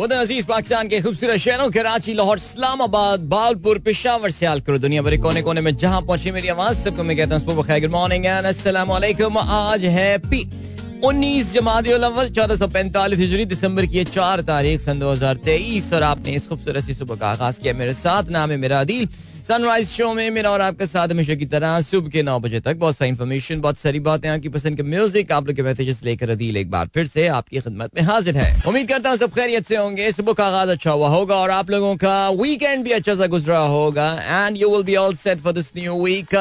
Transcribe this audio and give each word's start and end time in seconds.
खुद 0.00 0.12
अज़ीज़ 0.12 0.46
पाकिस्तान 0.46 0.88
के 0.88 1.00
खूबसूरत 1.02 1.36
शहरों 1.36 1.68
कराची 1.70 2.12
लाहौर, 2.14 2.38
इस्लामाबाद, 2.38 3.20
बालपुर, 3.28 3.78
पिशावर 3.84 4.30
से 4.32 4.46
करो 4.66 4.78
दुनिया 4.78 5.02
भरे 5.02 5.18
कोने 5.20 5.42
कोने 5.42 5.60
में 5.60 5.76
जहाँ 5.76 6.00
पहुँची 6.02 6.30
मेरी 6.32 6.48
आवाज़। 6.48 6.76
सबको 6.84 7.02
मैं 7.04 7.16
कहता 7.16 7.36
हूँ 7.36 7.44
गुड 7.46 7.90
मॉर्निंग 7.92 8.26
आज 8.26 9.84
है 9.86 10.16
पी, 10.24 10.40
उन्नीस 11.04 11.52
जमात 11.52 11.84
चौदह 12.32 12.56
सौ 12.56 12.66
पैंतालीस 12.68 13.18
हिजरी, 13.18 13.44
दिसंबर 13.44 13.86
की 13.86 14.04
चार 14.06 14.40
तारीख, 14.48 14.80
सन 14.80 14.98
दो 15.00 15.10
हज़ार 15.12 15.36
तेईस। 15.44 15.92
और 15.92 16.02
आपने 16.02 16.32
इस 16.32 16.48
खूबसूरत 16.48 16.84
सी 16.84 16.94
सुबह 16.94 17.16
का 17.16 17.30
आगाज़ 17.30 17.60
किया 17.60 17.74
मेरे 17.74 17.92
साथ, 17.94 18.30
नाम 18.30 18.50
है 18.50 18.56
मेरा 18.56 18.80
अदील। 18.80 19.08
सनराइज 19.48 19.88
शो 19.88 20.12
में 20.14 20.30
मेरा 20.30 20.50
और 20.50 20.60
आपके 20.60 20.86
साथ 20.86 21.08
हमेशा 21.08 21.34
की 21.34 21.46
तरह 21.46 21.80
सुबह 21.80 22.08
के 22.10 22.22
नौ 22.22 22.38
बजे 22.40 22.60
तक 22.60 22.76
बहुत 22.76 22.96
सारी 22.96 23.08
इन्फॉर्मेशन 23.08 23.60
बहुत 23.60 23.78
सारी 23.78 24.00
बातें 24.00 24.28
आपकी 24.28 24.48
पसंद 24.48 24.76
के 24.76 24.82
म्यूज़िक 24.82 25.32
आप 25.32 25.46
लोग 25.46 25.56
के 25.56 25.62
मैसेजेस 25.62 26.02
लेकर 26.04 26.30
अदील 26.30 26.56
एक 26.56 26.70
बार 26.70 26.88
फिर 26.94 27.06
से 27.06 27.26
आपकी 27.28 27.60
खिदमत 27.60 27.94
में 27.96 28.02
हाजिर 28.02 28.36
है। 28.38 28.62
उम्मीद 28.68 28.88
करता 28.88 29.10
हूँ 29.10 29.16
सब 29.18 29.34
खैरियत 29.34 29.66
से 29.66 29.76
होंगे। 29.76 30.10
सुबह 30.12 30.32
का 30.32 30.46
आगाज़ 30.46 30.70
अच्छा 30.70 30.90
हुआ 30.90 31.08
होगा 31.08 31.36
और 31.36 31.50
आप 31.50 31.70
लोगों 31.70 31.94
का 31.96 32.28
वीकेंड 32.32 32.84
भी 32.84 32.90
अच्छा 32.92 33.14
सा 33.14 33.26
गुजरा 33.28 33.58
होगा। 33.58 34.12
And 34.22 34.56
you 34.56 34.70
will 34.70 34.82
be 34.84 34.96
all 34.96 35.14
set 35.16 35.38
for 35.38 35.52
this 35.52 35.72
new 35.76 35.94
week 36.04 36.34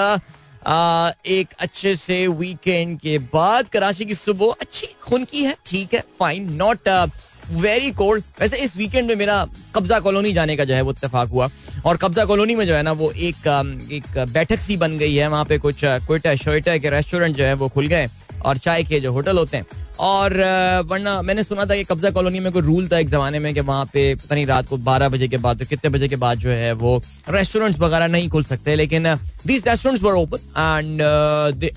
एक 1.28 1.54
अच्छे 1.60 1.96
से 1.96 2.26
वीकेंड 2.28 3.00
के 3.00 3.18
बाद, 3.18 3.68
कराची 3.68 4.06
की 4.06 4.14
सुबह 4.16 4.56
अच्छी 4.62 4.88
खून 5.04 5.24
की 5.26 5.44
है, 5.44 5.56
ठीक 5.66 5.94
है 5.94 6.04
फाइन 6.20 6.52
नॉट 6.54 6.90
वेरी 7.52 7.92
कोल्ड 7.92 8.24
वैसे 8.42 8.58
इस 8.58 8.76
वीकेंड 8.78 9.08
में 9.08 9.16
मेरा 9.16 9.46
कब्जा 9.76 10.00
कॉलोनी 10.00 10.34
जाने 10.34 10.56
का 10.58 10.66
जो 10.66 10.74
है 10.74 10.82
वो 10.82 10.92
इतफाक 10.92 11.30
हुआ। 11.30 11.50
और 11.86 11.98
कब्जा 11.98 12.26
कॉलोनी 12.26 12.56
में 12.56 12.66
जो 12.68 12.76
है 12.76 12.84
ना 12.84 12.92
वो 12.94 13.12
एक 13.12 13.48
एक 13.92 14.18
बैठक 14.30 14.62
सी 14.62 14.78
बन 14.78 14.98
गई 14.98 15.16
है। 15.16 15.28
वहाँ 15.28 15.46
पे 15.46 15.58
कुछ 15.58 15.86
कोयटा 16.08 16.36
शोयटा 16.38 16.78
के 16.78 16.90
रेस्टोरेंट 16.90 17.36
जो 17.36 17.44
है 17.44 17.54
वो 17.54 17.70
खुल 17.70 17.88
गए 17.88 18.08
और 18.46 18.58
चाय 18.58 18.84
के 18.84 19.00
जो 19.00 19.12
होटल 19.14 19.38
होते 19.38 19.58
हैं। 19.58 19.66
और 20.00 20.34
वरना 20.88 21.22
मैंने 21.22 21.44
सुना 21.44 21.66
था 21.66 21.76
कि 21.76 21.84
कब्जा 21.84 22.10
कॉलोनी 22.12 22.40
में 22.40 22.52
कोई 22.52 22.62
रूल 22.62 22.88
था 22.88 22.98
एक 22.98 23.10
जमाने 23.10 23.40
में 23.40 23.54
कि 23.54 23.60
वहाँ 23.62 23.86
पे 23.94 24.04
पता 24.16 24.36
नहीं 24.36 24.46
रात 24.46 24.68
को 24.68 24.78
बारह 24.80 25.10
बजे 25.10 25.28
के 25.28 25.38
बाद 25.38 25.60
तो 25.60 25.66
कितने 25.66 25.90
बजे 25.90 26.08
के 26.08 26.16
बाद 26.16 26.38
जो 26.40 26.50
है 26.50 26.72
वो 26.74 27.02
रेस्टोरेंट्स 27.30 27.80
वगैरह 27.80 28.08
नहीं 28.08 28.30
खुल 28.30 28.44
सकते। 28.44 28.76
लेकिन 28.76 29.16
these 29.46 29.68
restaurants 29.68 30.04
were 30.04 30.14
open 30.14 30.38
and 30.38 31.02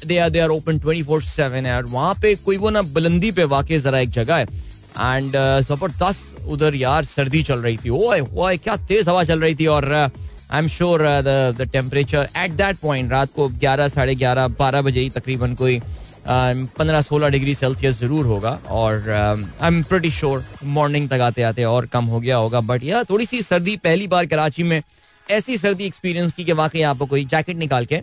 they 0.07 0.19
are 0.19 0.31
they 0.31 0.41
are 0.41 0.51
open 0.51 0.79
twenty 0.79 1.03
four 1.03 1.23
seven 1.23 1.67
है। 1.67 1.83
वहाँ 1.83 2.15
पे 2.23 2.35
कोई 2.35 2.57
वो 2.57 2.71
ना 2.71 2.83
बुलंदी 2.83 3.31
पे 3.33 3.45
वाकई 3.47 3.79
जरा 3.79 3.99
एक 3.99 4.11
जगह 4.11 4.37
है। 4.37 4.47
एंड 4.93 5.37
ज़बरदस्त 5.67 6.45
उधर 6.49 6.75
यार 6.75 7.05
सर्दी 7.07 7.43
चल 7.43 7.59
रही 7.59 7.77
थी। 7.77 7.91
ओए 7.91 8.21
ओए, 8.21 8.57
क्या 8.59 8.77
तेज 8.79 9.09
हवा 9.09 9.25
चल 9.25 9.41
रही 9.41 9.55
थी 9.55 9.67
और 9.69 9.93
I 9.93 10.59
am 10.59 10.69
sure 10.69 11.03
the 11.25 11.69
temperature 11.73 12.29
at 12.37 12.53
that 12.53 12.77
point 12.79 13.11
रात 13.13 13.31
को 13.37 13.49
ग्यारह, 13.51 13.89
साढ़े 13.89 14.15
ग्यारह, 14.15 14.49
बारह 14.51 14.83
बजे 14.83 15.01
ही 15.01 15.11
तकरीबन 15.11 15.55
कोई 15.55 15.81
पंद्रह, 16.29 17.01
सोलह 17.03 17.29
डिग्री 17.29 17.55
सेल्सियस 17.55 17.99
ज़रूर 18.01 18.27
होगा 18.27 18.51
और 18.71 19.09
I 19.11 19.67
am 19.67 19.83
pretty 19.83 20.11
sure 20.13 20.45
morning 20.65 21.09
तक 21.09 21.21
आते 21.21 21.43
आते 21.43 21.65
और 21.67 21.87
कम 21.93 22.05
हो 22.05 22.21
गया 22.21 22.37
होगा। 22.37 22.61
बट 22.63 22.85
यार 22.85 23.05
थोड़ी 23.11 23.27
सी 23.27 23.43
सर्दी 23.43 23.77
पहली 23.79 24.07
बार 24.09 24.27
कराची 24.27 24.63
में 24.63 24.83
ऐसी 25.27 25.57
सर्दी 25.57 25.85
एक्सपीरियंस 25.85 26.33
की 26.33 26.45
कि 26.45 26.53
वाकई 26.55 26.83
आपको 26.83 27.07
कोई 27.07 27.25
जैकेट 27.25 27.57
निकाल 27.57 27.85
के 27.85 28.01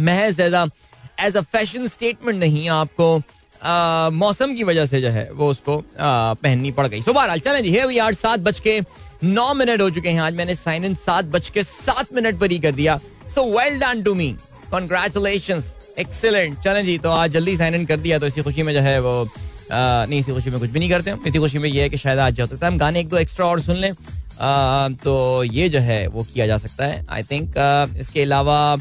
महज 0.00 0.40
as 0.40 0.54
as 1.20 1.36
a 1.36 1.40
fashion 1.42 1.86
statement 1.86 2.38
नहीं, 2.38 2.68
आपको 2.68 3.18
मौसम 4.14 4.54
की 4.54 4.64
वजह 4.64 4.86
से 4.86 5.00
जो 5.00 5.08
है 5.10 5.28
वो 5.32 5.48
उसको 5.50 5.82
पहननी 5.98 6.70
पड़ 6.72 6.86
गई। 6.86 7.00
सुबह 7.02 7.36
चलें 7.36 7.62
जी 7.64 7.70
है 7.70 7.98
आठ 7.98 8.14
सात 8.16 8.40
बज 8.40 8.60
के 8.60 8.80
नौ 9.24 9.52
मिनट 9.54 9.80
हो 9.80 9.88
चुके 9.90 10.08
हैं। 10.08 10.20
आज 10.20 10.34
मैंने 10.34 10.54
साइन 10.54 10.84
इन 10.84 10.94
सात 10.96 11.24
बज 11.24 11.50
के 11.50 11.62
सात 11.62 12.14
मिनट 12.14 12.38
पर 12.40 12.50
ही 12.50 12.58
कर 12.58 12.72
दिया। 12.72 12.98
So 13.34 13.44
well 13.58 13.78
done 13.80 14.02
to 14.02 14.14
me 14.14 14.34
congratulation 14.70 15.62
excellent 15.98 16.58
चलें 16.60 16.84
जी 16.84 16.96
तो 16.98 17.10
आज 17.10 17.30
जल्दी 17.32 17.56
साइन 17.56 17.74
इन 17.74 17.86
कर 17.86 17.96
दिया 17.98 18.18
तो 18.18 18.26
इसी 18.26 18.42
खुशी 18.42 18.62
में 18.62 18.72
जो 18.74 18.80
है 18.80 19.00
वो 19.00 19.22
आ, 19.22 20.04
नहीं 20.04 20.20
इसी 20.20 20.32
खुशी 20.32 20.50
में 20.50 20.58
कुछ 20.60 20.70
भी 20.70 20.78
नहीं 20.78 20.90
करते 20.90 21.14
इसी 21.26 21.38
खुशी 21.38 21.58
में 21.58 21.68
ये 21.68 21.82
है 21.82 21.88
कि 21.88 21.96
शायद 21.98 22.18
आज 22.18 22.34
जा 22.34 22.46
सकता 22.46 22.66
है 22.66 22.72
हम 22.72 22.78
गाने 22.78 23.00
एक 23.00 23.08
दो 23.08 23.16
एक्स्ट्रा 23.18 23.46
और 23.46 23.60
सुन 23.60 23.76
लें। 23.76 23.92
तो 24.96 25.44
ये 25.44 25.68
जो 25.68 25.78
है 25.80 26.06
वो 26.06 26.22
किया 26.24 26.46
जा 26.46 26.56
सकता 26.58 26.84
है। 26.84 27.04
आई 27.10 27.22
थिंक 27.22 27.54
इसके 28.00 28.22
अलावा 28.22 28.76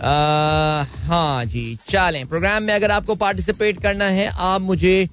हाँ 0.00 1.44
जी, 1.44 1.78
चलें। 1.88 2.26
प्रोग्राम 2.28 2.62
में 2.62 2.74
अगर 2.74 2.90
आपको 2.90 3.14
पार्टिसिपेट 3.16 3.80
करना 3.82 4.04
है, 4.06 4.26
आप 4.28 4.60
मुझे 4.60 5.08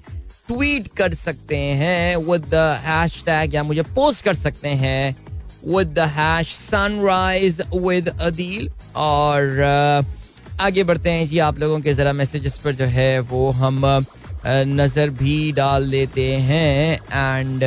ट्वीट 0.48 0.88
कर 0.96 1.14
सकते 1.14 1.56
हैं 1.56 2.16
विद 2.16 2.44
द 2.50 2.54
हैशटैग 2.84 3.54
या 3.54 3.62
मुझे 3.62 3.82
पोस्ट 3.94 4.24
कर 4.24 4.34
सकते 4.34 4.68
हैं 4.82 5.16
with 5.66 5.88
the 5.88 6.06
hash 6.16 6.54
sunrise 6.56 7.60
with 7.74 8.08
Adeel 8.10 8.68
और 8.96 9.60
आगे 10.60 10.84
बढ़ते 10.84 11.10
हैं 11.10 11.26
जी, 11.28 11.38
आप 11.38 11.58
लोगों 11.58 11.80
के 11.80 11.92
जरा 11.94 12.12
मैसेजेस 12.12 12.58
पर 12.58 12.74
जो 12.74 12.84
है, 12.86 13.18
वो 13.20 13.50
हम 13.52 13.82
नज़र 14.46 15.10
भी 15.12 15.52
डाल 15.52 15.90
देते 15.90 16.30
हैं। 16.32 16.94
एंड 16.94 17.62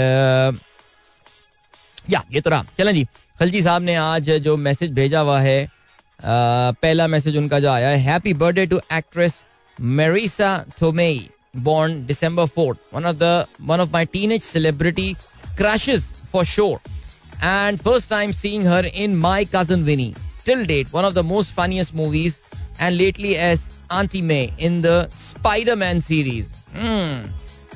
या, 2.10 2.24
ये 2.32 2.42
तो 2.42 2.50
रहा। 2.50 2.66
चलें 2.78 2.94
जी, 2.94 3.04
खलजी 3.40 3.62
साहब 3.62 3.82
ने 3.82 3.96
आज 3.96 4.30
जो 4.40 4.56
मैसेज 4.60 4.94
भेजा 4.94 5.20
हुआ 5.20 5.40
है 5.42 5.79
पहला 6.22 7.08
मैसेज 7.08 7.38
उनका 7.38 7.60
जो 7.60 7.70
आया 7.70 7.90
happy 8.06 8.34
birthday 8.36 8.66
to 8.68 8.80
actress 8.94 9.42
Marisa 9.78 10.58
Tomei 10.82 11.14
born 11.58 12.06
December 12.06 12.46
fourth 12.48 12.80
one 12.94 13.06
of 13.06 13.16
the 13.16 13.46
one 13.62 13.80
of 13.80 13.90
my 13.94 14.06
teen 14.14 14.32
age 14.32 14.42
celebrity 14.44 15.14
crushes 15.58 16.04
for 16.32 16.46
sure 16.46 16.80
and 17.44 17.78
first 17.80 18.10
time 18.10 18.32
seeing 18.34 18.68
her 18.68 18.86
in 18.86 19.16
my 19.18 19.46
cousin 19.56 19.84
Vinny 19.84 20.14
till 20.46 20.66
date 20.66 20.94
one 20.94 21.06
of 21.06 21.14
the 21.14 21.26
most 21.26 21.56
funniest 21.56 21.96
movies 21.96 22.36
and 22.82 22.96
lately 22.96 23.34
as 23.50 23.70
aunty 23.92 24.22
May 24.22 24.42
in 24.60 24.82
the 24.82 25.10
Spider 25.18 25.76
Man 25.76 26.00
series 26.00 26.48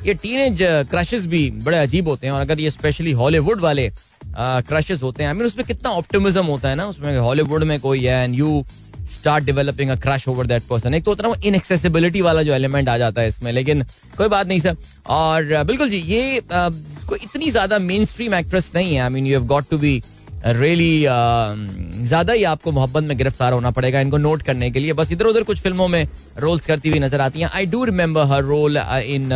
ये 0.05 0.13
teen 0.13 0.39
age 0.39 0.57
crushes 0.91 1.25
भी 1.25 1.49
बड़े 1.65 1.77
अजीब 1.77 2.07
होते 2.07 2.27
हैं 2.27 2.33
और 2.33 2.41
अगर 2.41 2.59
ये 2.59 2.69
specially 2.69 3.11
Hollywood 3.21 3.61
वाले 3.61 3.91
क्रशेस 4.35 5.03
होते 5.03 5.23
हैं। 5.23 5.29
आई 5.29 5.35
मीन 5.35 5.45
उसमें 5.47 5.65
कितना 5.67 5.89
ऑप्टिमिज्म 5.91 6.45
होता 6.45 6.69
है 6.69 6.75
ना, 6.75 6.85
उसमें 6.87 7.17
हॉलीवुड 7.17 7.63
में 7.63 7.79
कोई 7.79 8.03
है 8.03 8.23
and 8.23 8.35
you 8.35 8.63
start 9.11 9.43
developing 9.45 9.89
a 9.89 9.95
crush 9.97 10.27
over 10.27 10.45
that 10.47 10.63
person 10.69 10.93
एक 10.93 11.03
तो 11.03 11.11
उतना 11.11 11.33
इनएक्सेसिबिलिटी 11.45 12.21
वाला 12.21 12.43
जो 12.43 12.53
एलिमेंट 12.53 12.89
आ 12.89 12.97
जाता 12.97 13.21
है 13.21 13.27
इसमें, 13.27 13.51
लेकिन 13.51 13.83
कोई 14.17 14.27
बात 14.29 14.47
नहीं 14.47 14.59
सर। 14.59 14.75
और 15.07 15.63
बिल्कुल 15.63 15.89
जी, 15.89 15.97
ये 15.97 16.41
कोई 16.51 17.19
इतनी 17.23 17.49
ज़्यादा 17.49 17.79
मेन 17.81 18.05
स्ट्रीम 18.05 18.33
एक्ट्रेस 18.33 18.71
नहीं 18.75 18.95
है। 18.95 19.01
I 19.01 19.09
mean 19.09 19.27
you 19.27 19.37
have 19.37 19.47
got 19.47 19.69
to 19.69 19.77
be 19.77 20.01
really 20.45 21.01
ज़्यादा 21.01 22.33
ही 22.33 22.43
आपको 22.43 22.71
मोहब्बत 22.71 23.03
में 23.03 23.17
गिरफ़्तार 23.17 23.53
होना 23.53 23.71
पड़ेगा 23.71 23.99
इनको 24.01 24.17
नोट 24.17 24.41
करने 24.43 24.69
के 24.71 24.79
लिए। 24.79 24.93
बस 24.93 25.11
इधर 25.11 25.25
उधर 25.25 25.43
कुछ 25.43 25.59
फ़िल्मों 25.61 25.87
में 25.87 26.07
रोल्स 26.37 26.65
करती 26.65 26.89
हुई 26.89 26.99
नज़र 26.99 27.21
आती 27.21 27.39
हैं। 27.39 27.49
I 27.49 27.65
do 27.65 27.83
remember 27.85 28.25
her 28.27 28.43
role 28.43 28.77
in 28.77 29.29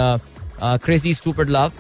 crazy 0.62 1.14
stupid 1.14 1.50
love 1.50 1.72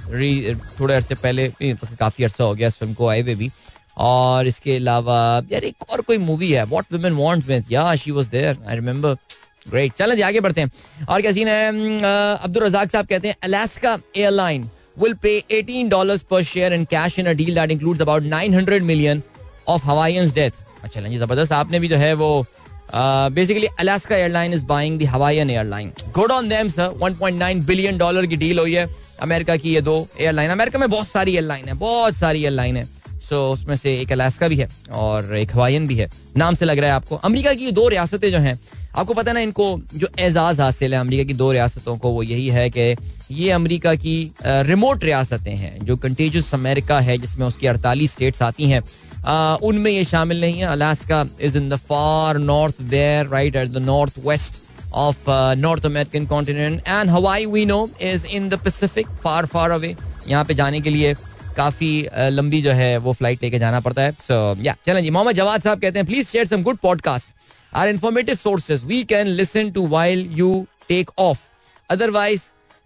थोड़े 0.79 0.93
अरसे 0.95 1.15
पहले 1.15 1.47
तो 1.61 1.87
काफ़ी 1.99 2.23
अरसा 2.23 2.43
हो 2.43 2.53
गया 2.55 2.67
इस 2.67 2.75
फ़िल्म 2.77 2.93
को, 2.93 3.07
आए 3.07 3.21
हुए 3.21 3.35
भी। 3.35 3.51
और 3.97 4.47
इसके 4.47 4.75
अलावा, 4.75 5.41
यार, 5.51 5.63
एक 5.63 5.89
और 5.91 6.01
कोई 6.01 6.17
मूवी 6.17 6.51
है 6.51 6.65
what 6.65 6.93
women 6.93 7.13
want 7.13 7.45
with 7.47 7.65
yeah 7.71 7.93
she 7.95 8.11
was 8.11 8.27
there 8.29 8.57
I 8.67 8.75
remember 8.75 9.15
great 9.69 9.93
चलें 9.97 10.15
जी 10.15 10.21
आगे 10.21 10.39
बढ़ते 10.39 10.61
हैं। 10.61 10.71
और 11.09 11.21
क्या 11.21 11.31
सीन 11.31 11.47
है? 11.47 11.69
अब्दुल 12.35 12.63
रजाक 12.63 12.91
साहब 12.91 13.07
कहते 13.07 13.27
हैं 13.27 13.35
Alaska 13.43 13.97
airline 14.15 14.69
will 14.99 15.13
pay 15.23 15.31
18 15.55 15.89
dollars 15.89 16.21
per 16.29 16.37
share 16.51 16.69
in 16.75 16.85
cash 16.91 17.15
in 17.21 17.27
a 17.31 17.33
deal 17.39 17.57
that 17.57 17.71
includes 17.73 17.99
about 18.05 18.23
900 18.29 18.85
million 18.85 19.19
of 19.73 19.83
Hawaiian's 19.89 20.31
death. 20.37 20.55
अच्छा 20.83 21.01
जी 21.01 21.17
ज़बरदस्त, 21.17 21.51
आपने 21.51 21.79
भी 21.79 21.87
जो 21.87 21.97
है 21.97 22.13
वो 22.13 22.29
basically 22.93 23.67
Alaska 23.79 24.15
airline 24.15 24.53
is 24.53 24.65
buying 24.65 24.99
the 24.99 25.05
Hawaiian 25.05 25.49
airline 25.49 25.91
good 26.15 26.31
on 26.31 26.49
them 26.49 26.69
sir 26.69 26.99
1.9 27.03 27.65
billion 27.65 27.97
dollar 27.97 28.25
की 28.25 28.35
deal 28.35 28.59
हुई 28.59 28.75
है 28.75 28.87
अमेरिका 29.21 29.55
की 29.55 29.73
ये 29.73 29.81
दो 29.81 30.07
एयरलाइन 30.19 30.51
अमेरिका 30.51 30.79
में 30.79 30.89
बहुत 30.89 31.07
सारी 31.07 31.33
एयरलाइन 31.33 31.67
है 31.67 31.73
बहुत 31.73 32.15
सारी 32.15 32.43
एयरलाइन 32.43 32.77
है. 32.77 32.85
सो 33.29 33.35
so, 33.35 33.53
उसमें 33.53 33.75
से 33.75 33.99
एक 34.01 34.11
अलास्का 34.11 34.47
भी 34.47 34.55
है 34.55 34.67
और 34.91 35.35
एक 35.37 35.51
हवाईयन 35.53 35.87
भी 35.87 35.95
है. 35.95 36.09
नाम 36.37 36.55
से 36.55 36.65
लग 36.65 36.79
रहा 36.79 36.89
है 36.89 36.95
आपको. 36.95 37.15
अमेरिका 37.15 37.53
की 37.53 37.71
दो 37.71 37.87
रियासतें 37.89 38.31
जो 38.31 38.37
हैं 38.37 38.59
आपको 38.95 39.13
पता 39.13 39.33
ना 39.33 39.39
इनको 39.39 39.65
जो 39.95 40.07
एजाज 40.19 40.59
हासिल 40.59 40.93
है 40.93 40.99
अमेरिका 40.99 41.23
की 41.23 41.33
दो 41.33 41.51
रियासतों 41.51 41.97
को 41.97 42.09
वो 42.11 42.23
यही 42.23 42.47
है 42.49 42.69
कि 42.69 42.95
ये 43.31 43.49
अमेरिका 43.51 43.93
की 43.95 44.15
रिमोट 44.45 45.03
रियासतें 45.03 45.55
हैं 45.55 45.85
जो 45.85 45.97
कंटेजियस 45.97 46.53
अमेरिका 46.53 46.99
है 46.99 47.17
जिसमें 47.17 47.45
उसकी 47.47 47.67
अड़तालीस 47.67 48.11
स्टेट्स 48.11 48.41
आती 48.41 48.69
हैं. 48.69 48.81
उनमें 49.63 49.91
ये 49.91 50.03
शामिल 50.05 50.41
नहीं 50.41 50.59
है। 50.59 50.65
Alaska 50.65 51.25
is 51.41 51.57
in 51.57 51.69
the 51.69 51.75
far 51.87 52.37
north 52.39 52.81
there 52.81 53.27
right 53.27 53.55
at 53.55 53.69
the 53.69 53.77
north 53.85 54.19
west 54.25 54.59
of 54.95 55.29
North 55.57 55.85
American 55.85 56.25
continent 56.25 56.87
and 56.87 57.09
Hawaii 57.09 57.45
we 57.45 57.65
know 57.65 57.89
is 58.01 58.25
in 58.27 58.49
the 58.49 58.59
Pacific 58.63 59.07
far 59.23 59.45
far 59.45 59.71
away 59.71 59.95
यहाँ 60.27 60.43
पे 60.45 60.53
जाने 60.53 60.81
के 60.81 60.89
लिए 60.89 61.13
काफ़ी 61.57 62.07
लंबी 62.29 62.61
जो 62.61 62.71
है 62.71 62.97
वो 62.97 63.13
फ़्लाइट 63.13 63.43
लेके 63.43 63.59
जाना 63.59 63.79
पड़ता 63.79 64.01
है। 64.01 64.11
सो 64.21 64.55
या 64.63 64.75
चलें 64.85 65.01
जी। 65.03 65.09
मोहम्मद 65.09 65.35
जवाद 65.35 65.61
साहब 65.61 65.79
कहते 65.81 65.99
हैं 65.99 66.05
please 66.07 66.27
share 66.27 66.45
some 66.47 66.63
good 66.63 66.77
podcast 66.77 67.33
or 67.75 67.87
informative 67.87 68.35
sources 68.35 68.83
we 68.85 69.03
can 69.03 69.27
listen 69.27 69.71
to 69.71 69.87
while 69.87 70.27
you 70.33 70.65
take 70.89 71.11
off 71.19 71.39
otherwise 71.89 72.41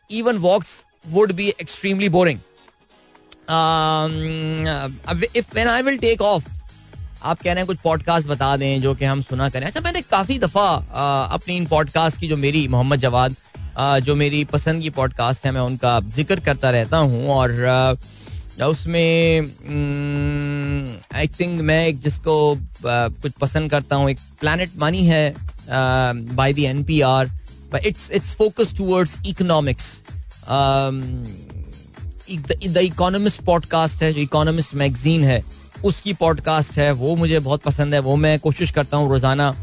even 0.09 0.37
walks 0.39 0.83
would 1.07 1.31
be 1.31 1.47
extremely 1.49 2.09
boring 2.09 2.39
if 5.35 5.53
when 5.53 5.67
I 5.67 5.81
will 5.81 5.97
take 5.97 6.21
off 6.21 6.49
आप 7.23 7.41
कह 7.41 7.51
रहे 7.51 7.55
हैं 7.55 7.65
कुछ 7.67 7.77
पॉडकास्ट 7.77 8.27
बता 8.27 8.55
दें 8.57 8.81
जो 8.81 8.93
कि 8.95 9.05
हम 9.05 9.21
सुना 9.21 9.49
करें। 9.49 9.65
अच्छा 9.67 9.81
मैंने 9.81 10.01
काफ़ी 10.01 10.37
दफ़ा 10.39 10.67
अपनी 11.33 11.55
इन 11.57 11.65
पॉडकास्ट 11.65 12.19
की 12.19 12.27
जो 12.27 12.37
मेरी 12.37 12.67
मोहम्मद 12.67 12.99
जवाद 12.99 13.35
जो 14.03 14.15
मेरी 14.15 14.43
पसंद 14.45 14.81
की 14.81 14.89
पॉडकास्ट 14.89 15.45
है, 15.45 15.51
मैं 15.51 15.61
उनका 15.61 15.99
ज़िक्र 16.15 16.39
करता 16.39 16.69
रहता 16.69 16.97
हूँ 16.97 17.27
और 17.29 17.51
उसमें 18.61 19.41
आई 21.15 21.27
थिंक 21.39 21.61
मैं 21.61 21.85
एक 21.87 21.99
जिसको 22.01 22.35
कुछ 22.83 23.31
पसंद 23.31 23.71
करता 23.71 23.95
हूँ, 23.95 24.09
एक 24.09 24.19
प्लानट 24.39 24.69
मनी 24.77 25.05
है 25.07 25.33
by 25.69 26.53
the 26.53 26.59
N 26.59 26.83
P 26.83 27.01
R 27.01 27.31
it's 27.85 28.09
it's 28.11 28.35
focus 28.35 28.73
towards 28.77 29.17
economics 29.25 30.01
the 32.37 32.77
economist 32.77 33.41
podcast 33.41 34.03
है, 34.03 34.13
जो 34.13 34.21
इकोनॉमिस्ट 34.21 34.75
मैगजीन 34.75 35.23
है, 35.23 35.43
उसकी 35.85 36.13
पॉडकास्ट 36.13 36.77
है, 36.77 36.91
वो 36.91 37.15
मुझे 37.15 37.39
बहुत 37.39 37.61
पसंद 37.61 37.93
है, 37.93 37.99
वो 37.99 38.15
मैं 38.15 38.39
कोशिश 38.39 38.71
करता 38.71 38.97
हूँ 38.97 39.09
रोज़ाना 39.09 39.55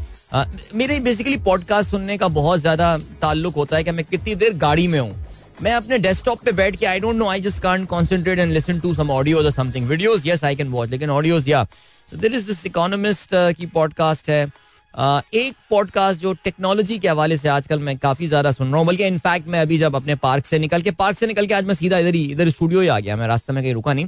मेरे 0.75 0.99
बेसिकली 0.99 1.37
पॉडकास्ट 1.37 1.89
सुनने 1.89 2.17
का 2.17 2.27
बहुत 2.27 2.59
ज़्यादा 2.59 2.97
ताल्लुक 3.21 3.55
होता 3.55 3.77
है 3.77 3.83
कि 3.83 3.91
मैं 3.91 4.05
कितनी 4.05 4.35
देर 4.35 4.53
गाड़ी 4.53 4.87
में 4.87 4.99
हूँ। 4.99 5.25
मैं 5.61 5.73
अपने 5.73 5.97
डेस्कटॉप 5.97 6.43
पे 6.45 6.51
बैठ 6.51 6.75
के 6.75 6.85
I 6.85 6.99
don't 6.99 7.15
know 7.15 7.27
I 7.27 7.41
just 7.41 7.61
can't 7.63 7.87
concentrate 7.89 8.39
and 8.39 8.51
listen 8.53 8.79
to 8.79 8.93
some 8.93 9.11
audios 9.11 9.45
और 9.45 9.51
something 9.51 9.87
videos 9.87 10.25
yes 10.25 10.43
I 10.43 10.55
can 10.55 10.67
watch 10.67 10.89
लेकिन 10.89 11.09
ऑडियोज 11.09 11.49
या 11.49 11.63
so 12.11 12.17
there 12.17 12.33
is 12.33 12.45
this 12.47 12.65
economist 12.65 13.29
की 13.57 13.65
पॉडकास्ट 13.65 14.29
है 14.29 14.45
एक 14.93 15.55
पॉडकास्ट 15.69 16.21
जो 16.21 16.31
टेक्नोलॉजी 16.43 16.97
के 16.99 17.07
हवाले 17.07 17.37
से 17.37 17.49
आजकल 17.49 17.79
मैं 17.79 17.97
काफ़ी 17.97 18.27
ज़्यादा 18.27 18.51
सुन 18.51 18.67
रहा 18.67 18.77
हूँ 18.77 18.87
बल्कि 18.87 19.03
इनफैक्ट 19.03 19.47
मैं 19.47 19.59
अभी 19.61 19.77
जब 19.77 19.95
अपने 19.95 20.15
पार्क 20.15 20.45
से 20.45 20.59
निकल 20.59 20.81
के 20.81 20.91
पार्क 20.91 21.17
से 21.17 21.27
निकल 21.27 21.45
के 21.47 21.53
आज 21.53 21.65
मैं 21.65 21.73
सीधा 21.73 21.97
इधर 21.97 22.15
ही 22.15 22.23
इधर 22.31 22.49
स्टूडियो 22.49 22.81
ही 22.81 22.87
आ 22.87 22.99
गया 22.99 23.15
मैं 23.15 23.27
रास्ते 23.27 23.53
में 23.53 23.63
कहीं 23.63 23.73
रुका 23.73 23.93
नहीं। 23.93 24.07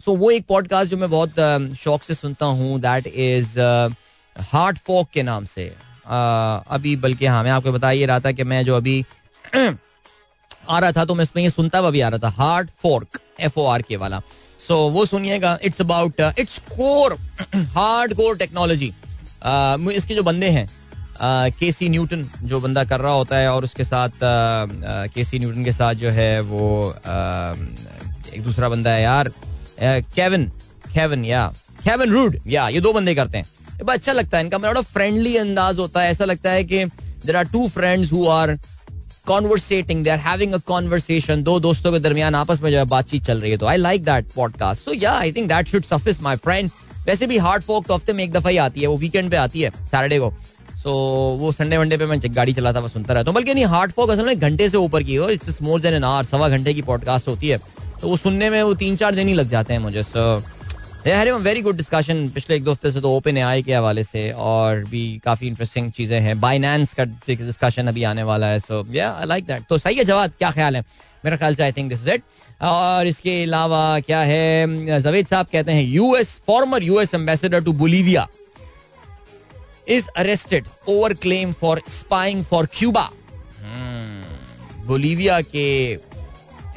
सो 0.00 0.14
वो 0.16 0.30
एक 0.30 0.46
पॉडकास्ट 0.46 0.90
जो 0.90 0.96
मैं 0.96 1.10
बहुत 1.10 1.74
शौक 1.78 2.02
से 2.02 2.14
सुनता 2.14 2.46
हूँ 2.46 2.78
दैट 2.80 3.06
इज़ 3.06 3.58
हार्ट 4.36 4.78
फॉक 4.78 5.08
के 5.14 5.22
नाम 5.22 5.44
से। 5.44 5.64
अभी 6.06 6.96
बल्कि 6.96 7.26
हाँ 7.26 7.42
मैं 7.44 7.50
आपको 7.50 7.72
बता 7.72 7.90
ये 7.90 8.06
रहा 8.06 8.20
था 8.20 8.32
कि 8.32 8.44
मैं 8.44 8.64
जो 8.64 8.76
अभी 8.76 9.04
आ 9.56 10.78
रहा 10.78 10.92
था 10.92 11.04
तो 11.04 11.14
मैं 11.14 11.24
इसमें 11.24 11.42
ये 11.42 11.50
सुनता 11.50 11.78
हुआ 11.78 11.90
भी 11.90 12.00
आ 12.00 12.08
रहा 12.08 12.18
था 12.18 12.34
hard 12.36 12.70
fork 12.82 13.20
F 13.40 13.58
O 13.60 13.66
R 13.66 13.82
K 13.82 13.96
वाला। 13.96 14.20
सो 14.60 14.74
so, 14.74 14.92
वो 14.94 15.04
सुनिएगा 15.06 15.58
it's 15.62 15.80
about 15.80 16.20
it's 16.38 16.58
core 16.72 17.16
hard 17.54 18.14
core 18.14 18.36
technology 18.38 18.92
इसके 19.92 20.14
जो 20.14 20.22
बंदे 20.22 20.48
हैं 20.48 20.68
के 21.58 21.70
सी 21.72 21.88
न्यूटन 21.88 22.28
जो 22.42 22.60
बंदा 22.60 22.84
कर 22.84 23.00
रहा 23.00 23.12
होता 23.12 23.36
है 23.36 23.52
और 23.52 23.64
उसके 23.64 23.84
साथ 23.84 24.10
के 25.14 25.24
सी 25.24 25.38
न्यूटन 25.38 25.64
के 25.64 25.72
साथ 25.72 25.94
जो 25.94 26.10
है 26.10 26.40
वो 26.40 26.94
एक 28.34 28.42
दूसरा 28.42 28.68
बंदा 28.68 28.90
है 28.90 29.02
यार 29.02 29.32
केविन 29.80 30.50
केविन 30.94 31.24
या 31.24 31.46
केविन 31.84 32.10
रूड 32.10 32.38
या 32.46 32.68
ये 32.68 32.80
दो 32.80 32.92
बंदे 32.92 33.14
करते 33.14 33.38
हैं। 33.38 33.46
अच्छा 33.88 34.12
लगता 34.12 34.38
है, 34.38 34.44
इनका 34.44 34.58
बड़ा 34.58 34.80
फ्रेंडली 34.80 35.36
अंदाज 35.36 35.78
होता 35.78 36.02
है, 36.02 36.10
ऐसा 36.10 36.24
लगता 36.24 36.50
है 36.50 36.64
कि 36.64 36.84
there 37.26 37.36
are 37.36 37.44
two 37.44 37.68
friends 37.68 38.12
who 38.12 38.26
are 38.28 38.58
conversating 39.26 40.04
they 40.04 40.10
are 40.10 40.18
having 40.18 40.52
a 40.52 40.58
conversation 40.58 41.42
दो 41.42 41.58
दोस्तों 41.60 41.92
के 41.92 41.98
दरमियान 41.98 42.34
आपस 42.34 42.60
में 42.62 42.70
जो 42.70 42.78
है 42.78 42.84
बातचीत 42.84 43.24
चल 43.24 43.40
रही 43.40 43.50
है 43.50 43.56
तो 43.58 43.66
I 43.66 43.76
like 43.76 44.04
that 44.04 44.32
podcast 44.36 44.84
so 44.84 44.92
yeah 44.92 45.12
I 45.12 45.32
think 45.32 45.48
that 45.48 45.68
should 45.68 45.84
suffice 45.84 46.22
my 46.22 46.36
friend 46.36 46.70
वैसे 47.06 47.26
भी 47.26 47.38
हार्ड 47.38 47.62
फोक 47.62 47.86
तो 47.86 47.94
हफ़्ते 47.94 48.12
में 48.12 48.24
एक 48.24 48.32
दफ़ा 48.32 48.50
ही 48.50 48.56
आती 48.58 48.80
है 48.80 48.86
वो 48.86 48.96
वीकेंड 48.98 49.30
पे 49.30 49.36
आती 49.36 49.62
है 49.62 49.70
सैटरडे 49.70 50.18
को। 50.18 50.30
सो 50.72 50.88
so, 50.88 51.40
वो 51.40 51.52
संडे 51.52 51.76
वनडे 51.78 51.96
पे 51.96 52.06
मैं 52.06 52.18
गाड़ी 52.36 52.52
चलाता 52.52 52.80
हुआ 52.80 52.88
सुनता 52.88 53.14
रहता 53.14 53.30
हूँ। 53.30 53.34
बल्कि 53.34 53.54
नहीं 53.54 53.64
हार्ड 53.66 53.92
फोक 53.92 54.10
असल 54.10 54.26
में 54.26 54.38
घंटे 54.38 54.68
से 54.68 54.76
ऊपर 54.78 55.02
की 55.02 55.14
हो 55.14 55.28
it's 55.30 55.60
more 55.62 55.80
than 55.80 55.94
an 55.94 56.04
hour 56.04 56.24
सवा 56.24 56.48
घंटे 56.48 56.74
की 56.74 56.82
पॉडकास्ट 56.82 57.28
होती 57.28 57.48
है। 57.48 57.58
तो 58.00 58.08
वो 58.08 58.16
सुनने 58.16 58.50
में 58.50 58.62
वो 58.62 58.74
तीन 58.76 58.96
चार 58.96 59.14
दिन 59.14 59.28
ही 59.28 59.34
लग 59.34 59.50
जाते 59.50 59.72
हैं 59.72 59.80
मुझे 59.80 60.02
सो 60.04 60.42
वेरी 61.06 61.60
गुड 61.62 61.76
डिस्कशन 61.76 62.28
पिछले 62.34 62.56
एक 62.56 62.64
दो 62.64 62.70
हफ़्ते 62.70 62.90
से 62.90 63.00
तो 63.00 63.10
ओपन 63.16 63.38
आई 63.38 63.62
के 63.62 63.74
हवाले 63.74 64.02
से 64.04 64.30
और 64.32 64.84
भी 64.90 65.20
काफ़ी 65.24 65.46
इंटरेस्टिंग 65.46 65.90
चीज़ें 65.92 66.20
हैं। 66.20 66.38
बाइनेंस 66.40 66.92
का 66.94 67.04
डिस्कशन 67.04 67.86
अभी 67.88 68.04
आने 68.04 68.22
वाला 68.22 68.46
है 68.46 68.58
सो 68.60 68.84
या 68.92 69.10
आई 69.12 69.26
लाइक 69.26 69.46
दैट 69.46 69.62
तो 69.68 69.78
सही 69.78 69.96
है 69.96 70.04
जवाब 70.04 70.32
क्या 70.38 70.50
ख्याल 70.50 70.76
है? 70.76 70.84
मेरा 71.24 71.36
ख्याल 71.36 71.54
से 71.54 71.62
I 71.62 71.72
think 71.72 71.88
this 71.88 72.00
is 72.00 72.10
it 72.10 72.22
और 72.62 73.06
इसके 73.06 73.42
अलावा 73.42 73.82
क्या 74.06 74.20
है 74.20 75.00
जवेद 75.00 75.26
साहब 75.26 75.46
कहते 75.52 75.72
हैं 75.72 75.82
US 75.82 76.40
former 76.46 76.82
US 76.82 77.14
ambassador 77.14 77.64
to 77.64 77.72
Bolivia 77.82 78.26
is 79.88 80.08
arrested 80.16 80.66
over 80.88 81.14
claim 81.22 81.52
for 81.60 81.82
spying 81.90 82.42
for 82.44 82.66
Cuba 82.78 83.10
Bolivia 84.86 85.40
के 85.54 85.68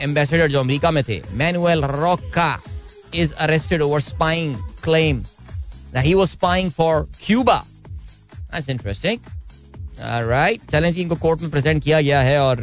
एम्बेसडर 0.03 0.47
जो 0.51 0.59
अमेरिका 0.59 0.91
में 0.91 1.03
थे 1.03 1.21
Manuel 1.33 1.83
Rocha 1.85 2.53
arrested 3.39 3.81
over 3.81 3.99
spying 3.99 4.55
claim 4.81 5.23
that 5.91 6.03
he 6.03 6.15
was 6.15 6.31
spying 6.31 6.69
for 6.69 7.07
Cuba. 7.19 7.63
That's 8.51 8.69
interesting. 8.69 9.19
All 10.03 10.25
right. 10.25 10.61
जी 10.73 11.01
इनको 11.01 11.15
court 11.15 11.41
में 11.41 11.51
present 11.51 11.83
किया 11.83 12.01
गया 12.01 12.21
है 12.21 12.39
और 12.41 12.57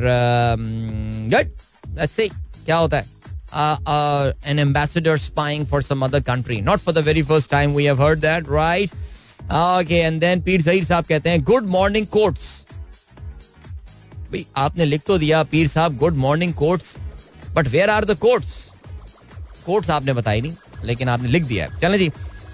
गुड 1.31 1.51
लेट्स 1.97 2.15
सी 2.17 2.29
क्या 2.65 2.77
होता 2.77 2.97
है 2.97 3.21
uh, 3.53 3.77
uh, 3.87 4.33
an 4.45 4.59
ambassador 4.59 5.17
spying 5.19 5.65
for 5.65 5.81
some 5.83 6.03
other 6.03 6.21
country. 6.21 6.61
Not 6.61 6.81
for 6.81 6.93
the 6.93 7.03
very 7.03 7.23
first 7.23 7.51
time 7.51 7.75
we 7.75 7.85
have 7.85 7.99
heard 7.99 8.21
that, 8.23 8.49
right? 8.49 8.93
Okay, 9.51 10.03
and 10.03 10.21
then 10.21 10.43
पीर 10.43 10.63
जहीर 10.63 10.85
साहब 10.85 11.05
कहते 11.07 11.31
हैं 11.31 11.43
गुड 11.45 11.67
मॉर्निंग 11.69 12.07
कोर्ट्स 12.07 12.45
भाई 14.33 14.45
आपने 14.57 14.85
लिख 14.85 15.03
तो 15.07 15.19
दिया 15.19 15.43
पीर 15.45 15.69
साहब 15.69 15.97
good 15.99 16.17
morning 16.17 16.55
courts 16.55 16.97
but 17.57 17.69
where 17.69 17.91
are 17.91 18.05
the 18.05 18.17
courts 18.19 18.55
courts 19.67 19.91
आपने 19.91 20.13
बताई 20.13 20.41
नहीं 20.41 20.85
लेकिन 20.85 21.09
आपने 21.09 21.29
लिख 21.29 21.45
दिया 21.45 21.67
है 21.67 21.81
चलें 21.81 21.99
जी 21.99 22.09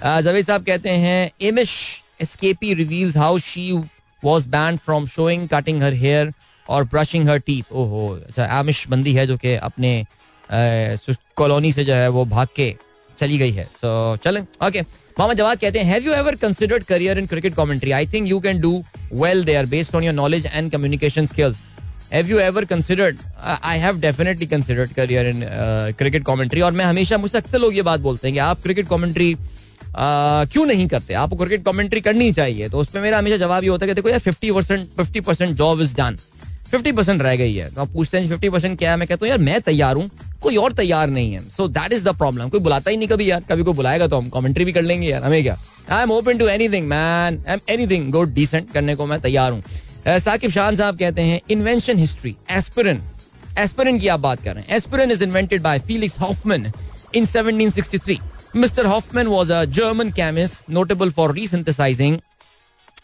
जवेद 0.05 0.46
साहब 0.46 0.64
कहते 0.64 0.91
हैं 1.05 1.31
Amish 1.49 1.76
escapee 2.20 2.73
reveals 2.75 3.17
how 3.17 3.38
she 3.44 3.70
was 4.23 4.46
banned 4.56 4.79
from 4.79 5.06
showing 5.06 5.49
cutting 5.49 5.82
her 5.82 5.94
hair 6.02 6.32
और 6.69 6.85
ब्रशिंग 6.85 7.29
हर 7.29 7.38
टीथ 7.38 7.73
ओहो 7.73 8.09
अच्छा 8.26 8.44
आमिश 8.59 8.87
बंदी 8.88 9.12
है 9.15 9.26
जो 9.26 9.37
कि 9.37 9.55
अपने 9.55 9.93
कॉलोनी 11.37 11.73
से 11.73 11.85
जो 11.85 11.94
है 11.94 12.09
वो 12.09 12.25
भाग 12.25 12.49
के 12.56 12.75
चली 13.19 13.38
गई 13.38 13.53
है। 13.53 13.65
सो 13.75 14.17
चलें। 14.25 14.41
ओके 14.41 14.81
मोहम्मद 14.81 15.37
जवाद 15.37 15.59
कहते 15.61 15.79
हैं 15.79 15.87
have 15.87 16.05
you 16.06 16.12
ever 16.15 16.37
considered 16.37 16.85
career 16.85 17.19
in 17.19 17.26
cricket 17.26 17.55
commentary 17.55 17.91
I 17.93 18.06
think 18.06 18.29
you 18.29 18.38
can 18.41 18.61
do 18.61 18.73
well 19.12 19.44
there 19.44 19.67
based 19.67 19.94
on 19.97 20.05
your 20.05 20.15
knowledge 20.15 20.47
and 20.47 20.70
communication 20.73 21.26
skills 21.26 21.56
have 22.12 22.29
you 22.31 22.38
ever 22.38 22.65
considered 22.65 23.19
I 23.44 23.79
have 23.79 23.99
definitely 24.00 24.47
considered 24.47 24.93
career 24.93 25.26
in 25.26 25.43
cricket 25.99 26.25
commentary 26.26 26.61
और 26.61 26.73
मैं 26.73 26.85
हमेशा 26.85 27.19
मुझसे 27.19 27.38
अक्सर 27.38 27.59
लोग 27.59 27.75
ये 27.76 27.82
बात 27.82 28.00
बोलते 28.00 28.26
हैं 28.29 28.35
कि 28.35 28.38
आप 28.38 28.62
क्रिकेट 28.62 28.88
कमेंट्री 28.88 29.35
uh, 29.35 30.53
क्यों 30.53 30.67
नहीं 30.67 30.87
करते? 30.88 31.15
आपको 31.15 31.37
क्रिकेट 31.37 31.65
कमेंट्री 31.65 32.00
करनी 32.00 32.32
चाहिए। 32.32 32.69
तो 32.69 32.79
उसमें 32.79 33.03
मेरा 33.03 33.19
हमेशा 33.19 33.37
जवाब 33.37 33.65
ये 33.65 33.70
होता 33.70 33.87
है 33.87 33.91
कि 33.91 33.94
देखो 33.94 34.09
यार 34.09 34.19
fifty 34.20 34.53
percent 34.53 34.88
fifty 34.97 35.20
percent 35.20 35.56
job 35.56 35.81
is 35.82 35.94
done 35.97 36.19
fifty 36.70 36.93
percent 36.93 37.23
रह 37.23 37.37
गई 37.37 37.55
है। 37.55 37.70
तो 37.75 37.81
आप 37.81 37.88
पूछते 37.93 38.19
हैं 38.19 38.29
फिफ्टी 38.29 38.49
परसेंट 38.50 38.79
क्या 38.79 38.91
है? 38.91 38.97
मैं 38.97 39.09
कहता 39.09 39.25
हूँ, 39.25 39.29
यार, 39.29 39.38
मैं 39.38 39.61
तैयार 39.61 39.97
हूँ। 39.97 40.11
कोई 40.43 40.56
और 40.56 40.73
तैयार 40.73 41.11
नहीं 41.11 41.32
है। 41.32 41.41
So 41.50 41.69
that 41.69 41.93
is 41.93 42.05
the 42.05 42.17
problem 42.17 42.49
कोई 42.49 42.61
बुलाता 42.61 42.91
ही 42.91 42.97
नहीं 42.97 43.09
कभी 43.09 43.31
यार। 43.31 43.44
कभी 43.49 43.62
कोई 43.62 43.75
बुलाएगा 43.75 44.06
तो 44.06 44.19
हम 44.20 44.29
कमेंट्री 44.31 44.65
भी 44.65 44.72
कर 44.72 44.82
लेंगे 44.82 45.08
यार। 45.08 45.22
हमें 45.25 45.43
क्या? 45.43 45.56
I 45.91 46.03
am 46.03 46.10
open 46.13 46.39
to 46.39 46.48
anything 46.48 46.87
man 46.89 47.43
I 47.48 47.55
am 47.55 47.60
anything 47.70 48.10
good 48.13 48.34
decent 48.34 48.72
करने 48.72 48.94
को 48.94 49.06
मैं 49.06 49.20
तैयार 49.20 49.53
हूँ। 49.53 49.63
साकिब 50.20 50.51
शान 50.51 50.77
साहब 50.77 50.98
कहते 50.98 51.22
हैं 51.22 51.41
इन्वेंशन 51.51 51.98
हिस्ट्री 51.98 52.37
एस्पिरिन 52.51 53.03
एस्पिरिन 53.58 53.98
की 53.98 54.08
आप 54.08 54.20
बात 54.20 54.43
कर 54.43 54.55
रहे 54.55 54.65
हैं। 54.65 54.77
Aspirin 54.77 55.10
is 55.10 55.22
invented 55.25 55.63
by 55.63 55.79
Felix 55.79 56.19
Hoffman 56.20 56.72
in 57.15 57.27
1763 57.27 58.19
Mr. 58.56 58.84
Hoffman 58.87 59.29
was 59.31 59.51
a 59.51 59.58
German 59.79 60.10
chemist, 60.10 60.69
notable 60.69 61.10
for 61.17 61.25
resynthesizing 61.32 62.15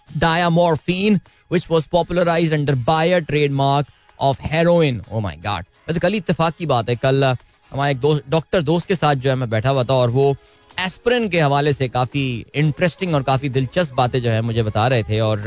diamorphine, 0.09 1.21
which 1.49 1.69
was 1.69 1.87
popularized 1.87 2.53
under 2.53 2.77
Bayer 2.77 3.21
trademark 3.21 3.87
of 4.21 4.39
heroin. 4.39 5.03
Oh 5.11 5.21
my 5.21 5.37
God! 5.37 5.65
तो 5.89 6.01
कल 6.01 6.15
इत्तेफाक 6.15 6.55
की 6.59 6.67
बात 6.67 6.89
है 6.89 6.97
कल 6.97 7.25
हमारे 7.73 7.93
एक 7.93 7.99
दोस्त 8.01 8.25
डॉक्टर 8.31 8.63
दोस्त 8.63 8.89
के 8.89 8.95
साथ 8.95 9.15
जो 9.17 9.31
है 9.31 9.37
मैं 9.37 9.49
बैठा 9.51 9.71
हुआ 9.71 9.85
था 9.85 9.95
और 9.95 10.11
वो 10.11 10.35
एस्पिरिन 10.79 11.29
के 11.29 11.41
हवाले 11.41 11.73
से 11.73 11.89
काफ़ी 11.89 12.25
इंटरेस्टिंग 12.55 13.15
और 13.15 13.23
काफ़ी 13.23 13.49
दिलचस्प 13.49 13.95
बातें 13.95 14.21
जो 14.23 14.31
है 14.31 14.41
मुझे 14.43 14.63
बता 14.63 14.87
रहे 14.89 15.03
थे 15.03 15.21
और 15.21 15.43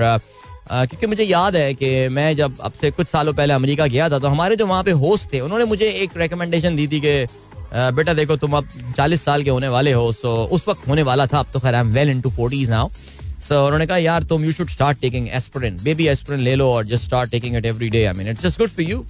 क्योंकि 0.70 1.08
मुझे 1.08 1.24
याद 1.24 1.56
है 1.56 1.74
कि 1.74 2.08
मैं 2.12 2.36
जब 2.36 2.60
अब 2.62 2.72
से 2.82 2.92
कुछ 2.92 3.08
सालों 3.08 3.34
पहले 3.34 3.54
अमेरिका 3.54 3.86
गया 3.88 4.10
था 4.10 4.20
तो 4.20 4.28
हमारे 4.28 4.56
जो 4.56 4.68
वहाँ 4.68 4.84
पे 4.84 4.92
होस्ट 5.04 5.34
थे 5.34 5.40
उन्होंने 5.40 5.66
मुझे 5.66 5.90
एक 5.92 6.18
रिकमेंडेशन 6.18 6.76
दी 6.76 6.88
थी 6.88 7.00
कि 7.06 7.26
बेटा 7.74 8.14
देखो 8.14 8.36
तुम 8.38 8.58
अब 8.58 8.68
चालीस 8.98 9.24
साल 9.24 9.44
के 9.44 9.50
होने 9.50 9.68
वाले 9.68 9.92
हो 9.94 10.12
सो 10.12 10.34
उस 10.52 10.68
वक्त 10.68 10.88
होने 10.88 11.04
वाला 11.04 11.26
था 11.28 11.40
अब 11.40 11.48
तो 11.54 11.60
खैर 11.60 11.76
I 11.76 11.82
am 11.82 11.92
well 11.94 12.10
into 12.22 12.30
forties 12.32 12.70
now 12.70 12.90
so 13.40 13.64
उन्होंने 13.66 13.86
कहा, 13.88 13.98
यार, 13.98 14.24
तुम 14.24 14.46
you 14.46 14.52
should 14.52 14.70
start 14.70 15.00
taking 15.00 15.28
aspirin 15.34 15.78
baby 15.84 16.08
aspirin 16.08 16.42
ले 16.44 16.56
लो 16.56 16.72
और 16.74 16.86
just 16.86 17.04
start 17.04 17.32
taking 17.32 17.56
it 17.58 17.66
every 17.66 17.90
day 17.90 18.04
I 18.06 18.14
mean 18.14 18.28
it's 18.28 18.44
just 18.44 18.60
good 18.60 18.70
for 18.70 18.86
you 18.86 19.06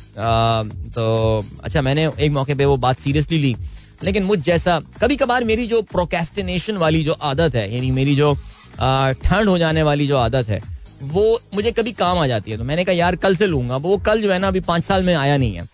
तो 0.96 1.46
अच्छा 1.64 1.82
मैंने 1.82 2.10
एक 2.20 2.32
मौके 2.32 2.56
पे 2.56 2.66
वो 2.66 2.78
बात 2.78 3.00
सीरियसली 3.00 3.38
ली. 3.38 3.56
लेकिन 4.04 4.24
मुझ 4.24 4.40
जैसा 4.40 4.80
कभी 5.02 5.16
कभार 5.16 5.44
मेरी 5.44 5.68
जो 5.68 5.82
प्रोकेस्टिनेशन 5.92 6.78
वाली 6.78 7.04
जो 7.04 7.14
आदत 7.24 7.56
है, 7.56 7.74
यानी 7.76 7.92
मेरी 7.92 8.16
जो 8.16 8.34
ठंड 9.24 9.50
हो 9.50 9.58
जाने 9.58 9.84
वाली 9.84 10.08
जो 10.08 10.18
आदत 10.18 10.50
है, 10.50 10.62
वो 11.04 11.40
मुझे 11.54 11.72
कभी 11.72 11.92
काम 11.94 12.18
आ 12.18 12.28
जाती 12.28 12.52
है। 12.52 12.58
तो 12.58 12.64
मैंने 12.64 12.84
कहा, 12.86 12.96
यार, 12.96 13.16
कल 13.16 13.36
से 13.36 13.46
लूँगा. 13.48 13.78
वो 13.78 13.98
कल 14.06 14.22
जो 14.22 14.32
है 14.32 14.40
ना, 14.40 14.48
अभी 14.48 14.60
पाँच 14.60 14.84
साल 14.84 15.04
में 15.04 15.14
आया 15.16 15.38
नहीं 15.38 15.56
है। 15.56 15.66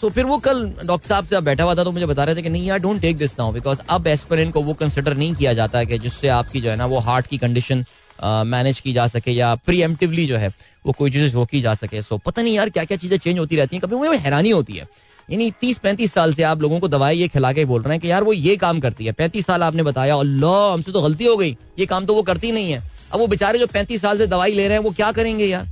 सो 0.00 0.08
फिर 0.08 0.24
वो 0.24 0.38
कल 0.38 0.60
डॉक्टर 0.84 1.08
साहब 1.08 1.24
से 1.24 1.40
बैठा 1.40 1.64
हुआ 1.64 1.74
था 1.74 1.84
तो 1.84 1.92
मुझे 1.92 2.06
बता 2.06 2.24
रहे 2.24 2.34
थे 2.36 2.42
कि, 2.42 2.48
नहीं 2.48 2.66
यार 2.66 2.78
don't 2.78 3.00
take 3.00 3.16
this 3.16 3.38
now 3.38 3.52
because 3.52 3.78
अब 3.90 4.06
एस्पिरिन 4.06 4.50
को 4.50 4.62
वो 4.62 4.74
कंसिडर 4.74 5.16
नहीं 5.16 5.34
किया 5.34 5.52
जाता 5.52 5.84
कि 5.84 5.98
जिससे 5.98 6.28
आपकी 6.30 6.60
जो 6.60 6.70
है 6.70 6.76
ना, 6.76 6.86
वो 6.86 6.98
हार्ट 7.00 7.26
की 7.26 7.38
कंडीशन 7.38 7.84
मैनेज 8.22 8.80
की 8.80 8.92
जा 8.92 9.06
सके 9.06 9.30
या 9.30 9.54
प्रीएम्प्टिवली 9.56 10.26
जो 10.26 10.36
है, 10.36 10.48
वो 10.86 10.92
कोई 10.92 11.10
चीज़ 11.10 11.36
वो 11.36 11.44
की 11.44 11.60
जा 11.60 11.74
सके। 11.74 12.02
सो 12.02 12.16
पता 12.16 12.42
नहीं 12.42 12.54
यार 12.54 12.70
क्या 12.70 12.84
क्या 12.84 12.96
चीज़ें 12.96 13.16
चेंज 13.18 13.38
होती 13.38 13.56
रहती 13.56 13.76
हैं। 13.76 13.82
कभी 13.82 13.96
मुझे 13.96 14.18
हैरानी 14.18 14.50
होती 14.50 14.72
है। 14.72 14.86
यानी 15.30 15.50
तीस 15.60 15.78
पैंतीस 15.78 16.12
साल 16.12 16.34
से 16.34 16.42
आप 16.42 16.62
लोगों 16.62 16.78
को 16.80 16.88
दवाई 16.88 17.18
ये 17.18 17.28
खिला 17.28 17.52
के 17.52 17.64
बोल 17.64 17.82
रहे 17.82 17.92
हैं 17.92 18.00
कि 18.00 18.10
यार 18.10 18.24
वो 18.24 18.32
ये 18.32 18.56
काम 18.56 18.80
करती 18.80 19.04
है। 19.04 19.12
पैंतीस 19.12 19.46
साल 19.46 19.62
आपने 19.62 19.82
बताया, 19.82 20.14
अल्लाह, 20.16 20.72
हमसे 20.72 20.92
तो 20.92 21.02
गलती 21.02 21.24
हो 21.24 21.36
गई। 21.36 21.56
ये 21.78 21.86
काम 21.86 22.06
तो 22.06 22.14
वो 22.14 22.22
करती 22.22 22.52
नहीं 22.52 22.70
है। 22.72 22.82
अब 23.12 23.20
वो 23.20 23.26
बेचारे 23.26 23.58
जो 23.58 23.66
पैंतीस 23.66 24.02
साल 24.02 24.18
से 24.18 24.26
दवाई 24.26 24.52
ले 24.52 24.68
रहे 24.68 24.76
हैं, 24.76 24.84
वो 24.84 24.90
क्या 24.90 25.10
करेंगे 25.12 25.46
यार? 25.46 25.66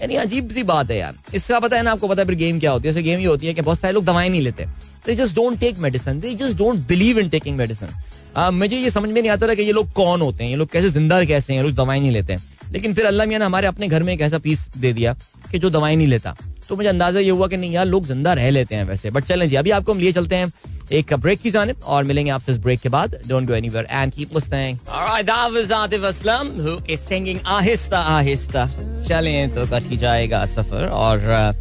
यानी 0.00 0.14
अजीब 0.16 0.50
सी 0.50 0.62
बात 0.62 0.90
है 0.90 0.98
यार। 0.98 1.14
इसका 1.34 1.60
पता 1.60 1.76
है 1.76 1.82
ना 1.82 1.92
आपको 1.92 2.08
पता 2.08 2.22
है, 2.22 2.26
फिर 2.26 2.36
गेम 2.36 2.58
क्या 2.60 2.70
होती 2.70 2.88
है? 2.88 2.92
ऐसे 2.92 3.02
गेम 3.02 3.20
ये 3.20 3.26
होती 3.26 3.46
है 3.46 3.54
कि 3.54 3.60
बहुत 3.60 3.80
सारे 3.80 3.94
लोग 3.94 4.04
दवाई 4.04 4.28
नहीं 4.28 4.40
लेते। 4.40 4.66
They 5.06 5.14
just 5.14 5.34
don't 5.34 5.58
take 5.60 5.78
medicine 5.78 6.20
they 6.20 6.34
just 6.34 6.56
don't 6.58 6.86
believe 6.88 7.18
in 7.18 7.28
taking 7.28 7.56
medicine 7.56 7.88
मुझे 8.36 8.76
ये 8.76 8.90
समझ 8.90 9.10
में 9.10 9.20
नहीं 9.20 9.30
आता 9.30 9.48
था 9.48 9.54
कि 9.54 9.62
ये 9.62 9.72
लोग 9.72 9.92
कौन 9.92 10.20
होते 10.20 10.44
हैं? 10.44 10.50
ये 10.50 10.56
लोग 10.56 10.70
कैसे 10.72 10.88
ज़िंदा 10.90 11.24
कैसे 11.24 11.54
हैं? 11.54 11.62
लोग 11.62 11.72
दवाई 11.74 12.00
नहीं 12.00 12.10
लेते 12.12 12.32
हैं। 12.32 12.42
लेकिन 12.72 12.94
फिर 12.94 13.06
अल्लाह 13.06 13.26
मियाँ 13.26 13.38
ने 13.38 13.44
हमारे 13.44 13.66
अपने 13.66 13.88
घर 13.88 14.02
में 14.02 14.12
एक 14.12 14.20
ऐसा 14.20 14.38
पीस 14.38 14.68
दे 14.76 14.92
दिया 14.92 15.14
कि 15.50 15.58
जो 15.58 15.70
दवाई 15.70 15.96
नहीं 15.96 16.06
लेता। 16.06 16.36
तो 16.68 16.76
मुझे 16.76 16.88
अंदाज़ा 16.88 17.20
ये 17.20 17.30
हुआ 17.30 17.46
कि 17.48 17.56
नहीं 17.56 17.72
यार, 17.72 17.86
लोग 17.86 18.06
ज़िंदा 18.06 18.32
रह 18.34 18.50
लेते 18.50 18.74
हैं 18.74 18.84
वैसे। 18.84 19.10
बट 19.10 19.24
चलें 19.24 19.48
जी, 19.48 19.56
अभी 19.56 19.70
आपको 19.70 19.92
हम 19.92 19.98
लिए 19.98 20.12
चलते 20.12 20.36
हैं 20.36 20.52
एक 20.92 21.12
ब्रेक 21.14 21.40
की 21.40 21.50
जानिब 21.50 21.82
और 21.84 22.04
मिलेंगे 22.04 22.30
आपसे 22.30 22.52
इस 22.52 22.58
ब्रेक 22.58 22.80
के 22.80 22.88
बाद। 22.88 23.18
Don't 23.28 23.46
go 23.48 23.54
anywhere 23.54 23.86
and 23.90 24.12
keep 24.12 24.34
listening 24.34 24.78
alright 24.88 25.26
that 25.26 25.52
was 25.52 25.72
Atif 25.72 26.04
Aslam 26.04 26.50
who 26.60 26.78
is 26.90 27.00
singing 27.00 27.40
आहिस्ता 27.46 27.98
आहिस्ता 28.16 28.66
चलें 29.08 29.54
तो 29.54 29.66
कट 29.66 29.90
ही 29.90 29.96
जाएगा 29.96 30.44
सफ़र 30.46 30.86
और 30.88 31.54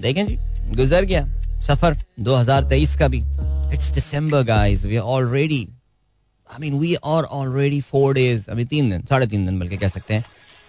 देखें 0.00 0.26
जी, 0.26 0.38
गुजर 0.76 1.04
गया। 1.04 1.26
सफ़र 1.66 1.96
2023 2.20 2.96
का 2.98 3.08
भी। 3.08 3.18
It's 3.74 3.90
December 3.90 4.42
guys 4.44 4.84
we 4.84 4.96
are 4.96 5.02
already 5.02 5.66
I 6.52 6.58
mean 6.60 6.78
we 6.78 6.94
are 6.94 7.24
already 7.24 7.80
four 7.80 8.14
days 8.14 8.50
अभी 8.50 8.64
तीन 8.64 8.90
दिन, 8.90 9.02
साढ़े 9.08 9.26
तीन 9.26 9.46
दिन 9.46 9.58
बल्कि 9.58 9.76
कह 9.76 9.88
सकते 9.88 10.14
हैं। 10.14 10.24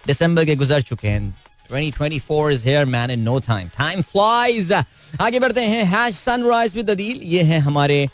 दिसंबर 0.06 0.44
के 0.44 0.56
गुजर 0.56 0.82
चुके 0.82 1.08
हैं। 1.08 1.34
2024 1.70 2.52
is 2.52 2.62
here, 2.64 2.84
man, 2.92 3.10
in 3.14 3.24
no 3.24 3.32
time. 3.46 3.66
Time 3.78 4.04
flies. 4.10 4.72
आगे 5.20 5.40
बढ़ते 5.40 5.60
हैं। 5.60 5.84
हैश 5.84 6.14
सनराइज 6.14 6.74
विद 6.76 6.90
अदील 6.90 7.20
ये 7.32 7.42
है 7.42 7.58
हमारे 7.60 8.06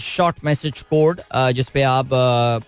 शॉर्ट 0.00 0.44
मैसेज 0.44 0.80
कोड 0.90 1.20
जिसपे 1.56 1.82
आप 1.82 2.08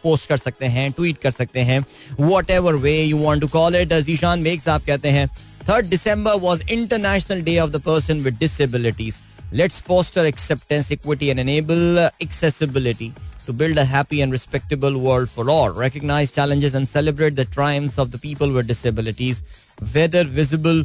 पोस्ट 0.03 0.29
कर 0.29 0.37
सकते 0.37 0.67
हैं 0.67 0.91
ट्वीट 0.93 1.19
कर 1.23 1.31
सकते 1.31 1.61
हैं। 1.61 1.81
Whatever 2.51 2.75
way 2.85 3.03
you 3.03 3.17
want 3.19 3.43
to 3.43 3.49
call 3.49 3.77
it 3.77 3.93
Zeeshan 4.07 4.39
makes 4.43 4.69
आप 4.69 4.85
कहते 4.87 5.09
हैं 5.09 5.27
third 5.69 5.89
December 5.89 6.35
was 6.41 6.63
international 6.71 7.43
day 7.43 7.59
of 7.59 7.71
the 7.71 7.81
person 7.83 8.21
with 8.21 8.39
disabilities 8.39 9.15
Let's 9.55 9.79
foster 9.79 10.25
acceptance, 10.25 10.91
equity, 10.91 11.31
and 11.31 11.39
enable 11.39 12.01
accessibility 12.21 13.15
to 13.47 13.53
build 13.53 13.77
a 13.79 13.85
happy 13.85 14.21
and 14.21 14.33
respectable 14.33 14.99
world 14.99 15.31
for 15.31 15.49
all. 15.49 15.73
Recognize 15.73 16.33
challenges 16.33 16.75
and 16.75 16.89
celebrate 16.89 17.37
the 17.37 17.45
triumphs 17.45 17.97
of 17.97 18.11
the 18.11 18.19
people 18.19 18.51
with 18.51 18.67
disabilities, 18.67 19.45
whether 19.93 20.25
visible 20.25 20.83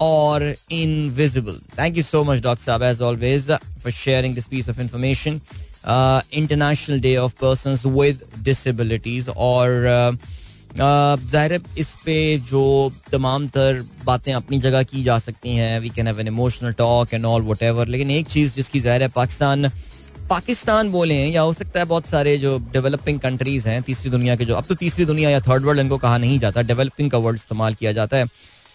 or 0.00 0.54
invisible. 0.68 1.58
Thank 1.70 1.94
you 1.94 2.02
so 2.02 2.24
much, 2.24 2.40
Dr. 2.40 2.62
Saab, 2.62 2.80
as 2.80 3.00
always, 3.00 3.52
for 3.78 3.92
sharing 3.92 4.34
this 4.34 4.48
piece 4.48 4.66
of 4.66 4.80
information. 4.80 5.40
Uh, 5.84 6.20
International 6.32 6.98
Day 6.98 7.16
of 7.16 7.38
Persons 7.38 7.86
with 7.86 8.42
Disabilities 8.42 9.28
or 9.36 9.86
uh, 9.86 10.12
ज़ाहिर 10.80 11.60
इस 11.78 11.92
पे 12.04 12.16
जो 12.48 12.62
तमाम 13.12 13.46
तर 13.48 13.82
बातें 14.04 14.32
अपनी 14.32 14.58
जगह 14.58 14.82
की 14.82 15.02
जा 15.02 15.18
सकती 15.18 15.54
हैं 15.54 15.78
we 15.80 15.88
can 15.90 16.06
have 16.06 16.20
an 16.20 16.26
emotional 16.28 16.72
talk 16.78 17.14
and 17.14 17.24
all 17.26 17.42
whatever 17.62 17.88
लेकिन 17.88 18.10
एक 18.10 18.26
चीज़ 18.28 18.54
जिसकी 18.54 18.80
ज़ाहिर 18.80 19.02
है, 19.02 19.08
पाकिस्तान 19.08 19.70
पाकिस्तान 20.28 20.90
बोले 20.90 21.14
हैं 21.14 21.30
या 21.32 21.42
हो 21.42 21.52
सकता 21.52 21.80
है 21.80 21.86
बहुत 21.86 22.06
सारे 22.06 22.36
जो 22.38 22.58
डेवलपिंग 22.72 23.18
कंट्रीज़ 23.20 23.68
हैं, 23.68 23.82
तीसरी 23.82 24.10
दुनिया 24.10 24.36
के 24.36 24.44
जो, 24.44 24.54
अब 24.54 24.64
तो 24.68 24.74
तीसरी 24.74 25.04
दुनिया 25.04 25.30
या 25.30 25.40
थर्ड 25.40 25.64
वर्ल्ड 25.64 25.80
इनको 25.80 25.98
कहा 25.98 26.18
नहीं 26.18 26.38
जाता 26.38 26.62
डेवलपिंग 26.62 27.10
का 27.10 27.18
वर्ड 27.18 27.36
इस्तेमाल 27.36 27.74
किया 27.74 27.92
जाता 27.92 28.16
है। 28.16 28.26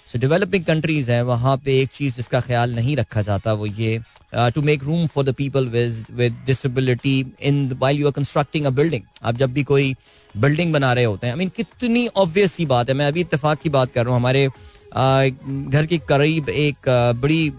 सो 0.07 0.19
डेवलपिंग 0.19 0.63
कंट्रीज़ 0.65 1.11
हैं, 1.11 1.21
वहाँ 1.23 1.55
पे 1.65 1.79
एक 1.81 1.89
चीज़ 1.93 2.15
जिसका 2.15 2.39
ख्याल 2.41 2.73
नहीं 2.75 2.95
रखा 2.97 3.21
जाता, 3.21 3.53
वो 3.53 3.65
ये 3.65 3.99
to 4.33 4.61
make 4.61 4.83
room 4.83 5.05
for 5.07 5.23
the 5.25 5.33
people 5.35 5.67
with 5.67 6.41
disability 6.45 7.19
in 7.41 7.77
while 7.81 7.99
you 7.99 8.07
are 8.07 8.11
constructing 8.13 8.65
a 8.65 8.69
building 8.71 9.03
आप 9.23 9.35
जब 9.37 9.53
भी 9.53 9.63
कोई 9.63 9.95
बिल्डिंग 10.35 10.73
बना 10.73 10.93
रहे 10.93 11.05
होते 11.05 11.27
हैं। 11.27 11.33
आई 11.33 11.35
I 11.35 11.39
मीन 11.39 11.47
mean, 11.47 11.57
कितनी 11.57 12.07
ऑब्वियस 12.07 12.53
सी 12.53 12.65
बात 12.65 12.89
है। 12.89 12.95
मैं 12.95 13.07
अभी 13.07 13.21
इतफाक 13.21 13.59
की 13.61 13.69
बात 13.69 13.91
कर 13.93 14.05
रहा 14.05 14.13
हूँ। 14.13 14.19
हमारे 14.19 14.47
घर 14.95 15.85
के 15.85 15.97
करीब 16.09 16.49
एक 16.49 16.89
बड़ी 17.21 17.51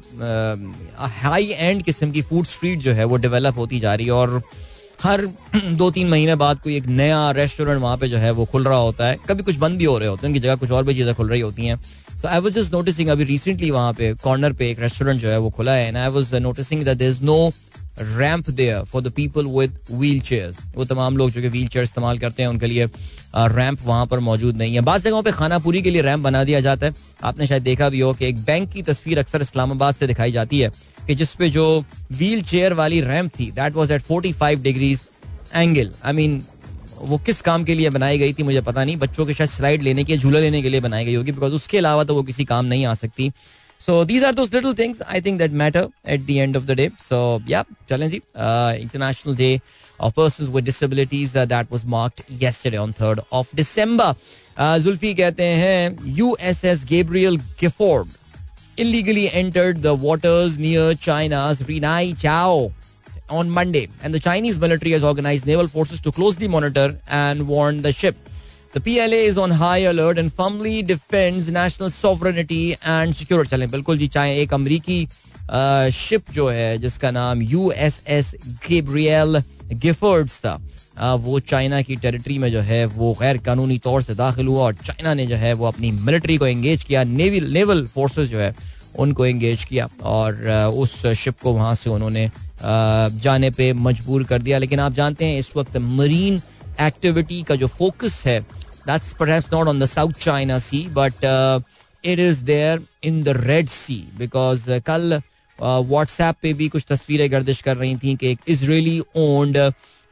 हाई 1.22 1.46
एंड 1.48 1.82
किस्म 1.82 2.10
की 2.10 2.22
फ़ूड 2.22 2.46
स्ट्रीट 2.46 2.78
जो 2.78 2.92
है 2.92 3.04
वो 3.04 3.16
डेवलप 3.16 3.56
होती 3.58 3.80
जा 3.80 3.94
रही 3.94 4.06
है 4.06 4.12
और 4.12 4.42
हर 5.02 5.26
दो 5.72 5.90
तीन 5.90 6.08
महीने 6.08 6.34
बाद 6.36 6.58
कोई 6.60 6.76
एक 6.76 6.86
नया 6.88 7.30
रेस्टोरेंट 7.36 7.80
वहाँ 7.80 7.96
पे 7.98 8.08
जो 8.08 8.18
है 8.18 8.30
वो 8.30 8.44
खुल 8.52 8.64
रहा 8.64 8.78
होता 8.78 9.06
है। 9.06 9.18
कभी 9.28 9.42
कुछ 9.42 9.56
बंद 9.58 9.78
भी 9.78 9.84
हो 9.84 9.96
रहे 9.98 10.08
होते 10.08 10.26
हैं 10.26 10.28
उनकी 10.28 10.40
जगह 10.40 10.56
कुछ 10.56 10.70
और 10.70 10.84
भी 10.84 10.94
चीज़ें 10.94 11.14
खुल 11.14 11.28
रही 11.28 11.40
होती 11.40 11.66
हैं। 11.66 11.80
So 12.18 12.28
I 12.28 12.40
was 12.40 12.54
just 12.54 12.72
noticing 12.72 13.08
अभी 13.08 13.24
रिसेंटली 13.24 13.70
वहाँ 13.70 13.92
पे 13.92 14.12
कॉर्नर 14.24 14.52
पे 14.52 14.70
एक 14.70 14.80
रेस्टोरेंट 14.80 15.20
जो 15.20 15.28
है 15.28 15.38
वो 15.38 15.50
खुला 15.50 15.72
है। 15.72 15.88
And 15.88 15.96
I 15.96 16.08
was 16.08 16.34
noticing 16.36 16.84
that 16.84 17.02
is 17.02 17.22
no 17.22 17.50
ramp 17.98 18.50
there 18.50 18.84
for 18.84 19.02
the 19.02 19.10
people 19.12 19.46
with 19.48 19.78
wheel 19.90 20.20
वो 20.76 20.84
तमाम 20.84 21.16
लोग 21.16 21.30
जो 21.30 21.40
कि 21.42 21.48
व्हील 21.48 21.68
चेयर 21.68 21.82
इस्तेमाल 21.82 22.18
करते 22.18 22.42
हैं, 22.42 22.48
उनके 22.50 22.66
लिए 22.66 22.86
रैंप 23.36 23.78
वहाँ 23.84 24.06
पर 24.06 24.18
मौजूद 24.20 24.56
नहीं 24.56 24.74
है। 24.74 24.80
बात 24.82 25.02
जगहों 25.02 25.58
पूरी 25.60 25.82
के 25.82 25.90
लिए 25.90 26.02
रैंप 26.02 26.22
बना 26.22 26.44
दिया 26.44 26.60
जाता 26.60 26.86
है। 26.86 26.94
आपने 27.24 27.46
शायद 27.46 27.62
देखा 27.62 27.88
भी 27.88 28.00
हो 28.00 28.12
कि 28.14 28.26
एक 28.26 28.38
बैंक 28.44 28.72
की 28.72 28.82
तस्वीर 28.82 29.18
अक्सर 29.18 29.42
इस्लामाबाद 29.42 29.94
से 29.94 30.06
दिखाई 30.06 30.32
जाती 30.32 30.58
है 30.60 30.70
कि 31.06 31.14
जिसपे 31.14 31.48
जो 31.50 31.84
व्हील 32.12 32.42
चेयर 32.42 32.72
वाली 32.72 33.00
रैंप 33.00 33.30
थी 33.40 33.50
that 33.50 33.74
was 33.74 33.92
at 33.92 34.02
forty 34.02 34.32
five 34.32 34.62
degrees 34.62 35.08
angle 35.54 35.90
I 36.04 36.12
mean 36.12 36.42
वो 36.98 37.18
किस 37.18 37.40
काम 37.42 37.64
के 37.64 37.74
लिए 37.74 37.90
बनाई 37.90 38.18
गई 38.18 38.32
थी 38.32 38.42
मुझे 38.42 38.60
पता 38.60 38.84
नहीं। 38.84 38.96
बच्चों 38.96 39.26
के 39.26 39.34
शायद 39.34 39.50
स्लाइड 39.50 39.82
लेने 39.82 40.04
के 40.04 40.16
झूला 40.16 40.40
लेने 40.40 40.62
के 40.62 40.68
लिए 40.68 40.80
बनाई 40.80 41.04
गई 41.04 41.14
होगी 41.14 41.32
बिकॉज़ 41.32 41.52
उसके 41.52 41.78
अलावा 41.78 42.04
तो 42.04 42.14
वो 42.14 42.22
किसी 42.22 42.44
काम 42.44 42.64
नहीं 42.64 42.86
आ 42.86 42.94
सकती। 42.94 43.30
So 43.79 44.03
these 44.03 44.23
are 44.23 44.33
those 44.33 44.51
little 44.53 44.73
things 44.73 45.01
I 45.07 45.19
think 45.19 45.39
that 45.39 45.51
matter 45.51 45.89
at 46.05 46.25
the 46.25 46.39
end 46.39 46.55
of 46.55 46.67
the 46.67 46.75
day. 46.75 46.91
So 46.99 47.41
yeah, 47.45 47.63
challenge 47.87 48.21
uh, 48.35 48.75
International 48.77 49.33
Day 49.33 49.61
of 49.99 50.13
Persons 50.15 50.49
with 50.49 50.65
Disabilities 50.65 51.35
uh, 51.35 51.45
that 51.45 51.71
was 51.71 51.85
marked 51.85 52.21
yesterday 52.29 52.77
on 52.77 52.93
3rd 52.93 53.19
of 53.31 53.49
December. 53.55 54.15
Uh, 54.57 54.77
Zulfi 54.79 55.15
कहते 55.15 55.43
हैं 55.43 56.15
USS 56.17 56.85
Gabriel 56.85 57.37
Gifford 57.57 58.09
illegally 58.77 59.31
entered 59.31 59.81
the 59.81 59.95
waters 59.95 60.57
near 60.57 60.93
China's 60.95 61.61
Rinai 61.61 62.19
Chao 62.19 62.71
on 63.29 63.49
Monday, 63.49 63.87
and 64.01 64.13
the 64.13 64.19
Chinese 64.19 64.59
military 64.59 64.91
has 64.91 65.03
organized 65.03 65.45
naval 65.45 65.67
forces 65.67 66.01
to 66.01 66.11
closely 66.11 66.47
monitor 66.47 66.97
and 67.07 67.47
warn 67.47 67.81
the 67.81 67.91
ship. 67.91 68.22
The 68.74 68.80
PLA 68.80 69.18
is 69.24 69.36
on 69.38 69.52
high 69.52 69.82
alert 69.88 70.18
and 70.18 70.32
firmly 70.32 70.82
defends 70.82 71.48
national 71.52 71.90
sovereignty 71.90 72.76
and 72.84 73.14
security. 73.14 73.50
चलें, 73.50 73.70
बिल्कुल 73.70 73.98
जी, 73.98 74.08
चाहे 74.08 74.40
एक 74.42 74.54
अमरीकी 74.54 74.96
ship 75.94 76.30
जो 76.34 76.48
है, 76.48 76.78
जिसका 76.78 77.10
नाम 77.10 77.42
U 77.42 77.70
S 77.70 78.00
S 78.08 78.34
Gabrielle 78.68 79.42
Giffords 79.84 80.38
था 80.40 80.54
वो 81.16 81.38
चाइना 81.40 81.80
की 81.82 81.96
टेरिटरी 81.96 82.38
में 82.38 82.50
जो 82.52 82.60
है, 82.60 82.84
वो 82.86 83.12
गैर 83.20 83.38
कानूनी 83.46 83.78
तौर 83.84 84.02
से 84.02 84.14
दाखिल 84.14 84.46
हुआ 84.46 84.62
और 84.62 84.74
चाइना 84.86 85.14
ने 85.14 85.26
जो 85.26 85.36
है, 85.36 85.52
वो 85.52 85.66
अपनी 85.66 85.90
मिलिट्री 85.92 86.36
को 86.38 86.46
एंगेज 86.46 86.84
किया 86.84 87.04
नेवी 87.04 87.40
नेवल 87.40 87.86
फोर्सेस 87.94 88.28
जो 88.28 88.38
है, 88.38 88.54
उनको 88.98 89.26
एंगेज 89.26 89.64
किया 89.64 89.88
और 90.02 90.42
उस 90.74 91.06
शिप 91.22 91.38
को 91.42 91.52
वहाँ 91.52 91.74
से 91.74 91.90
उन्होंने 91.90 92.30
जाने 93.22 93.50
पे 93.50 93.72
मजबूर 93.86 94.24
कर 94.24 94.42
दिया 94.42 94.58
लेकिन 94.58 94.80
आप 94.80 94.92
जानते 94.94 95.24
हैं, 95.24 95.38
इस 95.38 95.52
वक्त 95.56 95.76
मरीन 95.94 96.42
एक्टिविटी 96.82 97.42
का 97.48 97.54
जो 97.54 97.66
फोकस 97.68 98.22
है 98.26 98.38
That's 98.86 99.14
perhaps 99.14 99.50
not 99.50 99.66
on 99.66 99.78
the 99.78 99.86
South 99.86 100.18
China 100.18 100.60
Sea, 100.60 100.88
but 100.88 101.22
uh, 101.24 101.60
it 102.04 102.18
is 102.18 102.44
there 102.44 102.80
in 103.02 103.22
the 103.22 103.34
Red 103.34 103.68
Sea 103.70 104.06
because 104.18 104.68
uh, 104.68 104.80
कल 104.80 105.20
व्हाट्सएप 105.58 106.34
uh, 106.34 106.40
पे 106.42 106.52
भी 106.52 106.68
कुछ 106.68 106.84
तस्वीरें 106.88 107.30
गर्दिश 107.32 107.60
कर 107.62 107.76
रही 107.76 107.96
थी 107.96 108.14
कि 108.16 108.30
एक 108.30 108.38
इसराइली 108.48 108.98
ओन्ड 109.16 109.56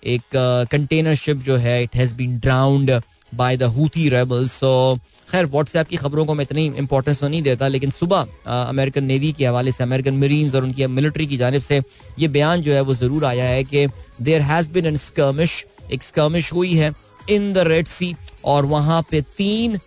एक 0.03 0.37
कंटेनर 0.71 1.15
शिप 1.15 1.37
जो 1.47 1.57
है 1.57 1.83
it 1.83 1.97
has 1.97 2.15
been 2.15 2.39
drowned 2.39 2.91
by 3.35 3.57
the 3.57 3.63
Houthi 3.77 4.09
rebels 4.09 4.53
so 4.61 4.99
खैर 5.29 5.47
व्हाट्सएप 5.47 5.89
की 5.89 5.97
खबरों 5.97 6.25
को 6.27 6.35
मैं 6.35 6.45
इतनी 6.45 6.67
इंपॉर्टेंस 6.79 7.21
तो 7.21 7.29
नहीं 7.29 7.43
देता 7.43 7.69
लेकिन 7.69 7.91
सुबह 7.91 8.27
अमेरिकन 8.47 9.05
नेवी 9.05 9.33
के 9.33 9.47
हवाले 9.47 9.73
से 9.73 9.85
अमेरिकन 9.85 10.19
मरीन्स 10.19 10.55
और 10.55 10.65
उनकी 10.65 10.87
मिलिट्री 10.97 11.27
की 11.27 11.37
जानब 11.37 11.61
से 11.63 11.83
ये 12.19 12.29
बयान 12.29 12.63
जो 12.63 12.73
है 12.73 12.81
वो 12.81 12.95
ज़रूर 12.95 13.25
आया 13.25 13.45
है 13.45 13.63
कि 13.65 13.87
there 14.23 14.43
has 14.51 14.71
been 14.73 14.87
an 14.87 14.97
skirmish 15.07 15.65
एक 15.93 16.03
स्कर्मिश 16.03 16.53
हुई 16.53 16.75
है 16.75 16.93
इन 17.31 17.53
द 17.53 17.59
रेड 17.67 17.87
सी 17.87 18.15
और 18.45 18.67
वहाँ 18.67 19.03
पे 19.11 19.21
तीन 19.37 19.79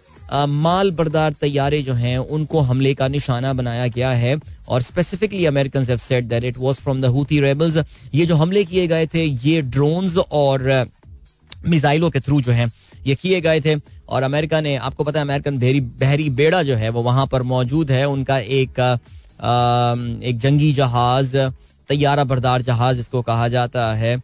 माल 0.50 0.92
बरदार 0.92 1.34
तैयारे 1.34 1.82
जो 1.82 1.94
हैं, 1.94 2.18
उनको 2.18 2.60
हमले 2.62 2.94
का 2.94 3.08
निशाना 3.08 3.54
बनाया 3.54 3.88
गया 3.88 4.12
है। 4.12 4.38
और 4.70 4.82
specifically 4.82 5.46
American 5.46 5.84
said 5.98 6.28
that 6.28 6.44
it 6.44 6.58
was 6.58 6.76
from 6.76 7.02
the 7.02 7.06
Houthi 7.06 7.40
rebels 7.40 7.78
ये 8.14 8.26
जो 8.26 8.36
हमले 8.36 8.64
किए 8.66 8.88
गए 8.88 9.08
थे, 9.08 9.24
ये 9.24 9.62
ड्रोन्स 9.62 10.18
और 10.18 10.88
मिसाइलों 11.68 12.10
के 12.10 12.20
थ्रू 12.20 12.42
जो 12.42 12.52
हैं, 12.52 12.72
ये 13.08 13.16
किए 13.16 13.42
गए 13.42 13.62
थे। 13.62 13.76
और 14.10 14.24
अमेरिका 14.24 14.62
ने, 14.62 14.76
आपको 14.78 15.04
पता 15.04 15.20
है 15.20 15.26
अमेरिकन 15.26 15.58
बहरी 15.60 15.82
बहरी 15.82 16.30
बेड़ा 16.32 16.64
जो 16.64 16.76
है, 16.76 16.90
वो 16.90 17.02
वहाँ 17.04 17.28
पर 17.28 17.44
मौजूद 17.44 17.92
है। 17.92 18.08
उनका 18.08 18.38
एक 18.40 18.80
एक 20.24 20.38
जंगी 20.40 20.72
जहाज़ 20.74 21.38
तैयारा 21.90 22.24
बरदार 22.24 22.62
जहाज़ 22.64 23.00
इसको 23.00 23.22
कहा 23.22 23.48
जाता 23.48 23.94
है। 23.96 24.16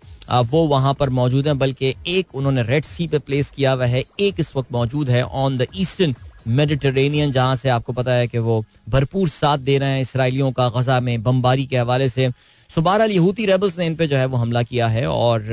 वो 0.43 0.65
वहाँ 0.67 0.93
पर 0.93 1.09
मौजूद 1.11 1.47
है, 1.47 1.53
बल्कि 1.55 1.93
एक 2.09 2.35
उन्होंने 2.35 2.63
रेड 2.63 2.85
सी 2.85 3.07
पे 3.07 3.19
प्लेस 3.19 3.51
किया 3.51 3.71
हुआ 3.71 3.85
है। 3.85 4.03
एक 4.19 4.39
इस 4.39 4.55
वक्त 4.55 4.71
मौजूद 4.71 5.09
है 5.09 5.23
ऑन 5.23 5.57
द 5.57 5.67
ईस्टर्न 5.75 6.15
मेडिटेरेनियन 6.49 7.31
जहाँ 7.31 7.55
से 7.55 7.69
आपको 7.69 7.93
पता 7.93 8.11
है 8.11 8.27
कि 8.27 8.37
वो 8.39 8.63
भरपूर 8.89 9.27
साथ 9.29 9.57
दे 9.59 9.77
रहे 9.77 9.89
हैं 9.89 10.01
इसराइलियों 10.01 10.51
का 10.51 10.67
गजा 10.69 10.99
में 10.99 11.21
बमबारी 11.23 11.65
के 11.65 11.77
हवाले 11.77 12.09
से। 12.09 12.29
सो 12.69 12.81
यहूती 13.01 13.45
रेबल्स 13.45 13.77
ने 13.79 13.85
इन 13.85 13.95
पे 13.95 14.07
जो 14.07 14.17
है 14.17 14.25
वो 14.25 14.37
हमला 14.37 14.63
किया 14.63 14.87
है 14.87 15.05
और 15.07 15.51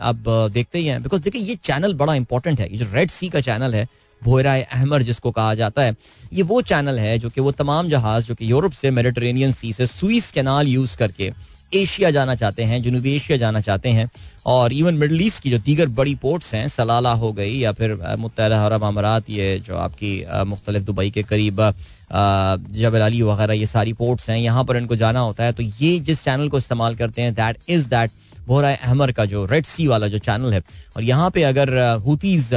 अब 0.00 0.24
देखते 0.52 0.78
ही 0.78 0.86
हैं। 0.86 1.02
बिकॉज़ 1.02 1.22
देखिए, 1.22 1.42
ये 1.42 1.54
चैनल 1.64 1.94
बड़ा 1.94 2.14
इंपॉर्टेंट 2.14 2.60
है। 2.60 2.70
ये 2.72 2.78
जो 2.78 2.86
रेड 2.92 3.10
सी 3.10 3.28
का 3.28 3.40
चैनल 3.40 3.74
है 3.74 3.86
भोरा 4.24 4.54
अहमर, 4.56 5.02
जिसको 5.02 5.30
कहा 5.30 5.54
जाता 5.54 5.82
है, 5.82 5.96
ये 6.32 6.42
वो 6.44 6.60
चैनल 6.64 6.98
है 6.98 7.18
जो 7.18 7.30
कि 7.30 7.40
वो 7.40 7.50
तमाम 7.54 7.88
जहाज़ 7.88 8.26
जो 8.26 8.34
कि 8.34 8.50
यूरोप 8.50 8.72
से 8.74 8.90
मेडिटेरेनियन 8.92 9.52
सी 9.52 9.72
से 9.72 9.86
स्विस 9.88 10.30
कैनाल 10.32 10.68
यूज़ 10.68 10.96
करके 10.98 11.32
एशिया 11.72 12.10
जाना 12.10 12.34
चाहते 12.34 12.62
हैं, 12.62 12.80
जनूबी 12.82 13.14
एशिया 13.14 13.36
जाना 13.38 13.60
चाहते 13.60 13.88
हैं 13.90 14.08
और 14.46 14.72
इवन 14.72 14.94
मिडल 14.94 15.22
ईस्ट 15.22 15.42
की 15.42 15.50
जो 15.50 15.58
दीगर 15.58 15.86
बड़ी 15.90 16.14
पोर्ट्स 16.16 16.54
हैं, 16.54 16.66
सलाला 16.68 17.12
हो 17.12 17.32
गई 17.32 17.58
या 17.58 17.72
फिर 17.72 17.94
मुतहदा 18.18 18.64
अरब 18.66 18.84
अमारात, 18.84 19.30
ये 19.30 19.58
जो 19.66 19.76
आपकी 19.76 20.12
मुख्तलिफ़ 20.46 20.84
दुबई 20.84 21.10
के 21.10 21.22
करीब 21.22 21.60
जबल 22.10 23.00
अली 23.00 23.22
वगैरह, 23.22 23.54
ये 23.54 23.66
सारी 23.66 23.92
पोर्ट्स 23.94 24.30
हैं, 24.30 24.38
यहाँ 24.38 24.64
पर 24.64 24.76
इनको 24.76 24.96
जाना 24.96 25.20
होता 25.20 25.44
है। 25.44 25.52
तो 25.52 25.62
ये 25.62 25.98
जिस 26.00 26.24
चैनल 26.24 26.48
को 26.48 26.58
इस्तेमाल 26.58 26.94
करते 26.96 27.22
हैं, 27.22 27.34
दैट 27.34 27.58
इज़ 27.68 27.88
दैट 27.88 28.10
बोरा 28.46 28.70
अहमर 28.72 29.12
का 29.12 29.24
जो 29.24 29.44
रेड 29.44 29.64
सी 29.66 29.86
वाला 29.86 30.08
जो 30.08 30.18
चैनल 30.20 30.52
है। 30.52 30.62
और 30.96 31.02
यहाँ 31.02 31.30
पे 31.30 31.42
अगर 31.42 31.78
हुतीज 32.06 32.52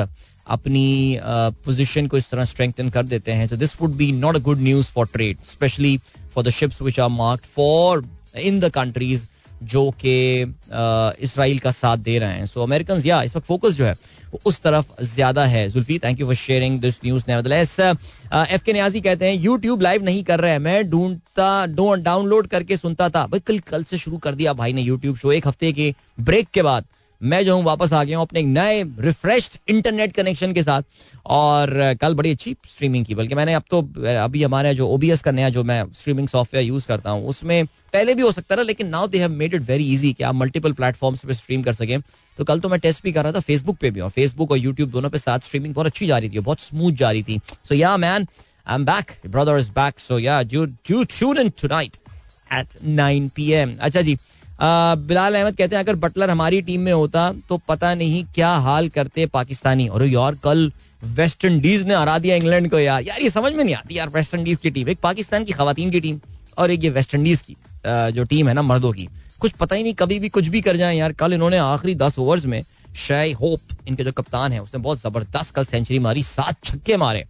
अपनी 0.48 1.20
पोजीशन 1.22 2.08
को 2.08 2.18
इस 2.18 2.30
तरह 2.30 2.46
स्ट्रेंथन 2.46 2.90
कर 2.90 3.04
देते 3.06 3.32
हैं। 3.32 3.48
तो 3.48 3.58
this 3.58 3.76
would 3.82 3.96
be 3.96 4.12
not 4.14 4.36
a 4.36 4.40
good 4.42 4.62
news 4.62 4.92
for 4.92 5.08
trade 5.14 5.38
specially 5.48 5.98
for 6.34 6.44
the 6.44 6.50
ships 6.52 6.82
which 6.82 7.00
are 7.00 7.10
marked 7.12 7.46
for 7.46 8.06
in 8.38 8.60
the 8.60 8.70
countries 8.74 9.26
जो 9.64 9.90
कि 10.00 10.42
इसराइल 11.24 11.60
का 11.60 11.72
साथ 11.72 11.98
दे 11.98 12.18
रहे 12.20 12.34
हैं। 12.34 12.46
सो 12.46 12.64
अमेरिकन 12.64 13.02
या 13.06 13.22
इस 13.24 13.36
वक्त 13.36 13.46
फोकस 13.48 13.74
जो 13.74 13.86
है 13.86 13.96
उस 14.46 14.60
तरफ़ 14.62 15.02
ज़्यादा 15.04 15.46
है। 15.46 15.68
Zulfi 15.70 15.98
thank 16.00 16.20
you 16.20 16.26
for 16.26 16.36
sharing 16.36 16.80
this 16.82 17.00
news 17.06 17.24
F 17.32 18.64
K 18.64 18.74
Niazi 18.74 19.02
कहते 19.02 19.26
हैं 19.26 19.34
यूट्यूब 19.36 19.82
लाइव 19.82 20.04
नहीं 20.04 20.24
कर 20.24 20.40
रहे 20.40 20.52
हैं। 20.52 20.60
मैं 20.60 20.90
ढूंढता 20.90 21.66
डाउनलोड 21.98 22.48
करके 22.48 22.78
सुनता 22.78 23.10
था। 23.10 23.26
भाई, 23.28 23.40
कल 23.40 23.60
कल 23.60 23.84
से 23.84 23.98
शुरू 23.98 24.18
कर 24.18 24.36
दिया 24.36 24.54
भाई 24.54 24.74
ने 24.74 24.82
यूट्यूब 24.82 25.18
शो 25.18 25.32
एक 25.32 25.48
हफ़्ते 25.48 25.72
के 25.74 25.94
ब्रेक 26.20 26.48
के 26.54 26.62
बाद 26.62 26.86
मैं 27.22 27.44
जो 27.46 27.56
हूँ, 27.56 27.64
वापस 27.64 27.94
आ 27.94 28.04
गया 28.04 28.18
हूँ 28.18 28.26
अपने 28.26 28.42
नए 28.42 28.84
रिफ्रेश 29.00 29.50
इंटरनेट 29.70 30.12
कनेक्शन 30.14 30.54
के 30.54 30.64
साथ। 30.64 30.84
और 31.28 31.70
कल 32.02 32.14
बड़ी 32.14 32.32
अच्छी 32.32 32.56
स्ट्रीमिंग 32.66 33.06
की, 33.06 33.16
बल्कि 33.16 33.36
मैंने 33.36 33.54
अब 33.54 33.64
तो 33.70 33.82
अभी 34.18 34.44
हमारे 34.44 34.74
जो 34.74 34.88
ओबीएस 34.88 35.22
का 35.22 35.32
नया 35.32 35.50
जो 35.50 35.64
मैं 35.64 35.84
स्ट्रीमिंग 35.94 36.28
सॉफ्टवेयर 36.28 36.66
यूज़ 36.66 36.88
करता 36.88 37.10
हूँ, 37.10 37.28
उसमें 37.28 37.66
पहले 37.66 38.16
भी 38.16 38.22
हो 38.22 38.32
सकता 38.32 38.56
था, 38.56 38.62
लेकिन 38.62 38.88
now 38.88 39.08
they 39.08 39.20
have 39.20 39.32
made 39.32 39.54
it 39.54 39.62
very 39.62 39.92
easy 39.94 40.14
कि 40.14 40.24
आप 40.24 40.36
मल्टीपल 40.36 40.74
प्लेटफॉर्म्स 40.74 41.26
पे 41.26 41.34
स्ट्रीम 41.34 41.62
कर 41.64 41.74
सकें। 41.74 42.00
तो 42.40 42.44
कल 42.44 42.60
तो 42.60 42.70
मैं 42.70 42.80
टेस्ट 42.80 43.04
भी 43.04 43.12
कर 43.12 43.24
रहा 43.24 43.34
था 43.34 43.40
फेसबुक 43.42 43.78
पे 43.78 43.92
भी 43.92 44.00
और 44.00 44.10
फेसबुक 44.10 44.52
और 44.52 44.58
यूट्यूब 44.58 44.90
दोनों 44.92 45.10
पे 45.10 45.18
साथ 45.18 45.40
स्ट्रीमिंग 45.40 45.74
बहुत 45.74 45.88
अच्छी 45.88 46.08
जा 46.08 46.18
रही 46.18 46.30
थी, 46.30 46.40
बहुत 46.40 46.60
स्मूथ 46.62 46.92
जा 46.94 47.12
रही 47.12 47.24
थी। 47.24 47.40
So 47.64 47.76
yeah 47.76 47.96
man 47.98 48.28
I 48.68 48.76
am 48.76 48.86
back 48.86 49.12
brother 49.28 49.58
is 49.60 49.72
back 49.72 50.00
so 50.00 50.20
yeah 50.20 50.42
do 50.44 50.66
tune 50.86 51.38
in 51.38 51.50
tonight 51.62 51.98
at 52.54 52.78
9 53.00 53.30
PM 53.36 53.76
अच्छा 53.80 54.02
जी 54.02 54.18
बिलाल 54.60 55.36
अहमद 55.36 55.56
कहते 55.56 55.76
हैं, 55.76 55.84
अगर 55.84 55.96
बटलर 55.98 56.30
हमारी 56.30 56.62
टीम 56.62 56.82
में 56.82 56.92
होता 56.94 57.32
तो 57.50 57.58
पता 57.68 57.94
नहीं 57.96 58.24
क्या 58.36 58.50
हाल 58.60 58.88
करते 58.90 59.26
पाकिस्तानी। 59.28 59.88
और 59.88 60.06
यार 60.06 60.36
कल 60.44 60.72
वेस्ट 61.02 61.46
इंडीज 61.46 61.86
ने 61.88 61.96
हरा 61.96 62.18
दिया 62.20 62.36
इंग्लैंड 62.36 62.70
को, 62.72 62.80
यार। 62.80 63.04
यार, 63.04 63.22
ये 63.22 63.30
समझ 63.30 63.54
में 63.54 63.64
नहीं 63.64 63.76
आती 63.76 63.98
यार, 63.98 64.10
वेस्ट 64.10 64.36
इंडीज 64.36 64.58
की 64.58 64.70
टीम। 64.70 64.90
एक 64.90 65.00
पाकिस्तान 65.00 65.44
की 65.44 65.54
खातन 65.54 65.92
की 65.92 66.00
टीम 66.00 66.20
और 66.58 66.72
एक 66.72 66.84
ये 66.84 66.90
वेस्ट 66.90 67.16
इंडीज 67.16 67.42
की 67.42 67.56
जो 68.14 68.24
टीम 68.24 68.48
है 68.48 68.54
ना, 68.54 68.62
मर्दों 68.64 68.92
की। 68.94 69.08
कुछ 69.40 69.52
पता 69.54 69.76
ही 69.76 69.84
नहीं, 69.84 69.94
कभी 69.94 70.20
भी 70.20 70.30
कुछ 70.30 70.48
भी 70.48 70.62
कर 70.62 70.78
जाए 70.78 70.96
यार। 70.98 71.14
कल 71.14 71.34
इन्होंने 71.34 71.58
आखिरी 71.58 71.96
दस 71.96 72.18
ओवर्स 72.20 72.46
में 72.46 72.62
शय 72.98 73.32
होप, 73.32 73.60
इनके 73.88 74.04
जो 74.04 74.12
कप्तान 74.12 74.52
है, 74.52 74.62
उसने 74.62 74.80
बहुत 74.80 75.02
ज़बरदस्त 75.02 75.56
कल 75.56 75.66
सेंचुरी 75.66 76.00
मारी, 76.00 76.24
सात 76.26 76.64
छक्के 76.66 76.98
मारे 76.98 77.26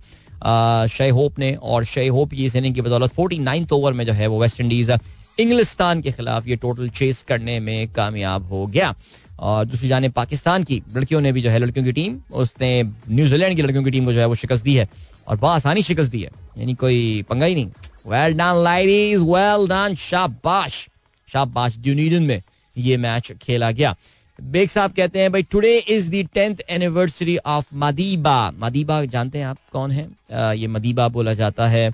शय 0.89 1.09
होप 1.09 1.39
ने। 1.39 1.53
और 1.55 1.83
शय 1.85 2.07
होप 2.07 2.33
ये 2.33 2.45
इस 2.45 2.55
इनिंग 2.55 2.75
की 2.75 2.81
बदौलत 2.81 3.11
फोर्टी 3.11 3.37
नाइन्थ 3.39 3.71
ओवर 3.73 3.93
में 3.93 4.05
जो 4.05 4.13
है 4.13 4.27
वो 4.27 4.41
वेस्ट 4.41 4.59
इंडीज 4.61 4.91
इंग्लिस्तान 5.39 6.01
के 6.01 6.11
खिलाफ 6.11 6.47
ये 6.47 6.55
टोटल 6.55 6.89
चेस 6.89 7.23
करने 7.27 7.59
में 7.59 7.91
कामयाब 7.93 8.45
हो 8.45 8.67
गया। 8.67 8.95
और 9.39 9.65
दूसरी 9.65 9.87
जाने 9.87 10.09
पाकिस्तान 10.09 10.63
की। 10.63 10.83
लड़कियों 10.95 11.21
ने 11.21 11.31
भी 11.31 11.41
जो 11.41 11.49
है 11.49 11.59
लड़कियों 11.59 11.85
की 11.85 11.91
टीम 11.91 12.21
उसने 12.33 12.83
न्यूजीलैंड 13.09 13.55
की 13.55 13.61
लड़कियों 13.61 13.83
की 13.83 13.91
टीम 13.91 14.05
को 14.05 14.13
जो 14.13 14.19
है 14.19 14.25
वो 14.25 14.35
शिकस्त 14.35 14.63
दी 14.63 14.75
है। 14.75 14.89
और 15.27 15.37
बहुत 15.37 15.55
आसानी 15.55 15.81
शिकस्त 15.81 16.11
दी 16.11 16.21
है। 16.21 16.31
यानी 16.57 16.73
कोई 16.73 17.25
पंगा 17.29 17.45
ही 17.45 17.55
नहीं। 17.55 17.67
Well 18.07 18.33
done 18.33 18.63
ladies 18.63 19.21
well 19.21 19.67
done 19.67 19.95
शाबाश। 19.95 20.89
शाबाश 21.27 21.77
ड्यूनीडन 21.77 22.23
में 22.23 22.41
ये 22.77 22.97
मैच 22.97 23.31
खेला 23.31 23.71
गया। 23.71 23.95
बेग 24.41 24.69
साहब 24.69 24.91
कहते 24.91 25.19
हैं 25.19 25.31
भाई 25.31 25.43
today 25.43 25.77
is 25.77 26.11
the 26.11 26.27
tenth 26.33 26.55
anniversary 26.69 27.37
of 27.37 27.69
Madiba 27.73 28.51
Madiba 28.51 29.05
जानते 29.05 29.39
हैं 29.39 29.45
आप 29.45 29.57
कौन 29.73 29.91
है? 29.91 30.07
आ, 30.33 30.51
ये 30.51 30.67
मदीबा 30.67 31.07
बोला 31.07 31.33
जाता 31.33 31.67
है। 31.67 31.89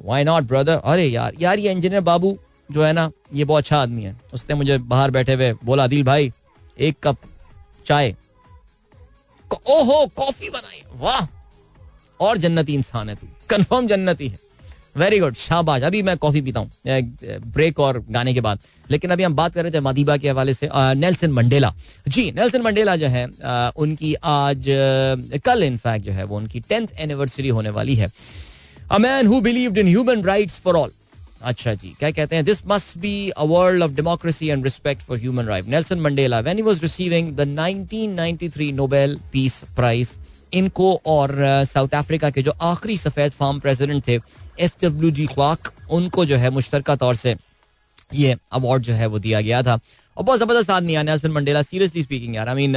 वाई 0.00 0.24
नॉट 0.24 0.44
ब्रदर 0.44 0.80
अरे 0.84 1.06
यार 1.06 1.32
यार 1.40 1.58
ये 1.58 1.72
इंजीनियर 1.72 2.00
बाबू 2.02 2.38
जो 2.70 2.84
है 2.84 2.92
ना, 2.92 3.10
ये 3.34 3.44
बहुत 3.44 3.62
अच्छा 3.62 3.78
आदमी 3.78 4.02
है। 4.02 4.14
उसने 4.34 4.54
मुझे 4.54 4.76
बाहर 4.78 5.10
बैठे 5.10 5.34
हुए 5.34 5.52
बोला, 5.64 5.86
दिल 5.86 6.02
भाई, 6.04 6.32
एक 6.78 6.96
कप 7.04 7.16
चाय। 7.86 8.14
ओहो, 9.50 10.06
कॉफ़ी 10.16 10.50
बनाई। 10.50 10.82
वाह! 10.96 11.26
और 12.20 12.38
जन्नती 12.38 12.74
इंसान 12.74 13.08
है 13.08 13.14
तू। 13.14 13.26
कंफर्म 13.50 13.86
जन्नती 13.86 14.28
है। 14.28 14.38
वेरी 14.96 15.18
गुड 15.18 15.34
शाबाश। 15.36 15.82
अभी 15.82 16.02
मैं 16.02 16.16
कॉफ़ी 16.18 16.40
पीता 16.42 16.60
हूँ 16.60 16.70
ब्रेक 16.86 17.80
और 17.80 17.98
गाने 18.10 18.34
के 18.34 18.40
बाद। 18.40 18.58
लेकिन 18.90 19.10
अभी 19.10 19.22
हम 19.22 19.34
बात 19.34 19.54
कर 19.54 19.62
रहे 19.62 19.72
थे 19.72 19.80
मदीबा 19.80 20.16
के 20.16 20.28
हवाले 20.30 20.54
से 20.54 20.68
Nelson 20.74 21.30
Mandela 21.32 21.72
ji 22.08 22.30
Nelson 22.32 22.62
Mandela 22.62 22.96
जो 22.96 23.06
है 23.08 23.26
उनकी 23.76 24.14
आज 24.14 24.64
कल 25.44 25.62
इनफैक्ट 25.62 26.06
जो 26.06 26.12
है 26.12 26.24
वो 26.24 26.36
उनकी 26.36 26.60
टेंथ 26.60 26.88
एनिवर्सरी 26.98 27.48
होने 27.48 27.70
वाली 27.70 27.94
है। 27.94 28.10
A 28.90 28.98
man 28.98 29.26
who 29.26 29.40
believed 29.40 29.78
in 29.78 29.88
human 29.88 30.22
rights 30.24 30.60
for 30.60 30.76
all 30.76 30.90
अच्छा 31.42 31.74
जी 31.74 31.94
क्या 31.98 32.10
कहते 32.10 32.36
हैं? 32.36 32.44
This 32.44 32.62
must 32.66 32.98
be 32.98 33.28
a 33.30 33.44
world 33.44 33.82
of 33.82 33.92
democracy 33.92 34.48
and 34.48 34.64
respect 34.64 35.02
for 35.02 35.18
human 35.18 35.44
right 35.44 35.68
Nelson 35.68 36.00
Mandela 36.00 36.40
when 36.40 36.56
he 36.56 36.62
was 36.62 36.82
receiving 36.82 37.32
the 37.36 37.46
1993 37.58 38.72
Nobel 38.72 39.18
peace 39.32 39.62
prize 39.76 40.16
इनको 40.52 40.92
और 41.06 41.30
south 41.68 41.88
uh, 41.88 41.94
Africa 41.94 42.30
के 42.30 42.42
जो 42.42 42.52
आखिरी 42.62 42.96
सफ़ेद 42.96 43.32
फार्म 43.32 43.60
प्रेसिडेंट 43.60 44.06
थे 44.08 44.18
एफ़ 44.60 44.74
डब्ल्यू 44.82 45.10
जी 45.10 45.26
क्लार्क 45.26 45.72
उनको 45.90 46.24
जो 46.24 46.36
है 46.36 46.50
मुश्तरका 46.50 46.96
तौर 46.96 47.14
से 47.16 47.34
ये 48.14 48.36
अवार्ड 48.52 48.82
जो 48.82 48.92
है 48.92 49.06
वो 49.06 49.18
दिया 49.18 49.40
गया 49.40 49.62
था। 49.62 49.78
और 50.16 50.24
बहुत 50.24 50.38
ज़बरदस्त 50.40 50.70
आदमी 50.70 50.94
है 50.94 51.02
नेल्सन 51.02 51.30
मंडेला 51.30 51.62
सीरियसली 51.62 52.02
स्पीकिंग 52.02 52.34
यार। 52.36 52.48
आई 52.48 52.54
मीन 52.54 52.76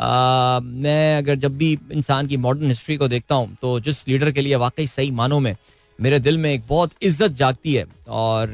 मैं 0.00 1.16
अगर 1.18 1.34
जब 1.36 1.56
भी 1.58 1.72
इंसान 1.92 2.26
की 2.26 2.36
मॉडर्न 2.36 2.68
हिस्ट्री 2.68 2.96
को 2.96 3.08
देखता 3.08 3.34
हूँ 3.34 3.56
तो 3.62 3.78
जिस 3.80 4.06
लीडर 4.08 4.30
के 4.32 4.40
लिए 4.40 4.56
वाकई 4.56 4.86
सही 4.86 5.10
मानों 5.12 5.40
में 5.40 5.54
मेरे 5.98 6.18
दिल 6.20 6.38
में 6.38 6.52
एक 6.52 6.62
बहुत 6.68 6.90
इज़्ज़त 7.02 7.32
जागती 7.32 7.74
है, 7.74 7.84
और 8.08 8.48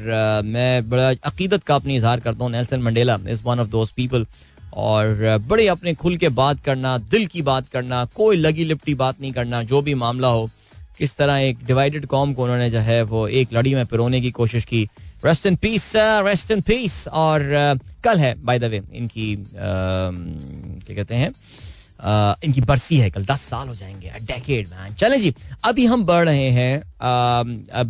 मैं 0.45 0.89
बड़ा 0.89 1.09
अकीदत 1.23 1.63
का 1.63 1.75
अपनी 1.75 1.95
इजहार 1.95 2.19
करता 2.19 2.43
हूँ 2.43 2.51
Nelson 2.51 2.81
Mandela 2.81 3.17
is 3.29 3.41
one 3.45 3.59
of 3.59 3.67
those 3.69 3.91
people 3.91 4.25
और, 4.73 5.37
बड़े 5.47 5.67
अपने 5.67 5.93
खुल 5.93 6.17
के 6.17 6.29
बात 6.31 6.63
करना, 6.63 6.97
दिल 6.97 7.25
की 7.27 7.41
बात 7.41 7.67
करना, 7.67 8.03
कोई 8.15 8.37
लगी 8.37 8.63
लिपटी 8.65 8.93
बात 8.95 9.21
नहीं 9.21 9.31
करना, 9.33 9.61
जो 9.63 9.81
भी 9.81 9.93
मामला 9.95 10.27
हो, 10.27 10.49
किस 10.97 11.15
तरह 11.17 11.37
एक 11.39 11.63
डिवाइडेड 11.67 12.05
कॉम 12.05 12.33
को 12.33 12.43
उन्होंने 12.43 12.69
जो 12.69 12.79
है 12.79 13.01
वो 13.03 13.27
एक 13.29 13.53
लड़ी 13.53 13.73
में 13.75 13.85
पिरोने 13.85 14.21
की 14.21 14.31
कोशिश 14.31 14.65
की 14.65 14.87
rest 15.25 15.45
in 15.45 15.55
peace 15.55 15.91
rest 15.95 16.51
in 16.51 16.61
peace 16.61 17.07
और 17.07 17.41
uh, 17.41 17.83
कल 18.03 18.19
है 18.19 18.33
बाय 18.45 18.59
द 18.59 18.63
वे 18.63 18.81
इनकी 18.93 19.35
uh, 19.35 19.53
क्या 20.85 20.95
कहते 20.95 21.15
हैं 21.15 21.29
uh, 21.31 22.43
इनकी 22.43 22.61
बरसी 22.61 22.97
है 22.97 23.09
कल 23.09 23.25
दस 23.25 23.41
साल 23.41 23.67
हो 23.67 23.75
जाएँगे 23.75 24.11
डेकेड 24.21 24.67
मैन 24.67 24.93
चलें 24.93 25.19
जी 25.21 25.33
अभी 25.63 25.85
हम 25.85 26.03
बढ़ 26.05 26.25
रहे 26.25 26.49
हैं 26.49 26.81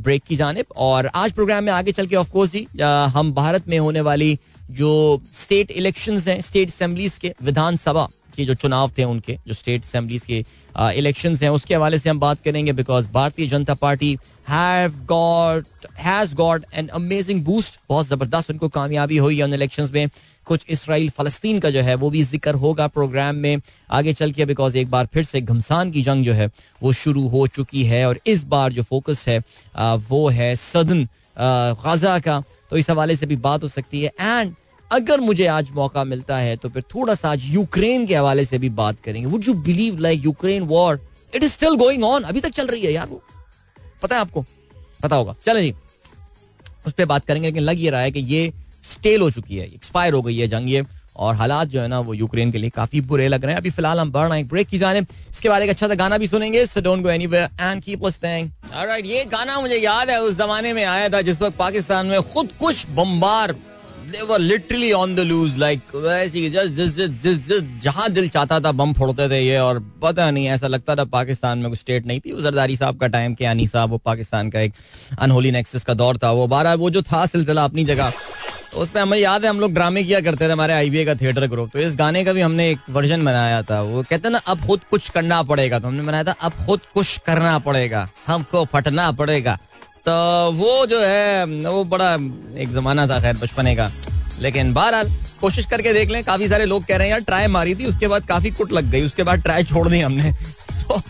ब्रेक 0.04 0.24
की 0.28 0.36
जानब 0.36 0.74
और 0.90 1.10
आज 1.16 1.32
प्रोग्राम 1.32 1.64
में 1.64 1.72
आगे 1.74 1.92
चल 1.92 2.08
के 2.08 2.16
ऑफकोर्स 2.16 2.52
जी 2.52 2.68
हम 3.16 3.34
भारत 3.34 3.68
में 3.68 3.80
होने 3.80 4.02
वाली 4.02 4.38
जो 4.72 4.92
स्टेट 5.34 5.72
इलेक्शंस 5.72 6.28
हैं 6.28 6.40
स्टेट 6.42 6.70
असेंबलीज 6.70 7.18
के 7.18 7.34
विधानसभा 7.42 8.08
के 8.36 8.46
जो 8.46 8.54
चुनाव 8.56 8.92
थे 8.98 9.04
उनके, 9.04 9.38
जो 9.48 9.54
स्टेट 9.54 9.84
असेंबलीज 9.84 10.26
के 10.26 10.44
इलेक्शन 10.94 11.36
हैं, 11.36 11.50
उसके 11.52 11.76
हवाले 11.76 11.98
से 11.98 12.10
हम 12.10 12.20
बात 12.20 12.44
करेंगे 12.44 12.74
because 12.74 13.08
Bharatiya 13.10 13.48
Janata 13.48 13.74
Party 13.76 14.18
have 14.50 14.94
got 15.08 15.88
has 15.98 16.34
got 16.36 16.66
an 16.74 16.88
amazing 16.90 17.44
boost 17.46 17.80
बहुत 17.90 18.08
ज़बरदस्त 18.08 18.52
उनको 18.52 18.68
कामयाबी 18.70 19.18
हुई 19.18 19.38
है 19.38 19.44
उन 19.44 19.54
इलेक्शंस 19.54 19.92
में। 19.92 20.10
कुछ 20.48 20.66
इसराइल 20.70 21.10
फलस्तीन 21.10 21.60
का 21.60 21.70
जो 21.70 21.82
है, 21.82 21.96
वो 21.96 22.10
भी 22.10 22.22
ज़िक्र 22.24 22.54
होगा 22.56 22.88
प्रोग्राम 22.90 23.36
में। 23.36 23.62
आगे 23.92 24.14
चल 24.14 24.32
के 24.32 24.46
बिकॉज़ 24.46 24.78
एक 24.78 24.90
बार 24.92 25.08
फिर 25.14 25.24
से 25.24 25.42
घमसान 25.42 25.92
की 25.92 26.02
जंग 26.02 26.26
जो 26.26 26.34
है, 26.34 26.50
वो 26.82 26.94
शुरू 26.94 27.28
हो 27.28 27.46
चुकी 27.48 27.84
है 27.86 28.06
और 28.08 28.20
इस 28.28 28.44
बार 28.46 28.72
जो 28.74 28.84
फोकस 28.84 29.28
है 29.28 29.40
वो 30.10 30.28
है 30.30 30.56
सदन 30.58 31.08
गजा 31.38 32.18
का। 32.20 32.44
तो 32.70 32.78
इस 32.78 32.90
हवाले 32.90 33.16
से 33.16 33.26
भी 33.26 33.36
बात 33.38 33.64
हो 33.64 33.68
सकती 33.70 34.02
है। 34.02 34.12
एंड 34.20 34.54
अगर 34.92 35.20
मुझे 35.20 35.46
आज 35.48 35.70
मौका 35.72 36.04
मिलता 36.04 36.38
है 36.38 36.56
तो 36.56 36.70
फिर 36.70 36.84
थोड़ा 36.96 37.14
सा 37.14 37.30
आज 37.30 37.44
यूक्रेन 37.46 38.06
के 38.08 38.16
हवाले 38.16 38.46
से 38.46 38.58
भी 38.58 38.70
बात 38.72 39.00
करेंगे। 39.00 39.28
Would 39.28 39.48
you 39.48 39.54
believe 39.54 39.98
like 40.00 40.26
Ukraine 40.26 40.64
war 40.64 41.00
it 41.36 41.44
is 41.44 41.52
still 41.52 41.76
going 41.76 42.04
on 42.04 42.24
अभी 42.24 42.42
तक 42.42 42.50
चल 42.50 42.68
रही 42.68 42.82
है 42.82 42.94
यार 42.94 43.08
वो। 43.08 43.22
पता 44.02 44.16
है 44.16 44.22
आपको? 44.22 44.46
पता 45.04 45.16
होगा। 45.16 45.36
चले 45.46 45.62
जी। 45.62 45.74
उस 46.88 46.94
पर 46.94 47.06
बात 47.06 47.26
करेंगे, 47.26 47.48
लेकिन 47.48 47.64
लग 47.64 47.80
ये 47.80 47.90
रहा 47.90 48.02
है 48.02 48.12
कि 48.12 48.20
ये 48.20 48.52
स्टेल 48.84 49.22
हो 49.22 49.30
चुकी 49.32 49.58
है 49.58 49.66
एक्सपायर 49.66 50.14
हो 50.14 50.22
गई 50.22 50.38
है 50.38 50.48
जंग 50.48 50.70
ये। 50.70 50.84
और 51.16 51.36
हालात 51.36 51.68
जो 51.68 51.82
है 51.82 51.88
ना, 51.88 52.00
वो 52.00 52.14
यूक्रेन 52.14 52.52
के 52.52 52.58
लिए 52.58 52.70
काफ़ी 52.70 53.02
बुरे 53.02 53.28
लग 53.28 53.44
रहे 53.44 53.54
हैं। 53.54 53.60
अभी 53.60 53.70
फ़िलहाल 53.70 54.00
हम 54.00 54.12
बढ़ 54.12 54.28
रहे 54.28 54.40
हैं 54.40 54.48
ब्रेक 54.48 54.68
की 54.68 54.78
जाने। 54.78 55.00
इसके 55.00 55.50
बाद 55.50 55.62
एक 55.62 55.70
अच्छा 55.70 55.88
सा 55.88 55.96
गाना 55.96 56.18
भी 56.18 56.28
सुनेंगे 56.28 56.66
so 56.66 56.82
don't 56.82 57.04
go 57.04 57.10
anywhere 57.10 57.50
and 57.62 57.84
keep 57.84 58.04
listening 58.06 58.50
alright 58.74 59.06
ये 59.06 59.24
गाना 59.26 59.60
मुझे 59.62 59.76
याद 59.76 60.10
है, 60.10 60.22
उस 60.22 60.38
जमाने 60.38 60.74
में 60.74 60.84
आया 60.84 61.10
था, 61.10 61.22
जिस 61.22 61.42
वक्त 61.42 61.58
पाकिस्तान 61.58 62.06
में 62.06 62.22
खुद 62.24 62.50
कुछ 62.60 62.86
बम्बार 62.90 63.56
like, 65.58 65.96
वैसे 65.96 66.50
just 66.52 66.76
just 66.76 66.98
just 66.98 67.24
just 67.24 67.48
just 67.50 67.64
जहाँ 67.84 68.10
दिल 68.10 68.30
चाहता 68.30 68.60
था 68.60 68.72
बम 68.72 68.94
फोड़ते 68.94 69.30
थे 69.30 69.40
ये, 69.48 69.58
और 69.58 69.80
पता 70.02 70.32
नहीं, 70.32 70.48
ऐसा 70.48 70.68
लगता 70.68 70.96
था 70.96 71.04
पाकिस्तान 71.04 71.58
में 71.58 71.70
कुछ 71.70 71.80
स्टेट 71.80 72.06
नहीं 72.08 72.20
थी। 72.20 72.34
वो 72.34 72.42
जरदारी 72.42 72.76
साहब 72.78 72.98
का 72.98 73.08
टाइम 73.08 73.34
के 73.34 73.46
अनी 73.46 73.68
साहब, 73.68 73.90
वो 73.90 73.98
पाकिस्तान 73.98 74.50
का 74.50 74.60
एक 74.60 74.74
अनहोली 75.20 75.52
नेक्सस 75.52 75.84
का 75.84 75.94
दौर 75.94 76.18
था। 76.18 76.32
वो 76.32 76.48
बारह, 76.48 76.74
वो 76.74 76.90
जो 76.90 77.02
था 77.02 77.26
सिलसिला 77.26 77.64
अपनी 77.64 77.86
जगह 77.86 78.14
तो 78.72 78.82
उसमें 78.82 79.02
हमें 79.02 79.18
याद 79.18 79.44
है, 79.44 79.50
हम 79.50 79.60
लोग 79.60 79.74
ड्रामे 79.74 80.04
किया 80.04 80.20
करते 80.22 80.48
थे 80.48 80.52
हमारे 80.52 80.74
आई 80.74 81.06
का 81.06 81.16
थिएटर 81.16 81.48
ग्रुप 81.48 81.70
तो 81.74 81.80
इस 81.80 81.96
गाने 81.96 82.24
का 82.26 82.34
भी 82.34 82.42
हमने 82.42 82.70
एक 82.72 82.80
वर्जन 82.90 83.26
बनाया 83.26 83.62
था। 83.62 83.82
वो 83.82 84.04
कहते 84.04 84.30
ना, 84.30 84.38
अब 84.38 84.66
खुद 84.68 84.82
कुछ 84.92 85.10
करना 85.10 85.42
पड़ेगा। 85.44 85.80
तो 85.80 85.88
हमने 85.88 86.04
बनाया 86.04 86.24
था, 86.24 86.32
अब 86.32 86.52
खुद 86.66 86.82
कुछ 86.94 87.18
करना 87.18 87.60
पड़ेगा। 87.60 88.10
हमको 88.28 88.66
फटना 88.66 89.12
पड़ेगा। 89.12 89.58
तो 90.08 90.52
वो 90.52 90.86
जो 90.86 91.00
है, 91.02 91.46
वो 91.46 91.84
बड़ा 91.84 92.14
एक 92.58 92.74
जमाना 92.74 93.08
था 93.08 93.20
खैर 93.20 93.38
बचपने 93.38 93.76
का। 93.76 93.92
लेकिन 94.40 94.74
बहरहाल, 94.74 95.12
कोशिश 95.42 95.66
करके 95.66 95.94
देख 95.94 96.10
लें, 96.10 96.24
काफ़ी 96.24 96.48
सारे 96.48 96.66
लोग 96.66 96.86
कह 96.86 96.98
रहे 96.98 97.08
हैं, 97.08 97.12
यार, 97.12 97.20
ट्राई 97.20 97.48
मारी 97.48 97.76
थी, 97.76 97.86
उसके 97.86 98.08
बाद 98.08 98.26
काफ़ी 98.26 98.52
कुट 98.52 98.72
लग 98.72 98.90
गई, 98.92 99.02
उसके 99.02 99.24
बाद 99.24 99.42
ट्राई 99.42 99.64
छोड़ 99.64 99.88
दी 99.90 100.02
हमने। 100.02 100.32
तो 100.82 101.02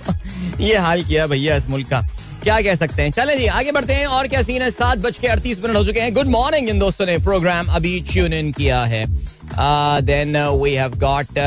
ये 0.59 0.77
हाल 0.77 1.03
किया 1.03 1.27
भैया 1.27 1.55
इस 1.55 1.67
मुल्क 1.67 1.89
का। 1.89 2.01
क्या 2.43 2.61
कह 2.61 2.75
सकते 2.75 3.01
हैं? 3.01 3.11
चले 3.11 3.35
जी, 3.35 3.45
आगे 3.45 3.71
बढ़ते 3.71 3.93
हैं, 3.93 4.05
और 4.05 4.27
क्या 4.27 4.41
सीन 4.41 4.61
है? 4.61 4.71
सात 4.71 4.97
बज 4.97 5.17
के 5.17 5.27
अड़तीस 5.27 5.61
मिनट 5.63 5.75
हो 5.75 5.85
चुके 5.85 5.99
हैं। 5.99 6.13
गुड 6.13 6.27
मॉर्निंग 6.27 6.69
इन 6.69 6.79
दोस्तों 6.79 7.05
ने 7.05 7.17
प्रोग्राम 7.17 7.67
अभी 7.67 7.99
ट्यून 8.11 8.33
इन 8.33 8.51
किया 8.51 8.83
है। 8.85 9.05
Then 10.01 10.37
we 10.63 10.73
have 10.73 10.97
got 10.97 11.39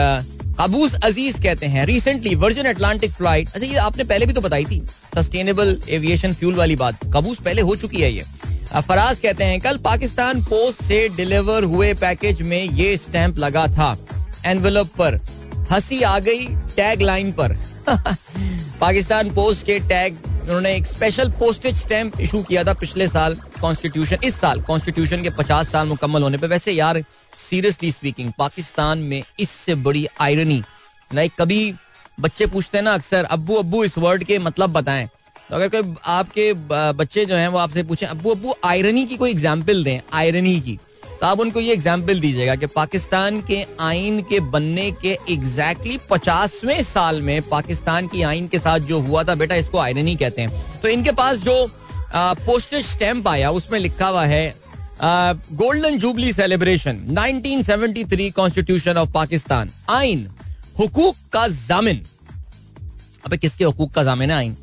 Abu's 0.60 0.94
Aziz 0.94 1.40
कहते 1.42 1.66
हैं 1.66 1.84
रिसेंटली 1.86 2.34
वर्जिन 2.34 2.64
अटलांटिक 2.66 3.10
फ़्लाइट 3.12 3.48
अच्छा 3.48 3.66
ये 3.66 3.76
आपने 3.78 4.04
पहले 4.04 4.26
भी 4.26 4.32
तो 4.32 4.40
बताई 4.40 4.64
थी 4.64 4.80
सस्टेनेबल 5.14 5.76
एविएशन 5.88 6.32
फ्यूल 6.34 6.54
वाली 6.54 6.76
बात। 6.76 7.04
कबूस 7.14 7.40
पहले 7.40 7.62
हो 7.62 7.76
चुकी 7.76 8.00
है 8.00 8.10
ये। 8.12 8.24
फराज 8.80 9.18
कहते 9.18 9.44
हैं, 9.44 9.60
कल 9.60 9.76
पाकिस्तान 9.84 10.42
पोस्ट 10.44 10.82
से 10.84 11.08
डिलीवर 11.16 11.64
हुए 11.64 11.92
पैकेज 11.94 12.42
में 12.42 12.62
ये 12.62 12.96
स्टैंप 12.96 13.38
लगा 13.38 13.66
था 13.68 13.96
एनवेलप 14.46 14.90
पर। 14.98 15.20
हँसी 15.70 16.00
आ 16.02 16.18
गई 16.18 16.46
टैग 16.76 17.02
लाइन 17.02 17.32
पर। 17.32 17.56
पाकिस्तान 18.80 19.30
पोस्ट 19.34 19.66
के 19.66 19.78
टैग 19.88 20.16
उन्होंने 20.26 20.74
एक 20.76 20.86
स्पेशल 20.86 21.30
पोस्टेज 21.38 21.76
स्टैंप 21.76 22.20
इशू 22.20 22.42
किया 22.42 22.64
था 22.64 22.72
पिछले 22.74 23.08
साल 23.08 23.34
कॉन्स्टिट्यूशन 23.60 24.18
इस 24.24 24.40
साल 24.40 24.60
कॉन्स्टिट्यूशन 24.60 25.22
के 25.22 25.30
पचास 25.38 25.70
साल 25.72 25.86
मुकम्मल 25.88 26.22
होने 26.22 26.38
पर 26.38 26.46
वैसे 26.46 26.72
यार 26.72 27.02
सीरियसली 27.40 27.90
स्पीकिंग 27.90 28.32
पाकिस्तान 28.38 28.98
में 29.00 29.22
इससे 29.40 29.74
बड़ी 29.76 30.06
आयरनी 30.20 30.62
लाइक 31.10 31.32
कभी 31.38 31.74
बच्चे 32.20 32.46
पूछते 32.46 32.78
हैं 32.78 32.84
ना 32.84 32.94
अक्सर, 32.94 33.24
अब्बू 33.24 33.54
अब्बू, 33.54 33.84
इस 33.84 33.98
वर्ड 33.98 34.24
के 34.24 34.38
मतलब 34.40 34.72
बताएँ। 34.72 35.08
तो 35.50 35.54
अगर 35.56 35.68
कोई 35.70 35.94
आपके 36.06 36.52
बच्चे 36.92 37.24
जो 37.26 37.34
हैं 37.34 37.48
वो 37.48 37.58
आपसे 37.58 37.82
पूछें, 37.82 38.06
अब्बू 38.06 38.30
अब्बू 38.30 38.54
आयरनी 38.64 39.04
की 39.04 39.16
कोई 39.16 39.30
एग्ज़ाम्पल 39.30 39.84
दें 39.84 40.00
आयरनी 40.14 40.60
की 40.60 40.78
तो 41.20 41.26
आप 41.26 41.40
उनको 41.40 41.60
ये 41.60 41.72
एग्ज़ाम्पल 41.72 42.20
दीजिएगा 42.20 42.54
कि 42.54 42.66
पाकिस्तान 42.68 43.40
के 43.42 43.64
आइन 43.80 44.20
के 44.22 44.40
बनने 44.42 44.90
के 44.92 45.16
एग्जैक्टली 45.30 45.98
पचासवें 46.10 46.82
साल 46.84 47.20
में 47.22 47.40
पाकिस्तान 47.48 48.08
की 48.08 48.22
आइन 48.22 48.46
के 48.48 48.58
साथ 48.58 48.78
जो 48.80 49.00
हुआ 49.00 49.24
था, 49.24 49.34
बेटा 49.34 49.54
इसको 49.54 49.78
आयरनी 49.78 50.14
कहते 50.16 50.42
हैं। 50.42 50.80
तो 50.82 50.88
इनके 50.88 51.12
पास 51.12 51.38
जो 51.38 51.66
पोस्टेज 52.14 52.84
स्टैंप 52.86 53.28
आया, 53.28 53.50
उसमें 53.50 53.78
लिखा 53.78 54.08
हुआ 54.08 54.24
है 54.26 54.54
golden 55.00 55.98
jubilee 55.98 56.32
celebration 56.32 56.96
1973 57.10 58.30
constitution 58.34 58.96
of 58.96 59.10
Pakistan 59.12 59.70
आइन 59.90 60.26
हुकूक 60.78 61.16
का 61.32 61.46
जामिन 61.48 62.02
अबे 63.26 63.36
किसके 63.36 63.64
हुकूक 63.64 63.92
का 63.94 64.02
जामिन 64.02 64.30
है 64.30 64.36
आइन 64.36 64.56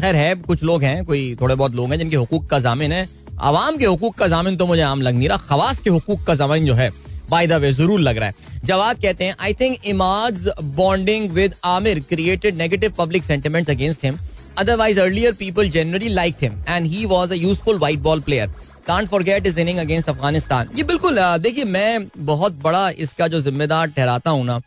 खैर 0.00 0.16
है 0.16 0.34
कुछ 0.36 0.62
लोग 0.62 0.82
हैं 0.84 1.04
कोई 1.04 1.34
थोड़े 1.40 1.54
बहुत 1.54 1.74
लोग 1.74 1.90
हैं 1.90 1.98
जिनके 1.98 2.16
हुकूक 2.16 2.48
का 2.50 2.58
जामिन 2.60 2.92
है 2.92 3.08
आवाम 3.42 3.76
के 3.76 3.84
हुकूक 3.84 4.14
का 4.14 4.26
जामिन 4.28 4.56
तो 4.56 4.66
मुझे 4.66 4.82
आम 4.82 5.02
लग 5.02 5.14
नहीं 5.14 5.28
रहा 5.28 5.36
खवास 5.48 5.80
के 5.80 5.90
हुकूक 5.90 6.24
का 6.26 6.34
जामिन 6.36 6.66
जो 6.66 6.74
है 6.74 6.90
बाय 7.30 7.46
द 7.46 7.52
वे 7.60 7.72
ज़रूर 7.72 8.00
लग 8.00 8.18
रहा 8.18 8.28
है 8.28 8.60
जवाब 8.64 9.00
कहते 9.02 9.24
हैं 9.24 9.34
I 9.40 9.54
think 9.60 9.86
Imad's 9.86 10.48
bonding 10.76 11.30
with 11.32 11.54
Amir 11.66 12.00
created 12.08 12.56
negative 12.56 12.92
public 12.98 13.24
sentiments 13.24 13.70
against 13.70 14.04
him 14.04 14.18
otherwise 14.58 15.00
earlier 15.00 15.32
people 15.34 15.68
generally 15.70 16.08
like 16.10 16.42
him 16.42 16.62
and 16.68 16.86
he 16.86 17.04
was 17.06 17.32
a 17.32 17.36
useful 17.36 17.78
white 17.78 17.98
ball 18.00 18.20
player 18.20 18.50
can't 18.86 19.08
forget 19.08 19.46
his 19.46 19.60
inning 19.60 19.78
against 19.78 20.08
Afghanistan 20.08 20.68
ये 20.76 20.82
बिल्कुल 20.84 21.18
देखिए, 21.38 21.64
मैं 21.64 22.06
बहुत 22.18 22.52
बड़ा 22.62 22.88
इसका 22.90 23.28
जो 23.28 23.40
जिम्मेदार 23.40 23.86
ठहराता 23.88 24.30
हूँ 24.30 24.44
ना, 24.44 24.60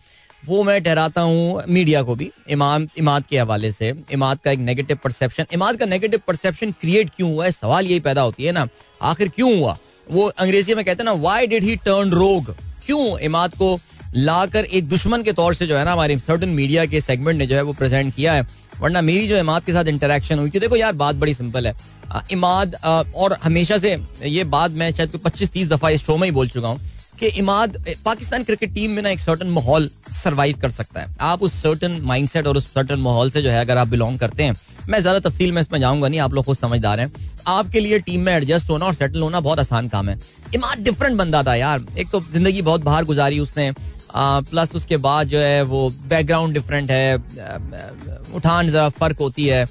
वो 0.43 0.63
मैं 0.63 0.81
ठहराता 0.83 1.21
हूँ 1.21 1.63
मीडिया 1.69 2.01
को 2.03 2.15
भी, 2.15 2.29
इमाम, 2.49 2.87
इमाद 2.97 3.25
के 3.25 3.37
हवाले 3.39 3.71
से। 3.71 3.93
इमाद 4.13 4.39
का 4.39 4.51
एक 4.51 4.59
नेगेटिव 4.59 4.97
परसेप्शन 5.03 5.45
इमाद 5.53 5.77
का 5.77 5.85
नेगेटिव 5.85 6.21
परसेप्शन 6.27 6.71
क्रिएट 6.81 7.09
क्यों 7.15 7.31
हुआ 7.31 7.45
है? 7.45 7.51
सवाल 7.51 7.85
यही 7.85 7.99
पैदा 7.99 8.21
होती 8.21 8.43
है 8.43 8.51
ना, 8.51 8.67
आखिर 9.01 9.29
क्यों 9.29 9.57
हुआ? 9.57 9.77
वो 10.07 10.27
अंग्रेज़ी 10.27 10.75
में 10.75 10.83
कहते 10.85 11.03
हैं 11.03 11.05
ना 11.05 11.21
वाई 11.21 11.47
डिड 11.47 11.63
ही 11.63 11.75
टर्न 11.77 12.11
रोग 12.11 12.55
क्यों 12.85 13.17
इमाद 13.19 13.55
को 13.55 13.77
लाकर 14.15 14.65
एक 14.65 14.87
दुश्मन 14.89 15.23
के 15.23 15.31
तौर 15.33 15.53
से 15.53 15.67
जो 15.67 15.77
है 15.77 15.85
ना, 15.85 15.91
हमारी 15.91 16.17
सर्टन 16.19 16.49
मीडिया 16.51 16.85
के 16.85 17.01
सेगमेंट 17.01 17.37
ने 17.37 17.45
जो 17.45 17.55
है 17.55 17.61
वो 17.61 17.73
प्रेजेंट 17.73 18.13
किया 18.15 18.33
है। 18.33 18.47
वरना 18.79 19.01
मेरी 19.01 19.27
जो 19.27 19.37
इमाद 19.37 19.63
के 19.63 19.73
साथ 19.73 19.85
इंटरेक्शन 19.87 20.39
हुई 20.39 20.49
देखो 20.51 20.75
यार, 20.75 20.93
बात 20.93 21.15
बड़ी 21.15 21.33
सिंपल 21.33 21.67
है। 21.67 21.73
इमाद 22.31 22.75
और 23.15 23.37
हमेशा 23.43 23.77
से 23.77 23.97
ये 24.25 24.43
बात 24.45 24.71
मैं 24.73 24.91
शायद 24.93 25.15
पच्चीस, 25.17 25.51
तीस 25.51 25.69
दफ़ा 25.69 25.89
इस 25.89 26.05
शो 26.05 26.17
में 26.17 26.27
ही 26.27 26.31
बोल 26.31 26.47
चुका 26.49 26.67
हूँ 26.67 26.79
कि 27.19 27.27
इमाद 27.39 27.77
पाकिस्तान 28.05 28.43
क्रिकेट 28.43 28.73
टीम 28.73 28.91
में 28.91 29.01
ना 29.03 29.09
एक 29.09 29.19
सर्टन 29.19 29.47
माहौल 29.49 29.89
सरवाइव 30.13 30.57
कर 30.61 30.69
सकता 30.71 31.01
है। 31.01 31.15
आप 31.23 31.43
उस 31.43 31.53
सर्टन 31.61 31.99
माइंडसेट 32.03 32.47
और 32.47 32.57
उस 32.57 32.65
सर्टन 32.73 32.99
माहौल 32.99 33.29
से 33.31 33.41
जो 33.41 33.49
है, 33.49 33.59
अगर 33.61 33.77
आप 33.77 33.87
बिलोंग 33.87 34.19
करते 34.19 34.43
हैं, 34.43 34.55
मैं 34.89 34.99
ज़्यादा 35.01 35.19
तफसील 35.19 35.51
में 35.51 35.61
इसमें 35.61 35.79
जाऊँगा 35.79 36.07
नहीं, 36.07 36.19
आप 36.19 36.33
लोग 36.33 36.45
खुद 36.45 36.57
समझदार 36.57 36.99
हैं। 36.99 37.11
आपके 37.47 37.79
लिए 37.79 37.99
टीम 38.01 38.21
में 38.21 38.33
एडजस्ट 38.33 38.69
होना 38.69 38.85
और 38.85 38.93
सेटल 38.93 39.21
होना 39.21 39.39
बहुत 39.39 39.59
आसान 39.59 39.87
काम 39.89 40.09
है। 40.09 40.19
इमाद 40.55 40.79
डिफरेंट 40.79 41.17
बंदा 41.17 41.43
था 41.43 41.55
यार। 41.55 41.85
एक 41.97 42.09
तो 42.11 42.21
ज़िंदगी 42.31 42.61
बहुत 42.61 42.83
बाहर 42.83 43.05
गुजारी 43.05 43.39
उसने 43.39 43.71
प्लस 44.15 44.75
उसके 44.75 44.97
बाद 44.99 45.27
जो 45.27 45.39
है 45.39 45.61
वो 45.63 45.89
बैकग्राउंड 46.09 46.53
डिफरेंट 46.53 46.91
है 46.91 47.15
उठान 48.35 48.67
जरा 48.67 48.87
फ़र्क 48.91 49.19
होती 49.19 49.47
है। 49.47 49.65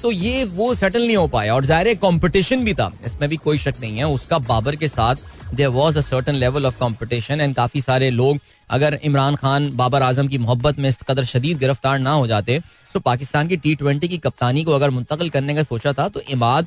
सो 0.00 0.10
ये 0.12 0.44
वो 0.46 0.74
सेटल 0.74 1.06
नहीं 1.06 1.16
हो 1.16 1.26
पाया 1.28 1.54
और 1.54 1.64
ज़ाहिर 1.64 1.94
कंपटीशन 1.98 2.64
भी 2.64 2.74
था। 2.74 2.92
इसमें 3.06 3.28
भी 3.30 3.36
कोई 3.38 3.58
शक 3.58 3.74
नहीं 3.80 3.98
है। 3.98 4.06
उसका 4.08 4.38
बाबर 4.40 4.76
के 4.76 4.88
साथ 4.88 5.16
there 5.54 5.68
was 5.70 5.98
a 5.98 6.00
certain 6.00 6.34
level 6.34 6.66
of 6.66 6.78
competition 6.78 7.40
and 7.40 7.54
काफ़ी 7.54 7.80
सारे 7.80 8.10
लोग, 8.10 8.38
अगर 8.70 8.98
इमरान 9.04 9.36
खान, 9.36 9.70
बाबर 9.76 10.02
आज़म 10.02 10.28
की 10.28 10.38
मोहब्बत 10.38 10.78
में 10.78 10.88
इस 10.88 10.98
कदर 11.08 11.24
शदीद 11.26 11.58
गिरफ़्तार 11.58 11.98
ना 11.98 12.12
हो 12.12 12.26
जाते 12.26 12.60
तो 12.94 13.00
पाकिस्तान 13.00 13.48
की 13.48 13.56
टी 13.58 13.74
ट्वेंटी 13.74 14.08
की 14.08 14.18
कप्तानी 14.18 14.64
को 14.64 14.72
अगर 14.72 14.90
मुंतकिल 14.90 15.30
करने 15.30 15.54
का 15.54 15.62
सोचा 15.64 15.92
था 15.92 16.08
तो 16.08 16.20
इमाद 16.30 16.66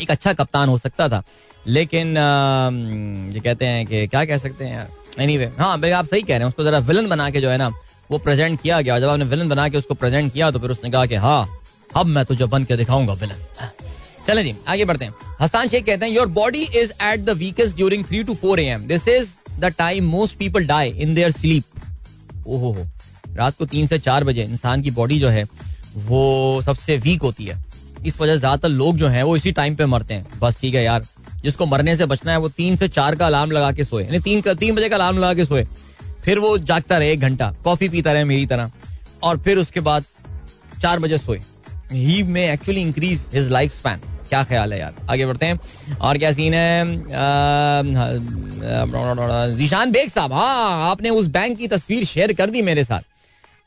एक 0.00 0.10
अच्छा 0.10 0.32
कप्तान 0.34 0.68
हो 0.68 0.78
सकता 0.78 1.08
था। 1.08 1.22
लेकिन 1.68 2.16
ये 3.34 3.40
कहते 3.40 3.66
हैं 3.66 3.84
कि 3.86 4.06
क्या 4.06 4.24
कह 4.24 4.38
सकते 4.38 4.64
हैं 4.64 4.88
एनी 5.20 5.36
वे 5.38 5.50
हाँ 5.58 5.78
भाई 5.80 5.90
आप 5.90 6.06
सही 6.06 6.22
कह 6.22 6.28
रहे 6.28 6.38
हैं। 6.38 6.48
उसको 6.48 6.64
जरा 6.64 6.78
विलन 6.80 7.08
बना 7.08 7.30
के 7.30 7.40
जो 7.40 7.50
है 7.50 7.56
ना, 7.58 7.68
वो 8.10 8.18
प्रेजेंट 8.18 8.60
किया 8.62 8.80
गया। 8.80 8.98
जब 9.00 9.08
आपने 9.08 9.24
विलन 9.26 9.48
बना 9.48 9.68
के 9.68 9.78
उसको 9.78 9.94
प्रेजेंट 9.94 10.32
किया 10.32 10.50
तो 10.50 10.58
फिर 10.58 10.70
उसने 10.70 10.90
कहा 10.90 11.06
कि 11.06 11.14
हाँ 11.16 11.57
अब 11.96 12.06
मैं 12.06 12.24
तुझे 12.24 12.46
बन 12.46 12.64
के 12.64 12.76
दिखाऊँगा 12.76 13.12
विलन 13.14 13.70
चले 14.26 14.42
जी, 14.44 14.54
आगे 14.68 14.84
बढ़ते 14.84 15.04
हैं। 15.04 15.14
हसान 15.40 15.68
शेख 15.68 15.84
कहते 15.84 16.06
हैं 16.06 16.12
your 16.12 16.26
body 16.28 16.62
is 16.62 16.92
at 17.02 17.20
the 17.20 17.30
weakest 17.38 17.76
during 17.76 18.04
three 18.04 18.22
to 18.24 18.34
four 18.36 18.60
AM 18.60 18.86
this 18.86 19.08
is 19.08 19.34
the 19.60 19.72
time 19.78 20.04
most 20.06 20.36
people 20.38 20.66
die 20.66 20.90
in 20.90 21.14
their 21.14 21.30
sleep 21.32 22.46
ओहो 22.46 22.72
हो, 22.72 22.86
रात 23.36 23.56
को 23.58 23.66
तीन 23.66 23.86
से 23.86 23.98
चार 23.98 24.24
बजे 24.24 24.42
इंसान 24.42 24.82
की 24.82 24.90
बॉडी 24.90 25.18
जो 25.20 25.28
है, 25.28 25.44
वो 25.96 26.62
सबसे 26.62 26.96
वीक 26.98 27.22
होती 27.22 27.44
है। 27.44 27.56
इस 28.06 28.20
वजह 28.20 28.32
से 28.32 28.38
ज़्यादातर 28.38 28.68
लोग 28.68 28.96
जो 28.96 29.08
हैं, 29.08 29.22
वो 29.22 29.36
इसी 29.36 29.52
टाइम 29.52 29.76
पे 29.76 29.86
मरते 29.86 30.14
हैं। 30.14 30.38
बस 30.40 30.60
ठीक 30.60 30.74
है 30.74 30.82
यार, 30.84 31.06
जिसको 31.42 31.66
मरने 31.66 31.96
से 31.96 32.06
बचना 32.06 32.32
है, 32.32 32.38
वो 32.38 32.48
तीन 32.50 32.76
से 32.76 32.88
चार 32.90 33.14
का 33.16 33.26
अलार्म 33.26 33.50
लगा 33.50 33.70
के 33.72 33.84
सोए। 33.84 34.04
यानी 34.04 34.18
तीन 34.20 34.40
का, 34.40 34.54
तीन 34.54 34.74
बजे 34.74 34.88
का 34.88 34.96
अलार्म 34.96 35.18
लगा 35.18 35.34
के 35.34 35.44
सोए। 35.44 35.66
फिर 36.24 36.38
वो 36.38 36.56
जागता 36.60 36.98
रहे 36.98 37.12
एक 37.12 37.20
घंटा 37.20 37.52
कॉफ़ी 37.64 37.88
पीता 37.88 38.12
रहे 38.12 38.24
मेरी 38.26 38.46
तरह, 38.46 38.70
और 39.22 39.38
फिर 39.38 39.58
उसके 39.58 39.80
बाद 39.82 40.04
चार 40.82 40.98
बजे 40.98 41.18
सोए। 41.18 41.40
He 41.92 42.22
may 42.22 42.42
actually 42.42 42.80
increase 42.80 43.24
his 43.34 43.48
life 43.50 43.72
span 43.72 44.00
क्या 44.28 44.42
ख्याल 44.44 44.72
है 44.72 44.78
यार? 44.78 44.94
आगे 45.10 45.26
बढ़ते 45.26 45.46
हैं। 45.46 45.58
और 45.98 46.18
क्या 46.18 46.30
सीन 46.32 46.54
है? 46.54 46.84
जीशान 49.56 49.90
बेग 49.92 50.10
साहब 50.10 50.32
हाँ 50.32 50.90
आपने 50.90 51.10
उस 51.10 51.26
बैंक 51.28 51.56
की 51.58 51.68
तस्वीर 51.68 52.04
शेयर 52.04 52.32
कर 52.32 52.50
दी 52.50 52.62
मेरे 52.62 52.84
साथ। 52.84 53.02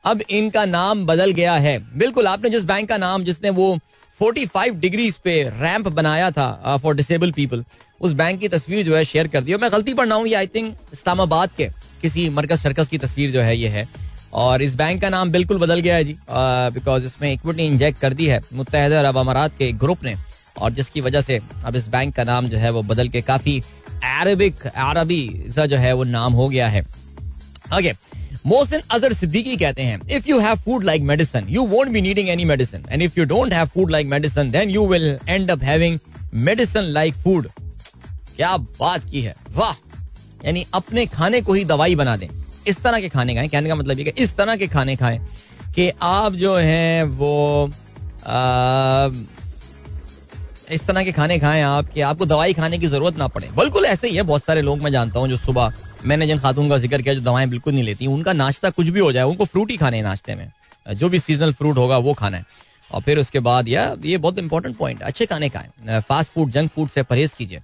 अब 0.03 0.21
इनका 0.21 0.65
नाम 0.65 1.05
बदल 1.05 1.31
गया 1.31 1.53
है। 1.55 1.77
बिल्कुल, 1.97 2.27
आपने 2.27 2.49
जिस 2.49 2.63
बैंक 2.65 2.89
का 2.89 2.97
नाम, 2.97 3.23
जिसने 3.23 3.49
वो 3.49 3.77
45 4.19 4.73
डिग्रीज 4.75 5.17
पे 5.17 5.41
रैंप 5.43 5.87
बनाया 5.89 6.29
था 6.31 6.77
फॉर 6.77 6.95
डिसेबल 6.95 7.31
पीपल 7.31 7.63
उस 8.01 8.11
बैंक 8.13 8.39
की 8.39 8.47
तस्वीर 8.49 8.83
जो 8.85 8.95
है 8.95 9.03
शेयर 9.05 9.27
कर 9.27 9.43
दी। 9.43 9.53
और 9.53 9.59
मैं 9.59 9.71
गलती 9.71 9.93
पढ़ 9.93 10.07
रहा 10.07 10.17
हूँ, 10.17 10.27
ये 10.27 10.35
आई 10.35 10.47
थिंक 10.47 10.75
इस्लामाबाद 10.93 11.49
के 11.57 11.67
किसी 12.01 12.29
मरकज 12.29 12.59
सर्कस 12.59 12.87
की 12.87 12.97
तस्वीर 12.97 13.31
जो 13.31 13.41
है, 13.41 13.57
ये 13.57 13.67
है। 13.69 13.87
और 14.33 14.61
इस 14.61 14.75
बैंक 14.75 15.01
का 15.01 15.09
नाम 15.09 15.31
बिल्कुल 15.31 15.57
बदल 15.59 15.79
गया 15.79 15.95
है 15.95 16.03
जी। 16.03 16.15
बिकॉज़ 16.29 17.05
इसमें 17.05 17.31
इक्विटी 17.31 17.65
इंजेक्ट 17.65 17.99
कर 17.99 18.13
दी 18.13 18.25
है 18.27 18.41
मुतहद 18.53 18.91
अरब 18.93 19.17
अमारात 19.17 19.57
के 19.57 19.71
ग्रुप 19.73 20.03
ने। 20.03 20.15
और 20.57 20.71
जिसकी 20.73 21.01
वजह 21.01 21.21
से 21.21 21.39
अब 21.65 21.75
इस 21.75 21.87
बैंक 21.89 22.15
का 22.15 22.23
नाम 22.23 22.47
जो 22.47 22.57
है 22.57 22.69
वो 22.71 22.81
बदल 22.83 23.09
के 23.09 23.21
काफ़ी 23.23 23.59
अरबिक 24.05 24.65
अरबी 24.67 25.51
सा 25.55 25.65
जो 25.65 25.77
है 25.77 25.93
वो 25.93 26.03
नाम 26.05 26.33
हो 26.33 26.47
गया 26.49 26.67
है। 26.69 26.81
ओके 27.77 27.91
मोहसिन 28.45 28.81
अजहर 28.91 29.13
सिद्दीकी 29.13 29.55
कहते 29.57 29.81
हैं 29.81 29.99
if 30.07 30.29
you 30.29 30.39
have 30.39 30.55
food 30.57 30.83
like 30.83 31.01
medicine 31.03 31.47
you 31.49 31.65
won't 31.67 31.89
be 31.89 32.01
needing 32.01 32.29
any 32.29 32.45
medicine 32.45 32.85
and 32.89 33.01
if 33.01 33.19
you 33.19 33.25
don't 33.25 33.53
have 33.53 33.65
food 33.67 33.91
like 33.91 34.07
medicine 34.07 34.49
then 34.51 34.69
you 34.69 34.85
will 34.87 35.17
end 35.27 35.51
up 35.51 35.63
having 35.63 35.99
medicine 36.33 36.83
like 36.93 37.13
food 37.15 37.47
क्या 38.35 38.55
बात 38.57 39.09
की 39.09 39.21
है। 39.21 39.35
वाह, 39.55 39.73
यानी 40.45 40.65
अपने 40.73 41.05
खाने 41.07 41.41
को 41.41 41.53
ही 41.53 41.65
दवाई 41.65 41.95
बना 41.95 42.15
दें। 42.17 42.27
इस 42.67 42.81
तरह 42.83 43.01
के 43.01 43.09
खाने 43.09 43.35
खाएँ। 43.35 43.47
कहने 43.49 43.69
का 43.69 43.75
मतलब 43.75 43.99
ये 43.99 44.03
कि 44.03 44.21
इस 44.23 44.35
तरह 44.37 44.55
के 44.55 44.67
खाने 44.67 44.95
खाएँ 44.95 45.19
कि 45.75 45.91
आप 46.01 46.33
जो 46.35 46.55
हैं 46.55 47.03
वो 47.03 47.69
आ, 48.25 49.09
इस 50.71 50.85
तरह 50.87 51.03
के 51.03 51.11
खाने 51.11 51.37
खाएँ 51.39 51.61
आप 51.63 51.89
कि 51.89 52.01
आपको 52.01 52.25
दवाई 52.25 52.53
खाने 52.53 52.77
की 52.79 52.87
ज़रूरत 52.87 53.17
ना 53.17 53.27
पड़े। 53.27 53.47
बिल्कुल 53.55 53.85
ऐसे 53.85 54.07
ही 54.07 54.15
है 54.15 54.23
बहुत 54.23 54.43
सारे 54.43 54.61
लोग 54.61 54.81
मैं 54.81 54.91
जानता 54.91 55.19
हूँ 55.19 55.27
जो 55.29 55.37
सुबह 55.37 55.73
मैंने 56.05 56.27
जिन 56.27 56.39
खातून 56.39 56.69
का 56.69 56.77
ज़िक्र 56.77 57.01
किया 57.01 57.13
जो 57.13 57.21
दवाएँ 57.21 57.47
बिल्कुल 57.49 57.73
नहीं 57.73 57.83
लेती 57.83 58.07
उनका 58.07 58.33
नाश्ता 58.33 58.69
कुछ 58.69 58.87
भी 58.87 58.99
हो 58.99 59.11
जाए 59.11 59.23
उनको 59.23 59.45
फ्रूट 59.45 59.71
ही 59.71 59.77
खाने 59.77 59.97
हैं 59.97 60.03
नाश्ते 60.03 60.35
में। 60.35 60.51
जो 60.87 61.09
भी 61.09 61.19
सीजनल 61.19 61.51
फ्रूट 61.53 61.77
होगा 61.77 61.97
वो 61.97 62.13
खाना 62.13 62.37
है। 62.37 62.45
और 62.91 63.01
फिर 63.01 63.19
उसके 63.19 63.39
बाद 63.39 63.67
या 63.69 63.83
ये 64.05 64.17
बहुत 64.17 64.37
इंपॉर्टेंट 64.39 64.75
पॉइंट 64.77 65.01
अच्छे 65.01 65.25
खाने 65.25 65.49
खाएँ। 65.49 65.99
फास्ट 66.01 66.31
फ़ूड 66.33 66.51
जंक 66.51 66.71
फ़ूड 66.71 66.89
से 66.89 67.03
परहेज 67.03 67.33
कीजिए। 67.33 67.61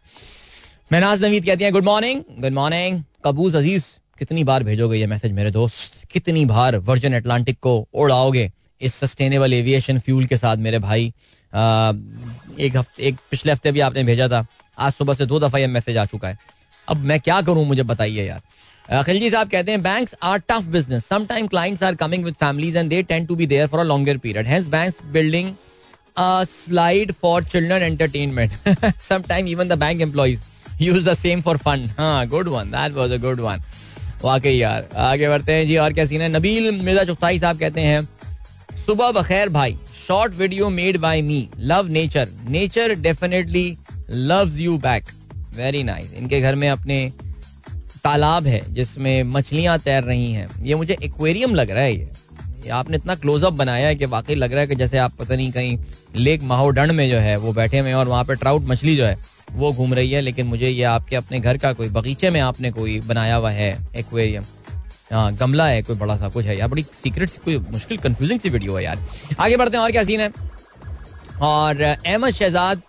महनाज 0.92 1.24
नवीद 1.26 1.46
कहती 1.46 1.64
हैं 1.64 1.72
good 1.74 1.86
morning 1.86 2.22
good 2.40 2.54
morning 2.54 3.02
Qaboos 3.26 3.56
Aziz 3.56 3.86
कितनी 4.20 4.44
बार 4.44 4.64
भेजोगे 4.64 4.98
ये 4.98 5.08
मैसेज 5.08 5.32
मेरे 5.32 5.52
दोस्त 5.52 6.04
कितनी 6.12 6.46
बार 6.46 6.78
वर्जन 6.90 7.14
अटलांटिक 7.14 7.60
को 7.62 7.76
उड़ाओगे 7.94 8.50
इस 8.82 8.96
सस्टेनेबल 8.96 9.54
एविएशन 9.54 10.00
फ्यूल 10.00 10.26
के 10.26 10.38
साथ 10.38 10.58
मेरे 10.68 10.80
भाई 10.80 11.12
आ, 11.54 11.92
एक 12.60 12.78
हफ़्ते 12.78 13.04
एक 13.04 13.18
पिछले 13.32 13.52
हफ़्ते 13.52 13.72
भी 13.72 13.80
आपने 13.80 14.04
भेजा 14.04 14.28
था 14.30 14.46
आज 14.78 14.94
सुबह 14.94 15.14
से 15.14 15.26
दो 15.26 15.40
दफ़ा 15.40 15.60
ये 15.60 15.68
मैसेज 15.68 15.98
आ 15.98 16.06
चुका 16.06 16.28
है 16.28 16.38
अब 16.88 17.04
मैं 17.04 17.20
क्या 17.20 17.42
करूँ 17.42 17.66
मुझे 17.66 17.84
बताइए 17.84 18.28
यार 18.28 19.04
खिलजी 19.04 19.30
साहब 19.30 19.50
कहते 19.50 19.72
हैं 19.72 19.82
banks 19.84 20.16
are 20.24 20.42
tough 20.50 20.66
business 20.76 21.06
some 21.06 21.26
time 21.26 21.48
clients 21.48 21.84
are 21.84 21.96
coming 21.96 22.26
with 22.26 22.36
families 22.40 22.78
and 22.78 22.90
they 22.90 23.02
tend 23.04 23.28
to 23.28 23.36
be 23.36 23.48
there 23.48 23.68
for 23.68 23.80
a 23.80 23.84
longer 23.84 24.18
period 24.18 24.48
hence 24.48 24.68
banks 24.68 25.02
building 25.14 25.54
a 26.18 26.46
slide 26.46 27.16
for 27.16 27.42
children 27.44 27.84
entertainment. 27.84 28.52
Sometimes 29.00 29.50
even 29.50 29.68
the 29.68 29.78
bank 29.78 30.02
employees 30.02 30.42
use 30.80 31.04
the 31.04 31.16
same 31.16 31.42
for 31.42 31.58
fun. 31.60 31.90
हाँ 31.98 32.28
good 32.28 32.48
one. 32.48 32.72
That 32.72 32.94
was 32.94 33.12
a 33.12 33.20
good 33.20 33.40
one. 33.40 33.62
वाकई 34.24 34.52
यार। 34.52 34.88
आगे 34.98 35.30
बढ़ते 35.30 35.54
हैं 35.54 35.66
जी, 35.68 35.76
और 35.78 35.94
क्या 35.94 36.06
scene 36.06 36.22
है? 36.22 36.30
नबील 36.30 36.72
मिर्ज़ा 36.74 37.04
चुफ्ताई 37.04 37.40
साहब 37.40 37.60
कहते 37.60 37.82
हैं, 37.82 38.08
सुबह 38.86 39.12
बखैर 39.12 39.50
भाई 39.50 39.78
short 39.98 40.34
video 40.34 40.70
made 40.70 40.98
by 40.98 41.22
me 41.22 41.48
love 41.62 41.88
nature 41.90 42.30
nature 42.50 42.94
definitely 42.98 43.78
loves 44.10 44.58
you 44.60 44.78
back 44.80 45.12
very 45.56 45.84
nice 45.84 46.14
इनके 46.14 46.42
घर 46.42 46.56
में 46.56 46.70
अपने 46.70 47.12
तालाब 48.04 48.48
है, 48.48 48.62
जिसमें 48.74 49.24
मछलियाँ 49.26 49.78
तैर 49.80 50.04
रही 50.04 50.32
हैं। 50.32 50.50
ये 50.64 50.76
मुझे 50.76 50.98
एक्वेरियम 51.04 51.56
लग 51.56 51.72
रहा 51.72 51.84
है 51.84 51.96
ये। 51.96 52.70
आपने 52.70 52.98
इतना 52.98 53.16
क्लोजअप 53.16 53.54
बनाया 53.54 53.88
है 53.88 53.96
कि 53.96 54.06
वाकई 54.08 54.36
लग 54.36 54.52
रहा 54.52 54.62
है 54.62 54.68
कि 54.68 54.76
जैसे 54.76 54.98
आप 54.98 55.14
पता 55.20 55.36
नहीं 55.36 55.52
कहीं 55.52 55.78
लेक 56.16 56.44
माहौडंड 56.44 56.92
में 56.92 57.10
जो 57.10 57.18
है, 57.18 57.36
वो 57.38 57.54
बैठे 57.54 57.80
हुए 57.80 57.94
और 57.94 58.08
वहाँ 58.08 58.24
पे 58.24 58.36
ट्राउट 58.36 58.68
मछली 58.68 58.96
जो 58.96 59.06
है 59.06 59.18
वो 59.58 59.72
घूम 59.74 59.94
रही 59.94 60.12
है, 60.12 60.22
लेकिन 60.22 60.46
मुझे 60.46 60.70
ये 60.70 60.84
आपके 60.86 61.16
अपने 61.16 61.40
घर 61.40 61.58
का 61.58 61.72
कोई, 61.74 61.90
बगीचे 61.90 62.30
में 62.30 62.40
आपने 62.42 62.72
कोई 62.72 63.00
बनाया 63.02 63.36
हुआ 63.36 63.52
है 63.52 63.72
एक्वेरियम 63.96 64.44
हाँ 65.12 65.34
गमला 65.36 65.68
है, 65.68 65.82
कोई 65.82 65.96
बड़ा 65.96 66.16
सा 66.18 66.30
कुछ 66.30 66.46
है? 66.46 66.58
यार, 66.58 66.68
बड़ी 66.68 66.84
सीक्रेट 66.94 67.30
सी, 67.30 67.40
कोई 67.46 67.58
मुश्किल 67.72 67.98
कंफ्यूजिंग 67.98 68.40
सी 68.40 68.50
वीडियो 68.50 68.76
है 68.76 68.84
यार। 68.84 69.06
आगे 69.40 69.58
बढ़ते 69.58 69.78
हैं, 69.78 69.84
और 69.84 69.92
क्या 69.92 70.04
सीन 70.04 70.22
है? 70.22 70.32
और 71.42 71.82
Ahmad 71.82 72.34
Shahzad 72.34 72.82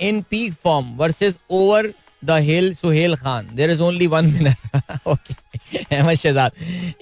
in 0.00 0.20
peak 0.30 0.52
form 0.54 0.94
versus 0.96 1.38
over 1.50 1.92
the 2.24 2.38
hill 2.40 2.74
Sohail 2.74 3.16
Khan 3.16 3.48
there 3.54 3.70
is 3.70 3.82
only 3.82 4.06
one 4.06 4.26
winner 4.26 4.80
okay 5.06 5.34
Ahmad 5.78 6.14
Shahzad. 6.14 6.52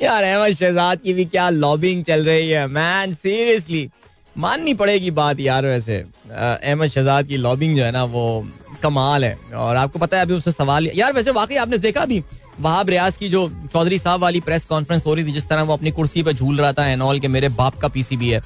यार, 0.02 0.22
अहमद 0.24 0.56
शहजाद 0.56 1.00
की 1.00 1.12
भी 1.12 1.24
क्या 1.26 1.48
लॉबिंग 1.50 2.04
चल 2.04 2.24
रही 2.26 2.48
है? 2.50 2.66
मैन 2.68 3.14
सीरियसली 3.14 3.88
माननी 4.36 4.74
पड़ेगी 4.74 5.10
बात 5.12 5.40
यार 5.40 5.66
वैसे। 5.66 5.96
अहमद 6.30 6.88
शहजाद 6.88 7.26
की 7.26 7.36
लॉबिंग 7.36 7.76
जो 7.76 7.84
है 7.84 7.90
ना, 7.92 8.04
वो 8.04 8.48
कमाल 8.78 9.24
है। 9.24 9.34
और 9.56 9.76
आपको 9.76 9.98
पता 9.98 10.16
है 10.16 10.22
अभी 10.22 10.34
उससे 10.34 10.52
सवाल 10.52 10.88
यार 10.94 11.12
वैसे 11.12 11.30
वाकई 11.32 11.56
आपने 11.56 11.78
देखा 11.78 12.02
अभी 12.02 12.22
वहाब 12.60 12.88
रियाज 12.90 13.16
की 13.16 13.28
जो 13.28 13.48
चौधरी 13.72 13.98
साहब 13.98 14.20
वाली 14.20 14.40
प्रेस 14.40 14.64
कॉन्फ्रेंस 14.66 15.04
हो 15.06 15.14
रही 15.14 15.24
थी 15.24 15.32
जिस 15.32 15.48
तरह 15.48 15.62
वो 15.62 15.72
अपनी 15.72 15.90
कुर्सी 15.90 16.22
पर 16.22 16.32
झूल 16.32 16.60
रहा 16.60 16.72
था 16.72 16.86
एनॉल 16.88 17.20
के 17.20 17.28
मेरे 17.28 17.48
बाप 17.50 17.78
का 17.78 17.88
पीसीबी 17.88 18.28
है। 18.28 18.40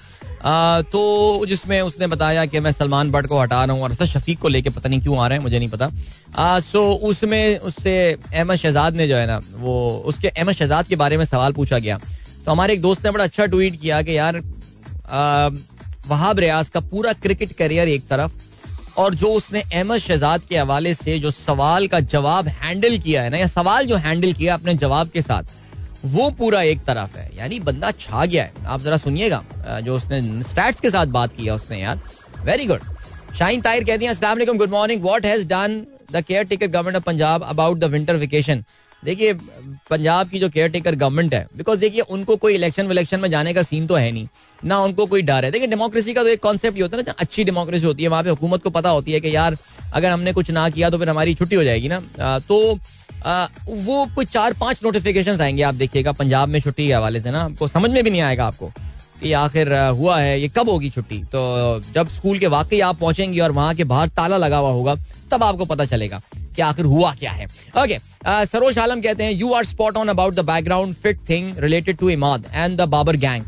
आ, 0.44 0.80
तो 0.82 1.46
जिसमें 1.46 1.80
उसने 1.82 2.06
बताया 2.06 2.44
कि 2.46 2.60
मैं 2.60 2.72
सलमान 2.72 3.10
भट्ट 3.12 3.26
को 3.26 3.40
हटा 3.40 3.64
रहा 3.64 3.76
हूँ 3.76 3.82
और 3.82 3.94
शफीक 4.06 4.38
को 4.40 4.48
लेके 4.48 4.70
पता 4.70 4.88
नहीं 4.88 5.00
क्यों 5.00 5.18
आ 5.18 5.26
रहे 5.28 5.38
हैं 5.38 5.42
मुझे 5.42 5.58
नहीं 5.58 5.68
पता। 5.68 5.90
आ, 6.36 6.58
सो 6.60 6.82
उसमें 7.02 7.58
उससे 7.60 7.94
अहमद 8.12 8.56
शहजाद 8.56 8.96
ने 8.96 9.08
जो 9.08 9.16
है 9.16 9.26
ना 9.26 9.40
वो 9.56 10.02
उसके 10.06 10.28
अहमद 10.28 10.54
शहजाद 10.54 10.86
के 10.86 10.96
बारे 10.96 11.16
में 11.16 11.24
सवाल 11.24 11.52
पूछा 11.52 11.78
गया। 11.78 11.98
तो 12.44 12.50
हमारे 12.50 12.74
एक 12.74 12.82
दोस्त 12.82 13.04
ने 13.04 13.10
बड़ा 13.10 13.24
अच्छा 13.24 13.46
ट्वीट 13.46 13.80
किया 13.80 14.02
कि 14.02 14.16
यार 14.18 14.42
वहाब 16.08 16.38
रियाज 16.38 16.68
का 16.68 16.80
पूरा 16.82 17.12
क्रिकेट 17.14 17.52
करियर 17.52 17.88
एक 17.88 18.06
तरफ़ 18.08 18.30
और 18.96 19.14
जो 19.14 19.32
उसने 19.34 19.60
अहमद 19.62 19.98
शहजाद 19.98 20.42
के 20.48 20.56
हवाले 20.58 20.94
से 20.94 21.18
जो 21.18 21.30
सवाल 21.30 21.86
का 21.88 22.00
जवाब 22.02 22.48
हैंडल 22.48 22.98
किया 22.98 23.22
है 23.22 23.30
ना, 23.30 23.36
या 23.36 23.46
सवाल 23.48 23.86
जो 23.86 23.96
हैंडल 23.98 24.32
किया 24.32 24.54
अपने 24.54 24.74
जवाब 24.76 25.08
के 25.10 25.22
साथ, 25.22 25.44
वो 26.06 26.28
पूरा 26.30 26.62
एक 26.64 26.80
तरफ़ 26.84 27.16
है। 27.16 27.30
यानी 27.36 27.58
बंदा 27.60 27.90
छा 27.90 28.24
गया 28.26 28.44
है। 28.44 28.52
आप 28.66 28.82
जरा 28.82 28.96
सुनिएगा 28.96 29.42
जो 29.80 29.96
उसने 29.96 30.20
स्टैट्स 30.44 30.80
के 30.80 30.90
साथ 30.90 31.06
बात 31.08 31.36
किया 31.36 31.54
उसने, 31.54 31.80
यार। 31.80 32.00
वेरी 32.44 32.66
गुड 32.66 32.80
शाइन 33.38 33.60
ताहिर 33.60 33.84
कहती 33.84 34.04
हैं, 34.04 34.12
अस्सलाम 34.12 34.44
good 34.46 34.70
morning 34.70 35.02
what 35.02 35.26
has 35.26 35.46
done 35.48 35.82
the 36.12 36.22
caretaker 36.44 36.66
government 36.66 36.96
of 36.96 37.04
Punjab 37.04 37.42
about 37.44 37.78
the 37.78 37.84
winter 37.92 38.16
vacation 38.16 38.64
देखिए 39.02 39.32
पंजाब 39.92 40.28
की 40.28 40.38
जो 40.40 40.48
केयर 40.50 40.68
टेकर 40.70 40.94
गवर्नमेंट 40.96 41.34
है 41.34 41.46
बिकॉज़ 41.56 41.80
देखिए 41.80 42.00
उनको 42.10 42.36
कोई 42.36 42.54
इलेक्शन 42.54 42.86
विलेक्शन 42.86 43.20
में 43.20 43.30
जाने 43.30 43.52
का 43.54 43.62
सीन 43.64 43.86
तो 43.86 43.94
है 43.94 44.10
नहीं 44.12 44.26
ना 44.62 44.78
उनको 44.80 45.06
कोई 45.06 45.22
डर 45.22 45.44
है। 45.44 45.50
देखिए 45.50 45.68
डेमोक्रेसी 45.68 46.14
का 46.14 46.22
तो 46.22 46.28
एक 46.28 46.42
कॉन्सेप्ट 46.42 46.80
होता 46.82 46.96
है 46.96 47.02
ना 47.02 47.14
अच्छी 47.18 47.44
डेमोक्रेसी 47.44 47.86
होती 47.86 48.02
है 48.02 48.08
वहाँ 48.08 48.22
पे 48.22 48.30
हुकूमत 48.30 48.62
को 48.62 48.70
पता 48.70 48.90
होती 48.90 49.12
है 49.12 49.20
कि 49.20 49.34
यार 49.34 49.56
अगर 49.92 50.10
हमने 50.10 50.32
कुछ 50.32 50.50
ना 50.50 50.68
किया 50.70 50.90
तो 50.90 50.98
फिर 50.98 51.08
हमारी 51.08 51.34
छुट्टी 51.34 51.56
हो 51.56 51.64
जाएगी 51.64 51.88
ना। 51.88 52.38
तो 52.40 52.78
आ, 53.24 53.46
वो 53.68 54.06
कुछ 54.14 54.28
चार 54.28 54.52
पाँच 54.60 54.80
नोटिफिकेशन 54.84 55.40
आएँगे 55.40 55.62
आप 55.62 55.74
देखिएगा 55.74 56.12
पंजाब 56.12 56.48
में 56.48 56.60
छुट्टी 56.60 56.86
के 56.86 56.92
हवाले 56.92 57.20
से 57.20 57.30
ना 57.30 57.42
आपको 57.42 57.68
समझ 57.68 57.90
में 57.90 58.02
भी 58.04 58.10
नहीं 58.10 58.20
आएगा 58.20 58.46
आपको 58.46 58.72
कि 59.22 59.32
आखिर 59.32 59.72
हुआ 59.72 60.18
है 60.20 60.40
ये 60.40 60.48
कब 60.56 60.68
होगी 60.68 60.90
छुट्टी। 60.90 61.18
तो 61.32 61.42
जब 61.94 62.08
स्कूल 62.10 62.38
के 62.38 62.46
वाकई 62.48 62.80
आप 62.80 62.98
पहुँचेंगे 63.00 63.40
और 63.40 63.52
वहाँ 63.52 63.74
के 63.74 63.84
बाहर 63.84 64.08
ताला 64.16 64.36
लगा 64.38 64.58
हुआ 64.58 64.70
होगा 64.70 64.94
तब 65.32 65.42
आपको 65.42 65.64
पता 65.64 65.84
चलेगा। 65.84 66.20
कि 66.52 66.62
आखिर 66.62 66.84
हुआ 66.86 67.12
क्या 67.14 67.32
है? 67.32 67.46
ओके 67.78 67.98
सरोज 68.46 68.78
आलम 68.78 69.00
कहते 69.00 69.24
हैं 69.24 69.32
you 69.32 69.52
are 69.52 69.64
spot 69.64 69.96
on 69.96 70.08
about 70.08 70.34
the 70.34 70.40
background 70.46 70.94
fit 70.94 71.20
thing 71.28 71.58
related 71.58 71.96
to 71.98 72.10
Imad 72.10 72.46
and 72.52 72.76
the 72.80 72.88
Babar 72.88 73.16
gang 73.18 73.44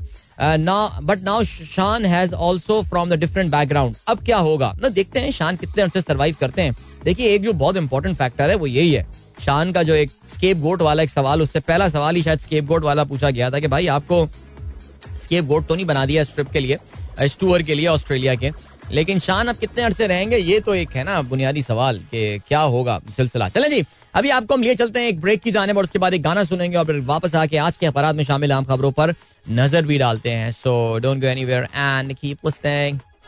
but 1.03 1.23
now 1.23 1.43
Shan 1.45 2.05
has 2.07 2.35
also 2.35 2.81
from 2.83 3.11
the 3.11 3.19
different 3.21 3.51
background 3.51 3.97
अब 4.09 4.25
क्या 4.25 4.39
होगा? 4.39 4.73
ना, 4.79 4.89
देखते 4.89 5.21
हैं 5.21 5.31
शान 5.33 5.57
कितने 5.57 5.83
अर्से 5.83 6.01
सर्वाइव 6.01 6.37
करते 6.41 6.63
हैं। 6.63 6.77
देखिए, 7.05 7.35
एक 7.35 7.43
जो 7.43 7.53
बहुत 7.55 7.77
इंपॉर्टेंट 7.77 8.17
फैक्टर 8.17 8.51
है, 8.51 8.55
वो 8.57 8.67
यही 8.67 8.93
है। 8.93 9.07
शान 9.41 9.73
का 9.73 9.83
जो 9.83 9.95
एक 9.95 10.11
स्केप 10.35 10.59
गोट 10.59 10.83
वाला 10.83 11.03
एक 11.03 11.11
सवाल, 11.11 11.43
उससे 11.43 11.61
पहला 11.61 11.89
सवाल 11.89 12.17
ही 12.17 12.23
शायद 12.23 12.39
स्केप 12.39 12.65
गोट 12.65 12.85
वाला 12.85 13.05
पूछा 13.05 13.31
गया 13.31 13.51
था 13.51 13.59
कि 13.61 13.67
भाई 13.69 13.87
आपको 13.89 14.27
स्केप 15.23 15.45
गोट 15.45 15.67
तो 15.67 15.75
नहीं 15.75 15.87
बना 15.87 16.05
दिया 16.07 16.23
इस 16.23 16.35
ट्रिप 16.35 16.51
के 16.51 16.61
लिए, 16.61 16.79
इस 17.23 17.39
टूर 17.39 17.63
के 17.63 17.75
लिए 17.75 17.87
ऑस्ट्रेलिया 17.87 18.35
के। 18.35 18.51
लेकिन 18.93 19.19
शान 19.19 19.49
अब 19.49 19.57
कितने 19.57 19.83
अरसे 19.85 20.07
रहेंगे? 20.07 20.37
ये 20.37 20.59
तो 20.61 20.75
एक 20.75 20.91
है 20.91 21.05
ना 21.05 21.21
बुनियादी 21.25 21.63
सवाल 21.63 21.99
कि 22.11 22.39
क्या 22.49 22.61
होगा 22.61 23.01
सिलसिला। 23.17 23.49
चलें 23.49 23.69
जी, 23.71 23.85
अभी 24.15 24.31
आपको 24.31 24.55
हम 24.55 24.63
लिए 24.63 24.75
चलते 24.75 25.01
हैं, 25.01 25.09
एक 25.09 25.21
ब्रेक 25.21 25.43
की 25.43 25.51
जाने 25.51 25.73
और 25.73 25.85
उसके 25.85 25.99
बाद 25.99 26.15
एक 26.15 26.23
गाना 26.23 26.45
सुनेंगे 26.45 26.77
और 26.77 26.85
फिर 26.85 27.01
वापस 27.07 27.35
आके 27.35 27.57
आज 27.59 27.77
के 27.77 27.87
अपराध 27.87 28.17
में 28.17 28.25
शामिल 28.25 28.53
आम 28.53 28.65
खबरों 28.65 28.91
पर 28.93 29.15
नज़र 29.51 29.83
भी 29.83 29.99
डालते 29.99 30.31
हैं। 30.31 30.51
So 30.53 30.99
don't 30.99 31.21
go 31.21 31.27
anywhere 31.27 31.69
and 31.75 32.13
keep 32.15 32.49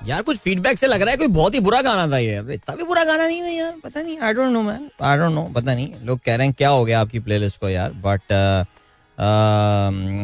यार, 0.07 0.23
कुछ 0.23 0.39
फीडबैक 0.39 0.79
से 0.79 0.87
लग 0.87 1.03
रहा 1.03 1.11
है 1.11 1.17
कोई 1.17 1.27
बहुत 1.29 1.55
ही 1.55 1.61
बुरा 1.61 1.81
गाना 1.83 2.07
था 2.09 2.19
ये। 2.19 2.39
इतना 2.55 2.75
भी 2.75 2.85
बुरा 2.85 3.05
गाना 3.05 3.27
नहीं 3.27 3.43
था 3.43 3.49
यार, 3.49 3.73
पता 3.85 4.01
नहीं 4.03 4.19
I 4.19 4.33
don't 4.35 4.53
know 4.53 4.63
man 4.63 4.89
I 5.03 5.19
don't 5.19 5.33
know 5.35 5.43
पता 5.55 5.75
नहीं। 5.75 5.89
लोग 6.05 6.19
कह 6.25 6.37
रहे 6.37 6.47
हैं, 6.47 6.55
क्या 6.59 6.69
हो 6.69 6.85
गया 6.85 7.01
आपकी 7.01 7.19
प्लेलिस्ट 7.21 7.61
को 7.61 7.69
यार? 7.69 7.93
बट 8.05 8.33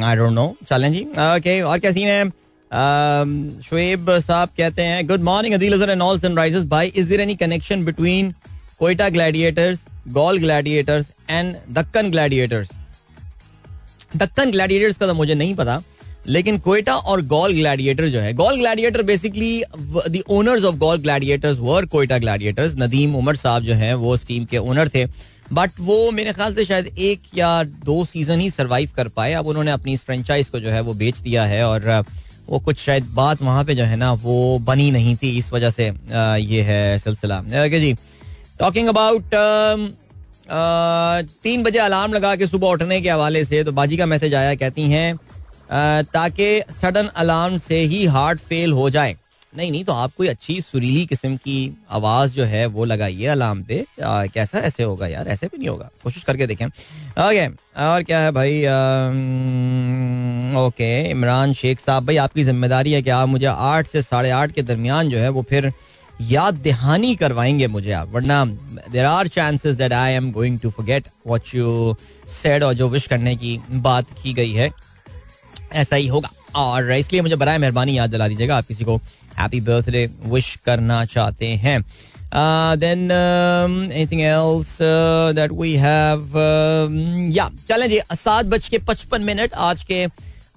आई 0.05 0.17
डोंट 0.17 0.33
नो 0.33 0.55
चलें 0.69 0.93
जी 0.93 1.03
ओके 1.03 1.61
और 1.63 1.79
क्या 1.79 1.93
सीन 1.93 2.09
है? 2.09 2.25
शुएब 2.73 4.11
साहब 4.19 4.49
कहते 4.57 4.83
हैं 4.83 5.07
good 5.07 5.23
morning 5.23 5.55
Adeel 5.55 5.73
Azhar 5.73 5.91
and 5.91 6.03
all 6.03 6.19
sunrisers 6.21 6.65
भाई 6.67 6.93
is 6.97 7.09
there 7.09 7.21
any 7.21 7.35
connection 7.37 7.85
between 7.85 8.35
Quetta 8.79 9.09
Gladiators 9.09 9.81
Galle 10.11 10.39
Gladiators 10.41 11.13
and 11.31 11.55
Deccan 11.71 12.11
Gladiators 12.11 12.71
Deccan 14.17 14.51
Gladiators 14.51 14.97
का 14.97 15.07
तो 15.07 15.15
मुझे 15.15 15.35
नहीं 15.35 15.55
पता, 15.55 15.83
लेकिन 16.27 16.59
कोयटा 16.59 16.95
और 16.95 17.23
गॉल 17.27 17.53
ग्लैडिएटर 17.55 18.09
जो 18.09 18.21
है 18.21 18.33
Galle 18.35 18.57
Gladiator 18.57 19.03
basically 19.03 19.63
the 20.09 20.23
owners 20.31 20.65
of 20.65 20.77
Galle 20.79 20.99
Gladiators 20.99 21.59
were 21.61 21.87
Quetta 21.87 22.19
Gladiators 22.19 22.75
Nadeem 22.79 23.15
Omar 23.17 23.37
साहब 23.37 23.63
जो 23.63 23.75
है, 23.75 23.95
वो 23.95 24.13
उस 24.15 24.27
टीम 24.27 24.45
के 24.45 24.59
ओनर 24.59 24.89
थे. 24.89 25.07
बट 25.53 25.71
वो 25.81 26.11
मेरे 26.13 26.33
ख्याल 26.33 26.55
से 26.55 26.65
शायद 26.65 26.87
एक 26.99 27.23
या 27.37 27.63
दो 27.65 28.05
सीज़न 28.05 28.41
ही 28.41 28.51
सरवाइव 28.51 28.91
कर 28.97 29.09
पाए. 29.11 29.33
अब 29.33 29.47
उन्होंने 29.47 29.71
अपनी 29.71 29.93
इस 29.93 30.03
फ्रेंचाइज 30.03 30.49
को 30.49 30.61
जो 30.61 30.71
है, 30.71 30.81
वो 30.81 30.95
बेच 30.95 31.19
दिया 31.19 31.45
है 31.45 31.65
और 31.67 32.05
वो 32.49 32.59
कुछ 32.59 32.79
शायद 32.79 33.05
बात 33.15 33.43
वहाँ 33.43 33.65
पे 33.65 33.75
जो 33.75 33.85
है 33.85 33.97
ना, 33.97 34.13
वो 34.15 34.59
बनी 34.61 34.91
नहीं 34.91 35.17
थी, 35.17 35.37
इस 35.39 35.53
वजह 35.53 35.71
से 35.71 35.87
ये 36.45 36.63
है 36.63 36.99
सिलसिला। 36.99 37.43
जी। 37.45 37.93
टॉकिंग 38.59 38.89
अबाउट 38.89 39.35
तीन 41.45 41.63
बजे 41.63 41.79
अलार्म 41.79 42.13
लगा 42.13 42.35
के 42.37 42.47
सुबह 42.47 42.69
उठने 42.69 43.01
के 43.01 43.11
हवाले 43.11 43.45
से 43.45 43.63
तो 43.65 43.73
बाजी 43.73 43.97
का 43.97 44.07
मैसेज 44.07 44.35
आया, 44.35 44.55
कहती 44.55 44.83
हैं 44.91 45.17
ताकि 46.05 46.63
सडन 46.81 47.07
अलार्म 47.17 47.59
से 47.61 47.79
ही 47.83 48.05
हार्ट 48.07 48.39
फेल 48.41 48.73
हो 48.73 48.89
जाए। 48.91 49.17
नहीं 49.57 49.71
नहीं 49.71 49.85
तो 49.85 49.93
आप 49.93 50.13
कोई 50.17 50.29
अच्छी 50.29 50.61
सुरीली 50.61 51.05
किस्म 51.07 51.37
की 51.37 51.57
आवाज़ 51.91 52.35
जो 52.35 52.45
है 52.45 52.65
वो 52.67 52.85
लगाइए 52.85 53.27
अलार्म 53.27 53.63
पे। 53.63 53.85
आ, 54.05 54.27
कैसा 54.27 54.59
ऐसे 54.59 54.83
होगा 54.83 55.07
यार? 55.07 55.29
ऐसे 55.29 55.47
भी 55.47 55.59
नहीं 55.59 55.69
होगा। 55.69 55.91
कोशिश 56.05 56.23
करके 56.25 56.47
देखें। 56.47 56.67
ओके 56.67 57.47
और 57.85 58.03
क्या 58.03 58.19
है 58.19 58.31
भाई? 58.33 58.65
आ, 58.65 58.77
ओके 60.61 61.11
इमरान 61.11 61.53
शेख 61.55 61.81
साहब 61.81 62.07
भाई 62.07 62.17
आपकी 62.17 62.45
ज़िम्मेदारी 62.45 62.93
है 62.93 63.03
कि 63.03 63.11
आप 63.11 63.29
मुझे 63.29 63.47
आठ 63.47 63.87
से 63.87 64.03
साढ़े 64.03 64.31
आठ 64.31 64.53
के 64.53 64.63
दरमियान 64.63 65.09
जो 65.09 65.19
है 65.19 65.29
वो 65.29 65.43
फिर 65.43 65.73
याद 66.21 66.55
दहानी 66.65 67.15
करवाएँगे 67.17 67.67
मुझे 67.67 67.93
आप 67.93 68.13
वरना 68.13 68.45
there 68.93 69.05
are 69.05 69.29
chances 69.29 69.75
that 69.75 69.93
I 69.93 70.13
am 70.13 70.31
going 70.33 70.59
to 70.61 70.71
forget 70.71 71.07
what 71.27 71.55
you 71.55 71.97
said 72.43 72.63
और 72.63 72.75
जो 72.75 72.89
विश 72.89 73.07
करने 73.07 73.35
की 73.37 73.59
बात 73.71 74.07
की 74.23 74.33
गई 74.33 74.53
है। 74.53 74.71
ऐसा 75.73 75.97
ही 75.97 76.07
होगा। 76.07 76.31
और 76.55 76.93
इसलिए 76.93 77.23
मुझे 77.23 77.37
बराए 77.37 77.59
मेहरबानी 77.59 77.97
याद 77.99 78.11
दिला 78.11 78.29
दीजिएगा 78.29 78.57
आप 78.57 78.67
किसी 78.67 78.85
को 78.85 78.99
हैप्पी 79.39 79.61
बर्थडे 79.61 80.09
विश 80.27 80.57
करना 80.67 81.05
चाहते 81.07 81.47
हैं। 81.65 81.81
Then 82.79 83.11
anything 83.11 84.21
else 84.21 84.77
that 85.37 85.53
we 85.53 85.75
have 85.77 86.39
या 87.37 87.51
चलें 87.69 87.89
जी 87.91 88.01
सात 88.15 88.47
बज 88.47 88.69
के 88.69 88.79
पचपन 88.89 89.23
मिनट 89.23 89.55
आज 89.63 89.85
के 89.85 90.05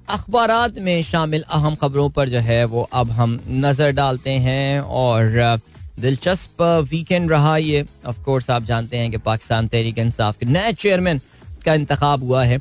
अखबार 0.10 0.72
में 0.80 1.02
शामिल 1.04 1.44
अहम 1.50 1.76
खबरों 1.76 2.10
पर 2.10 2.30
जो 2.30 2.40
है 2.40 2.64
वो 2.66 2.82
अब 2.94 3.12
हम 3.12 3.40
नज़र 3.50 3.92
डालते 3.92 4.32
हैं 4.40 4.80
और 4.80 5.40
uh, 5.46 5.60
दिलचस्प 6.00 6.62
वीकेंड 6.92 7.32
रहा 7.32 7.56
ये। 7.58 7.86
ऑफ़ 8.08 8.22
कोर्स 8.24 8.50
आप 8.50 8.64
जानते 8.64 8.98
हैं 8.98 9.12
कि 9.12 9.18
पाकिस्तान 9.18 9.68
तहरीक 9.68 9.98
इंसाफ 9.98 10.38
के 10.38 10.46
नए 10.46 10.74
चेयरमैन 10.74 11.22
का 11.66 11.74
इंतखब 11.74 12.24
हुआ 12.24 12.44
है। 12.44 12.60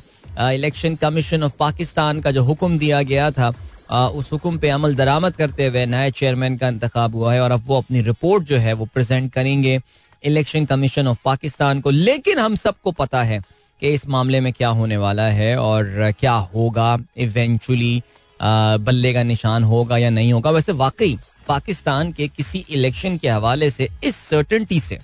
इलेक्शन 0.53 0.95
कमीशन 0.95 1.43
ऑफ़ 1.43 1.53
पाकिस्तान 1.59 2.19
का 2.21 2.31
जो 2.31 2.43
हुक्म 2.43 2.77
दिया 2.77 3.01
गया 3.03 3.29
था 3.31 3.53
उस 3.89 4.31
हुक्म 4.31 4.57
पे 4.57 4.69
अमल 4.69 4.95
दरामद 4.95 5.35
करते 5.35 5.65
हुए 5.67 5.85
नए 5.85 6.11
चेयरमैन 6.11 6.57
का 6.57 6.67
इंतखब 6.67 7.15
हुआ 7.15 7.33
है 7.33 7.41
और 7.41 7.51
अब 7.51 7.63
वो 7.67 7.77
अपनी 7.77 8.01
रिपोर्ट 8.01 8.43
जो 8.43 8.57
है 8.57 8.73
वो 8.73 8.85
प्रेजेंट 8.85 9.31
करेंगे 9.33 9.79
इलेक्शन 10.23 10.65
कमीशन 10.65 11.07
ऑफ़ 11.07 11.17
पाकिस्तान 11.25 11.81
को। 11.81 11.89
लेकिन 11.89 12.39
हम 12.39 12.55
सबको 12.55 12.91
पता 12.91 13.23
है 13.23 13.39
कि 13.81 13.93
इस 13.93 14.07
मामले 14.09 14.39
में 14.41 14.51
क्या 14.53 14.69
होने 14.69 14.97
वाला 14.97 15.23
है 15.29 15.55
और 15.57 16.11
क्या 16.19 16.33
होगा 16.55 16.97
इवेंचुअली 17.17 18.01
बल्ले 18.39 19.13
का 19.13 19.23
निशान 19.23 19.63
होगा 19.63 19.97
या 19.97 20.09
नहीं 20.09 20.33
होगा। 20.33 20.51
वैसे 20.51 20.71
वाकई 20.73 21.17
पाकिस्तान 21.47 22.11
के 22.11 22.27
किसी 22.27 22.65
इलेक्शन 22.69 23.17
के 23.17 23.29
हवाले 23.29 23.69
से 23.69 23.89
इस 24.03 24.15
सर्टनटी 24.15 24.79
से 24.79 24.99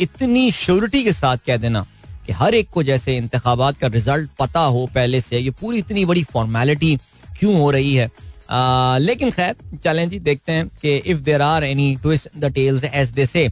इतनी 0.00 0.50
श्योरिटी 0.50 1.02
के 1.04 1.12
साथ 1.12 1.36
कह 1.46 1.56
देना 1.56 1.86
कि 2.26 2.32
हर 2.32 2.54
एक 2.54 2.68
को 2.70 2.82
जैसे 2.82 3.16
इंतबात 3.16 3.78
का 3.78 3.86
रिज़ल्ट 3.86 4.30
पता 4.38 4.60
हो 4.60 4.88
पहले 4.94 5.20
से, 5.20 5.38
ये 5.38 5.50
पूरी 5.50 5.78
इतनी 5.78 6.04
बड़ी 6.04 6.22
फॉर्मेलिटी 6.24 6.98
क्यों 7.38 7.54
हो 7.54 7.70
रही 7.70 7.94
है? 7.94 8.10
आ, 8.50 8.98
लेकिन 8.98 9.30
खैर 9.30 9.54
चलें 9.84 10.08
जी 10.08 10.18
देखते 10.20 10.52
हैं 10.52 10.66
कि 10.82 10.96
if 10.96 11.18
there 11.22 11.42
are 11.42 11.64
any 11.64 11.94
twist 12.02 12.28
the 12.36 12.52
tales 12.54 12.84
as 12.84 13.10
they 13.10 13.26
say 13.26 13.48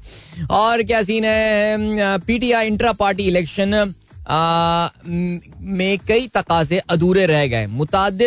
और 0.50 0.82
क्या 0.82 1.02
सीन 1.02 1.24
है? 1.24 2.18
पीटीआई 2.18 2.66
इंट्रा 2.66 2.92
पार्टी 2.94 3.22
इलेक्शन 3.24 3.94
में 4.28 5.98
कई 6.08 6.26
तकाजे 6.34 6.78
अधूरे 6.90 7.26
रह 7.26 7.46
गए। 7.46 7.66
मुताद 7.66 8.22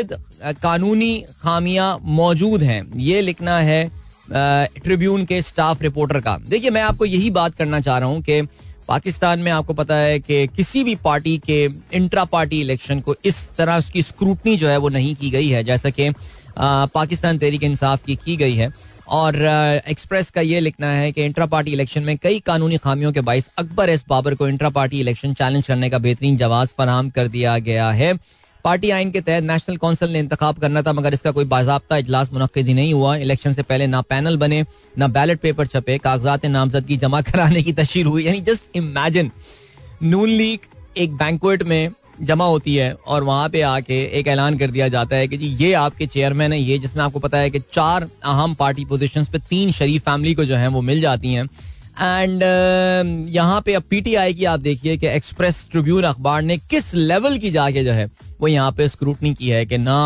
कानूनी 0.63 1.15
खामियाँ 1.41 1.97
मौजूद 2.03 2.63
हैं। 2.63 2.83
ये 2.97 3.21
लिखना 3.21 3.59
है 3.59 3.89
ट्रिब्यून 4.31 5.25
के 5.25 5.41
स्टाफ 5.41 5.81
रिपोर्टर 5.81 6.19
का। 6.19 6.37
देखिए 6.49 6.69
मैं 6.69 6.81
आपको 6.81 7.05
यही 7.05 7.29
बात 7.31 7.55
करना 7.55 7.79
चाह 7.79 7.97
रहा 7.97 8.09
हूँ 8.09 8.21
कि 8.21 8.41
पाकिस्तान 8.89 9.39
में 9.39 9.51
आपको 9.51 9.73
पता 9.73 9.95
है 9.95 10.19
कि 10.19 10.45
किसी 10.47 10.83
भी 10.83 10.95
पार्टी 10.97 11.37
के 11.39 11.63
इंट्रा 11.93 12.23
पार्टी 12.25 12.61
इलेक्शन 12.61 12.99
को 12.99 13.15
इस 13.25 13.47
तरह 13.57 13.77
उसकी 13.77 14.01
स्क्रूटनी 14.01 14.55
जो 14.57 14.67
है 14.67 14.77
वो 14.77 14.89
नहीं 14.89 15.15
की 15.15 15.29
गई 15.29 15.49
है, 15.49 15.63
जैसा 15.63 15.89
कि 15.89 16.09
पाकिस्तान 16.59 17.37
तहरीक 17.37 17.63
इंसाफ 17.63 18.03
की 18.05 18.15
की 18.15 18.35
गई 18.37 18.55
है। 18.55 18.71
और 19.09 19.35
एक्सप्रेस 19.89 20.29
का 20.31 20.41
ये 20.41 20.59
लिखना 20.59 20.91
है 20.91 21.11
कि 21.11 21.25
इंट्रा 21.25 21.45
पार्टी 21.45 21.71
इलेक्शन 21.71 22.03
में 22.03 22.17
कई 22.17 22.39
कानूनी 22.39 22.77
खामियों 22.77 23.11
के 23.13 23.21
बाईस 23.21 23.49
अकबर 23.57 23.89
एस 23.89 24.03
बाबर 24.09 24.35
को 24.35 24.47
इंट्रा 24.47 24.69
पार्टी 24.71 24.99
इलेक्शन 24.99 25.33
चैलेंज 25.33 25.67
करने 25.67 25.89
का 25.89 25.97
बेहतरीन 25.99 26.37
जवाब 26.37 26.67
फराम 26.77 27.09
कर 27.09 27.27
दिया 27.27 27.57
गया 27.59 27.89
है। 27.91 28.13
पार्टी 28.65 28.89
आइन 28.89 29.11
के 29.11 29.21
तहत 29.21 29.43
नेशनल 29.43 29.77
काउंसिल 29.77 30.09
ने 30.09 30.19
इंतखाब 30.19 30.57
करना 30.57 30.81
था, 30.81 30.93
मगर 30.93 31.13
इसका 31.13 31.31
कोई 31.31 31.45
बाबा 31.45 31.97
इजलास 31.97 32.31
मुनद 32.33 32.57
ही 32.57 32.73
नहीं 32.73 32.93
हुआ। 32.93 33.15
इलेक्शन 33.17 33.53
से 33.53 33.63
पहले 33.63 33.87
ना 33.87 34.01
पैनल 34.01 34.37
बने, 34.37 34.63
ना 34.97 35.07
बैलेट 35.09 35.39
पेपर 35.39 35.67
छपे, 35.67 35.97
कागजात 35.97 36.45
नामजदगी 36.47 36.97
जमा 36.97 37.21
कराने 37.21 37.63
की 37.63 37.73
तशीर 37.73 38.05
हुई। 38.05 38.25
यानी 38.25 38.41
जस्ट 38.41 38.75
इमेजिन 38.75 39.31
नून 40.03 40.29
लीग 40.29 40.59
एक 40.97 41.15
बैंकुट 41.15 41.63
में 41.63 41.89
जमा 42.21 42.45
होती 42.45 42.75
है 42.75 42.91
और 43.07 43.23
वहाँ 43.23 43.49
पे 43.49 43.61
आके 43.61 44.03
एक 44.19 44.27
ऐलान 44.27 44.57
कर 44.57 44.71
दिया 44.71 44.87
जाता 44.87 45.15
है 45.15 45.27
कि 45.27 45.37
जी, 45.37 45.47
ये 45.47 45.73
आपके 45.73 46.05
चेयरमैन 46.07 46.53
है, 46.53 46.59
ये 46.59 46.77
जिसमें 46.79 47.03
आपको 47.03 47.19
पता 47.19 47.37
है 47.37 47.49
कि 47.49 47.59
चार 47.73 48.03
अहम 48.03 48.53
पार्टी 48.55 48.85
पोजीशंस 48.85 49.27
पे 49.27 49.39
तीन 49.39 49.71
शरीफ 49.71 50.05
फैमिली 50.05 50.33
को 50.33 50.45
जो 50.45 50.55
है 50.55 50.67
वो 50.67 50.81
मिल 50.81 51.01
जाती 51.01 51.33
हैं। 51.33 51.47
एंड 52.01 52.43
uh, 52.43 53.29
यहाँ 53.29 53.61
पे 53.61 53.73
अब 53.73 53.83
पीटीआई 53.89 54.33
की 54.33 54.45
आप 54.45 54.59
देखिए 54.59 54.97
कि 54.97 55.07
एक्सप्रेस 55.07 55.67
ट्रिब्यून 55.71 56.03
अखबार 56.03 56.41
ने 56.41 56.57
किस 56.57 56.93
लेवल 56.95 57.37
की 57.37 57.51
जाके 57.51 57.83
जो 57.83 57.91
है 57.91 58.09
वो 58.39 58.47
यहाँ 58.47 58.71
पे 58.71 58.87
स्क्रूटनी 58.87 59.33
की 59.33 59.49
है 59.49 59.65
कि 59.65 59.77
ना 59.77 59.99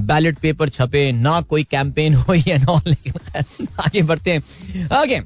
बैलेट 0.00 0.38
पेपर 0.38 0.68
छपे 0.68 1.10
ना 1.12 1.40
कोई 1.40 1.64
कैंपेन 1.64 2.14
हो 2.14 2.34
ना 2.34 2.80
लेकिन 2.86 3.66
आगे 3.80 4.02
बढ़ते 4.02 4.30
हैं। 4.30 4.88
आगे 4.92 5.22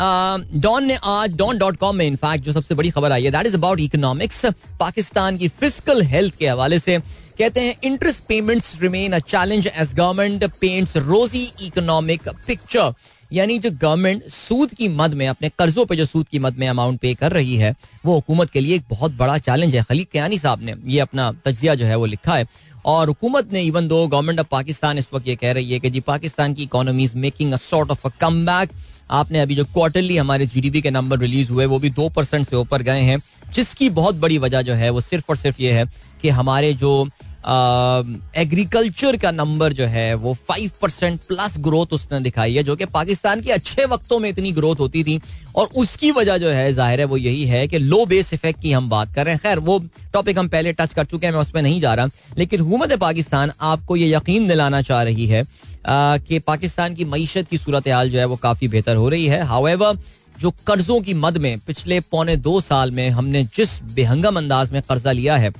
डॉन 0.00 0.84
ने 0.84 0.98
आज 1.04 1.34
डॉन 1.36 1.58
डॉट 1.58 1.76
कॉम 1.76 1.96
में 1.96 2.06
इनफैक्ट 2.06 2.44
जो 2.44 2.52
सबसे 2.52 2.74
बड़ी 2.74 2.90
खबर 2.90 3.12
आई 3.12 3.24
है 3.24 3.30
that 3.30 3.46
is 3.46 3.56
about 3.56 3.80
economics 3.80 4.44
Pakistan 4.80 5.38
की 5.38 5.48
फ़िज़िकल 5.48 6.02
हेल्थ 6.02 6.36
के 6.36 6.48
हवाले 6.48 6.78
से 6.78 6.98
कहते 7.38 7.60
हैं 7.60 7.76
interest 7.84 8.24
payments 8.24 8.76
remain 8.82 9.12
a 9.12 9.18
challenge 9.18 9.66
as 9.66 9.94
government 9.94 10.44
paints 10.60 10.96
rosy 10.96 11.50
economic 11.62 12.28
picture 12.46 12.92
यानी 13.32 13.58
जो 13.58 13.70
गवर्नमेंट 13.72 14.28
सूद 14.28 14.72
की 14.74 14.88
मद 14.88 15.14
में, 15.14 15.26
अपने 15.28 15.50
कर्जों 15.58 15.84
पे 15.86 15.96
जो 15.96 16.04
सूद 16.04 16.28
की 16.28 16.38
मद 16.38 16.56
में 16.58 16.66
अमाउंट 16.68 17.00
पे 17.00 17.14
कर 17.14 17.32
रही 17.32 17.56
है, 17.56 17.74
वो 18.04 18.14
हुकूमत 18.14 18.50
के 18.50 18.60
लिए 18.60 18.76
एक 18.76 18.84
बहुत 18.90 19.12
बड़ा 19.12 19.38
चैलेंज 19.38 19.74
है। 19.74 19.82
खलीक 19.82 20.10
कयानी 20.10 20.38
साहब 20.38 20.62
ने 20.62 20.74
ये 20.86 21.00
अपना 21.00 21.30
तजिया 21.44 21.74
जो 21.74 21.86
है 21.86 21.96
वो 21.96 22.06
लिखा 22.06 22.36
है। 22.36 22.46
और 22.86 23.08
हुकूमत 23.08 23.52
ने 23.52 23.62
even 23.62 23.88
though 23.88 24.06
government 24.06 24.40
of 24.40 24.46
Pakistan 24.50 24.98
इस 24.98 25.08
वक्त 25.14 25.26
ये 25.28 25.36
कह 25.36 25.52
रही 25.52 25.72
है 25.72 25.78
कि 25.80 25.90
जी 25.90 26.00
पाकिस्तान 26.00 26.54
की 26.54 26.62
economy 26.62 27.04
is 27.04 27.16
making 27.16 27.52
a 27.52 27.56
sort 27.56 27.90
of 27.90 28.06
a 28.06 28.10
comeback 28.46 28.70
आपने 29.10 29.40
अभी 29.40 29.54
जो 29.54 29.64
क्वार्टरली 29.64 30.16
हमारे 30.16 30.46
जीडीपी 30.46 30.80
के 30.82 30.90
नंबर 30.90 31.18
रिलीज़ 31.18 31.50
हुए, 31.52 31.66
वो 31.66 31.78
भी 31.78 31.90
दो 31.90 32.08
परसेंट 32.08 32.46
से 32.46 32.56
ऊपर 32.56 32.82
गए 32.82 33.00
हैं, 33.00 33.18
जिसकी 33.54 33.88
बहुत 33.90 34.14
बड़ी 34.16 34.38
वजह 34.38 34.62
जो 34.62 34.74
है 34.74 34.90
वो 34.90 35.00
सिर्फ़ 35.00 35.24
और 35.30 35.36
सिर्फ़ 35.36 35.62
ये 35.62 35.72
है 35.72 35.84
कि 36.22 36.28
हमारे 36.28 36.72
जो 36.74 37.08
एग्रीकल्चर 37.42 39.16
का 39.16 39.30
नंबर 39.30 39.72
जो 39.72 39.84
है, 39.84 40.14
वो 40.14 40.32
फाइव 40.48 40.70
परसेंट 40.82 41.20
प्लस 41.28 41.54
ग्रोथ 41.58 41.92
उसने 41.92 42.20
दिखाई 42.20 42.54
है, 42.54 42.62
जो 42.62 42.76
कि 42.76 42.84
पाकिस्तान 42.86 43.40
के 43.40 43.50
अच्छे 43.50 43.84
वक्तों 43.84 44.18
में 44.18 44.28
इतनी 44.28 44.52
ग्रोथ 44.52 44.80
होती 44.80 45.04
थी। 45.04 45.20
और 45.56 45.68
उसकी 45.76 46.10
वजह 46.10 46.38
जो 46.38 46.48
है, 46.48 46.72
ज़ाहिर 46.72 47.00
है 47.00 47.06
वो 47.06 47.16
यही 47.16 47.44
है 47.44 47.66
कि 47.68 47.78
लो 47.78 48.04
बेस 48.06 48.32
इफ़ेक्ट 48.34 48.60
की 48.62 48.72
हम 48.72 48.88
बात 48.90 49.14
कर 49.14 49.24
रहे 49.24 49.34
हैं। 49.34 49.40
खैर, 49.42 49.58
वो 49.58 49.78
टॉपिक 50.12 50.38
हम 50.38 50.48
पहले 50.48 50.72
टच 50.72 50.94
कर 50.94 51.04
चुके 51.04 51.26
हैं, 51.26 51.32
मैं 51.32 51.40
उसमें 51.40 51.62
नहीं 51.62 51.80
जा 51.80 51.94
रहा। 51.94 52.08
लेकिन 52.38 52.60
हुकूमत 52.60 52.92
पाकिस्तान 52.98 53.52
आपको 53.62 53.96
ये 53.96 54.14
यकीन 54.14 54.48
दिलाना 54.48 54.82
चाह 54.82 55.02
रही 55.02 55.26
है 55.26 55.44
कि 55.86 56.38
पाकिस्तान 56.38 56.94
की 56.94 57.04
मीशत 57.06 57.48
की 57.50 57.58
सूरत 57.58 57.88
हाल 57.88 58.10
जो 58.10 58.18
है, 58.18 58.24
वो 58.24 58.36
काफ़ी 58.38 58.68
बेहतर 58.68 58.96
हो 58.96 59.08
रही 59.08 59.26
है। 59.26 59.44
हाउएवर 59.46 59.98
जो 60.38 60.50
कर्जों 60.66 61.00
की 61.00 61.14
मद 61.14 61.36
में 61.36 61.58
पिछले 61.58 62.00
पौने 62.00 62.36
दो 62.38 62.60
साल 62.60 62.90
में 62.90 63.08
हमने 63.10 63.42
जिस 63.56 63.82
बेहंगम 63.94 64.36
अंदाज 64.36 64.70
में 64.72 64.80
कर्जा 64.82 65.12
लिया 65.12 65.36
है 65.36 65.50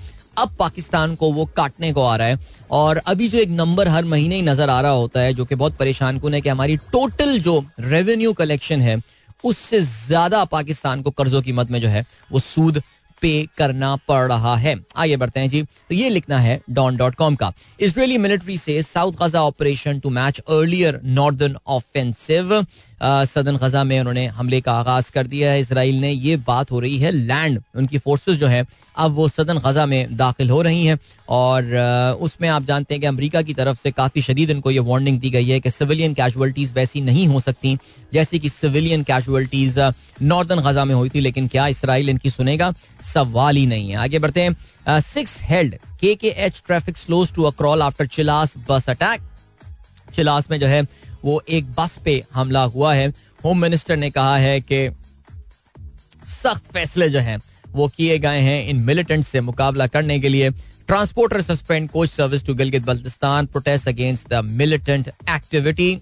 अब 0.41 0.55
पाकिस्तान 0.59 1.15
को 1.15 1.33
वो 1.33 1.45
काटने 1.57 1.93
को 1.93 2.03
आ 2.03 2.17
रहा 2.17 2.27
है। 2.27 2.39
और 2.71 2.97
अभी 3.07 3.29
जो 3.29 3.39
एक 3.39 3.51
नंबर 3.51 3.89
हर 3.89 4.05
महीने 4.07 4.37
ही 4.37 4.43
नज़र 4.43 4.71
आ 4.71 4.81
रहा 4.81 4.93
होता 4.93 5.21
है, 5.21 5.35
जो 5.35 5.45
कि 5.45 5.55
बहुत 5.55 5.77
परेशान 5.79 6.19
कन 6.19 6.35
है 6.35 6.41
कि 6.41 6.49
हमारी 6.49 6.77
टोटल 6.93 7.39
जो 7.41 7.65
रेवेन्यू 7.81 8.33
कलेक्शन 8.35 8.81
है, 8.81 9.01
उससे 9.45 9.81
ज़्यादा 9.81 10.45
पाकिस्तान 10.47 11.03
को 11.03 11.11
कर्जों 11.11 11.43
की 11.43 11.53
मत 11.53 11.71
में 11.71 11.81
जो 11.81 11.89
है, 11.89 12.05
वो 12.33 12.39
सूद 12.41 12.83
पे 13.23 13.49
करना 13.59 13.95
पड़ 14.09 14.29
रहा 14.29 14.55
है। 14.57 14.75
आइए 14.97 15.17
बढ़ते 15.17 15.41
हैं 15.41 15.49
जी। 15.49 15.63
तो 15.63 15.95
ये 15.95 16.09
लिखना 16.09 16.39
है 16.39 16.61
डॉन 16.71 16.97
डॉट 16.97 17.15
कॉम 17.15 17.35
का। 17.37 17.53
इसराइली 17.81 18.17
मिलिट्री 18.19 18.57
से 18.59 18.81
south 18.83 19.13
Gaza 19.13 19.43
operation 19.43 19.99
to 20.01 20.11
match 20.11 20.39
earlier 20.41 21.01
northern 21.05 21.57
offensive 21.69 22.55
southern 23.03 23.57
Gaza 23.57 23.83
में 23.85 23.99
उन्होंने 24.01 24.27
हमले 24.29 24.61
का 24.61 24.73
आगाज़ 24.73 25.11
कर 25.13 25.27
दिया 25.27 25.51
है। 25.51 25.61
इसराइल 25.61 26.01
ने 26.01 26.11
ये 26.11 26.37
बात 26.39 26.71
हो 26.71 26.81
रही 26.81 26.99
है, 26.99 27.11
लैंड, 27.11 27.61
उनकी 27.77 27.99
फोर्सेस 27.99 28.37
जो 28.37 28.47
है, 28.47 28.65
अब 28.97 29.13
वो 29.13 29.29
सदन 29.29 29.59
गजा 29.59 29.87
में 29.87 30.17
दाखिल 30.17 30.51
हो 30.51 30.61
रही 30.63 30.85
हैं। 30.87 30.99
और 31.29 32.19
उसमें 32.21 32.49
आप 32.49 32.65
जानते 32.65 32.95
हैं 32.95 33.01
कि 33.01 33.07
अमेरिका 33.07 33.43
की 33.43 33.55
तरफ़ 33.55 33.79
से 33.79 33.91
काफ़ी 33.91 34.23
शदीद 34.23 34.51
इनको 34.51 34.71
ये 34.71 34.79
वार्निंग 34.81 35.19
दी 35.21 35.31
गई 35.31 35.49
है 35.49 35.61
कि 35.61 35.71
सिविलियन 35.71 36.15
कैजुअल्टीज़ 36.15 36.73
वैसी 36.75 37.01
नहीं 37.01 37.27
हो 37.29 37.41
सकती, 37.41 37.77
जैसी 38.13 38.39
कि 38.39 38.49
सिविलियन 38.49 39.03
कैजुअल्टीज़ 39.03 39.81
नॉर्दर्न 40.23 40.61
गजा 40.61 40.85
में 40.85 40.95
हुई 40.95 41.09
थी, 41.09 41.21
लेकिन 41.21 41.49
क्या 41.49 41.67
इसराइल 41.69 42.11
इनकी 42.11 42.31
सुनेगा? 42.31 42.73
सवाल 43.05 43.57
ही 43.57 43.67
नहीं 43.67 43.91
है। 43.91 43.97
आगे 43.99 44.19
बढ़ते 44.19 44.41
हैं। 44.41 45.01
Six 45.01 45.39
held 45.43 45.75
K 46.01 46.15
K 46.15 46.29
H 46.29 46.63
traffic 46.67 46.97
slows 46.97 47.33
to 47.35 47.43
a crawl 47.45 47.83
after 47.83 48.07
Chilas 48.09 48.55
bus 48.69 48.89
attack 48.91 49.21
Chilas 50.15 50.51
में 50.51 50.59
जो 50.61 50.67
है 50.67 50.83
वो 51.25 51.43
एक 51.49 51.73
बस 51.73 51.99
पे 52.05 52.23
हमला 52.35 52.63
हुआ 52.65 52.95
है। 52.95 53.09
होम 53.45 53.61
मिनिस्टर 53.61 53.97
ने 53.97 54.11
कहा 54.11 54.37
है 54.39 54.61
कि 54.63 54.89
सख्त 56.27 56.73
फैसले 56.73 57.09
जो 57.09 57.19
हैं, 57.19 57.39
वो 57.69 57.89
किए 57.89 58.19
गए 58.19 58.41
हैं 58.41 58.69
इन 58.69 58.77
मिलिटेंट 58.77 59.25
से 59.25 59.41
मुकाबला 59.41 59.87
करने 59.87 60.19
के 60.21 60.29
लिए। 60.29 60.51
Transporter 60.87 61.43
suspend 61.43 61.89
coach 61.91 62.11
service 62.11 62.45
to 62.45 62.55
Gilgit 62.55 62.85
Baltistan 62.85 63.47
protest 63.47 63.89
against 63.89 64.29
the 64.29 64.45
militant 64.45 65.09
activity 65.09 65.97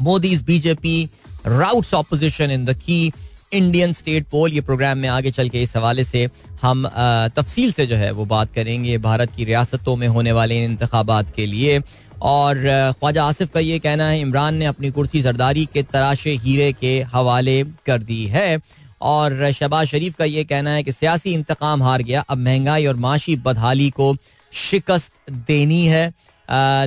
Modi's 0.00 0.42
BJP 0.42 1.04
routs 1.46 1.94
opposition 1.94 2.50
in 2.50 2.64
the 2.64 2.74
key 2.76 3.12
Indian 3.52 3.92
state 3.92 4.26
poll 4.26 4.52
ये 4.52 4.60
प्रोग्राम 4.60 4.98
में 4.98 5.08
आगे 5.08 5.30
चल 5.30 5.48
के 5.48 5.62
इस 5.62 5.76
हवाले 5.76 6.04
से 6.04 6.28
हम 6.62 6.88
तफसील 7.36 7.72
से 7.72 7.86
जो 7.86 7.96
है 7.96 8.10
वो 8.10 8.24
बात 8.24 8.52
करेंगे। 8.54 8.96
भारत 8.98 9.30
की 9.36 9.44
रियासतों 9.44 9.94
में 9.96 10.06
होने 10.08 10.32
वाले 10.32 10.62
इंतबात 10.64 11.30
के 11.30 11.46
लिए। 11.46 11.78
और 12.24 12.58
ख्वाजा 13.00 13.24
आसिफ 13.24 13.50
का 13.54 13.60
ये 13.60 13.78
कहना 13.78 14.08
है, 14.08 14.20
इमरान 14.20 14.54
ने 14.54 14.66
अपनी 14.66 14.90
कुर्सी 14.90 15.20
जरदारी 15.20 15.64
के 15.72 15.82
तराशे 15.84 16.34
हीरे 16.34 16.72
के 16.72 17.00
हवाले 17.12 17.62
कर 17.86 18.02
दी 18.02 18.24
है। 18.26 18.58
और, 19.02 19.50
शहबाज 19.52 19.86
शरीफ 19.86 20.14
का 20.16 20.24
ये 20.24 20.44
कहना 20.44 20.70
है 20.70 20.82
कि 20.82 20.92
सियासी 20.92 21.32
इंतकाम 21.32 21.82
हार 21.82 22.02
गया, 22.02 22.20
अब 22.20 22.38
महँगाई 22.38 22.86
और 22.86 22.96
माशी 22.96 23.36
बदहाली 23.38 23.88
को 23.90 24.14
शिकस्त 24.52 25.12
देनी 25.48 25.86
है। 25.86 26.12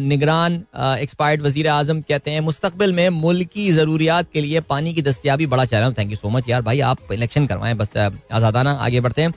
निगरान 0.02 0.54
एक्सपायर्ड 0.76 1.42
वज़ीर 1.42 1.68
आज़म 1.68 2.02
कहते 2.02 2.32
हैं 2.32 2.42
मुस्तबिल 2.42 2.94
में 2.94 3.10
मुल्की 3.12 3.72
ज़रूरियात 3.72 4.28
के 4.34 4.42
लिए 4.42 4.60
पानी 4.64 4.94
की 4.94 5.02
दस्तियाबी 5.02 5.46
बड़ा 5.46 5.66
challenge. 5.66 5.98
Thank 5.98 6.12
you 6.12 6.18
so 6.18 6.30
much 6.30 6.50
यार 6.50 6.62
भाई, 6.62 6.80
आप 6.82 7.12
इलेक्शन 7.12 7.48
करवाएँ, 7.48 7.74
बस 7.76 7.98
आज़ादाना 7.98 8.72
आगे 8.72 9.02
बढ़ते 9.02 9.22
हैं। 9.22 9.34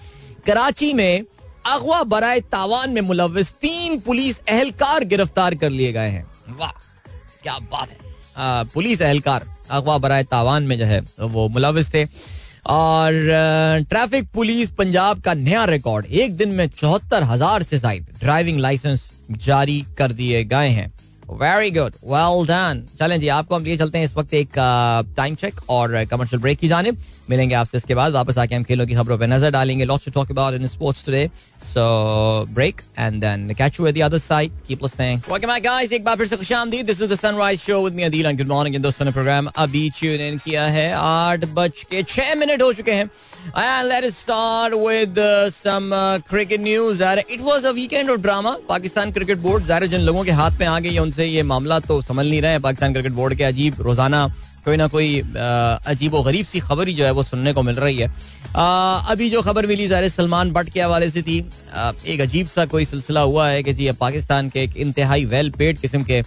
कराची 0.46 0.92
में 0.94 1.24
अगवा 1.64 2.02
बराए 2.04 2.40
तावान 2.42 2.90
में 2.90 3.00
मुलविस 3.02 3.50
तीन 3.52 3.98
पुलिस 4.00 4.40
एहलकार 4.48 5.04
गिरफ़्तार 5.04 5.54
कर 5.54 5.70
लिए 5.70 5.92
गए 5.92 6.08
हैं। 6.08 6.24
वाह, 6.50 6.70
क्या 7.42 7.58
बात 7.72 7.88
है। 7.90 8.64
पुलिस 8.66 9.00
एहलकार 9.00 9.46
अगवा 9.70 9.96
बराए 9.98 10.22
तावान 10.24 10.62
में 10.62 10.78
जो 10.78 10.84
है, 10.84 11.00
वो 11.20 11.48
मुलविस 11.48 11.92
थे। 11.94 12.04
और 12.68 13.12
ट्रैफ़िक 13.90 14.28
पुलिस 14.34 14.70
पंजाब 14.70 15.20
का 15.20 15.34
नया 15.34 15.64
रिकॉर्ड, 15.66 16.06
एक 16.06 16.36
दिन 16.36 16.48
में 16.50 16.66
चौहत्तर 16.70 17.22
हज़ार 17.24 17.62
से 17.62 17.78
ज़्यादा 17.78 18.18
ड्राइविंग 18.20 18.58
लाइसेंस 18.60 19.10
जारी 19.30 19.84
कर 19.98 20.12
दिए 20.12 20.42
गए 20.44 20.68
हैं। 20.68 20.92
वेरी 21.32 21.70
गुड 21.70 21.94
वेल 22.04 22.46
डन 22.46 22.82
चलें 22.98 23.18
जी, 23.20 23.28
आपको 23.28 23.54
हम 23.54 23.64
लिए 23.64 23.76
चलते 23.76 23.98
हैं 23.98 24.04
इस 24.04 24.16
वक्त 24.16 24.34
एक 24.34 24.52
टाइम 25.16 25.34
चेक 25.34 25.60
और 25.70 26.04
कमर्शियल 26.04 26.42
ब्रेक 26.42 26.58
की 26.58 26.68
जाने 26.68 26.92
मिलेंगे 27.30 27.54
आपसे 27.54 27.78
इसके 27.78 27.94
बाद। 27.94 28.12
वापस 28.12 28.38
आके 28.38 28.54
हम 28.54 28.62
खेलों 28.64 28.86
की 28.86 28.94
खबरों 28.94 29.18
पर 29.18 29.26
नज़र 29.28 29.50
डालेंगे। 29.50 29.84
Lots 29.84 30.04
to 30.04 30.10
talk 30.12 30.30
about 30.30 30.54
in 30.54 30.66
sports 30.68 31.04
today 31.06 31.28
so 31.64 31.84
break 32.50 32.80
and 32.98 33.20
then 33.20 33.54
catch 33.58 33.80
you 33.80 33.86
at 33.86 33.94
the 33.94 34.02
other 34.02 34.18
side 34.20 34.52
keep 34.68 34.82
listening 34.82 35.20
welcome 35.28 35.48
back 35.48 35.62
guys 35.64 35.92
एक 35.92 36.04
बार 36.04 36.16
फिर 36.16 36.26
से 36.26 36.36
खुशामदीद 36.36 36.86
this 36.86 37.02
is 37.02 37.12
the 37.12 37.18
sunrise 37.18 37.60
show 37.60 37.82
with 37.84 37.94
me 37.94 38.02
Adeel 38.02 38.26
and 38.26 38.38
good 38.38 38.48
morning 38.48 38.76
इन 38.76 38.82
दोस्तों 38.82 39.04
ने 39.04 39.12
programme 39.12 39.50
अभी 39.56 39.88
tune 39.98 40.20
in 40.20 40.38
किया 40.44 40.64
है। 40.68 40.90
आठ 40.94 41.44
बज 41.54 41.84
के 41.90 42.02
छह 42.04 42.34
मिनट 42.34 42.62
हो 42.62 42.72
चुके 42.72 42.92
हैं। 42.92 43.04
And 43.04 43.86
let 43.88 44.04
us 44.04 44.18
start 44.20 44.74
with 44.76 45.14
some 45.54 45.90
cricket 46.30 46.60
news 46.60 47.02
it 47.02 47.40
was 47.42 47.64
a 47.64 47.70
weekend 47.72 48.10
of 48.10 48.20
drama 48.20 48.56
Pakistan 48.68 49.12
cricket 49.12 49.38
board 49.38 49.64
ज़ाहिर 49.64 49.86
जिन 49.88 50.00
लोगों 50.02 50.24
के 50.24 50.30
हाथ 50.32 50.58
में 50.60 50.66
आ 50.66 50.78
गई 50.78 50.92
है, 50.92 51.00
उनसे 51.00 51.26
ये 51.26 51.42
मामला 51.44 51.78
तो 51.80 52.00
समझ 52.02 52.26
नहीं 52.26 52.40
रहे 52.42 52.50
हैं। 52.50 52.60
पाकिस्तान 52.62 52.92
क्रिकेट 52.92 53.12
बोर्ड 53.12 53.34
के 53.34 53.44
अजीब 53.44 53.80
रोज़ाना 53.82 54.26
कोई 54.64 54.76
ना 54.76 54.86
कोई 54.88 55.20
अजीब 55.20 56.14
व 56.14 56.22
गरीब 56.24 56.46
सी 56.46 56.60
खबर 56.60 56.88
ही 56.88 56.94
जो 56.94 57.04
है 57.04 57.10
वो 57.10 57.22
सुनने 57.22 57.52
को 57.52 57.62
मिल 57.62 57.76
रही 57.76 57.96
है। 57.96 58.08
आ, 58.56 58.98
अभी 59.10 59.30
जो 59.30 59.42
खबर 59.42 59.66
मिली 59.66 59.86
ज़ाहिर 59.88 60.08
सलमान 60.10 60.50
भट्ट 60.52 60.70
के 60.70 60.80
हवाले 60.80 61.08
से 61.10 61.22
थी। 61.22 61.44
आ, 61.74 61.92
एक 62.06 62.20
अजीब 62.20 62.46
सा 62.48 62.64
कोई 62.66 62.84
सिलसिला 62.84 63.20
हुआ 63.22 63.48
है 63.48 63.62
कि 63.62 63.72
जी 63.72 63.86
अब 63.86 63.96
पाकिस्तान 63.96 64.48
के 64.50 64.62
एक 64.64 64.76
इंतहाई 64.76 65.24
वेल 65.26 65.50
पेड 65.50 65.78
किस्म 65.80 66.02
के 66.04 66.22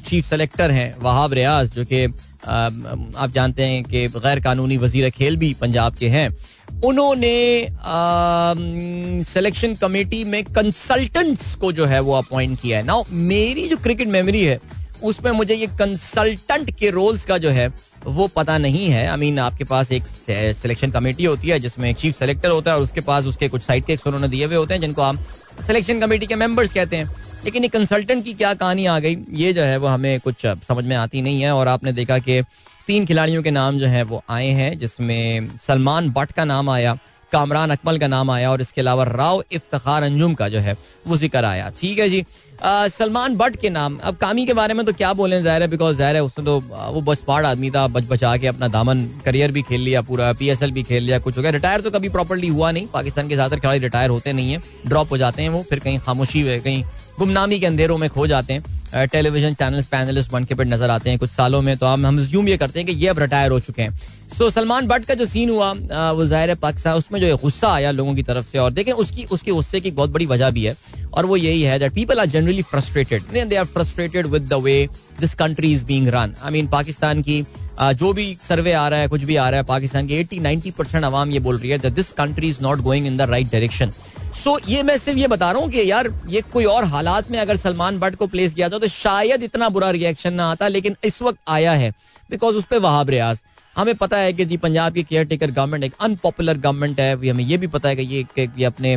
चीफ 0.00 0.24
सेलेक्टर 0.24 0.70
हैं 0.70 0.94
वहाब 1.00 1.32
रियाज 1.32 1.70
जो 1.74 1.84
कि 1.84 2.04
आप 2.44 3.30
जानते 3.34 3.64
हैं 3.64 3.82
कि 3.84 4.06
गैर 4.08 4.40
कानूनी 4.40 4.76
वज़ीर 4.78 5.10
खेल 5.10 5.36
भी 5.36 5.52
पंजाब 5.60 5.94
के 5.96 6.08
हैं। 6.08 6.28
उन्होंने 6.84 7.68
सिलेक्शन 9.24 9.74
कमेटी 9.74 10.22
में 10.24 10.42
कंसल्टेंट्स 10.44 11.54
को 11.54 11.72
जो 11.72 11.84
है 11.86 12.00
वो 12.00 12.14
अपॉइंट 12.14 12.60
किया 12.60 12.78
है। 12.78 12.84
ना 12.84 13.02
मेरी 13.10 13.68
जो 13.68 13.76
क्रिकेट 13.78 14.08
मेमोरी 14.08 14.44
है 14.44 14.60
उसमें 15.04 15.30
मुझे 15.32 15.54
ये 15.54 15.66
कंसल्टेंट 15.78 16.70
के 16.70 16.90
रोल्स 16.90 17.24
का 17.24 17.38
जो 17.38 17.50
है 17.50 17.72
वो 18.06 18.26
पता 18.26 18.56
नहीं 18.58 18.86
है। 18.86 19.06
आई 19.08 19.16
I 19.16 19.20
मीन 19.20 19.34
mean, 19.34 19.46
आपके 19.46 19.64
पास 19.64 19.92
एक 19.92 20.02
सिलेक्शन 20.56 20.90
कमेटी 20.90 21.24
होती 21.24 21.48
है 21.48 21.58
जिसमें 21.60 21.90
एक 21.90 21.96
चीफ 21.96 22.18
सेलेक्टर 22.18 22.50
होता 22.50 22.70
है 22.70 22.76
और 22.76 22.82
उसके 22.82 23.00
पास 23.00 23.24
उसके 23.24 23.48
कुछ 23.48 23.62
साइड 23.62 23.84
के 23.84 23.98
उन्होंने 24.06 24.28
दिए 24.28 24.44
हुए 24.44 24.56
होते 24.56 24.74
हैं 24.74 24.80
जिनको 24.80 25.02
आप 25.02 25.24
सिलेक्शन 25.66 26.00
कमेटी 26.00 26.26
के 26.26 26.34
मेंबर्स 26.34 26.72
कहते 26.72 26.96
हैं। 26.96 27.14
लेकिन 27.44 27.62
ये 27.62 27.68
कंसल्टेंट 27.68 28.24
की 28.24 28.32
क्या 28.32 28.54
कहानी 28.54 28.86
आ 28.86 28.98
गई? 28.98 29.16
ये 29.30 29.52
जो 29.52 29.62
है 29.62 29.76
वो 29.76 29.86
हमें 29.86 30.20
कुछ 30.20 30.46
समझ 30.46 30.84
में 30.84 30.96
आती 30.96 31.22
नहीं 31.22 31.42
है 31.42 31.52
और 31.52 31.68
आपने 31.68 31.92
देखा 31.92 32.18
कि 32.18 32.42
तीन 32.86 33.06
खिलाड़ियों 33.06 33.42
के 33.42 33.50
नाम 33.50 33.78
जो 33.78 33.86
है 33.86 34.02
वो 34.02 34.22
आए 34.30 34.48
हैं 34.50 34.78
जिसमें 34.78 35.48
सलमान 35.62 36.10
भट्ट 36.10 36.32
का 36.32 36.44
नाम 36.44 36.70
आया 36.70 36.96
कामरान 37.34 37.70
अकमल 37.70 37.98
का 37.98 38.06
नाम 38.08 38.30
आया 38.30 38.50
और 38.50 38.60
इसके 38.60 38.80
अलावा 38.80 39.04
राव 39.06 39.42
इफ्तार 39.52 40.02
अंजुम 40.02 40.34
का 40.34 40.48
जो 40.48 40.58
है, 40.60 40.76
वो 41.06 41.16
ज़िक्र 41.16 41.44
आया। 41.44 41.70
ठीक 41.80 41.98
है 41.98 42.08
जी। 42.08 42.24
सलमान 42.64 43.36
भट्ट 43.36 43.56
के 43.60 43.70
नाम। 43.70 43.96
अब 44.00 44.16
कामी 44.16 44.44
के 44.46 44.52
बारे 44.54 44.74
में 44.74 44.84
तो 44.86 44.92
क्या 44.94 45.12
बोले 45.14 45.40
ज़ाहिर 45.42 45.62
है 45.62 45.68
बिकॉज़ 45.68 45.96
ज़ाहिर 45.96 46.16
है 46.16 46.22
उसने 46.24 46.44
तो 46.44 46.58
वो 46.92 47.00
बस 47.02 47.18
स्मार्ट 47.18 47.46
आदमी 47.46 47.70
था 47.70 47.86
बच 47.88 48.04
बचा 48.08 48.36
के 48.36 48.46
अपना 48.46 48.68
दामन, 48.68 49.04
करियर 49.24 49.52
भी 49.52 49.62
खेल 49.62 49.80
लिया, 49.80 50.02
पूरा 50.02 50.32
पीएसएल 50.34 50.70
भी 50.72 50.82
खेल 50.82 51.02
लिया, 51.02 51.18
कुछ 51.18 51.36
हो 51.36 51.42
गया। 51.42 51.50
रिटायर 51.52 51.80
तो 51.80 51.90
कभी 51.90 52.08
प्रॉपरली 52.10 52.48
हुआ 52.48 52.70
नहीं। 52.70 52.86
पाकिस्तान 52.92 53.28
के 53.28 53.34
ज़्यादातर 53.34 53.60
खिलाड़ी 53.60 53.80
रिटायर 53.80 54.10
होते 54.10 54.32
नहीं 54.32 54.52
है। 54.52 54.60
ड्रॉप 54.86 55.10
हो 55.10 55.16
जाते 55.18 55.42
हैं 55.42 55.48
वो, 55.48 55.62
फिर 55.70 55.78
कहीं 55.78 55.98
खामोशी 56.00 56.40
हुए 56.40 56.58
कहीं 56.60 56.84
गुमनामी 57.18 57.58
के 57.60 57.66
अंधेरों 57.66 57.98
में 57.98 58.08
खो 58.10 58.26
जाते 58.26 58.52
हैं। 58.52 59.08
टेलीविज़न 59.08 59.54
चैनल 59.54 59.82
पैनलिस्ट 59.90 60.30
बन 60.32 60.44
के 60.44 60.64
नज़र 60.64 60.90
आते 60.90 61.10
हैं 61.10 61.18
कुछ 61.18 61.30
सालों 61.30 61.60
में। 61.62 61.76
तो 61.76 61.86
हम 61.86 62.06
हम 62.06 62.18
ज्यूम 62.20 62.48
ये 62.48 62.56
करते 62.56 62.78
हैं 62.78 62.86
कि 62.86 62.94
ये 62.94 63.08
अब 63.08 63.18
रिटायर 63.18 63.50
हो 63.50 63.60
चुके 63.60 63.82
हैं। 63.82 63.98
सो 64.28 64.48
सलमान 64.50 64.86
भट्ट 64.88 65.04
का 65.04 65.14
जो 65.14 65.24
सीन 65.26 65.50
हुआ 65.50 65.70
वो 66.12 66.24
ज़ाहिर 66.24 66.48
है 66.50 66.54
पाकिस्तान, 66.56 66.96
उसमें 66.96 67.20
जो 67.20 67.36
गुस्सा 67.36 67.68
आया 67.68 67.90
लोगों 67.90 68.14
की 68.14 68.22
तरफ़ 68.22 68.46
से, 68.46 68.58
और 68.58 68.70
देखें 68.72 68.92
उसकी, 68.92 69.24
उसके 69.24 69.50
गुस्से 69.50 69.80
की 69.80 69.90
बहुत 69.90 70.10
बड़ी 70.10 70.26
वजह 70.26 70.50
भी 70.50 70.64
है, 70.64 70.76
और 71.14 71.26
वो 71.26 71.36
यही 71.36 71.62
है 71.62 71.78
that 71.78 71.92
people 71.94 72.20
are 72.20 72.26
generally 72.26 72.62
frustrated 72.64 73.22
they 73.48 73.56
are 73.56 73.64
frustrated 73.66 74.26
with 74.26 74.48
the 74.48 74.54
way 74.62 74.88
this 75.20 75.34
country 75.34 75.72
is 75.72 75.84
being 75.84 76.08
run 76.08 76.34
I 76.42 76.52
mean 76.52 76.66
Pakistan 76.68 77.22
की 77.22 77.44
जो 77.78 78.12
भी 78.12 78.36
सर्वे 78.42 78.72
आ 78.72 78.88
रहा 78.88 79.00
है, 79.00 79.08
कुछ 79.08 79.22
भी 79.22 79.36
आ 79.36 79.48
रहा 79.48 79.60
है, 79.60 79.64
पाकिस्तान 79.66 80.06
की 80.06 80.22
80 80.24 80.40
90 80.40 80.70
परसेंट 80.72 81.04
आवाम 81.04 81.30
ये 81.30 81.38
बोल 81.40 81.58
रही 81.58 81.70
है 81.70 81.90
this 81.90 82.12
country 82.14 82.48
is 82.48 82.58
not 82.62 82.80
going 82.80 83.06
in 83.06 83.16
the 83.16 83.22
right 83.30 83.50
direction 83.52 83.92
so 84.34 84.58
ये 84.68 84.82
मैं 84.82 84.96
सिर्फ़ 84.98 85.18
ये 85.18 85.26
बता 85.28 85.50
रहा 85.50 85.62
हूँ 85.62 85.70
कि 85.70 85.90
यार, 85.90 86.12
ये 86.28 86.40
कोई 86.52 86.64
और 86.66 86.84
हालात 86.86 87.30
में 87.30 87.38
अगर 87.38 87.56
सलमान 87.56 87.98
भट्ट 87.98 88.14
को 88.16 88.26
प्लेस 88.26 88.54
किया 88.54 88.68
जाए 88.68 88.80
तो 88.80 88.88
शायद 88.88 89.42
इतना 89.42 89.68
बुरा 89.68 89.90
रिएक्शन 89.92 90.34
ना 90.34 90.50
आता, 90.50 90.68
लेकिन 90.68 90.96
इस 91.04 91.22
वक्त 91.22 91.38
आया 91.48 91.72
है 91.72 91.90
बिकॉज़ 92.30 92.56
उस 92.56 92.64
पर 92.64 92.78
वहाब 92.80 93.10
रियाज। 93.10 93.42
हमें 93.76 93.94
पता 93.94 94.16
है 94.16 94.32
कि 94.32 94.44
जी 94.44 94.56
पंजाब 94.56 94.92
की 94.94 95.02
केयर 95.02 95.24
टेकर 95.26 95.50
गवर्नमेंट 95.50 95.84
एक 95.84 95.94
अनपॉपुलर 96.00 96.58
गवर्नमेंट 96.58 97.00
है। 97.00 97.12
हमें 97.28 97.44
ये 97.44 97.56
भी 97.56 97.66
पता 97.68 97.88
है 97.88 97.96
कि 97.96 98.02
ये, 98.04 98.24
कि 98.36 98.64
अपने 98.64 98.96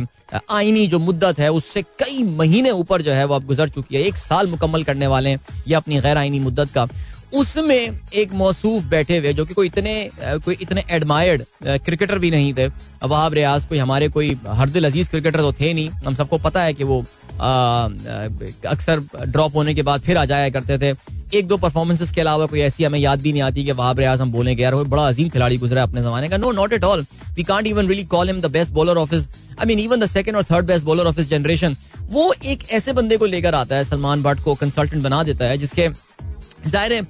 आईनी 0.50 0.86
जो 0.86 0.98
मुद्दत 1.00 1.38
है 1.38 1.50
उससे 1.52 1.82
कई 2.00 2.22
महीने 2.24 2.70
ऊपर 2.72 3.02
जो 3.02 3.12
है 3.12 3.24
वो 3.24 3.34
अब 3.34 3.46
गुजर 3.46 3.68
चुकी 3.68 3.96
है। 3.96 4.02
एक 4.02 4.16
साल 4.16 4.46
मुकम्मल 4.46 4.84
करने 4.84 5.06
वाले 5.06 5.30
हैं 5.30 5.40
ये 5.68 5.74
अपनी 5.74 6.00
गैर 6.00 6.16
आईनी 6.16 6.40
मुद्दत 6.40 6.70
का। 6.70 6.88
उसमें 7.34 7.98
एक 8.14 8.32
मौसूफ 8.34 8.84
बैठे 8.86 9.16
हुए 9.18 9.32
जो 9.32 9.44
कि 9.44 9.54
कोई 9.54 9.66
इतने 9.66 10.10
कोई 10.44 10.56
इतने 10.60 10.82
एडमायर्ड 10.90 11.42
क्रिकेटर 11.64 12.18
भी 12.18 12.30
नहीं 12.30 12.52
थे। 12.54 12.66
वहाब 13.04 13.34
रियाज 13.34 13.64
कोई 13.66 13.78
हमारे 13.78 14.08
कोई 14.08 14.36
हरदिल 14.48 14.84
अज़ीज़ 14.86 15.10
क्रिकेटर 15.10 15.40
तो 15.40 15.52
थे 15.52 15.72
नहीं। 15.74 15.88
हम 16.06 16.14
सबको 16.14 16.38
पता 16.38 16.62
है 16.62 16.74
कि 16.74 16.84
वो 16.84 17.00
अक्सर 18.66 19.00
ड्रॉप 19.26 19.56
होने 19.56 19.74
के 19.74 19.82
बाद 19.82 20.00
फिर 20.00 20.16
आ 20.16 20.24
जाया 20.24 20.48
करते 20.50 20.78
थे। 20.78 20.92
एक 21.34 21.46
दो 21.48 21.56
परफॉर्मेंसेस 21.56 22.12
के 22.12 22.20
अलावा 22.20 22.46
कोई 22.46 22.60
ऐसी 22.60 22.84
हमें 22.84 22.98
याद 22.98 23.20
भी 23.22 23.32
नहीं 23.32 23.42
आती 23.42 23.64
कि 23.64 23.72
वहाब 23.72 23.98
रियाज 23.98 24.20
हम 24.20 24.32
बोलेंगे 24.32 24.62
यार 24.62 24.74
वो 24.74 24.84
बड़ा 24.86 25.06
अजीम 25.08 25.28
खिलाड़ी 25.28 25.56
गुजरा 25.58 25.82
अपने 25.82 26.02
जमाने 26.02 26.28
का। 26.28 26.36
No 26.36 26.52
not 26.52 26.72
at 26.72 26.84
all 26.84 27.04
we 27.36 27.42
can't 27.44 27.66
even 27.66 27.88
really 27.88 28.04
call 28.06 28.28
him 28.28 28.40
the 28.40 28.50
best 28.52 28.72
bowler 28.72 28.96
of 28.96 29.14
his 29.14 29.28
I 29.60 29.66
mean 29.66 29.78
even 29.78 30.00
the 30.00 30.06
second 30.08 30.36
or 30.36 30.44
third 30.50 30.66
best 30.66 30.84
bowler 30.84 31.06
of 31.06 31.20
his 31.20 31.30
generation 31.30 31.76
वो 32.10 32.32
एक 32.44 32.68
ऐसे 32.70 32.92
बंदे 32.92 33.16
को 33.16 33.26
लेकर 33.26 33.54
आता 33.54 33.76
है, 33.76 33.84
सलमान 33.84 34.22
भट्ट 34.22 34.40
को 34.42 34.54
कंसल्टेंट 34.56 35.02
बना 35.02 35.22
देता 35.22 35.44
है, 35.44 35.58
जिसके 35.58 35.88
ज़ाहिर 36.68 36.92
है 36.92 37.00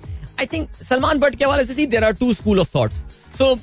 आई 0.40 0.46
थिंक 0.46 0.68
सलमान 0.88 1.18
भट्ट 1.18 1.34
के 1.34 1.44
हवाले 1.44 1.64
से 1.64 1.74
see 1.74 1.86
there 1.86 2.04
are 2.04 2.12
two 2.14 2.32
school 2.34 2.60
of 2.60 2.74
thoughts 2.74 3.04
so 3.38 3.58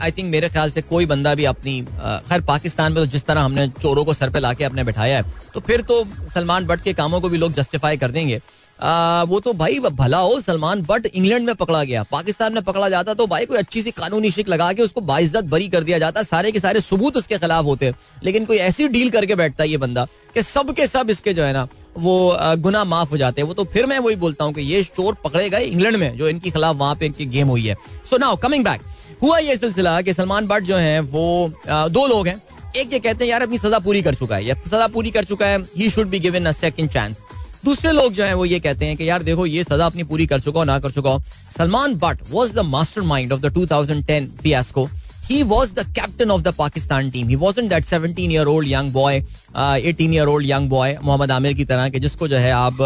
I 0.00 0.10
think 0.10 0.30
मेरे 0.30 0.48
ख्याल 0.48 0.70
से 0.70 0.82
कोई 0.82 1.06
बंदा 1.06 1.34
भी 1.34 1.44
अपनी 1.44 1.80
खैर, 1.82 2.40
पाकिस्तान 2.42 2.92
में 2.92 3.02
तो 3.02 3.06
जिस 3.10 3.24
तरह 3.26 3.40
हमने 3.40 3.66
चोरों 3.80 4.04
को 4.04 4.14
सर 4.14 4.30
पे 4.30 4.40
लाके 4.40 4.64
अपने 4.64 4.84
बैठाया 4.84 5.16
है 5.16 5.24
तो 5.54 5.60
फिर 5.60 5.80
तो 5.82 6.04
सलमान 6.34 6.66
भट्ट 6.66 6.82
के 6.82 6.92
कामों 6.92 7.20
को 7.20 7.28
भी 7.28 7.38
लोग 7.38 7.54
जस्टिफाई 7.54 7.96
कर 7.96 8.10
देंगे। 8.10 8.40
आ, 8.80 9.22
वो 9.22 9.38
तो 9.40 9.52
भाई 9.52 9.78
भला 9.80 10.18
हो 10.18 10.40
सलमान 10.40 10.82
बट 10.82 11.06
इंग्लैंड 11.06 11.46
में 11.46 11.54
पकड़ा 11.54 11.82
गया। 11.84 12.02
पाकिस्तान 12.02 12.54
में 12.54 12.62
पकड़ा 12.64 12.88
जाता 12.88 13.14
तो 13.14 13.26
भाई 13.26 13.46
कोई 13.46 13.58
अच्छी 13.58 13.82
सी 13.82 13.90
कानूनी 13.90 14.30
शिक 14.30 14.48
लगा 14.48 14.72
के 14.72 14.82
उसको 14.82 15.00
बाइज्जत 15.02 15.44
बरी 15.46 15.68
कर 15.68 15.84
दिया 15.84 15.98
जाता। 15.98 16.22
सारे 16.22 16.52
के 16.52 16.60
सारे 16.60 16.80
सबूत 16.80 17.16
उसके 17.16 17.38
खिलाफ 17.38 17.64
होते। 17.64 17.92
लेकिन 18.24 18.44
कोई 18.44 18.56
ऐसी 18.58 18.88
डील 18.88 19.10
करके 19.10 19.34
बैठता 19.34 19.62
है 19.62 19.68
ये 19.70 19.76
बंदा 19.78 20.04
कि 20.34 20.42
सब 20.42 20.74
के 20.74 20.86
सब 20.86 21.10
इसके 21.10 21.34
जो 21.34 21.42
है 21.42 21.52
ना 21.52 21.66
वो 21.98 22.36
गुना 22.58 22.84
माफ़ 22.84 23.10
हो 23.10 23.16
जाते 23.16 23.40
हैं। 23.40 23.48
वो 23.48 23.54
तो 23.54 23.64
फिर 23.64 23.86
मैं 23.86 23.98
वही 23.98 24.16
बोलता 24.16 24.44
हूँ 24.44 24.52
कि 24.54 24.62
ये 24.62 24.82
चोर 24.86 25.16
पकड़े 25.24 25.48
गए 25.50 25.64
इंग्लैंड 25.64 25.96
में 25.96 26.16
जो 26.18 26.28
इनके 26.28 26.50
खिलाफ 26.50 26.76
वहाँ 26.76 26.94
पे 26.94 27.06
इनकी 27.06 27.26
गेम 27.26 27.48
हुई 27.48 27.66
है। 27.66 27.76
सो 28.10 28.16
नाउ 28.16 28.36
कमिंग 28.38 28.64
बैक 28.64 28.80
हुआ 29.22 29.38
ये 29.38 29.56
सिलसिला 29.56 30.00
कि 30.02 30.12
सलमान 30.12 30.46
भट्ट 30.46 30.64
जो 30.64 30.76
है 30.76 31.00
वो 31.00 31.52
दो 31.68 32.06
लोग 32.06 32.28
हैं। 32.28 32.40
एक 32.76 32.92
ये 32.92 32.98
कहते 32.98 33.24
हैं 33.24 33.30
यार 33.30 33.42
अपनी 33.42 33.58
सजा 33.58 33.78
पूरी 33.78 34.02
कर 34.02 34.14
चुका 34.14 34.36
है। 34.36 34.54
सजा 34.62 34.86
पूरी 34.88 35.10
कर 35.10 35.24
चुका 35.24 35.46
है 35.46 35.58
he 35.76 35.90
should 35.90 36.08
be 36.08 36.18
given 36.20 36.46
a 36.46 36.52
second 36.54 36.90
chance 36.90 37.16
दूसरे 37.64 37.92
लोग 37.92 38.12
जो 38.14 38.24
है 38.24 38.34
वो 38.34 38.44
ये 38.44 38.60
कहते 38.60 38.86
हैं 38.86 38.96
कि 38.96 39.08
यार 39.08 39.22
देखो 39.22 39.46
ये 39.46 39.64
सजा 39.64 39.86
अपनी 39.86 40.02
पूरी 40.04 40.26
कर 40.26 40.40
चुका 40.40 40.58
हो 40.58 40.64
ना 40.64 40.78
कर 40.80 40.90
चुका 40.90 41.10
हो। 41.10 41.22
Salman 41.58 41.94
Butt 41.94 42.20
was 42.30 42.54
the 42.54 42.58
mastermind 43.02 43.32
of 43.32 43.40
the 43.40 43.52
2010 43.54 44.28
fiasco 44.42 44.88
he 45.30 45.44
was 45.44 45.72
the 45.74 45.82
captain 45.96 46.30
of 46.34 46.40
the 46.44 46.52
Pakistan 46.52 47.10
team. 47.10 47.28
He 47.28 47.36
wasn't 47.36 47.68
that 47.72 47.84
17 47.84 48.30
year 48.30 48.46
old 48.48 48.66
young 48.66 48.88
boy, 48.90 49.22
uh, 49.54 49.90
18 49.90 50.12
year 50.12 50.28
old 50.28 50.46
young 50.46 50.66
boy, 50.72 50.88
Mohammad 51.04 51.30
Amir 51.30 51.52
की 51.54 51.64
तरह 51.64 51.88
के 51.88 52.00
जिसको 52.00 52.28
जो 52.28 52.36
है 52.36 52.50
आप 52.52 52.82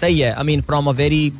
सही 0.00 0.18
है 0.18 0.32
I 0.34 0.44
mean 0.44 0.62
from 0.62 0.88
a 0.88 0.92
very 0.92 1.32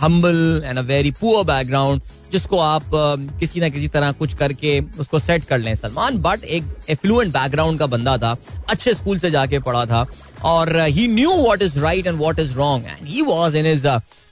humble 0.00 0.62
and 0.64 0.78
a 0.78 0.82
very 0.82 1.10
poor 1.20 1.44
background 1.44 2.02
जिसको 2.32 2.58
आप 2.58 2.82
uh, 2.82 3.38
किसी 3.40 3.60
ना 3.60 3.68
किसी 3.68 3.88
तरह 3.88 4.12
कुछ 4.12 4.34
करके 4.34 4.80
उसको 5.00 5.18
सेट 5.18 5.44
कर 5.44 5.58
लें। 5.58 5.74
सलमान 5.74 6.18
बट 6.22 6.44
एक 6.44 6.64
एफ्लुएंट 6.90 7.32
बैकग्राउंड 7.32 7.78
का 7.78 7.86
बंदा 7.86 8.16
था 8.18 8.36
अच्छे 8.70 8.94
स्कूल 8.94 9.18
से 9.18 9.30
जाके 9.30 9.58
पढ़ा 9.58 9.84
था। 9.86 10.06
और 10.44 10.76
he 10.78 11.06
knew 11.08 11.32
what 11.32 11.62
is 11.62 11.78
right 11.80 12.06
and 12.06 12.18
what 12.18 12.38
is 12.40 12.54
wrong 12.54 12.86
and 12.86 13.06
he 13.08 13.22
was 13.22 13.56
in 13.56 13.66
his 13.66 13.86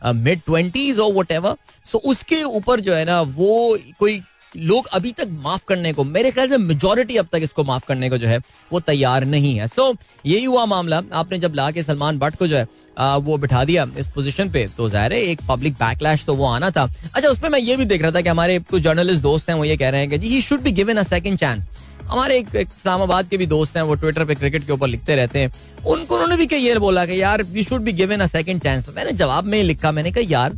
mid 0.05 0.41
twenties 0.47 0.99
और 0.99 1.13
वट 1.15 1.33
एवर 1.33 1.57
सो 1.87 1.99
उसके 2.11 2.43
ऊपर 2.43 2.81
जो 2.81 2.95
है 2.95 3.05
ना 3.05 3.21
वो 3.23 3.79
कोई 3.99 4.21
लोग 4.57 4.87
अभी 4.95 5.11
तक 5.13 5.29
माफ़ 5.43 5.65
करने 5.67 5.93
को 5.93 6.05
मेरे 6.05 6.31
ख्याल 6.31 6.49
से 6.51 6.57
मेजोरिटी 6.59 7.17
अब 7.17 7.27
तक 7.33 7.41
इसको 7.43 7.65
माफ़ 7.65 7.87
करने 7.89 8.09
को 8.11 8.17
जो 8.19 8.29
है 8.29 8.39
वो 8.73 8.81
तैयार 8.81 9.25
नहीं 9.25 9.55
है। 9.57 9.67
सो 9.67 9.83
so, 9.83 9.99
यही 10.27 10.45
हुआ 10.45 10.65
मामला। 10.67 11.01
आपने 11.13 11.39
जब 11.39 11.55
ला 11.55 11.71
के 11.71 11.83
सलमान 11.83 12.19
भट्ट 12.19 12.37
को 12.37 12.47
जो 12.47 12.57
है 12.57 12.67
आ, 12.99 13.17
वो 13.17 13.37
बिठा 13.39 13.65
दिया 13.65 13.87
इस 13.99 14.07
पोजीशन 14.15 14.51
पे 14.51 14.67
तो 14.77 14.89
ज़ाहिर 14.89 15.13
है 15.13 15.21
एक 15.23 15.41
पब्लिक 15.49 15.75
बैकलैश 15.75 16.25
तो 16.25 16.35
वो 16.35 16.47
आना 16.47 16.71
था। 16.71 16.89
अच्छा 17.15 17.29
उसमें 17.29 17.49
मैं 17.51 17.59
ये 17.61 17.77
भी 17.77 17.85
देख 17.85 18.03
रहा 18.03 18.11
था 18.13 18.21
कि 18.21 18.29
हमारे 18.29 18.59
कुछ 18.71 18.83
जर्नलिस्ट 18.83 19.23
दोस्त 19.23 19.49
हैं 19.51 19.57
वो 19.57 19.65
ये 19.65 19.77
कह 19.77 19.91
रहे 19.91 20.01
हैं 20.01 20.11
कि 20.11 20.19
जी 20.19 20.29
he 20.29 20.41
should 20.43 20.61
be 20.63 20.73
given 20.73 20.97
a 20.97 21.03
second 21.03 21.39
chance 21.39 21.69
हमारे 22.11 22.39
एक 22.39 22.49
इस्लामाबाद 22.57 23.29
के 23.29 23.37
भी 23.37 23.47
दोस्त 23.47 23.77
हैं, 23.77 23.83
वो 23.83 23.95
ट्विटर 23.95 24.25
पे 24.25 24.35
क्रिकेट 24.35 24.67
के 24.67 24.73
ऊपर 24.73 24.89
लिखते 24.89 25.17
रहते 25.17 25.39
हैं। 25.39 25.53
उनको, 25.87 26.15
उन्होंने 26.15 26.37
भी 26.37 26.57
ये 26.57 26.79
बोला 26.79 27.05
कि 27.07 27.21
यार 27.23 27.43
we 27.45 27.65
should 27.65 27.83
be 27.83 27.93
given 27.93 28.21
a 28.21 28.27
second 28.29 28.63
chance 28.63 28.89
मैंने 28.97 29.13
जवाब 29.15 29.45
में 29.45 29.63
लिखा, 29.63 29.93
मैंने 29.93 30.11
कहा, 30.11 30.25
यार, 30.29 30.53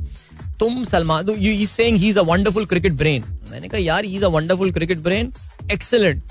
तुम 0.61 0.85
Salman 0.85 1.29
you 1.31 1.53
is 1.53 1.71
saying 1.71 1.97
he 1.97 2.09
is 2.09 2.19
a 2.19 2.23
wonderful 2.25 2.65
cricket 2.67 2.93
brain 2.95 3.25
मैंने 3.51 3.69
कहा, 3.69 3.81
यार 3.81 4.05
he 4.05 4.15
is 4.17 4.25
a 4.25 4.29
wonderful 4.29 4.73
cricket 4.73 4.99
brain 4.99 5.33
excellent 5.73 6.23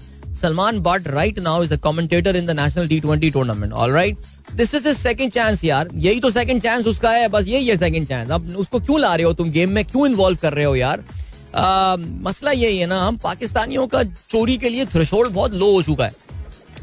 Salman 0.41 0.79
Butt 0.79 1.07
right 1.07 1.39
now 1.39 1.63
is 1.63 1.73
a 1.73 1.77
commentator 1.83 2.35
in 2.35 2.45
the 2.45 2.59
national 2.59 2.87
T 2.87 2.99
twenty 2.99 3.29
tournament 3.31 3.73
all 3.73 3.91
right 3.91 4.17
this 4.55 4.73
is 4.75 4.87
second 4.93 5.31
chance 5.31 5.63
यार। 5.63 5.89
यही 5.95 6.19
तो 6.19 6.29
second 6.29 6.61
chance 6.61 6.87
उसका 6.87 7.11
है, 7.11 7.27
बस 7.27 7.47
यही 7.47 7.67
है 7.67 7.77
सेकंड 7.77 8.07
चांस 8.07 8.29
अब 8.31 8.55
उसको 8.57 8.79
क्यों 8.79 8.99
ला 9.01 9.15
रहे 9.15 9.25
हो 9.25 9.33
तुम 9.33 9.51
गेम 9.51 9.71
में? 9.71 9.83
क्यों 9.85 10.07
इन्वॉल्व 10.07 10.37
कर 10.41 10.53
रहे 10.53 10.65
हो, 10.65 10.75
यार? 10.75 11.03
मसला 11.55 12.51
यही 12.51 12.77
है 12.77 12.85
ना 12.85 12.99
हम 13.01 13.17
पाकिस्तानियों 13.19 13.87
का 13.87 14.03
चोरी 14.03 14.57
के 14.57 14.69
लिए 14.69 14.85
थ्रेशोल्ड 14.87 15.31
बहुत 15.33 15.53
लो 15.53 15.71
हो 15.71 15.81
चुका 15.83 16.05
है। 16.05 16.13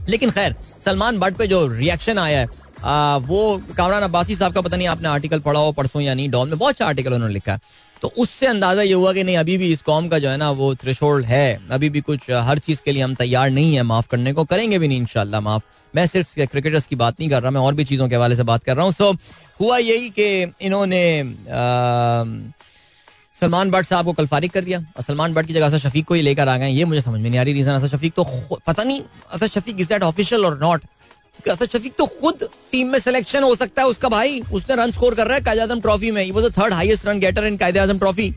लेकिन 0.09 0.31
खैर 0.31 0.55
सलमान 0.85 1.19
भट्ट 1.19 1.37
पे 1.37 1.47
जो 1.47 1.67
रिएक्शन 1.69 2.19
आया 2.19 2.41
है 2.41 2.49
आ, 2.79 3.17
वो 3.17 3.63
कामरान 3.77 4.03
अब्बासी 4.03 4.35
साहब 4.37 4.53
का 4.55 4.61
पता 4.61 4.77
नहीं 4.77 4.89
आपने 4.89 5.09
आर्टिकल 5.09 5.41
पढ़ा 5.41 5.61
हो 5.61 5.73
परसों 5.73 6.01
या 6.03 6.15
नहीं 6.15 6.29
डॉन 6.31 6.49
में 6.49 6.59
बहुत 6.59 6.75
अच्छा 6.75 6.87
आर्टिकल 6.87 7.15
उन्होंने 7.15 7.35
लिखा 7.35 7.53
है। 7.53 7.61
तो 8.03 8.09
उससे 8.19 8.47
अंदाज़ा 8.47 8.83
ये 8.83 8.93
हुआ 8.93 9.13
कि 9.13 9.23
नहीं 9.25 9.37
अभी 9.37 9.57
भी 9.59 9.71
इस 9.73 9.81
कॉम 9.83 10.09
का 10.09 10.19
जो 10.19 10.29
है 10.29 10.37
ना 10.37 10.51
वो 10.51 10.75
थ्रेशोल्ड 10.75 11.27
है। 11.27 11.69
अभी 11.71 11.89
भी 11.91 12.01
कुछ 12.01 12.31
हर 12.31 12.59
चीज़ 12.59 12.83
के 12.85 12.93
लिए 12.93 13.03
हम 13.03 13.15
तैयार 13.15 13.51
नहीं 13.51 13.75
है 13.77 13.83
माफ़ 13.83 14.09
करने 14.11 14.33
को 14.33 14.45
करेंगे 14.45 14.79
भी 14.79 14.89
नहीं 14.89 14.99
इनशाला 14.99 15.41
माफ़। 15.41 15.63
मैं 15.95 16.07
सिर्फ़ 16.07 16.35
क्रिकेटर्स 16.41 16.87
की 16.87 16.97
बात 16.97 17.21
नहीं 17.21 17.31
कर 17.31 17.43
रहा 17.43 17.51
मैं 17.51 17.61
और 17.61 17.75
भी 17.75 17.85
चीज़ों 17.85 18.09
के 18.09 18.15
हवाले 18.15 18.37
से 18.37 18.43
बात 18.43 18.65
कर 18.65 18.77
रहा 18.77 18.85
हूँ। 18.85 18.93
सो 18.93 19.13
हुआ 19.61 19.79
यही 19.79 20.09
कि 20.19 20.53
इन्होंने 20.61 21.03
सलमान 23.41 23.71
भट्ट 23.71 23.87
साहब 23.87 24.05
को 24.05 24.13
कल 24.13 24.27
फारिग 24.27 24.51
कर 24.51 24.65
दिया 24.65 24.79
और 24.79 25.03
सलमान 25.03 25.35
भट्ट 25.35 25.47
की 25.47 25.55
जगह 25.55 25.67
असद 25.67 25.79
शफीक 25.79 26.05
को 26.07 26.15
ही 26.15 26.23
लेकर 26.23 26.49
आ 26.49 26.57
गए 26.59 26.69
ये 26.71 26.85
मुझे 26.85 27.01
समझ 27.01 27.21
में 27.21 27.29
नहीं 27.29 27.41
आ 27.41 27.43
रही 27.43 27.55
रीजन 27.55 27.73
असद 27.73 27.97
शफीक 27.97 28.13
तो 28.17 28.25
पता 28.67 28.85
नहीं 28.85 29.03
Asad 29.33 29.47
Shafiq 29.49 29.81
is 29.81 29.89
that 29.89 30.03
official 30.03 30.47
or 30.47 30.59
not 30.63 30.83
Asad 31.51 31.69
Shafiq 31.69 31.95
तो 31.99 32.07
खुद 32.21 32.49
टीम 32.73 32.89
में 32.89 32.99
सिलेक्शन 32.99 33.43
हो 33.43 33.55
सकता 33.55 33.83
है 33.83 33.89
उसका 33.89 34.09
भाई। 34.09 34.41
उसने 34.53 34.77
रन 34.77 34.91
स्कोर 34.91 35.15
कर 35.15 35.27
रहा 35.27 35.37
है 35.37 35.43
कायद 35.45 35.61
आज़म 35.61 35.81
ट्रॉफी 35.81 36.11
में। 36.11 36.31
वो 36.31 36.51
third 36.51 36.73
highest 36.75 37.07
run 37.07 37.21
getter 37.21 37.47
in 37.47 37.57
Quaid 37.57 37.79
Azam 37.79 37.99
trophy 37.99 38.31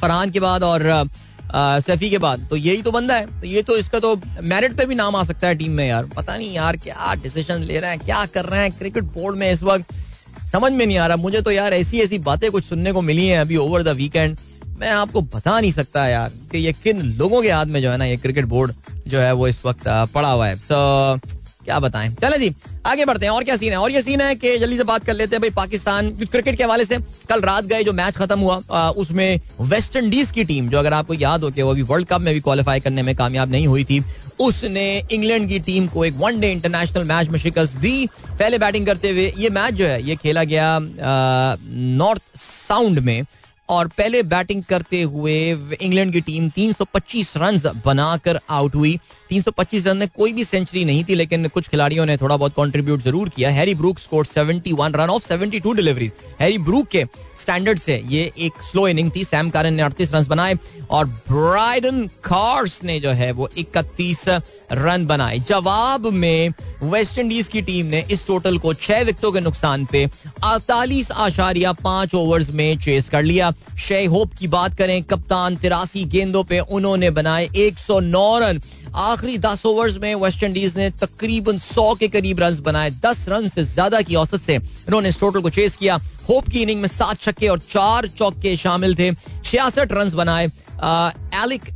Farhan 0.00 0.30
के 0.30 0.40
बाद 0.40 0.62
और 0.62 1.08
सैफी 1.54 2.10
के 2.10 2.18
बाद। 2.18 2.46
तो 2.50 2.56
यही 2.56 2.82
तो 2.82 2.90
बंदा 2.92 3.14
है। 3.14 3.40
तो 3.40 3.46
ये 3.46 3.62
तो 3.62 3.76
इसका 3.78 3.98
तो 4.00 4.14
मेरिट 4.42 4.76
पे 4.76 4.84
भी 4.86 4.94
नाम 4.94 5.16
आ 5.16 5.24
सकता 5.24 5.48
है 5.48 5.54
टीम 5.54 5.72
में 5.72 5.86
यार। 5.86 6.06
पता 6.16 6.36
नहीं 6.36 6.52
यार 6.54 6.76
क्या 6.76 7.14
डिसीज़न 7.22 7.62
ले 7.62 7.80
रहे 7.80 7.90
हैं, 7.90 7.98
क्या 8.00 8.24
कर 8.26 8.44
रहे 8.44 8.60
हैं। 8.60 8.72
क्रिकेट 8.72 9.04
बोर्ड 9.14 9.36
में 9.36 9.50
इस 9.50 9.62
वक्त 9.62 9.94
समझ 10.54 10.72
में 10.72 10.86
नहीं 10.86 10.98
आ 10.98 11.06
रहा। 11.06 11.16
मुझे 11.16 11.40
तो 11.40 11.50
यार 11.50 11.74
ऐसी 11.74 12.00
ऐसी 12.00 12.18
बातें 12.24 12.50
कुछ 12.50 12.64
सुनने 12.64 12.92
को 12.92 13.00
मिली 13.02 13.26
हैं 13.26 13.38
अभी 13.38 13.56
ओवर 13.58 13.82
द 13.82 13.96
वीकेंड 13.96 14.36
मैं 14.78 14.90
आपको 14.90 15.20
बता 15.22 15.58
नहीं 15.60 15.72
सकता 15.72 16.06
यार 16.08 16.32
कि 16.52 16.58
ये 16.58 16.72
किन 16.74 17.00
लोगों 17.18 17.42
के 17.42 17.50
हाथ 17.50 17.66
में 17.66 17.80
जो 17.82 17.90
है 17.90 17.96
ना 17.96 18.04
ये 18.04 18.16
क्रिकेट 18.16 18.44
बोर्ड 18.46 18.72
जो 19.08 19.18
है 19.20 19.32
वो 19.32 19.48
इस 19.48 19.64
वक्त 19.64 19.88
पड़ा 20.14 20.30
हुआ 20.30 20.46
है। 20.46 20.56
सो 20.58 21.18
क्या 21.64 21.78
बताएँ? 21.80 22.08
चले 22.22 22.38
जी 22.38 22.54
आगे 22.86 23.04
बढ़ते 23.04 23.26
हैं। 23.26 23.32
और 23.32 23.44
क्या 23.44 23.54
सीन 23.56 23.72
है? 23.72 23.78
और 23.78 23.90
ये 23.90 24.00
सीन 24.02 24.20
है 24.20 24.34
कि 24.34 24.56
जल्दी 24.58 24.76
से 24.76 24.84
बात 24.84 25.04
कर 25.04 25.14
लेते 25.14 25.36
हैं 25.36 25.40
भाई 25.42 25.50
पाकिस्तान 25.56 26.10
क्रिकेट 26.22 26.56
के 26.56 26.64
हवाले 26.64 26.84
से। 26.84 26.98
कल 27.28 27.40
रात 27.40 27.64
गए 27.64 27.84
जो 27.84 27.92
मैच 27.92 28.16
खत्म 28.16 28.38
हुआ 28.40 28.60
आ, 28.70 28.90
उसमें 28.90 29.40
वेस्ट 29.60 29.96
इंडीज 29.96 30.30
की 30.30 30.44
टीम 30.44 30.68
जो 30.68 30.78
अगर 30.78 30.92
आपको 30.92 31.14
याद 31.14 31.44
हो 31.44 31.50
कि 31.50 31.62
वो 31.62 31.70
अभी 31.70 31.82
वर्ल्ड 31.82 32.08
कप 32.08 32.20
में 32.20 32.32
भी 32.34 32.40
क्वालिफाई 32.40 32.80
करने 32.80 33.02
में 33.02 33.14
कामयाब 33.16 33.50
नहीं 33.50 33.66
हुई 33.66 33.84
थी 33.84 34.02
उसने 34.40 34.86
इंग्लैंड 35.12 35.48
की 35.48 35.58
टीम 35.60 35.86
को 35.86 36.04
एक 36.04 36.14
वनडे 36.16 36.50
इंटरनेशनल 36.52 37.04
मैच 37.04 37.28
में 37.28 37.38
शिकस्त 37.38 37.76
दी। 37.76 38.06
पहले 38.28 38.58
बैटिंग 38.58 38.86
करते 38.86 39.10
हुए 39.10 39.32
ये 39.38 39.50
मैच 39.50 39.74
जो 39.74 39.86
है, 39.86 40.02
ये 40.02 40.16
खेला 40.16 40.44
गया 40.44 40.78
नॉर्थ 40.80 42.36
साउंड 42.36 42.98
में। 42.98 43.24
और 43.68 43.88
पहले 43.88 44.22
बैटिंग 44.22 44.62
करते 44.62 45.00
हुए 45.02 45.34
इंग्लैंड 45.82 46.12
की 46.12 46.20
टीम 46.20 46.48
325 46.50 47.32
रन 47.36 47.58
बनाकर 47.84 48.38
आउट 48.50 48.74
हुई। 48.74 48.98
325 49.28 49.86
रन 49.86 49.96
में 49.96 50.08
कोई 50.16 50.32
भी 50.32 50.44
सेंचुरी 50.44 50.84
नहीं 50.84 51.04
थी, 51.04 51.14
लेकिन 51.14 51.48
कुछ 51.48 51.68
खिलाड़ियों 51.68 52.06
ने 52.06 52.16
थोड़ा 52.16 52.36
बहुत 52.36 52.52
कंट्रीब्यूट 52.56 53.02
ज़रूर 53.02 53.28
किया। 53.28 53.50
Harry 53.50 53.74
Brook 53.74 53.98
score 53.98 54.26
71 54.26 54.96
run 54.96 55.10
of 55.10 55.26
72 55.26 55.74
deliveries 55.76 56.12
Harry 56.40 56.58
Brook 56.60 56.88
के 56.88 57.04
स्टैंडर्ड 57.40 57.78
से 57.78 58.02
ये 58.06 58.30
एक 58.38 58.62
स्लो 58.62 58.86
इनिंग 58.88 59.10
थी। 59.16 59.24
सैम 59.24 59.50
कारन 59.50 59.74
ने 59.74 59.82
अड़तीस 59.82 60.14
रन 60.14 60.24
बनाए 60.24 60.58
और 60.90 61.06
ब्राइडन 61.06 62.06
कार्स 62.24 62.82
ने 62.84 62.98
जो 63.00 63.10
है 63.10 63.30
वो 63.32 63.48
इकतीस 63.58 64.24
रन 64.72 65.06
बनाए। 65.06 65.38
जवाब 65.38 66.06
में 66.06 66.52
वेस्ट 66.82 67.18
इंडीज 67.18 67.48
की 67.48 67.62
टीम 67.62 67.86
ने 67.86 68.04
इस 68.10 68.26
टोटल 68.26 68.58
को 68.58 68.74
छह 68.74 69.02
विकेटों 69.02 69.32
के 69.32 69.40
नुकसान 69.40 69.84
पे 69.84 70.04
अड़तालीस 70.44 71.10
आशारिया 71.10 71.72
पाँच 71.72 72.14
ओवर्स 72.14 72.50
में 72.50 72.78
चेस 72.78 73.08
कर 73.08 73.22
लिया। 73.22 73.52
शे 73.78 74.04
होप 74.04 74.34
की 74.34 74.48
बात 74.48 74.74
करें, 74.74 75.02
कप्तान 75.02 75.56
तिरासी 75.56 76.04
गेंदों 76.04 76.44
पे 76.44 76.58
उन्होंने 76.60 77.10
बनाए 77.10 77.48
109 77.56 78.38
रन। 78.38 78.60
आखिरी 78.94 79.36
दस 79.38 79.64
ओवर्स 79.66 79.96
में 79.98 80.14
वेस्ट 80.14 80.42
इंडीज 80.42 80.76
ने 80.76 80.88
तकरीबन 80.92 81.58
सौ 81.58 81.94
के 81.94 82.08
करीब 82.08 82.40
रन 82.40 82.58
बनाए। 82.62 82.90
दस 83.04 83.24
रन 83.28 83.48
से 83.48 83.62
ज़्यादा 83.64 84.00
की 84.02 84.14
औसत 84.14 84.40
से 84.40 84.54
इन्होंने 84.54 85.08
इस 85.08 85.18
टोटल 85.20 85.40
को 85.40 85.50
चेस 85.50 85.76
किया। 85.76 85.96
होप 86.28 86.48
की 86.48 86.62
इनिंग 86.62 86.80
में 86.80 86.88
सात 86.88 87.20
छक्के 87.20 87.48
और 87.48 87.58
चार 87.70 88.06
चौके 88.08 88.56
शामिल 88.56 88.94
थे। 88.94 89.10
छियासठ 89.44 89.92
रन 89.92 90.10
बनाए। 90.14 90.46
एलिक 91.42 91.68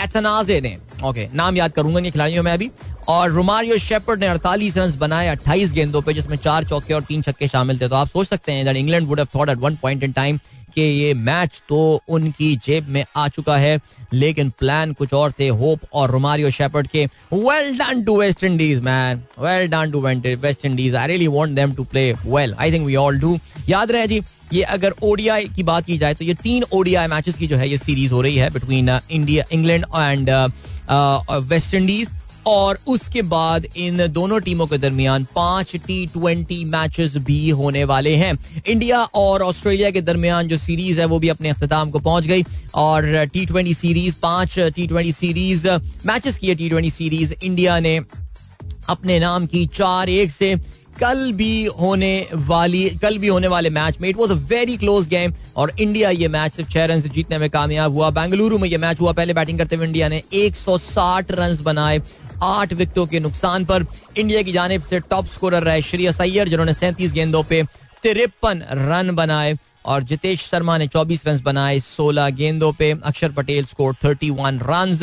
एथनाजे 0.00 0.60
ने। 0.60 0.76
ओके 1.04 1.28
नाम 1.34 1.56
याद 1.56 1.72
करूँगा 1.72 2.00
ये 2.00 2.10
खिलाड़ियों 2.10 2.42
में 2.42 2.52
अभी। 2.52 2.70
और 3.08 3.30
रोमारियो 3.30 3.76
शेपर्ड 3.78 4.20
ने 4.20 4.26
48 4.28 4.76
रन 4.78 4.92
बनाए 4.98 5.28
28 5.28 5.72
गेंदों 5.72 6.02
पे, 6.02 6.12
जिसमें 6.14 6.36
चार 6.38 6.64
चौके 6.64 6.94
और 6.94 7.02
तीन 7.02 7.22
छक्के 7.22 7.48
शामिल 7.48 7.80
थे। 7.80 7.88
तो 7.88 7.96
आप 7.96 8.08
सोच 8.08 8.26
सकते 8.28 8.52
हैं 8.52 8.64
that 8.64 8.76
England 8.76 9.08
would 9.08 9.18
have 9.18 9.28
thought 9.34 9.48
at 9.48 9.58
one 9.58 9.76
point 9.82 10.02
in 10.04 10.12
time 10.12 10.38
कि 10.74 10.80
ये 10.80 11.12
मैच 11.16 11.60
तो 11.68 11.78
उनकी 12.08 12.54
जेब 12.66 12.88
में 12.88 13.04
आ 13.16 13.26
चुका 13.28 13.56
है, 13.56 13.78
लेकिन 14.12 14.50
प्लान 14.58 14.92
कुछ 14.92 15.12
और 15.14 15.32
थे 15.38 15.48
होप 15.48 15.80
और 15.92 16.10
रोमारियो 16.10 16.50
शेपर्ड 16.50 16.86
के। 16.86 17.04
Well 17.32 17.78
done 17.78 18.02
to 18.04 18.16
West 18.20 18.44
Indies 18.44 18.80
man 18.82 19.22
well 19.40 19.66
done 19.68 19.90
to 19.90 20.00
West 20.00 20.64
Indies 20.64 20.94
I 20.94 21.06
really 21.06 21.26
want 21.28 21.54
them 21.56 21.72
to 21.74 21.84
play 21.84 22.12
well 22.26 22.54
I 22.58 22.72
think 22.72 22.86
we 22.86 22.96
all 22.96 23.18
do 23.20 23.38
याद 23.68 23.90
रहे 23.92 24.06
जी, 24.06 24.22
ये 24.52 24.62
अगर 24.64 24.94
ओडीआई 25.02 25.48
की 25.56 25.62
बात 25.62 25.84
की 25.86 25.98
जाए 25.98 26.14
तो 26.14 26.24
ये 26.24 26.34
तीन 26.42 26.64
ओडीआई 26.72 27.06
मैचेस 27.06 27.36
की 27.38 27.46
जो 27.46 27.56
है, 27.56 27.68
ये 27.68 27.76
सीरीज़ 27.76 28.12
हो 28.12 28.20
रही 28.20 28.36
है 28.36 28.50
between 28.50 28.98
India 29.10 29.44
England 29.52 29.84
and 29.96 30.30
West 31.48 31.74
Indies 31.74 32.08
और 32.50 32.78
उसके 32.86 33.22
बाद 33.24 33.66
इन 33.76 34.06
दोनों 34.08 34.38
टीमों 34.40 34.66
के 34.66 34.78
दरमियान 34.78 35.26
पाँच 35.34 35.74
टी 35.76 36.06
ट्वेंटी 36.06 36.64
मैचेस 36.64 37.16
भी 37.18 37.50
होने 37.52 37.84
वाले 37.84 38.14
हैं। 38.16 38.32
इंडिया 38.66 39.02
और 39.16 39.42
ऑस्ट्रेलिया 39.42 39.90
के 39.90 40.00
दरमियान 40.02 40.48
जो 40.48 40.56
सीरीज़ 40.58 41.00
है, 41.00 41.06
वो 41.06 41.18
भी 41.18 41.28
अपने 41.28 41.48
अख्ताम 41.48 41.90
को 41.90 41.98
पहुँच 42.00 42.26
गई 42.26 42.44
और 42.76 43.24
टी 43.26 43.46
ट्वेंटी 43.46 43.74
सीरीज़ 43.74 44.16
पाँच 44.22 44.58
टी 44.58 44.86
ट्वेंटी 44.86 45.12
सीरीज़ 45.12 45.68
मैचेस 46.06 46.38
की 46.38 46.48
है 46.48 46.54
टी 46.54 46.68
ट्वेंटी 46.68 46.90
सीरीज़ 46.90 47.34
इंडिया 47.42 47.78
ने 47.80 48.00
अपने 48.88 49.18
नाम 49.20 49.46
की 49.46 49.66
चार 49.74 50.08
एक 50.08 50.30
से 50.30 50.54
कल 51.00 51.32
भी 51.32 51.64
होने 51.80 52.26
वाली, 52.46 52.88
कल 53.02 53.16
भी 53.18 53.28
होने 53.28 53.48
वाले 53.48 53.70
मैच 53.70 53.98
में। 54.00 54.08
It 54.08 54.16
was 54.16 54.30
a 54.30 54.34
very 54.48 54.76
close 54.76 55.06
game 55.08 55.32
और 55.56 55.72
इंडिया 55.80 56.10
ये 56.10 56.28
मैच 56.28 56.52
सिर्फ़ 56.52 56.70
छह 56.70 56.84
रन 56.84 57.00
से 57.00 57.08
जीतने 57.08 57.38
में 57.38 57.48
कामयाब 57.50 57.92
हुआ। 57.92 58.10
बेंगलुरु 58.10 58.58
में 58.58 58.68
ये 58.68 58.78
मैच 58.78 59.00
हुआ। 59.00 59.12
पहले 59.12 59.34
बैटिंग 59.34 59.58
करते 59.58 59.76
हुए 59.76 59.86
इंडिया 59.86 60.08
ने 60.08 60.22
160 60.32 61.30
रन 61.30 61.56
बनाए 61.62 62.00
आठ 62.42 62.72
विकेटों 62.72 63.06
के 63.06 63.20
नुकसान 63.20 63.64
पर 63.64 63.86
इंडिया 64.16 64.42
की 64.42 64.52
जानब 64.52 64.82
से 64.82 65.00
टॉप 65.00 65.26
स्कोरर 65.26 65.62
रहे 65.62 65.82
श्रेयस 65.82 66.20
अय्यर, 66.20 66.48
जिन्होंने 66.48 66.72
सैंतीस 66.72 67.12
गेंदों 67.12 67.42
पे 67.42 67.62
तिरपन 68.02 68.62
रन 68.72 69.14
बनाए। 69.14 69.56
और 69.84 70.02
जितेश 70.02 70.40
शर्मा 70.40 70.76
ने 70.78 70.86
24 70.88 71.26
रन 71.26 71.40
बनाए 71.44 71.78
16 71.80 72.30
गेंदों 72.30 72.72
पे। 72.72 72.90
अक्षर 72.92 73.32
पटेल 73.32 73.64
स्कोर 73.66 73.94
31 73.96 74.30
वन 74.32 74.58
रन 74.62 74.96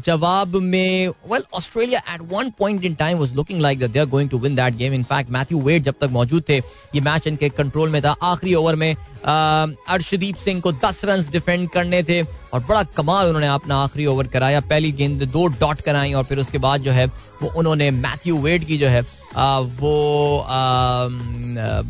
जवाब 0.00 0.56
में 0.56 1.08
well 1.30 1.42
Australia 1.54 2.02
at 2.14 2.20
one 2.32 2.50
point 2.58 2.84
in 2.84 2.94
time 2.94 3.18
was 3.18 3.34
looking 3.36 3.60
like 3.60 3.78
they 3.80 3.98
are 3.98 4.06
going 4.06 4.30
to 4.30 4.38
win 4.38 4.54
that 4.56 4.76
game 4.76 4.94
in fact 4.94 5.30
Matthew 5.30 5.60
Wade 5.60 5.82
जब 5.82 5.94
तक 6.00 6.10
मौजूद 6.12 6.44
थे, 6.48 6.56
ये 6.56 7.00
मैच 7.00 7.26
इनके 7.26 7.48
कंट्रोल 7.50 7.90
में 7.90 8.00
था। 8.02 8.14
आखिरी 8.22 8.54
ओवर 8.54 8.76
में 8.76 8.94
अर्शदीप 9.24 10.36
सिंह 10.36 10.60
को 10.60 10.72
दस 10.74 11.04
रन 11.04 11.24
डिफेंड 11.32 11.68
करने 11.70 12.02
थे 12.02 12.22
और 12.22 12.60
बड़ा 12.60 12.82
कमाल 12.96 13.26
उन्होंने 13.26 13.46
अपना 13.48 13.76
आखिरी 13.84 14.06
ओवर 14.06 14.26
कराया। 14.26 14.60
पहली 14.62 14.92
गेंद 14.92 15.22
दो 15.22 15.46
डॉट 15.60 15.80
कराई 15.80 16.12
और 16.12 16.24
फिर 16.24 16.38
उसके 16.38 16.58
बाद 16.58 16.80
जो 16.80 16.92
है, 16.92 17.06
वो 17.42 17.52
उन्होंने 17.56 17.90
मैथ्यू 17.90 18.36
वेड 18.38 18.64
की 18.64 18.78
जो 18.78 18.88
है 18.88 19.02
वो 19.36 20.46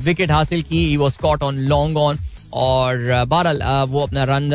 विकेट 0.05 0.31
हासिल 0.31 0.63
की 0.63 0.87
he 0.87 0.97
was 0.97 1.19
caught 1.19 1.43
on 1.43 1.59
long 1.69 1.97
on 1.97 2.19
और 2.53 3.25
बहरहाल 3.29 3.63
वो 3.91 4.01
अपना 4.01 4.25
रन 4.25 4.51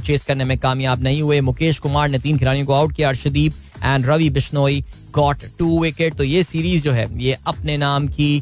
चेस 0.00 0.24
करने 0.24 0.44
में 0.44 0.56
कामयाब 0.58 1.02
नहीं 1.02 1.22
हुए। 1.22 1.40
मुकेश 1.42 1.78
कुमार 1.78 2.08
ने 2.08 2.18
तीन 2.18 2.38
खिलाड़ियों 2.38 2.66
को 2.66 2.72
आउट 2.72 2.94
किया, 2.96 3.08
Arshdeep 3.08 3.52
and 3.84 4.06
Ravi 4.06 4.30
Bishnoi 4.30 4.84
got 5.14 5.44
two 5.58 5.82
wicket 5.82 6.14
तो 6.14 6.24
ये 6.24 6.42
सीरीज़ 6.42 6.82
जो 6.82 6.92
है, 6.92 7.06
ये 7.22 7.36
अपने 7.46 7.76
नाम 7.76 8.08
की 8.08 8.36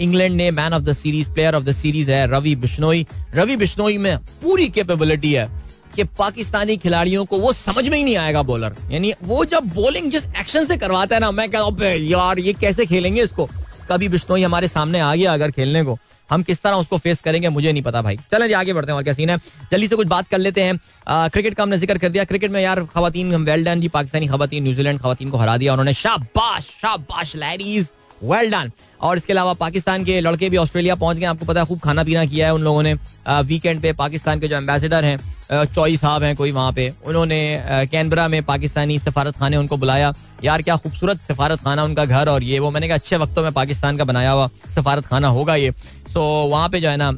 इंग्लैंड 0.00 0.34
ने 0.36 0.50
man 0.50 0.72
of 0.72 0.82
the 0.82 0.92
series 0.94 1.30
player 1.30 1.54
of 1.54 1.64
the 1.64 1.72
series 1.72 2.10
है 2.10 2.26
रवि 2.30 2.54
बिश्नोई। 2.56 3.06
रवि 3.34 3.56
बिश्नोई 3.56 3.98
में 3.98 4.16
पूरी 4.42 4.68
कैपेबिलिटी 4.68 5.32
है। 5.32 5.48
कि 5.96 6.04
पाकिस्तानी 6.18 6.76
खिलाड़ियों 6.76 7.24
को 7.24 7.38
वो 7.38 7.52
समझ 7.52 7.88
में 7.88 7.96
ही 7.96 8.04
नहीं 8.04 8.16
आएगा 8.16 8.42
बॉलर 8.44 8.76
यानी 8.90 9.12
वो 9.22 9.44
जब 9.44 9.68
बॉलिंग 9.74 10.10
जिस 10.12 10.26
एक्शन 10.40 10.66
से 10.66 10.76
करवाता 10.76 11.16
है 11.16 11.20
ना 11.20 11.30
मैं 11.32 11.50
कहता 11.50 11.88
यार 11.88 12.38
ये 12.38 12.52
कैसे 12.54 12.86
खेलेंगे 12.86 13.22
इसको? 13.22 13.48
कभी 13.90 14.08
बिश्नोई 14.08 14.42
हमारे 14.42 14.68
सामने 14.68 15.00
आ 15.00 15.14
गया 15.14 15.32
अगर 15.34 15.50
खेलने 15.50 15.84
को। 15.84 15.96
हम 16.30 16.42
किस 16.42 16.62
तरह 16.62 16.74
उसको 16.74 16.98
फेस 16.98 17.20
करेंगे 17.22 17.48
मुझे 17.48 17.72
नहीं 17.72 17.82
पता 17.82 18.00
भाई। 18.02 18.16
चलें 18.32 18.46
जी 18.48 18.52
आगे 18.54 18.72
बढ़ते 18.72 18.92
हैं 18.92 18.96
और 18.96 19.02
क्या 19.04 19.12
सीन 19.14 19.30
है। 19.30 19.36
जल्दी 19.70 19.88
से 19.88 19.96
कुछ 19.96 20.06
बात 20.06 20.28
कर 20.28 20.38
लेते 20.38 20.62
हैं। 20.62 20.78
आ, 21.08 21.28
क्रिकेट 21.28 21.54
का 21.54 21.62
हमने 21.62 21.78
ज़िक्र 21.78 21.98
कर 21.98 22.08
दिया। 22.08 22.24
क्रिकेट 22.24 22.50
में 22.50 22.60
यार 22.60 22.80
खातन 22.84 23.34
वेल 23.44 23.64
डन 23.64 23.80
जी 23.80 23.88
पाकिस्तानी 23.88 24.26
खातन 24.28 24.62
न्यूजीलैंड 24.62 25.00
खातन 25.00 25.30
को 25.30 25.38
हरा 25.38 25.56
दिया 25.56 25.72
उन्होंने। 25.72 25.92
शाबाश 25.94 26.68
शाबाश 26.82 27.34
लैरीज 27.36 27.88
वेल 28.22 28.50
डन 28.50 28.70
और 29.00 29.16
इसके 29.16 29.32
अलावा 29.32 29.52
पाकिस्तान 29.54 30.04
के 30.04 30.20
लड़के 30.20 30.48
भी 30.48 30.56
ऑस्ट्रेलिया 30.56 30.94
पहुँच 30.94 31.16
गए। 31.16 31.26
आपको 31.26 31.46
पता 31.46 31.60
है 31.60 31.66
खूब 31.66 31.80
खाना 31.80 32.04
पीना 32.04 32.24
किया 32.24 32.46
है 32.46 32.54
उन 32.54 32.62
लोगों 32.62 32.82
ने। 32.82 32.94
वीकेंड 33.28 33.82
पे 33.82 33.92
पाकिस्तान 33.94 34.40
के 34.40 34.48
जो 34.48 34.56
एम्बेसडर 34.56 35.04
हैं 35.04 35.18
चौई 35.50 35.96
साहब 35.96 36.22
हैं 36.22 36.34
कोई 36.36 36.52
वहाँ 36.52 36.72
पे। 36.72 36.92
उन्होंने 37.06 37.86
कैनबरा 37.92 38.26
में 38.28 38.42
पाकिस्तानी 38.42 38.98
सफारत 38.98 39.36
खाने 39.36 39.56
उनको 39.56 39.76
बुलाया। 39.76 40.12
यार, 40.44 40.62
क्या 40.62 40.76
खूबसूरत 40.76 41.20
सफारत 41.22 41.60
खाना 41.60 41.84
उनका 41.84 42.04
घर 42.04 42.28
और 42.28 42.42
ये 42.42 42.58
वो। 42.58 42.70
मैंने 42.70 42.88
कहा, 42.88 42.96
अच्छे 42.96 43.16
वक्तों 43.16 43.42
में 43.42 43.52
पाकिस्तान 43.52 43.96
का 43.96 44.04
बनाया 44.04 44.30
हुआ 44.30 44.48
सफारत 44.74 45.06
खाना 45.06 45.28
होगा 45.30 45.54
ये। 45.56 45.70
सो 46.12 46.22
वहाँ 46.48 46.68
पे 46.68 46.80
जो 46.80 46.88
है 46.88 46.96
ना 46.96 47.10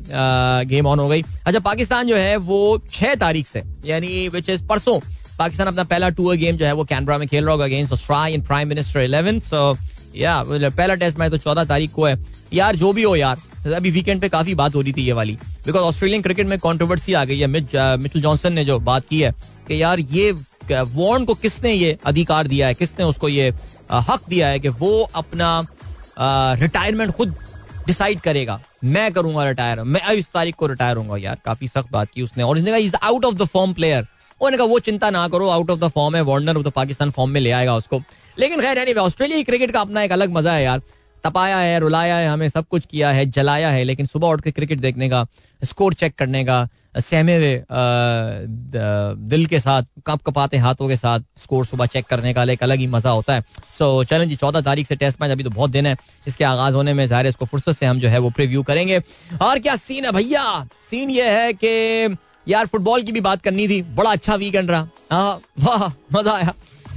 गेम 0.64 0.86
ऑन 0.86 0.98
हो 0.98 1.08
गई। 1.08 1.22
अच्छा 1.46 1.58
पाकिस्तान 1.60 2.06
जो 2.06 2.16
है 2.16 2.36
वो 2.38 2.60
छह 2.92 3.14
तारीख 3.14 3.46
से, 3.46 3.62
यानी 3.86 4.28
विच 4.28 4.48
इज़ 4.50 4.66
परसों, 4.66 4.98
पाकिस्तान 5.38 5.66
अपना 5.66 5.84
पहला 5.84 6.08
टूर 6.10 6.36
गेम 6.36 6.56
जो 6.56 6.66
है 6.66 6.72
वो 6.72 6.84
कैनबरा 6.84 7.18
में 7.18 7.26
खेल 7.28 7.44
रहा 7.44 7.52
होगा 7.52 7.64
against 7.64 7.92
Australian 7.92 8.42
prime 8.42 8.68
minister 8.68 9.00
eleven 9.00 9.38
so 9.40 9.76
या 10.16 10.42
पहला 10.46 10.94
टेस्ट 10.94 11.18
मैच 11.18 11.30
तो 11.30 11.38
चौदह 11.38 11.64
तारीख 11.64 11.92
को 11.92 12.04
है। 12.04 12.18
यार, 12.52 12.76
जो 12.76 12.92
भी 12.92 13.02
हो 13.02 13.14
यार 13.16 13.38
अभी 13.68 13.90
वीकेंड 13.90 14.20
पे 14.20 14.28
काफ़ी 14.28 14.54
बात 14.54 14.74
हो 14.74 14.80
रही 14.80 14.92
थी 14.92 15.02
ये 15.02 15.12
वाली। 15.12 15.32
बिकॉज़ 15.66 15.82
ऑस्ट्रेलियन 15.84 16.22
क्रिकेट 16.22 16.46
में 16.46 16.58
कॉन्ट्रोवर्सी 16.58 17.12
आ 17.12 17.24
गई 17.24 17.38
है 17.38 17.46
मिचल 17.46 18.20
जॉनसन 18.20 18.52
ने 18.52 18.64
जो 18.64 18.78
बात 18.80 19.06
की 19.08 19.20
है 19.20 19.32
कि 19.68 19.82
यार 19.82 20.00
ये 20.00 20.30
वॉर्न 20.72 21.24
को 21.24 21.34
किसने 21.36 21.72
ये 21.72 21.96
अधिकार 22.06 22.46
दिया 22.46 22.66
है, 22.66 22.74
किसने 22.74 23.04
उसको 23.04 23.28
ये 23.28 23.52
हक 23.90 24.20
दिया 24.28 24.48
है 24.48 24.58
कि 24.60 24.68
वो 24.70 25.02
अपना 25.14 25.66
रिटायरमेंट 26.60 27.12
खुद 27.12 27.34
डिसाइड 27.86 28.20
करेगा। 28.20 28.60
मैं 28.84 29.10
करूँगा 29.12 29.44
रिटायर 29.44 29.82
मैं 29.84 30.12
इस 30.12 30.28
तारीख 30.34 30.54
को 30.54 30.66
रिटायर 30.66 30.96
होऊँगा 30.96 31.16
यार। 31.18 31.38
काफ़ी 31.44 31.68
सख्त 31.68 31.92
बात 31.92 32.08
की 32.14 32.22
उसने। 32.22 32.42
और 32.42 32.58
इसने 32.58 32.70
कहा 32.70 32.78
is 32.78 32.96
out 32.96 33.24
of 33.24 33.34
the 33.34 33.44
form 33.46 33.72
player 33.72 34.00
उन्होंने 34.40 34.56
कहा, 34.56 34.66
वो 34.66 34.78
चिंता 34.80 35.10
ना 35.10 35.26
करो 35.28 35.48
आउट 35.48 35.70
ऑफ़ 35.70 35.80
द 35.80 35.88
फॉर्म 35.88 36.16
है 36.16 36.22
वार्नर 36.22 36.62
तो 36.62 36.70
पाकिस्तान 36.72 37.10
फॉर्म 37.10 37.30
में 37.30 37.40
ले 37.40 37.50
आएगा 37.52 37.76
उसको. 37.76 38.02
लेकिन 38.38 38.60
खैर 38.60 38.78
यानी 38.78 38.92
ऑस्ट्रेलिया 38.94 39.42
क्रिकेट 39.42 39.70
का 39.70 39.80
अपना 39.80 40.02
एक 40.02 40.12
अलग 40.12 40.32
मज़ा 40.32 40.52
है 40.52 40.64
यार। 40.64 40.82
तपाया 41.24 41.58
है, 41.58 41.78
रुलाया 41.80 42.16
है, 42.16 42.28
हमें 42.28 42.48
सब 42.48 42.66
कुछ 42.70 42.84
किया 42.84 43.10
है, 43.10 43.24
जलाया 43.26 43.70
है, 43.70 43.84
लेकिन 43.84 44.06
सुबह 44.06 44.28
उठ 44.28 44.40
के 44.40 44.50
क्रिकेट 44.50 44.80
देखने 44.80 45.08
का, 45.08 45.26
स्कोर 45.62 45.94
चेक 45.94 46.14
करने 46.14 46.44
का, 46.44 46.68
सहमे 46.98 47.36
हुए 47.36 47.64
दिल 49.28 49.46
के 49.46 49.58
साथ, 49.58 49.82
कप 50.06 50.22
कपाते 50.26 50.56
हाथों 50.56 50.88
के 50.88 50.96
साथ 50.96 51.20
स्कोर 51.38 51.64
सुबह 51.66 51.86
चेक 51.86 52.06
करने 52.06 52.32
का 52.34 52.44
एक 52.44 52.62
अलग 52.62 52.78
ही 52.78 52.86
मज़ा 52.86 53.10
होता 53.10 53.34
है। 53.34 53.44
सो 53.78 54.04
चलें 54.04 54.28
जी, 54.28 54.36
चौदह 54.36 54.60
तारीख 54.60 54.86
से 54.86 54.96
टेस्ट 54.96 55.20
मैच 55.22 55.30
अभी 55.30 55.44
तो 55.44 55.50
बहुत 55.50 55.70
दिन 55.70 55.86
है। 55.86 55.96
इसके 56.26 56.44
आगाज़ 56.44 56.74
होने 56.74 56.92
में 56.94 57.06
ज़ाहिर 57.06 57.26
इसको 57.26 57.44
फुर्सत 57.46 57.72
से 57.72 57.86
हम 57.86 58.00
जो 58.00 58.08
है 58.08 58.18
वो 58.18 58.30
प्रिव्यू 58.30 58.62
करेंगे। 58.62 59.00
और 59.42 59.58
क्या 59.58 59.76
सीन 59.78 60.04
है 60.04 60.12
भैया? 60.12 60.66
सीन 60.90 61.10
ये 61.10 61.28
है 61.30 61.52
कि 61.54 62.16
यार 62.46 62.66
फुटबॉल 62.66 63.02
की 63.02 63.12
भी 63.12 63.20
बात 63.20 63.42
करनी 63.42 63.68
थी। 63.68 63.82
बड़ा 63.84 64.10
अच्छा 64.10 64.34
वीकेंड 64.36 64.70
रहा। 64.70 64.88
हाँ 65.12 65.40
वाह, 65.60 65.88
मज़ा 66.14 66.32
आया। 66.32 66.54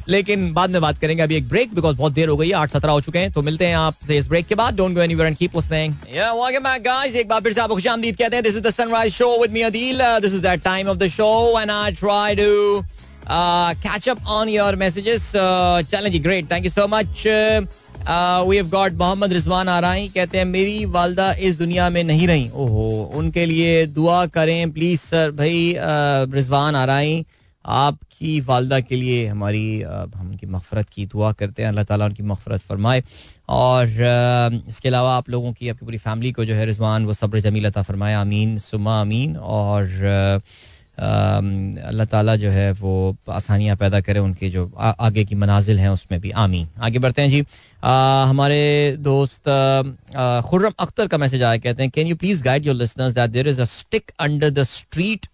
लेकिन 0.10 0.51
बाद 0.53 0.70
में 0.70 0.82
बात 0.82 0.97
करेंगे 0.97 1.24
अभी 1.24 1.36
एक 1.36 1.47
ब्रेक 1.49 1.74
बिकॉज़ 1.76 1.95
बहुत 1.97 2.14
देर 2.14 2.30
हो 2.30 2.38
गई 2.38 2.47
है, 2.47 2.53
आठ 2.53 2.72
सत्रह 2.72 2.91
हो 2.91 3.01
चुके 3.01 3.20
हैं 3.20 3.32
तो 3.32 3.41
मिलते 3.41 3.66
हैं 3.66 3.76
आपसे 3.78 4.18
इस 4.18 4.28
ब्रेक 4.30 4.47
के 4.47 4.55
बाद। 4.55 4.76
Don't 4.76 4.95
go 4.95 5.01
anywhere 5.01 5.28
and 5.28 5.38
keep 5.38 5.55
listening 5.55 5.93
yeah 6.16 6.32
welcome 6.34 6.64
back 6.64 6.84
guys 6.84 7.16
एक 7.16 7.28
बार 7.30 7.41
फिर 7.41 7.53
से 7.53 7.62
आपको 7.62 7.76
खुशामदीद 7.76 8.18
कहते 8.18 8.36
हैं 8.36 8.43
this 8.43 8.55
is 8.55 8.64
the 8.64 8.74
sunrise 8.74 9.14
show 9.14 9.30
with 9.41 9.51
me 9.51 9.62
Adeel 9.64 10.01
this 10.22 10.34
is 10.34 10.41
that 10.41 10.64
time 10.64 10.88
of 10.88 10.97
the 10.97 11.07
show 11.10 11.60
and 11.62 11.72
I 11.72 11.91
try 11.93 12.36
to 12.36 12.84
catch 13.30 14.10
up 14.10 14.28
on 14.30 14.49
your 14.49 14.76
messages 14.76 15.32
great 15.36 16.51
thank 16.51 16.66
you 16.66 16.72
so 16.72 16.88
much 16.89 17.26
we 18.47 18.55
have 18.55 18.70
got 18.70 18.93
Mohammad 18.97 19.34
Rizwan 19.34 19.68
कहते 20.10 20.38
हैं, 20.38 20.45
मेरी 20.45 20.86
वालदा 20.88 21.32
इस 21.32 21.57
दुनिया 21.57 21.89
में 21.89 22.03
नहीं 22.03 22.28
रही. 22.28 22.49
ओहो, 22.55 23.12
उनके 23.16 23.45
लिए 23.45 23.86
दुआ 23.88 24.26
करें 24.28 24.72
प्लीज़ 24.72 24.99
सर 25.01 25.32
भाई 25.32 25.76
रिजवान 26.34 26.76
आ 26.76 26.86
रही 26.86 27.26
आपकी 27.70 28.40
वालदा 28.42 28.80
के 28.80 28.96
लिए 28.96 29.26
हमारी 29.28 29.82
हम 29.82 30.30
उनकी 30.30 30.48
मफ़रत 30.48 30.90
की 30.94 31.06
दुआ 31.06 31.32
करते 31.40 31.62
हैं। 31.62 31.70
अल्लाह 31.70 31.84
ताला 31.86 32.06
उनकी 32.06 32.24
मफ़रत 32.24 32.62
फरमाए। 32.62 33.04
और 33.50 33.88
इसके 34.70 34.90
अलावा 34.90 35.16
आप 35.18 35.30
लोगों 35.30 35.54
की 35.54 35.70
आपकी 35.70 35.86
पूरी 35.86 35.98
फैमिली 35.98 36.32
को 36.32 36.46
जो 36.46 36.56
है 36.56 36.66
रिजवान 36.66 37.06
वो 37.06 37.14
सब्र 37.14 37.40
जमील 37.42 37.66
अता 37.68 37.82
फरमाए। 37.82 38.14
आमीन 38.16 38.58
सुमा 38.58 39.00
आमीन। 39.02 39.38
और 39.38 40.42
अल्लाह 41.00 42.06
ताला 42.12 42.36
जो 42.36 42.50
है 42.52 42.72
वो 42.76 42.94
आसानियाँ 43.32 43.76
पैदा 43.78 44.00
करे 44.02 44.20
उनके 44.20 44.50
जो 44.50 44.72
आ, 44.78 44.90
आगे 44.90 45.24
की 45.26 45.36
मनाजिल 45.36 45.80
हैं 45.80 45.90
उसमें 45.90 46.20
भी। 46.22 46.32
आमीन। 46.44 46.68
आगे 46.84 47.00
बढ़ते 47.00 47.22
हैं 47.22 47.30
जी। 47.30 47.44
आ, 47.84 48.26
हमारे 48.26 48.98
दोस्त 49.00 49.50
खुर्रम 50.50 50.74
अख्तर 50.80 51.08
का 51.08 51.18
मैसेज 51.18 51.44
आया 51.44 51.58
कहते 51.58 51.84
हैं 51.84 51.92
can 51.96 52.08
you 52.08 52.16
please 52.16 52.44
guide 52.44 52.66
your 52.68 52.76
listeners 52.76 53.14
that 53.14 53.30
there 53.32 53.48
is 53.48 53.62
a 53.62 53.66
stick 53.66 54.12
under 54.20 54.50
the 54.50 54.64
street 54.72 55.28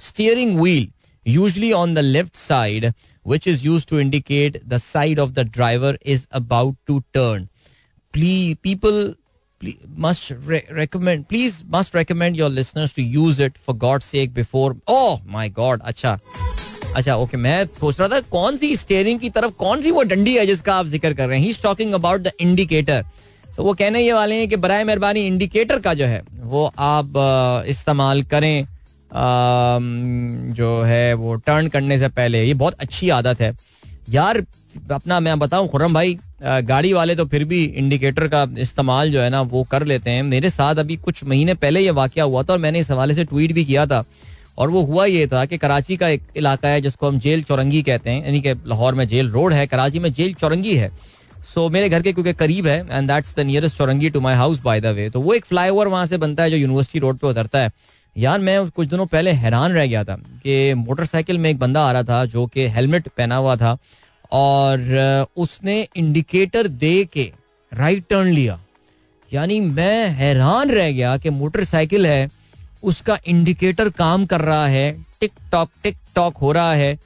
steering 0.00 0.58
wheel 0.60 0.88
usually 1.26 1.72
on 1.72 1.94
the 1.94 2.02
left 2.02 2.36
side, 2.36 2.94
which 3.24 3.46
is 3.46 3.64
used 3.64 3.88
to 3.88 3.98
indicate 3.98 4.60
the 4.68 4.78
side 4.78 5.18
of 5.18 5.34
the 5.34 5.44
driver 5.44 5.96
is 6.02 6.26
about 6.30 6.76
to 6.86 7.02
turn. 7.12 7.48
Please, 8.14 8.54
people 8.62 9.14
please, 9.60 9.78
must 9.88 10.30
re- 10.30 10.64
recommend, 10.70 11.28
please 11.28 11.64
must 11.68 11.94
recommend 11.94 12.36
your 12.36 12.48
listeners 12.48 12.92
to 12.94 13.02
use 13.02 13.40
it 13.40 13.58
for 13.58 13.74
God's 13.74 14.04
sake 14.04 14.32
before. 14.32 14.76
Oh 14.86 15.20
my 15.26 15.48
God, 15.48 15.80
अच्छा 15.82 16.18
अच्छा 16.96 17.14
okay 17.16 17.36
मैं 17.36 17.64
सोच 17.80 17.98
रहा 18.00 18.08
था 18.08 18.20
कौन 18.32 18.56
सी 18.56 18.76
steering 18.76 19.18
की 19.20 19.30
तरफ़ 19.30 19.52
कौन 19.58 19.82
सी 19.82 19.90
वो 19.92 20.02
डंडी 20.12 20.36
है 20.36 20.46
जिसका 20.46 20.74
आप 20.74 20.86
ज़िक्र 20.86 21.12
कर 21.14 21.28
रहे 21.28 21.38
हैं 21.38 21.46
he 21.46 21.52
talking 21.62 21.92
about 21.94 22.20
the 22.20 22.30
indicator 22.40 23.04
तो 23.56 23.64
वो 23.64 23.74
कहने 23.74 24.00
ये 24.04 24.12
वाले 24.12 24.34
हैं 24.38 24.48
कि 24.48 24.56
बरए 24.62 24.84
मेहरबानी 24.84 25.26
इंडिकेटर 25.26 25.80
का 25.80 25.94
जो 25.94 26.04
है 26.06 26.22
वो 26.54 26.64
आप 26.86 27.12
इस्तेमाल 27.68 28.22
करें 28.32 28.66
जो 29.12 30.82
है 30.82 31.14
वो 31.14 31.34
टर्न 31.36 31.68
करने 31.68 31.98
से 31.98 32.08
पहले 32.10 32.44
ये 32.44 32.54
बहुत 32.54 32.74
अच्छी 32.74 33.10
आदत 33.10 33.40
है। 33.40 33.52
यार 34.10 34.44
अपना 34.92 35.18
मैं 35.20 35.38
बताऊँ 35.38 35.68
खुर्रम 35.68 35.94
भाई 35.94 36.18
गाड़ी 36.42 36.92
वाले 36.92 37.14
तो 37.16 37.24
फिर 37.26 37.44
भी 37.44 37.64
इंडिकेटर 37.64 38.26
का 38.28 38.46
इस्तेमाल 38.60 39.10
जो 39.12 39.20
है 39.20 39.30
ना 39.30 39.40
वो 39.42 39.62
कर 39.64 39.84
लेते 39.84 40.10
हैं। 40.10 40.22
मेरे 40.24 40.50
साथ 40.50 40.74
अभी 40.76 40.96
कुछ 40.98 41.24
महीने 41.24 41.54
पहले 41.56 41.80
ये 41.80 41.90
वाक़ 41.92 42.20
हुआ 42.20 42.42
था 42.42 42.52
और 42.52 42.58
मैंने 42.58 42.80
इस 42.80 42.90
हवाले 42.90 43.14
से 43.14 43.24
ट्वीट 43.24 43.52
भी 43.52 43.64
किया 43.64 43.86
था। 43.86 44.04
और 44.58 44.70
वो 44.70 44.82
हुआ 44.84 45.04
ये 45.06 45.26
था 45.26 45.44
कि 45.44 45.58
कराची 45.58 45.96
का 45.96 46.08
एक 46.08 46.22
इलाका 46.36 46.68
है 46.68 46.80
जिसको 46.80 47.08
हम 47.08 47.18
जेल 47.20 47.42
चौरंगी 47.42 47.82
कहते 47.82 48.10
हैं। 48.10 48.24
यानी 48.24 48.40
कि 48.40 48.54
लाहौर 48.66 48.94
में 48.94 49.06
जेल 49.08 49.30
रोड 49.30 49.52
है 49.52 49.66
कराची 49.66 49.98
में 49.98 50.12
जेल 50.12 50.34
चौरंगी 50.34 50.76
है। 50.76 50.90
सो 51.46 51.60
so, 51.60 51.72
मेरे 51.72 51.88
घर 51.88 52.02
के 52.02 52.12
क्योंकि 52.12 52.32
करीब 52.34 52.66
है 52.66 52.78
and 52.90 53.08
that's 53.08 53.34
the 53.36 53.40
nearest 53.40 53.76
Chowrangi 53.76 54.10
to 54.10 54.20
my 54.20 54.34
house 54.34 54.60
by 54.62 54.80
the 54.80 54.86
way 54.96 55.08
तो 55.10 55.20
वो 55.20 55.34
एक 55.34 55.44
फ्लाई 55.44 55.70
ओवर 55.70 55.88
वहाँ 55.88 56.06
से 56.06 56.16
बनता 56.18 56.42
है 56.42 56.50
जो 56.50 56.56
यूनिवर्सिटी 56.56 56.98
रोड 56.98 57.18
पर 57.18 57.28
उतरता 57.28 57.58
है। 57.58 57.70
यार, 58.16 58.38
मैं 58.38 58.68
कुछ 58.70 58.88
दिनों 58.88 59.04
पहले 59.06 59.30
हैरान 59.32 59.72
रह 59.72 59.86
गया 59.86 60.02
था 60.04 60.14
कि 60.42 60.74
मोटरसाइकिल 60.74 61.38
में 61.38 61.48
एक 61.50 61.58
बंदा 61.58 61.80
आ 61.80 61.90
रहा 61.92 62.02
था 62.02 62.24
जो 62.24 62.46
कि 62.46 62.66
हेलमेट 62.68 63.08
पहना 63.08 63.36
हुआ 63.36 63.56
था 63.56 63.76
और 64.32 65.26
उसने 65.36 65.86
इंडिकेटर 65.96 66.68
दे 66.68 67.04
के 67.04 67.30
राइट 67.72 68.04
टर्न 68.10 68.28
लिया। 68.28 68.58
यानी 69.30 69.60
मैं 69.60 70.08
हैरान 70.10 70.70
रह 70.70 70.90
गया 70.92 71.16
कि 71.16 71.30
मोटरसाइकिल 71.30 72.06
है, 72.06 72.28
उसका 72.82 73.18
इंडिकेटर 73.26 73.88
काम 73.90 74.26
कर 74.26 74.40
रहा 74.40 74.66
है 74.66 74.90
टिक 75.20 75.32
टॉक 75.52 75.70
टिक 75.82 75.96
टॉक 76.14 76.36
हो 76.36 76.52
रहा 76.52 76.72
है। 76.74 76.98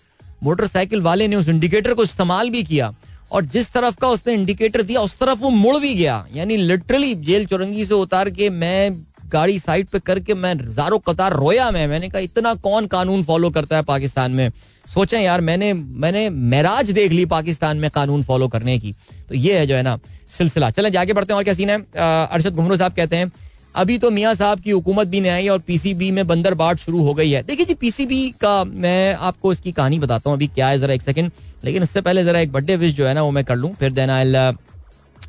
मोटरसाइकिल 0.43 1.01
वाले 1.03 1.29
ने 1.29 1.37
उस 1.37 1.49
इंडिकेटर 1.49 1.95
को 1.95 2.03
इस्तेमाल 2.03 2.51
भी 2.51 2.63
किया 2.63 2.95
और 3.33 3.45
जिस 3.45 3.73
तरफ़ 3.73 3.97
का 3.97 4.09
उसने 4.09 4.33
इंडिकेटर 4.35 4.83
दिया, 4.83 5.01
उस 5.01 5.19
तरफ़ 5.19 5.39
वो 5.39 5.51
मुड़ 5.51 5.79
भी 5.79 5.95
गया। 5.95 6.27
यानी 6.35 6.57
लिटरली 6.57 7.15
जेल 7.17 7.47
चौरंगी 7.47 7.85
से 7.85 7.95
उतार 7.95 8.31
के 8.31 8.51
मैं 8.51 8.91
गाड़ी 9.33 9.59
साइड 9.59 9.87
पे 9.87 9.99
करके 9.99 10.35
मैं 10.35 10.55
जारो 10.71 10.99
कतार 11.01 11.33
रोया 11.33 11.71
मैं। 11.71 11.87
मैंने 11.89 12.09
कहा, 12.09 12.21
इतना 12.21 12.55
कौन 12.57 12.87
कानून 12.87 13.23
फॉलो 13.25 13.51
करता 13.51 13.77
है 13.77 13.83
पाकिस्तान 13.85 14.33
में? 14.33 14.51
सोचें 14.87 15.21
यार, 15.21 15.41
मैंने 15.41 15.73
मैंने 15.73 16.29
महराज 16.31 16.91
देख 16.91 17.13
ली 17.13 17.25
पाकिस्तान 17.27 17.77
में 17.77 17.91
कानून 17.91 18.23
फॉलो 18.23 18.49
करने 18.49 18.79
की। 18.79 18.95
तो 19.29 19.35
ये 19.35 19.59
है 19.59 19.67
जो 19.67 19.77
है 19.77 19.83
ना 19.83 19.99
सिलसिला। 20.31 20.71
चले, 20.71 20.91
जाके 20.91 21.13
बढ़ते 21.13 21.33
हैं 21.33 21.39
और 21.39 21.45
क्या 21.45 21.55
सीन 21.55 21.71
है? 21.71 21.79
अरशद 21.97 22.55
घुमरो 22.55 22.77
साहब 22.77 22.93
कहते 22.93 23.17
हैं, 23.17 23.31
अभी 23.75 23.97
तो 23.99 24.11
मियाँ 24.11 24.35
साहब 24.35 24.61
की 24.61 24.71
हुकूमत 24.71 25.07
भी 25.07 25.21
नहीं 25.21 25.33
आई 25.33 25.49
और 25.49 25.59
पीसीबी 25.59 26.11
में 26.11 26.27
बंदर 26.27 26.55
बाट 26.55 26.79
शुरू 26.79 27.03
हो 27.03 27.15
गई 27.15 27.31
है। 27.31 27.43
देखिए 27.43 27.67
जी, 27.67 27.75
पीसीबी 27.75 28.29
का 28.41 28.65
मैं 28.65 29.15
आपको 29.15 29.53
इसकी 29.53 29.73
कहानी 29.73 29.99
बताता 29.99 30.31
हूँ 30.31 30.37
अभी 30.37 30.47
क्या 30.49 30.69
है, 30.69 30.79
जरा 30.79 30.95
एक 30.95 31.03
सेकंड 31.03 31.31
लेकिन 31.65 31.83
उससे 31.83 32.01
पहले 32.01 32.25
जरा 32.25 32.41
एक 32.41 32.53
बर्थडे 32.53 32.77
विश 32.77 32.93
जो 32.95 33.07
है 33.07 33.15
ना, 33.15 33.23
वो 33.23 33.31
मैं 33.31 33.45
कर 33.45 33.57
लूँ, 33.57 33.73
फिर 33.75 33.93
then 33.93 34.11
I 34.11 34.33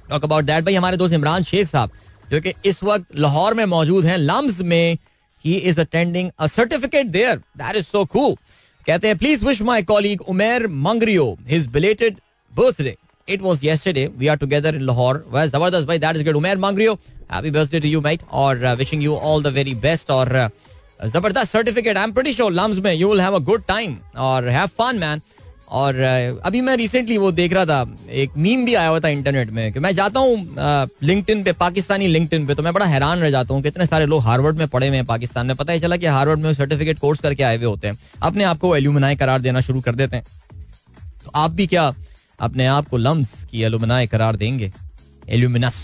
talk 0.09 0.23
about 0.23 0.43
that 0.43 0.63
भाई, 0.65 0.75
हमारे 0.75 0.97
दोस्त 0.97 1.13
इमरान 1.13 1.43
शेख 1.43 1.67
साहब 1.67 1.91
जो 2.31 2.41
कि 2.41 2.53
इस 2.65 2.83
वक्त 2.83 3.15
लाहौर 3.17 3.53
में 3.53 3.65
मौजूद 3.67 4.05
हैं। 4.05 4.17
लम्स 4.17 4.59
में 4.63 4.97
ही 5.45 5.55
is 5.69 5.79
attending 5.81 6.31
a 6.39 6.47
certificate 6.47 7.07
there 7.09 7.35
that 7.57 7.75
is 7.75 7.85
so 7.85 8.03
cool 8.07 8.35
कहते 8.87 9.07
हैं 9.07 9.17
please 9.17 9.45
wish 9.45 9.61
my 9.61 9.83
colleague 9.83 10.21
Umer 10.29 10.67
Mangrio 10.87 11.25
his 11.47 11.67
belated 11.71 12.17
birthday 12.53 12.95
it 13.27 13.41
was 13.41 13.65
yesterday 13.65 14.05
we 14.17 14.27
are 14.27 14.37
together 14.37 14.75
in 14.75 14.81
Lahore 14.81 15.23
वह 15.31 15.45
ज़बरदस्त 15.47 15.87
भाई 15.87 15.99
that 15.99 16.15
is 16.15 16.25
good 16.25 16.35
Umer 16.35 16.57
Mangrio 16.59 16.93
happy 17.31 17.51
birthday 17.51 17.79
to 17.79 17.87
you 17.87 18.01
mate 18.01 18.21
और 18.43 18.65
wishing 18.77 19.03
you 19.03 19.15
all 19.15 19.43
the 19.43 19.53
very 19.55 19.75
best 19.83 20.11
और 20.11 20.33
ज़बरदस्त 21.05 21.51
certificate 21.51 21.97
I 21.97 22.03
am 22.03 22.11
pretty 22.13 22.33
sure 22.33 22.51
LUMS 22.53 22.77
में 22.79 22.93
you 22.93 23.09
will 23.09 23.21
have 23.21 23.35
a 23.35 23.39
good 23.45 23.63
time 23.67 23.97
और 24.29 24.49
have 24.49 24.67
fun 24.79 24.97
man 24.97 25.21
और 25.71 25.95
अभी 26.43 26.61
मैं 26.61 26.75
recently 26.77 27.17
वो 27.17 27.31
देख 27.31 27.53
रहा 27.53 27.65
था, 27.65 27.95
एक 28.11 28.31
मीम 28.37 28.65
भी 28.65 28.73
आया 28.75 28.87
हुआ 28.87 28.99
था 28.99 29.09
इंटरनेट 29.09 29.49
में 29.49 29.71
कि 29.73 29.79
मैं 29.79 29.93
जाता 29.95 30.19
हूँ 30.19 30.55
लिंक्डइन 31.03 31.43
पे, 31.43 31.51
पाकिस्तानी 31.53 32.07
लिंक्डइन 32.07 32.45
पे 32.47 32.55
तो 32.55 32.63
मैं 32.63 32.73
बड़ा 32.73 32.85
हैरान 32.85 33.19
रह 33.19 33.31
जाता 33.31 33.53
हूँ 33.53 33.63
कितने 33.63 33.85
सारे 33.85 34.05
लोग 34.05 34.21
हार्वर्ड 34.23 34.57
में 34.57 34.67
पढ़े 34.67 34.87
हुए 34.87 34.97
हैं 34.97 35.05
पाकिस्तान 35.05 35.47
में। 35.47 35.55
पता 35.55 35.73
ही 35.73 35.79
चला 35.79 35.97
कि 35.97 36.05
हार्वर्ड 36.07 36.39
में 36.39 36.53
सर्टिफिकेट 36.53 36.99
कोर्स 36.99 37.19
करके 37.19 37.43
आए 37.43 37.57
हुए 37.57 37.65
होते 37.65 37.87
हैं। 37.87 37.97
अपने 38.21 38.43
आप 38.43 38.59
को 38.59 38.75
एल्यूमिनाई 38.75 39.15
करार 39.15 39.41
देना 39.41 39.61
शुरू 39.61 39.81
कर 39.81 39.95
देते 39.95 40.15
हैं। 40.15 40.25
तो 41.23 41.31
आप 41.35 41.51
भी 41.51 41.67
क्या 41.67 41.91
अपने 42.39 42.65
आप 42.67 42.87
को 42.89 42.97
लम्स 42.97 43.43
की 43.45 43.63
एल्यूमिनाई 43.63 44.07
करार 44.07 44.35
देंगे? 44.35 44.71
Alumnus 45.29 45.75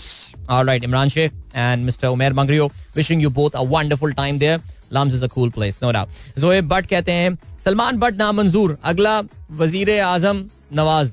Imran 0.50 1.08
Sheikh 1.08 1.32
and 1.56 1.84
mister 1.84 2.08
Umer 2.08 2.32
Mangrio 2.32 2.66
wishing 2.96 3.22
you 3.22 3.30
both 3.30 3.50
a 3.50 3.62
wonderful 3.70 4.12
time 4.12 4.38
there 4.38 4.60
LUMS 4.92 5.14
is 5.14 5.24
a 5.24 5.28
cool 5.28 5.50
place 5.50 5.78
no 5.82 5.92
doubt 5.92 6.38
Joeb 6.38 6.68
Butt 6.68 6.86
कहते 6.86 7.12
हैं 7.12 7.38
सलमान 7.64 7.98
बट 7.98 8.16
नामंजूर 8.16 8.78
अगला 8.84 9.20
वज़ीर 9.52 9.98
आज़म 10.00 10.44
नवाज़. 10.72 11.10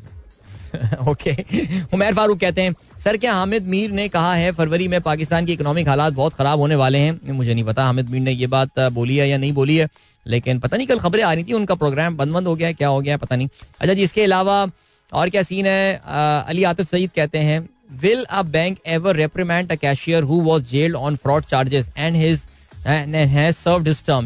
ओके 1.07 1.32
उमर 1.93 2.13
फारूक 2.13 2.39
कहते 2.39 2.61
हैं 2.61 2.73
सर 2.99 3.17
क्या 3.17 3.34
हामिद 3.34 3.67
मीर 3.67 3.91
ने 3.91 4.07
कहा 4.09 4.34
है 4.36 4.51
फरवरी 4.51 4.88
में 4.88 4.99
पाकिस्तान 5.01 5.45
की 5.45 5.53
इकोनॉमिक 5.53 5.88
हालात 5.88 6.13
बहुत 6.13 6.34
खराब 6.34 6.59
होने 6.59 6.76
वाले 6.76 6.97
हैं? 6.97 7.32
मुझे 7.32 7.53
नहीं 7.53 7.63
पता 7.63 7.84
हामिद 7.86 8.09
मीर 8.09 8.21
ने 8.21 8.32
ये 8.32 8.47
बात 8.47 8.80
बोली 8.93 9.17
है 9.17 9.30
या 9.30 9.38
नहीं 9.38 9.53
बोली 9.53 9.76
है 9.78 9.88
लेकिन 10.26 10.59
पता 10.59 10.78
नहीं 10.78 10.88
कल 10.88 10.99
खबरें 10.99 11.23
आ 11.23 11.34
रही 11.34 11.43
थी 11.43 11.53
उनका 11.53 11.76
प्रोग्राम 11.76 12.17
बंद 12.17 12.34
बंद 12.34 12.47
हो 12.47 12.55
गया 12.55 12.71
क्या 12.71 12.88
हो 12.88 12.99
गया 13.01 13.17
पता 13.17 13.36
नहीं। 13.36 13.47
अच्छा 13.80 13.93
जी 13.93 14.01
इसके 14.01 14.23
अलावा 14.23 14.65
और 15.11 15.30
क्या 15.30 15.43
सीन 15.43 15.65
है? 15.65 16.01
आ, 16.05 16.39
अली 16.39 16.63
आतिफ 16.63 16.89
सईद 16.89 17.11
कहते 17.15 17.38
हैं 17.38 17.59
will 18.01 18.23
a 18.23 18.41
bank 18.41 18.78
ever 18.88 19.15
reprimand 19.15 19.71
a 19.71 19.76
cashier 19.76 20.23
who 20.23 20.41
was 20.41 20.69
jailed 20.71 20.95
on 20.95 21.15
fraud 21.15 21.45
charges 21.45 21.89
and 21.97 22.15
his 22.15 22.41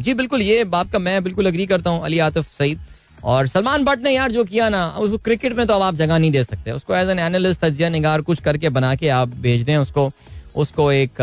जी, 0.01 0.13
बिल्कुल, 0.13 0.41
ये 0.41 0.63
बात 0.63 0.91
का 0.91 0.99
मैं 0.99 1.23
बिल्कुल 1.23 1.47
अग्री 1.47 1.65
करता 1.65 1.89
हूँ, 1.89 2.03
अली 2.05 2.19
आतिफ 2.19 2.47
सईद। 2.53 2.79
और 3.23 3.47
सलमान 3.47 3.83
भट्ट 3.83 4.03
ने 4.03 4.11
यार 4.11 4.31
जो 4.31 4.43
किया 4.43 4.67
ना, 4.69 4.87
उसको 4.89 5.17
क्रिकेट 5.17 5.53
में 5.53 5.65
तो 5.67 5.73
अब 5.73 5.81
आप 5.81 5.95
जगह 5.95 6.17
नहीं 6.17 6.31
दे 6.31 6.43
सकते। 6.43 6.71
उसको 6.71 6.95
एज 6.95 7.09
एन 7.09 7.19
एनालिस्ट 7.19 7.61
तजिया 7.61 7.89
निगार 7.89 8.21
कुछ 8.21 8.41
करके 8.41 8.69
बना 8.69 8.93
के 8.95 9.09
आप 9.09 9.35
भेज 9.37 9.63
दें 9.63 9.75
उसको। 9.77 10.11
उसको 10.55 10.91
एक 10.91 11.21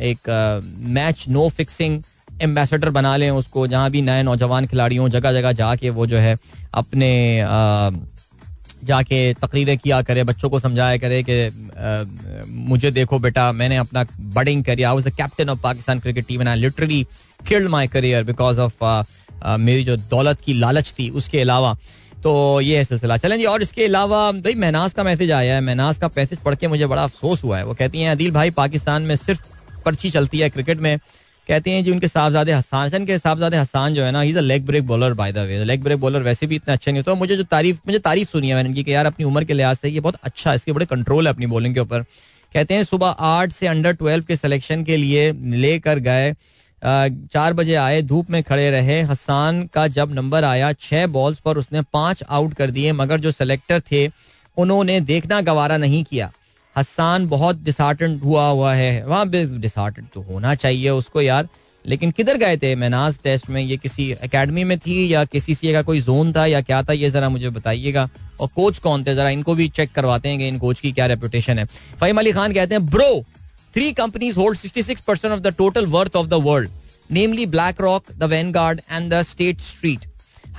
एक 0.00 0.30
मैच 0.88 1.24
नो 1.28 1.48
फिक्सिंग 1.48 2.02
एम्बेसडर 2.42 2.90
बना 2.90 3.16
लें 3.16 3.30
उसको। 3.30 3.66
जहाँ 3.66 3.90
भी 3.90 4.02
नए 4.02 4.22
नौजवान 4.22 4.66
खिलाड़ियों 4.66 5.08
जगह 5.08 5.32
जगह 5.32 5.52
जाके 5.52 5.90
वो 5.90 6.06
जो 6.06 6.16
है 6.16 6.36
अपने 6.74 7.10
जाके 8.82 9.32
तकरीरें 9.34 9.76
किया 9.78 10.00
करे, 10.02 10.24
बच्चों 10.24 10.50
को 10.50 10.58
समझाया 10.58 10.96
करे 10.96 11.22
कि 11.28 12.46
मुझे 12.48 12.90
देखो 12.90 13.18
बेटा, 13.18 13.50
मैंने 13.52 13.76
अपना 13.76 14.04
budding 14.34 14.64
career 14.64 14.88
I 14.88 14.94
was 14.94 15.04
the 15.04 15.14
captain 15.16 15.48
of 15.48 15.60
Pakistan 15.62 15.98
cricket 16.00 16.26
team 16.26 16.40
and 16.40 16.48
I 16.48 16.58
literally 16.58 17.02
killed 17.48 17.68
my 17.68 17.86
career 17.88 18.24
because 18.24 18.60
of 18.60 18.84
मेरी 19.60 19.84
जो 19.84 19.96
दौलत 19.96 20.40
की 20.40 20.54
लालच 20.54 20.94
थी, 20.98 21.08
उसके 21.10 21.40
अलावा। 21.40 21.76
तो 22.22 22.60
ये 22.60 22.76
है 22.76 22.84
सिलसिला। 22.84 23.16
चलें 23.16 23.36
जी, 23.38 23.44
और 23.44 23.62
इसके 23.62 23.84
अलावा, 23.84 24.30
भाई 24.32 24.54
महनाज 24.54 24.92
का 24.92 25.04
मैसेज 25.04 25.30
आया 25.32 25.54
है। 25.54 25.60
महनाज 25.60 25.98
का 25.98 26.10
मैसेज 26.16 26.38
पढ़ 26.38 26.54
के 26.54 26.68
मुझे 26.68 26.86
बड़ा 26.86 27.02
अफसोस 27.04 27.42
हुआ 27.44 27.56
है। 27.58 27.64
वो 27.64 27.74
कहती 27.74 28.00
हैं, 28.00 28.10
अदिल 28.10 28.30
भाई, 28.30 28.50
पाकिस्तान 28.52 29.02
में 29.02 29.14
सिर्फ़ 29.16 29.42
पर्ची 29.84 30.10
चलती 30.10 30.38
है 30.38 30.50
क्रिकेट 30.50 30.80
में। 30.80 30.96
कहते 31.48 31.70
हैं 31.70 31.82
जी 31.84 31.90
उनके 31.90 32.08
साहबजादे 32.08 32.52
हसान 32.52 33.04
के 33.06 33.16
साहबजादे 33.18 33.56
हसान 33.56 33.94
जो 33.94 34.04
है 34.04 34.10
ना 34.12 34.22
is 34.22 34.38
a 34.38 34.40
leg 34.40 34.66
break 34.66 34.86
bowler 34.86 35.14
by 35.14 35.32
the 35.32 35.38
way 35.38 35.64
leg 35.64 35.82
break 35.82 36.00
bowler 36.00 36.22
वैसे 36.22 36.46
भी 36.46 36.56
इतना 36.56 36.74
अच्छा 36.74 36.92
नहीं 36.92 37.02
तो 37.02 37.14
मुझे 37.16 37.36
जो 37.36 37.42
तारीफ़, 37.44 37.78
मुझे 37.86 37.98
तारीफ़ 37.98 38.28
सुनी 38.28 38.48
है 38.48 38.54
मैंने 38.54 38.68
इनकी 38.68 38.84
कि 38.84 38.94
यार 38.94 39.06
अपनी 39.06 39.24
उम्र 39.24 39.44
के 39.44 39.54
लिहाज 39.54 39.76
से 39.76 39.88
ये 39.88 40.00
बहुत 40.00 40.18
अच्छा 40.22 40.54
इसके 40.54 40.72
बड़े 40.72 40.86
कंट्रोल 40.86 41.26
है 41.26 41.32
अपनी 41.32 41.46
बॉलिंग 41.46 41.74
के 41.74 41.80
ऊपर। 41.80 42.02
कहते 42.52 42.74
हैं 42.74 42.82
सुबह 42.84 43.06
आठ 43.06 43.52
से 43.52 43.66
अंडर 43.66 43.92
ट्वेल्व 43.92 44.24
के 44.24 44.36
सिलेक्शन 44.36 44.84
के 44.84 44.96
लिए 44.96 45.30
लेकर 45.32 45.98
गए। 45.98 46.32
चार 46.82 47.52
बजे 47.52 47.74
आए, 47.74 48.00
धूप 48.02 48.30
में 48.30 48.42
खड़े 48.42 48.70
रहे। 48.70 49.00
हसान 49.02 49.62
का 49.74 49.86
जब 49.88 50.12
नंबर 50.14 50.44
आया 50.44 50.72
छः 50.74 51.06
बॉल्स 51.08 51.38
पर 51.38 51.58
उसने 51.58 51.82
पाँच 51.92 52.22
आउट 52.22 52.54
कर 52.54 52.70
दिए, 52.70 52.92
मगर 52.92 53.20
जो 53.20 53.30
सेलेक्टर 53.30 53.80
थे, 53.90 54.06
उन्होंने 54.56 55.00
देखना 55.02 55.40
गवारा 55.40 55.76
नहीं 55.76 56.02
किया। 56.04 56.30
हसान 56.76 57.26
बहुत 57.26 57.62
डिसहार्टेंड 57.62 58.22
हुआ 58.22 58.48
हुआ 58.48 58.74
है। 58.74 59.06
वहाँ 59.06 59.28
डिसहार्टेंड 59.30 60.06
तो 60.14 60.20
होना 60.20 60.54
चाहिए 60.54 60.90
उसको 60.90 61.20
यार। 61.20 61.48
लेकिन 61.86 62.10
किधर 62.10 62.36
गए 62.36 62.56
थे? 62.56 62.74
मैनाज 62.74 63.18
टेस्ट 63.24 63.50
में 63.50 63.62
ये 63.62 63.76
किसी 63.76 64.12
एकेडमी 64.12 64.64
में 64.64 64.78
थी 64.78 65.14
या 65.14 65.24
किसी 65.24 65.54
सी 65.54 65.72
का 65.72 65.82
कोई 65.82 66.00
जोन 66.00 66.32
था 66.32 66.46
या 66.46 66.60
क्या 66.60 66.82
था? 66.82 66.92
ये 66.92 67.10
जरा 67.10 67.28
मुझे 67.28 67.50
बताइएगा। 67.50 68.10
और 68.40 68.48
कोच 68.48 68.78
कौन 68.78 69.04
थे? 69.04 69.14
जरा 69.14 69.28
इनको 69.28 69.54
भी 69.54 69.68
चेक 69.68 69.92
करवाते 69.92 70.28
हैं 70.28 70.38
कि 70.38 70.48
इन 70.48 70.58
कोच 70.58 70.80
की 70.80 70.92
क्या 70.92 71.06
रेपुटेशन 71.06 71.58
है। 71.58 71.64
फहीम 72.00 72.18
अली 72.18 72.32
खान 72.32 72.52
कहते 72.52 72.74
हैं 72.74 72.86
bro 72.86 73.24
three 73.74 73.92
companies 73.92 74.38
hold 74.38 74.58
66 74.58 75.00
percent 75.00 75.34
of 75.34 75.40
the 75.40 75.46
total 75.46 75.86
worth 75.86 76.16
of 76.16 76.26
the 76.26 76.34
world 76.34 76.70
namely 77.10 77.46
BlackRock 77.80 78.04
the 78.18 78.22
Vanguard 78.22 78.80
and 78.90 79.12
the 79.12 79.22
State 79.22 79.60
Street 79.60 80.00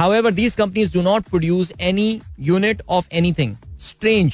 However, 0.01 0.31
these 0.31 0.55
companies 0.57 0.89
do 0.89 1.01
not 1.03 1.27
produce 1.27 1.71
any 1.79 2.21
unit 2.49 2.81
of 2.91 3.03
anything. 3.21 3.51
Strange. 3.89 4.33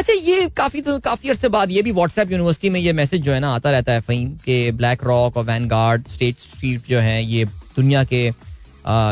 अच्छा 0.00 0.12
ये 0.14 0.48
काफ़ी 0.56 0.80
तो 0.80 0.98
काफ़ी 0.98 1.28
अरसे 1.28 1.48
बाद 1.48 1.70
ये 1.70 1.80
भी 1.82 1.92
WhatsApp 1.92 2.30
university 2.32 2.68
में 2.70 2.78
ये 2.80 2.92
मैसेज 2.92 3.22
जो 3.22 3.32
है 3.32 3.40
ना 3.40 3.48
आता 3.54 3.70
रहता 3.70 3.92
है 3.92 4.00
फहीम 4.00 4.28
के 4.44 4.70
ब्लैक 4.72 5.02
रॉक 5.04 5.36
और 5.36 5.44
वैन 5.44 5.66
गार्ड 5.68 6.06
स्टेट 6.08 6.38
स्ट्रीट 6.40 6.86
जो 6.88 6.98
है, 6.98 7.24
ये 7.24 7.44
दुनिया 7.44 8.04
के 8.04 8.30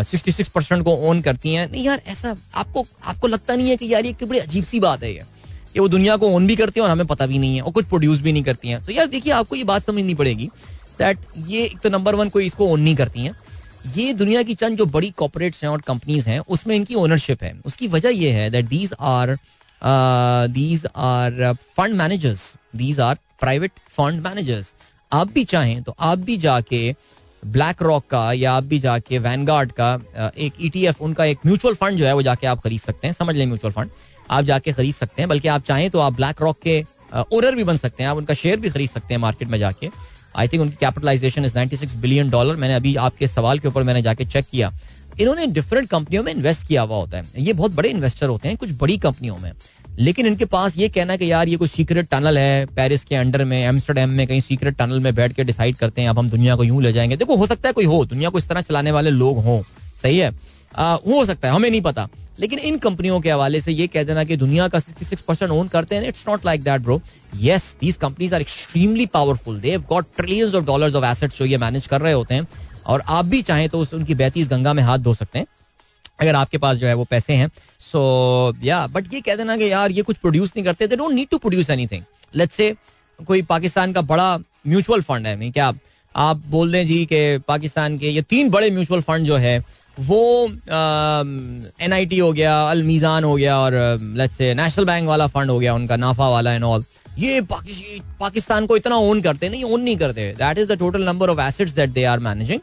सिक्सटी 0.04 0.32
सिक्स 0.32 0.50
परसेंट 0.50 0.84
को 0.84 0.94
ओन 1.08 1.20
करती 1.22 1.52
हैं। 1.54 1.70
नहीं 1.72 1.84
यार, 1.84 2.00
ऐसा 2.06 2.34
आपको 2.54 2.86
आपको 3.04 3.26
लगता 3.26 3.56
नहीं 3.56 3.68
है 3.70 3.76
कि 3.76 3.92
यार 3.92 4.06
ये 4.06 4.14
बड़ी 4.22 4.38
अजीब 4.38 4.64
सी 4.64 4.80
बात 4.80 5.02
है 5.02 5.12
ये? 5.12 5.24
कि 5.74 5.80
वो 5.80 5.88
दुनिया 5.88 6.16
को 6.16 6.28
ओन 6.28 6.46
भी 6.46 6.56
करती 6.56 6.80
हैं 6.80 6.86
और 6.86 6.92
हमें 6.92 7.06
पता 7.06 7.26
भी 7.26 7.38
नहीं 7.38 7.56
है 7.56 7.62
और 7.62 7.72
कुछ 7.72 7.86
प्रोड्यूस 7.86 8.20
भी 8.20 8.32
नहीं 8.32 8.42
करती 8.44 8.68
हैं। 8.68 8.82
तो 8.84 8.92
यार 8.92 9.06
देखिए, 9.08 9.32
आपको 9.32 9.56
ये 9.56 9.64
बात 9.64 9.86
समझनी 9.86 10.14
पड़ेगी 10.14 10.46
दैट 10.98 11.18
ये 11.48 11.64
एक 11.64 11.78
तो 11.80 11.90
नंबर 11.90 12.14
वन 12.14 12.28
कोई 12.28 12.46
इसको 12.46 12.68
ओन 12.68 12.80
नहीं 12.80 12.96
करती 12.96 13.20
हैं। 13.20 13.34
ये 13.96 14.12
दुनिया 14.14 14.42
की 14.42 14.54
चंद 14.54 14.78
जो 14.78 14.86
बड़ी 14.88 15.10
कॉपोरेट्स 15.16 15.62
हैं 15.64 15.70
और 15.70 15.80
कंपनीज़ 15.82 16.28
हैं, 16.28 16.40
उसमें 16.40 16.74
इनकी 16.76 16.94
ओनरशिप 16.96 17.42
है। 17.42 17.54
उसकी 17.66 17.88
वजह 17.88 18.08
ये 18.16 18.30
है 18.30 18.50
that 18.50 18.68
these 18.68 18.94
are 19.00 19.38
these 19.84 20.86
are 20.96 21.52
fund 21.76 21.94
managers 21.94 22.54
these 22.76 23.00
are 23.00 23.14
private 23.40 23.72
fund 23.88 24.22
managers 24.26 24.74
आप 25.12 25.32
भी 25.32 25.44
चाहें 25.44 25.82
तो 25.82 25.94
आप 25.98 26.18
भी 26.18 26.36
जाके 26.36 26.94
ब्लैक 27.44 27.82
रॉक 27.82 28.06
का 28.10 28.32
या 28.32 28.52
आप 28.52 28.64
भी 28.64 28.78
जाके 28.78 29.18
वैनगार्ड 29.18 29.72
का 29.72 29.98
uh, 29.98 30.38
एक 30.38 30.52
ई 30.60 30.86
e 30.86 30.94
उनका 31.00 31.24
एक 31.24 31.38
म्यूचुअल 31.46 31.74
फंड 31.74 31.98
जो 31.98 32.06
है 32.06 32.12
वो 32.14 32.22
जाके 32.22 32.46
आप 32.46 32.60
खरीद 32.60 32.80
सकते 32.80 33.06
हैं। 33.06 33.14
समझ 33.14 33.36
लें 33.36 33.46
म्यूचुअल 33.46 33.72
फंड 33.72 33.90
आप 34.30 34.44
जाके 34.44 34.72
खरीद 34.72 34.94
सकते 34.94 35.22
हैं 35.22 35.28
बल्कि 35.28 35.48
आप 35.48 35.64
चाहें 35.64 35.90
तो 35.90 35.98
आप 35.98 36.12
ब्लैक 36.12 36.42
रॉक 36.42 36.58
के 36.62 36.80
ओनर 37.14 37.50
uh, 37.50 37.56
भी 37.56 37.64
बन 37.64 37.76
सकते 37.76 38.02
हैं। 38.02 38.10
आप 38.10 38.16
उनका 38.16 38.34
शेयर 38.34 38.60
भी 38.60 38.70
खरीद 38.70 38.90
सकते 38.90 39.14
हैं 39.14 39.20
मार्केट 39.20 39.48
में 39.48 39.58
जाके। 39.58 39.90
आई 40.36 40.48
थिंक 40.48 40.62
उनकी 40.62 40.76
कैपिटलाइजेशन 40.80 41.44
इज़ 41.44 41.54
96 41.54 41.94
बिलियन 41.94 42.30
डॉलर 42.30 42.56
मैंने 42.56 42.74
अभी 42.74 42.94
आपके 42.96 43.26
सवाल 43.26 43.58
के 43.58 43.68
ऊपर 43.68 43.82
मैंने 43.82 44.02
जाके 44.02 44.24
चेक 44.24 44.46
किया। 44.50 44.72
इन्होंने 45.20 45.46
डिफरेंट 45.46 45.88
कंपनियों 45.88 46.24
में 46.24 46.34
इन्वेस्ट 46.34 46.66
किया 46.66 46.82
हुआ 46.82 46.96
होता 46.96 47.16
है। 47.16 47.24
ये 47.38 47.52
बहुत 47.52 47.74
बड़े 47.74 47.88
इन्वेस्टर 47.88 48.26
होते 48.26 48.48
हैं 48.48 48.56
कुछ 48.56 48.70
बड़ी 48.72 48.98
कंपनियों 48.98 49.38
में। 49.38 49.52
लेकिन 49.98 50.26
इनके 50.26 50.44
पास 50.44 50.78
ये 50.78 50.88
कहना 50.88 51.12
है 51.12 51.18
कि 51.18 51.32
यार 51.32 51.48
ये 51.48 51.56
कोई 51.56 51.68
सीक्रेट 51.68 52.08
टनल 52.08 52.38
है 52.38 52.66
पेरिस 52.66 53.04
के 53.04 53.14
अंडर 53.14 53.44
में 53.44 53.66
एम्स्टरडेम 53.66 54.08
में 54.08 54.26
कहीं 54.26 54.40
सीक्रेट 54.40 54.76
टनल 54.76 55.00
में 55.00 55.14
बैठ 55.14 55.32
के 55.32 55.44
डिसाइड 55.44 55.76
करते 55.76 56.02
हैं 56.02 56.08
अब 56.08 56.18
हम 56.18 56.30
दुनिया 56.30 56.56
को 56.56 56.64
यूँ 56.64 56.82
ले 56.82 56.92
जाएँगे। 56.92 57.16
देखो 57.16 57.36
हो 57.36 57.46
सकता 57.46 57.68
है 57.68 57.72
कोई 57.72 57.84
हो 57.84 58.04
दुनिया 58.04 58.30
को 58.30 58.38
इस 58.38 58.48
तरह 58.48 58.60
चलाने 58.60 58.90
वाले 58.90 59.10
लोग 59.10 59.38
हों। 59.44 59.62
सही 60.02 60.18
है? 60.18 60.32
आ, 60.76 60.94
हो 60.94 61.24
सकता 61.24 61.48
है 61.48 61.54
हमें 61.54 61.70
नहीं 61.70 61.80
पता। 61.80 62.08
लेकिन 62.40 62.58
इन 62.58 62.78
कंपनियों 62.78 63.20
के 63.20 63.30
हवाले 63.30 63.60
से 63.60 63.72
ये 63.72 63.86
कह 63.86 64.02
देना 64.02 64.24
कि 64.24 64.36
दुनिया 64.36 64.68
का 64.68 64.78
66 64.78 65.20
परसेंट 65.20 65.52
ओन 65.52 65.68
करते 65.68 65.96
हैं। 65.96 66.08
It's 66.08 66.24
not 66.28 66.46
like 66.46 66.62
that 66.62 66.80
bro 66.80 67.02
yes 67.40 67.76
these 67.80 67.96
companies 67.96 68.34
are 68.34 68.40
extremely 68.40 69.06
powerful 69.06 69.60
they 69.60 69.78
got 69.78 70.06
trillions 70.16 70.54
of 70.54 70.64
dollars 70.64 70.94
of 70.94 71.04
assets 71.04 71.38
जो 71.38 71.44
ये 71.44 71.58
मैनेज 71.58 71.86
कर 71.86 72.00
रहे 72.00 72.12
होते 72.12 72.34
हैं। 72.34 72.48
और 72.88 73.02
आप 73.08 73.24
भी 73.24 73.42
चाहें 73.42 73.68
तो 73.68 73.78
उस, 73.80 73.94
उनकी 73.94 74.14
बहती 74.14 74.44
गंगा 74.46 74.72
में 74.72 74.82
हाथ 74.82 74.98
धो 74.98 75.14
सकते 75.14 75.38
हैं, 75.38 75.46
अगर 76.20 76.34
आपके 76.34 76.58
पास 76.58 76.76
जो 76.76 76.86
है 76.86 76.94
वो 76.94 77.04
पैसे 77.04 77.32
हैं। 77.32 77.50
सो 77.80 78.54
या 78.62 78.86
बट 78.86 79.12
ये 79.14 79.20
कह 79.20 79.36
देना 79.36 79.56
कि 79.56 79.70
यार, 79.70 79.90
ये 79.90 80.02
कुछ 80.02 80.16
प्रोड्यूस 80.16 80.52
नहीं 80.56 80.64
करते 80.64 80.86
they 80.86 80.96
don't 80.96 81.12
need 81.14 81.28
to 81.30 81.38
produce 81.38 81.70
anything 81.70 82.02
let's 82.34 82.54
say 82.54 82.74
कोई 83.18 83.42
पाकिस्तान 83.44 83.92
का 83.92 84.00
बड़ा 84.04 84.36
म्यूचुअल 84.66 85.02
फंड 85.02 85.26
है 85.26 85.36
नहीं 85.36 85.50
क्या 85.52 85.72
आप 86.14 86.42
बोल 86.50 86.72
दें 86.72 86.86
जी 86.86 87.04
कि 87.06 87.38
पाकिस्तान 87.48 87.98
के 87.98 88.08
ये 88.08 88.22
तीन 88.22 88.50
बड़े 88.50 88.70
म्यूचुअल 88.70 89.00
फंड 89.00 89.26
जो 89.26 89.36
है, 89.36 89.58
वो 89.98 90.46
एन 90.46 91.92
आई 91.92 92.06
टी 92.06 92.18
हो 92.18 92.32
गया 92.32 92.60
अल 92.70 92.82
मीजान 92.82 93.24
हो 93.24 93.34
गया, 93.34 93.58
और 93.58 93.72
लेट्स 94.16 94.36
से 94.36 94.52
नेशनल 94.54 94.84
बैंक 94.84 95.08
वाला 95.08 95.26
फंड 95.26 95.50
हो 95.50 95.58
गया, 95.58 95.74
उनका 95.74 95.96
नाफा 95.96 96.28
वाला 96.28 96.52
एंड 96.52 96.64
ऑल 96.64 96.84
ये 97.18 97.40
पाकिस्तान 98.20 98.66
को 98.66 98.76
इतना 98.76 98.96
ओन 98.96 99.20
करते 99.22 99.48
नहीं 99.48 99.64
ओन 99.64 99.80
नहीं 99.80 99.96
करते। 99.96 100.32
That 100.38 100.58
is 100.58 100.68
the 100.68 100.78
total 100.78 101.02
number 101.04 101.30
of 101.30 101.40
assets 101.40 101.72
that 101.72 101.90
they 101.90 102.04
are 102.04 102.18
managing 102.20 102.60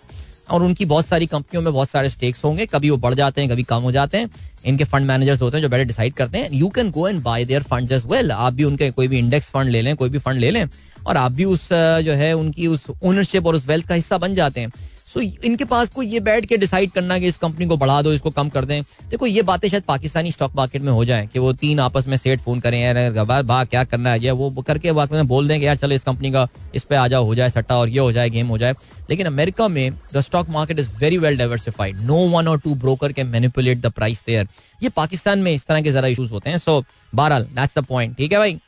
और 0.50 0.64
उनकी 0.64 0.86
बहुत 0.86 1.06
सारी 1.06 1.26
कंपनियों 1.26 1.62
में 1.64 1.72
बहुत 1.74 1.90
सारे 1.90 2.10
स्टेक्स 2.10 2.44
होंगे। 2.46 2.66
कभी 2.66 2.90
वो 2.90 2.98
बढ़ 2.98 3.14
जाते 3.14 3.42
हैं, 3.42 3.50
कभी 3.50 3.64
कम 3.64 3.82
हो 3.82 3.92
जाते 3.92 4.18
हैं। 4.18 4.30
इनके 4.66 4.84
फंड 4.84 5.08
मैनेजर्स 5.08 5.42
होते 5.42 5.58
हैं 5.58 5.62
जो 5.62 5.70
बेटर 5.70 5.84
डिसाइड 5.84 6.14
करते 6.14 6.38
हैं। 6.38 6.50
You 6.54 6.70
can 6.70 6.92
go 6.92 7.08
and 7.08 7.22
buy 7.24 7.46
their 7.46 7.64
fund 7.64 7.92
as 7.92 8.06
well 8.06 8.32
आप 8.32 8.54
भी 8.54 8.64
उनके 8.64 8.92
कोई 8.92 9.08
भी 9.08 9.20
इंडेक्स 9.20 9.50
फंड 9.50 9.70
ले 9.70 9.82
लें, 9.82 9.96
कोई 9.96 10.10
भी 10.10 10.18
फंड 10.18 10.40
ले 10.40 10.52
लें। 10.52 10.66
और 11.08 11.18
आप 11.18 11.32
भी 11.32 11.46
उस, 11.46 11.70
जो 11.74 12.14
है, 12.14 12.34
उनकी 12.34 12.68
उस 12.68 12.86
ओनरशिप 13.04 13.46
और 13.46 13.56
उस 13.56 13.68
वेल्थ 13.68 13.88
का 13.88 13.96
हिस्सा 13.96 14.18
बन 14.18 14.34
जाते 14.34 14.62
हैं। 14.62 14.72
सो 15.16 15.22
इनके 15.22 15.66
पास 15.66 15.90
कोई 15.90 16.08
ये 16.08 16.20
बैठ 16.20 16.46
के 16.46 16.58
डिसाइड 16.58 16.92
करना 16.92 17.18
कि 17.20 17.28
इस 17.28 17.38
कंपनी 17.38 17.66
को 17.66 17.76
बढ़ा 17.78 18.02
दो, 18.02 18.14
इसको 18.14 18.30
कम 18.30 18.50
कर 18.50 18.66
दें। 18.66 18.82
देखो, 19.10 19.26
ये 19.28 19.42
बातें 19.42 19.68
शायद 19.70 19.84
पाकिस्तानी 19.84 20.32
स्टॉक 20.32 20.56
मार्केट 20.56 20.82
में 20.82 20.92
हो 20.92 21.06
जाए 21.06 21.28
कि 21.34 21.40
वो 21.40 21.54
तीन 21.54 21.80
आपस 21.80 22.08
में 22.08 22.16
सेट 22.18 22.42
फ़ोन 22.42 22.60
करें 22.60 22.80
यार 22.82 23.44
बा 23.44 23.64
क्या 23.66 23.84
करना 23.84 24.12
है? 24.12 24.32
वो 24.32 24.50
करके 24.62 24.92
वाकई 24.92 25.16
में 25.16 25.28
बोल 25.28 25.48
दें 25.48 25.60
कि, 25.60 25.66
यार, 25.66 25.76
चलो, 25.76 25.96
इस 25.96 26.04
कंपनी 26.04 26.32
का 26.32 26.48
इस 26.76 26.84
पर 26.84 26.96
आ 26.96 27.08
जाओ, 27.08 27.26
हो 27.26 27.36
जाए 27.36 27.50
सट्टा 27.50 27.78
और 27.78 27.90
ये 27.90 28.00
हो 28.00 28.12
जाए, 28.12 28.30
गेम 28.30 28.48
हो 28.48 28.58
जाए। 28.58 28.74
लेकिन 29.10 29.26
अमेरिका 29.28 29.68
में 29.68 29.94
the 30.14 30.22
stock 30.22 30.50
market 30.50 30.80
is 30.80 30.90
very 31.00 31.18
well 31.18 31.38
diversified 31.38 32.02
no 32.02 32.18
one 32.30 32.48
और 32.48 32.60
two 32.60 32.76
broker 32.76 33.12
can 33.12 33.28
manipulate 33.28 33.82
the 33.82 33.92
price 33.92 34.24
there 34.28 34.48
ये 34.84 34.90
पाकिस्तान 34.90 35.40
में 35.40 35.52
इस 35.54 35.66
तरह 35.66 35.82
के 35.82 35.92
जरा 35.92 36.08
इशूज 36.08 36.32
होते 36.32 36.50
हैं। 36.50 36.58
सो 36.58 36.84
बहरहाल 37.16 37.44
दैट्स 37.46 37.78
द 37.78 37.86
पॉइंट 37.86 38.18
ठीक 38.18 38.32
है 38.34 38.40
भाई? 38.40 38.60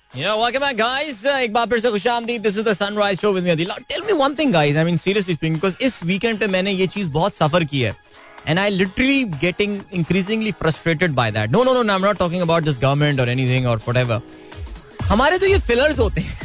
हमारे 15.04 15.38
तो 15.38 15.46
ये 15.46 15.60
फिलर्स 15.60 16.00
होते 16.00 16.22
हैं. 16.22 16.40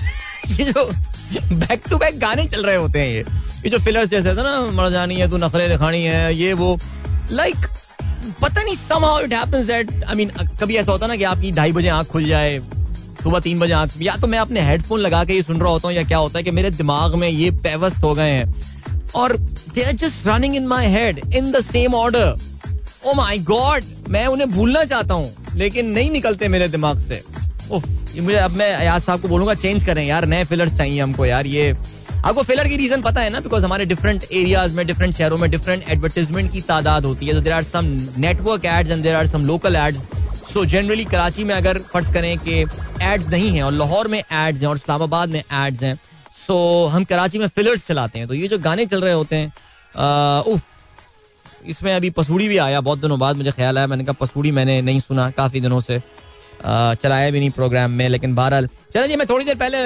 ये 0.47 0.65
जो 0.65 0.93
बैक 1.99 2.19
गाने 2.19 2.45
चल 2.45 2.65
रहे 2.65 2.77
होते 2.77 3.01
हैं 3.01 3.25
जैसे 4.07 4.43
ना 4.43 4.61
मर 4.61 4.91
जानी 4.91 5.15
है 5.15 5.31
तू 5.31 5.37
नखरे 5.37 5.69
दिखानी 5.69 6.05
है 6.05 6.35
ये 6.35 6.53
वो. 6.53 6.79
लाइक 7.31 7.57
like, 7.57 7.69
पता 8.43 8.63
नहीं 8.63 8.77
समहाउ 8.77 9.21
इट 9.21 9.33
हैपेंस 9.35 9.67
कभी 10.61 10.77
ऐसा 10.77 10.93
होता 10.93 11.07
ना 11.07 11.17
कि 11.17 11.25
आपकी 11.25 11.53
ढाई 11.53 11.73
बजे 11.73 11.89
आँख 11.89 12.07
खुल 12.07 12.25
जाए 12.25 12.61
सुबह 13.23 13.41
तीन 13.41 13.59
बजे 13.59 13.73
आँख 13.73 13.91
या 14.03 14.17
तो 14.17 14.27
मैं 14.27 14.39
अपने 14.39 14.61
हेडफोन 14.61 15.01
लगा 15.01 15.25
के 15.25 15.33
ही 15.33 15.43
सुन 15.43 15.61
रहा 15.61 15.71
होता 15.71 15.89
हूँ 15.89 15.97
या 15.97 16.03
क्या 16.05 16.19
होता 16.19 16.39
है 16.39 16.45
कि 16.45 16.51
मेरे 16.51 16.71
दिमाग 16.73 17.15
में 17.15 17.29
ये 17.29 17.51
पेवस्त 17.65 18.03
हो 18.05 18.15
गए 18.15 18.31
हैं। 18.31 18.55
और 19.15 19.37
they 19.75 19.83
are 19.83 19.93
just 19.95 20.27
running 20.27 20.57
in 20.57 20.67
my 20.67 20.87
head 20.91 21.21
in 21.35 21.51
the 21.53 21.61
same 21.63 21.95
order 21.95 22.37
oh 23.05 23.15
my 23.15 23.39
God 23.41 23.85
मैं 24.09 24.27
उन्हें 24.27 24.51
भूलना 24.51 24.85
चाहता 24.85 25.15
हूँ 25.15 25.57
लेकिन 25.57 25.91
नहीं 25.91 26.11
निकलते 26.11 26.49
मेरे 26.49 26.69
दिमाग 26.69 26.99
से। 27.01 27.23
उफ, 27.71 27.87
मुझे 28.17 28.37
अब 28.37 28.51
मैं 28.51 28.71
याद 28.85 29.03
साहब 29.03 29.21
को 29.21 29.29
बोलूँगा 29.29 29.55
चेंज 29.55 29.85
करें। 29.85 30.05
यार 30.07 30.27
नए 30.27 30.45
फिलर्स 30.45 30.77
चाहिए 30.77 31.01
हमको 31.01 31.27
यार 31.27 31.47
ये 31.47 31.75
आपको 32.25 32.43
फिलर 32.43 32.69
की 32.69 32.77
रीजन 32.77 33.03
पता 33.03 33.21
है 33.21 33.31
ना? 33.31 33.41
बिकॉज़ 33.41 33.65
हमारे 33.65 33.85
डिफरेंट 33.85 34.25
एरियाज़ 34.25 34.73
में 34.73 34.87
डिफरेंट 34.87 35.15
शहरों 35.15 35.39
में 35.39 35.51
डिफरेंट 35.51 35.85
एडवर्टीजमेंट 35.89 36.53
की 36.53 36.61
तादाद 36.63 37.05
होती 37.05 37.27
है। 37.27 37.35
तो 37.35 37.41
there 37.41 37.53
are 37.53 37.63
some 37.65 37.87
network 38.19 38.65
ads 38.67 38.91
and 38.91 39.03
there 39.03 39.15
are 39.15 39.27
some 39.27 39.47
local 39.47 39.77
ads 39.77 39.99
so 40.43 40.65
generally 40.65 41.05
Karachi 41.05 41.45
में 41.45 41.55
अगर 41.55 41.79
फ़र्ज़ 41.93 42.13
करें 42.13 42.39
कि 42.39 42.61
एड्स 43.03 43.29
नहीं 43.29 43.51
है 43.51 43.63
और 43.63 43.73
लाहौर 43.73 44.09
में 44.09 44.19
एड्स 44.19 44.61
हैं 44.61 44.69
और 44.69 44.77
इस्लामाबाद 44.77 45.29
में 45.29 45.41
एड्स 45.41 45.83
हैं 45.83 45.95
सो 46.39 46.87
हम 46.87 47.05
कराची 47.05 47.39
में 47.39 47.47
फिलर्स 47.49 47.87
चलाते 47.87 48.19
हैं। 48.19 48.29
तो 48.29 48.35
ये 48.35 48.49
जो 48.49 48.59
गाने 48.61 48.87
चल 48.87 49.01
रहे 49.01 49.13
होते 49.13 49.37
हैं 49.37 49.53
उफ, 50.45 50.63
इसमें 51.67 51.95
अभी 51.95 52.11
पसूड़ी 52.11 52.49
भी 52.49 52.57
आया, 52.59 52.81
बहुत 52.81 53.01
दिनों 53.01 53.19
बाद 53.19 53.37
मुझे 53.37 53.51
ख्याल 53.51 53.79
आया। 53.79 53.87
मैंने 53.87 54.05
कहा 54.05 54.13
पसूड़ी 54.21 54.51
मैंने 54.51 54.81
नहीं 54.83 55.01
सुना 55.01 55.31
काफ़ी 55.31 55.61
दिनों 55.61 55.81
से। 55.81 56.01
चलाया 56.65 57.31
भी 57.31 57.39
नहीं 57.39 57.51
प्रोग्राम 57.51 57.91
में, 57.91 58.09
लेकिन 58.09 58.35
बहरहाल। 58.35 58.69
चलो 58.95 59.07
जी, 59.07 59.17
मैं 59.17 59.27
थोड़ी 59.29 59.45
देर 59.45 59.55
पहले 59.57 59.79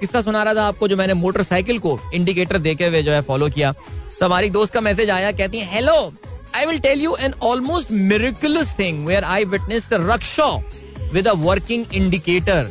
किस्सा 0.00 0.20
सुना 0.22 0.42
रहा 0.42 0.54
था 0.54 0.66
आपको 0.68 0.88
जो 0.88 0.96
मैंने 0.96 1.14
मोटरसाइकिल 1.14 1.78
को 1.78 1.98
इंडिकेटर 2.14 2.58
देखे 2.60 2.86
हुए 2.86 3.02
जो 3.02 3.12
है 3.12 3.20
फॉलो 3.22 3.48
किया। 3.50 3.72
सो 4.18 4.24
हमारी 4.24 4.50
दोस्त 4.50 4.72
का 4.74 4.80
मैसेज 4.80 5.10
आया, 5.10 5.32
कहती 5.32 5.58
है 5.58 5.72
hello 5.72 5.94
I 6.54 6.66
will 6.66 6.78
tell 6.78 6.98
you 6.98 7.14
an 7.16 7.34
almost 7.40 7.90
miraculous 7.90 8.72
thing 8.72 9.04
where 9.04 9.24
I 9.24 9.44
witnessed 9.44 9.92
a 9.92 10.00
rickshaw 10.00 10.60
with 11.12 11.26
a 11.26 11.34
working 11.34 11.86
indicator. 11.92 12.70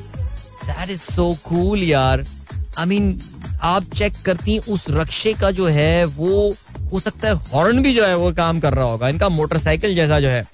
That 0.68 0.90
is 0.90 1.02
so 1.02 1.36
cool 1.44 1.78
यार. 1.78 2.26
I 2.78 2.86
mean, 2.86 3.14
आप 3.64 3.84
चेक 3.96 4.14
करती 4.26 4.58
उस 4.70 4.86
रक्षे 4.90 5.34
का 5.34 5.52
जो 5.52 5.68
है 5.68 6.06
वो 6.06 6.56
हो 6.92 7.00
सकता 7.00 7.28
है 7.28 7.34
हॉर्न 7.54 7.82
भी 7.84 7.94
जो 7.94 8.06
है 8.06 8.16
वो 8.18 8.32
काम 8.34 8.60
कर 8.60 8.74
रहा 8.74 8.86
होगा 8.86 9.10
इनका 9.10 9.30
मोटरसाइकिल 9.30 9.96
जैसा 9.96 10.20
जो 10.20 10.30
है 10.30 10.46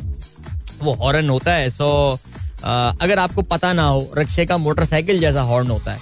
वो 0.83 0.93
हॉर्न 1.01 1.29
होता 1.29 1.53
है 1.53 1.69
सो 1.69 1.89
so, 2.15 2.19
अगर 2.63 3.19
आपको 3.19 3.41
पता 3.41 3.73
ना 3.73 3.87
हो 3.87 4.09
रक्षे 4.17 4.45
का 4.45 4.57
मोटरसाइकिल 4.57 5.19
जैसा 5.19 5.41
हॉर्न 5.41 5.71
होता 5.71 5.91
है 5.91 5.99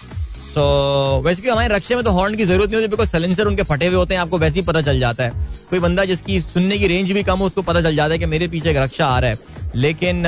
सो 0.51 1.21
वैसे 1.25 1.49
हमारे 1.49 1.73
रक्षे 1.73 1.95
में 1.95 2.03
तो 2.03 2.11
हॉर्न 2.11 2.35
की 2.35 2.45
ज़रूरत 2.45 2.69
नहीं 2.69 2.75
होती 2.75 2.87
बिकॉज़ 2.87 3.09
सलेंसर 3.09 3.47
उनके 3.47 3.63
फटे 3.63 3.87
हुए 3.87 3.95
होते 3.95 4.13
हैं 4.13 4.21
आपको 4.21 4.37
वैसे 4.37 4.55
ही 4.55 4.61
पता 4.61 4.81
चल 4.81 4.99
जाता 4.99 5.23
है। 5.23 5.31
कोई 5.69 5.79
बंदा 5.79 6.05
जिसकी 6.05 6.39
सुनने 6.41 6.77
की 6.77 6.87
रेंज 6.87 7.11
भी 7.11 7.23
कम 7.23 7.39
हो 7.39 7.45
उसको 7.45 7.61
पता 7.61 7.81
चल 7.81 7.95
जाता 7.95 8.13
है 8.13 8.19
कि 8.19 8.25
मेरे 8.25 8.47
पीछे 8.47 8.69
एक 8.71 8.77
रक्षा 8.77 9.05
आ 9.07 9.19
रहा 9.19 9.31
है। 9.31 9.37
लेकिन 9.75 10.25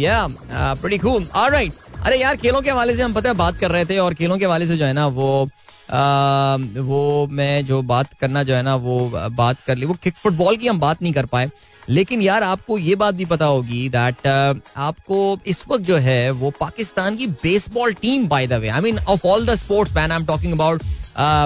या 0.00 0.26
प्रीटी 0.52 0.98
कूल 0.98 1.28
ऑलराइट 1.34 1.72
अरे 1.98 2.16
यार 2.16 2.36
खेलों 2.36 2.60
के 2.62 2.70
हवाले 2.70 2.94
से 2.94 3.02
हम 3.02 3.12
पता 3.12 3.28
है 3.28 3.34
बात 3.36 3.56
कर 3.58 3.70
रहे 3.70 3.84
थे 3.84 3.98
और 3.98 4.14
खेलों 4.14 4.38
के 4.38 4.44
हवाले 4.44 4.66
से 4.66 4.76
जो 4.76 4.84
है 4.84 4.92
ना 4.92 5.06
वो 5.08 5.48
आ, 5.90 6.56
वो 6.78 7.26
मैं 7.32 7.66
जो 7.66 7.80
बात 7.82 8.12
करना 8.20 8.42
जो 8.42 8.54
है 8.54 8.62
ना 8.62 8.74
वो 8.76 8.98
बात 9.32 9.56
कर 9.66 9.76
ली। 9.76 9.86
वो 9.86 9.96
फुटबॉल 10.06 10.56
की 10.56 10.66
हम 10.66 10.80
बात 10.80 11.02
नहीं 11.02 11.12
कर 11.12 11.26
पाए। 11.26 11.50
लेकिन 11.88 12.22
यार, 12.22 12.42
आपको 12.42 12.78
ये 12.78 12.94
बात 12.94 13.14
भी 13.14 13.24
पता 13.24 13.44
होगी 13.46 13.88
दैट 13.88 14.26
आपको 14.26 15.38
इस 15.46 15.62
वक्त 15.68 15.84
जो 15.84 15.96
है, 15.96 16.30
वो 16.30 16.50
पाकिस्तान 16.60 17.16
की 17.16 17.26
baseball 17.26 17.92
team 17.94 18.28
by 18.28 18.46
the 18.46 18.52
way 18.52 18.68
I 18.68 18.80
mean 18.80 18.98
of 18.98 19.26
all 19.26 19.46
the 19.46 19.54
sports 19.56 19.94
man 19.94 20.12
I 20.12 20.18
am 20.18 20.26
talking 20.26 20.52
about 20.52 20.82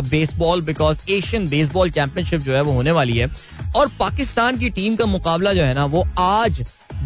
baseball 0.09 0.61
because 0.63 1.11
Asian 1.11 1.49
baseball 1.49 1.91
championship 1.91 2.41
जो 2.41 2.55
है, 2.55 2.61
वो 2.63 2.73
होने 2.73 2.93
वाली 2.93 3.17
है। 3.19 3.29
और 3.77 3.91
पाकिस्तान 3.99 4.59
की 4.59 4.71
टीम 4.71 4.97
का 4.97 5.07
मुकाबला 5.07 5.53
जो 5.53 5.63
है 5.63 5.75
ना, 5.75 5.85
वो 5.87 6.07
आज 6.19 6.65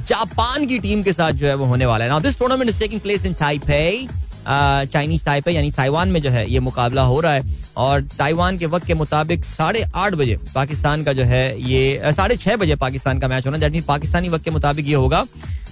जापान 0.08 0.66
की 0.66 0.78
टीम 0.78 1.02
के 1.02 1.12
साथ 1.12 1.32
जो 1.32 1.46
है, 1.46 1.54
वो 1.54 1.64
होने 1.64 1.86
वाला 1.86 2.04
है। 2.04 2.10
Now 2.10 2.20
this 2.20 2.38
tournament 2.38 2.70
is 2.70 2.80
taking 2.80 3.00
place 3.00 3.26
in 3.26 3.34
Taipei 3.34 4.06
Chinese 4.46 5.24
Taipei 5.24 5.50
यानी 5.50 5.70
ताइवान 5.70 6.08
में 6.08 6.20
जो 6.22 6.30
है, 6.30 6.50
ये 6.50 6.60
मुकाबला 6.60 7.02
हो 7.02 7.20
रहा 7.20 7.32
है। 7.32 7.54
और 7.76 8.02
ताइवान 8.18 8.58
के 8.58 8.66
वक्त 8.66 8.86
के 8.86 8.94
मुताबिक 8.94 9.44
साढ़े 9.44 9.84
आठ 9.94 10.14
बजे 10.14 10.38
पाकिस्तान 10.54 11.02
का 11.04 11.12
जो 11.12 11.24
है, 11.24 11.62
ये 11.62 12.12
साढ़े 12.12 12.36
छह 12.36 12.56
बजे 12.56 12.76
पाकिस्तान 12.76 13.18
का 13.18 13.28
मैच 13.28 13.46
होना, 13.46 13.58
दैट 13.58 13.84
पाकिस्तानी 13.84 14.28
वक्त 14.28 14.44
के 14.44 14.50
मुताबिक 14.50 14.88
ये 14.88 14.94
होगा 14.94 15.24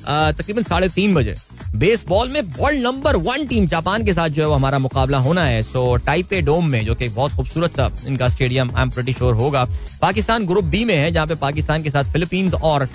तकरीबन 0.06 0.62
साढ़े 0.62 0.88
तीन 0.88 1.14
बजे। 1.14 1.34
बेसबॉल 1.76 2.28
में 2.28 2.40
world 2.58 2.80
number 2.80 3.16
one 3.18 3.46
team 3.46 3.66
Japan 3.66 4.04
के 4.04 4.12
साथ 4.12 4.28
जो 4.28 4.42
है, 4.42 4.48
वो 4.48 4.54
हमारा 4.54 4.78
मुकाबला 4.78 5.18
होना 5.18 5.44
है। 5.44 5.62
सो 5.62 5.96
टाइपे 5.96 6.40
डोम 6.42 6.66
में, 6.66 6.84
जो 6.86 6.94
कि 6.94 7.08
बहुत 7.08 7.32
खूबसूरत 7.32 7.76
सा 7.76 7.90
इनका 8.06 8.28
stadium 8.28 8.70
I 8.76 8.82
am 8.82 8.90
pretty 8.90 9.12
sure 9.12 9.34
होगा। 9.34 9.64
पाकिस्तान 10.02 10.46
ग्रुप 10.46 10.64
बी 10.64 10.84
में 10.84 10.94
है, 10.96 11.10
जहाँ 11.12 11.26
पे 11.26 11.34
पाकिस्तान 11.36 11.82
के 11.82 11.90
साथ 11.90 12.12
फिलीपींस 12.12 12.54
और 12.54 12.86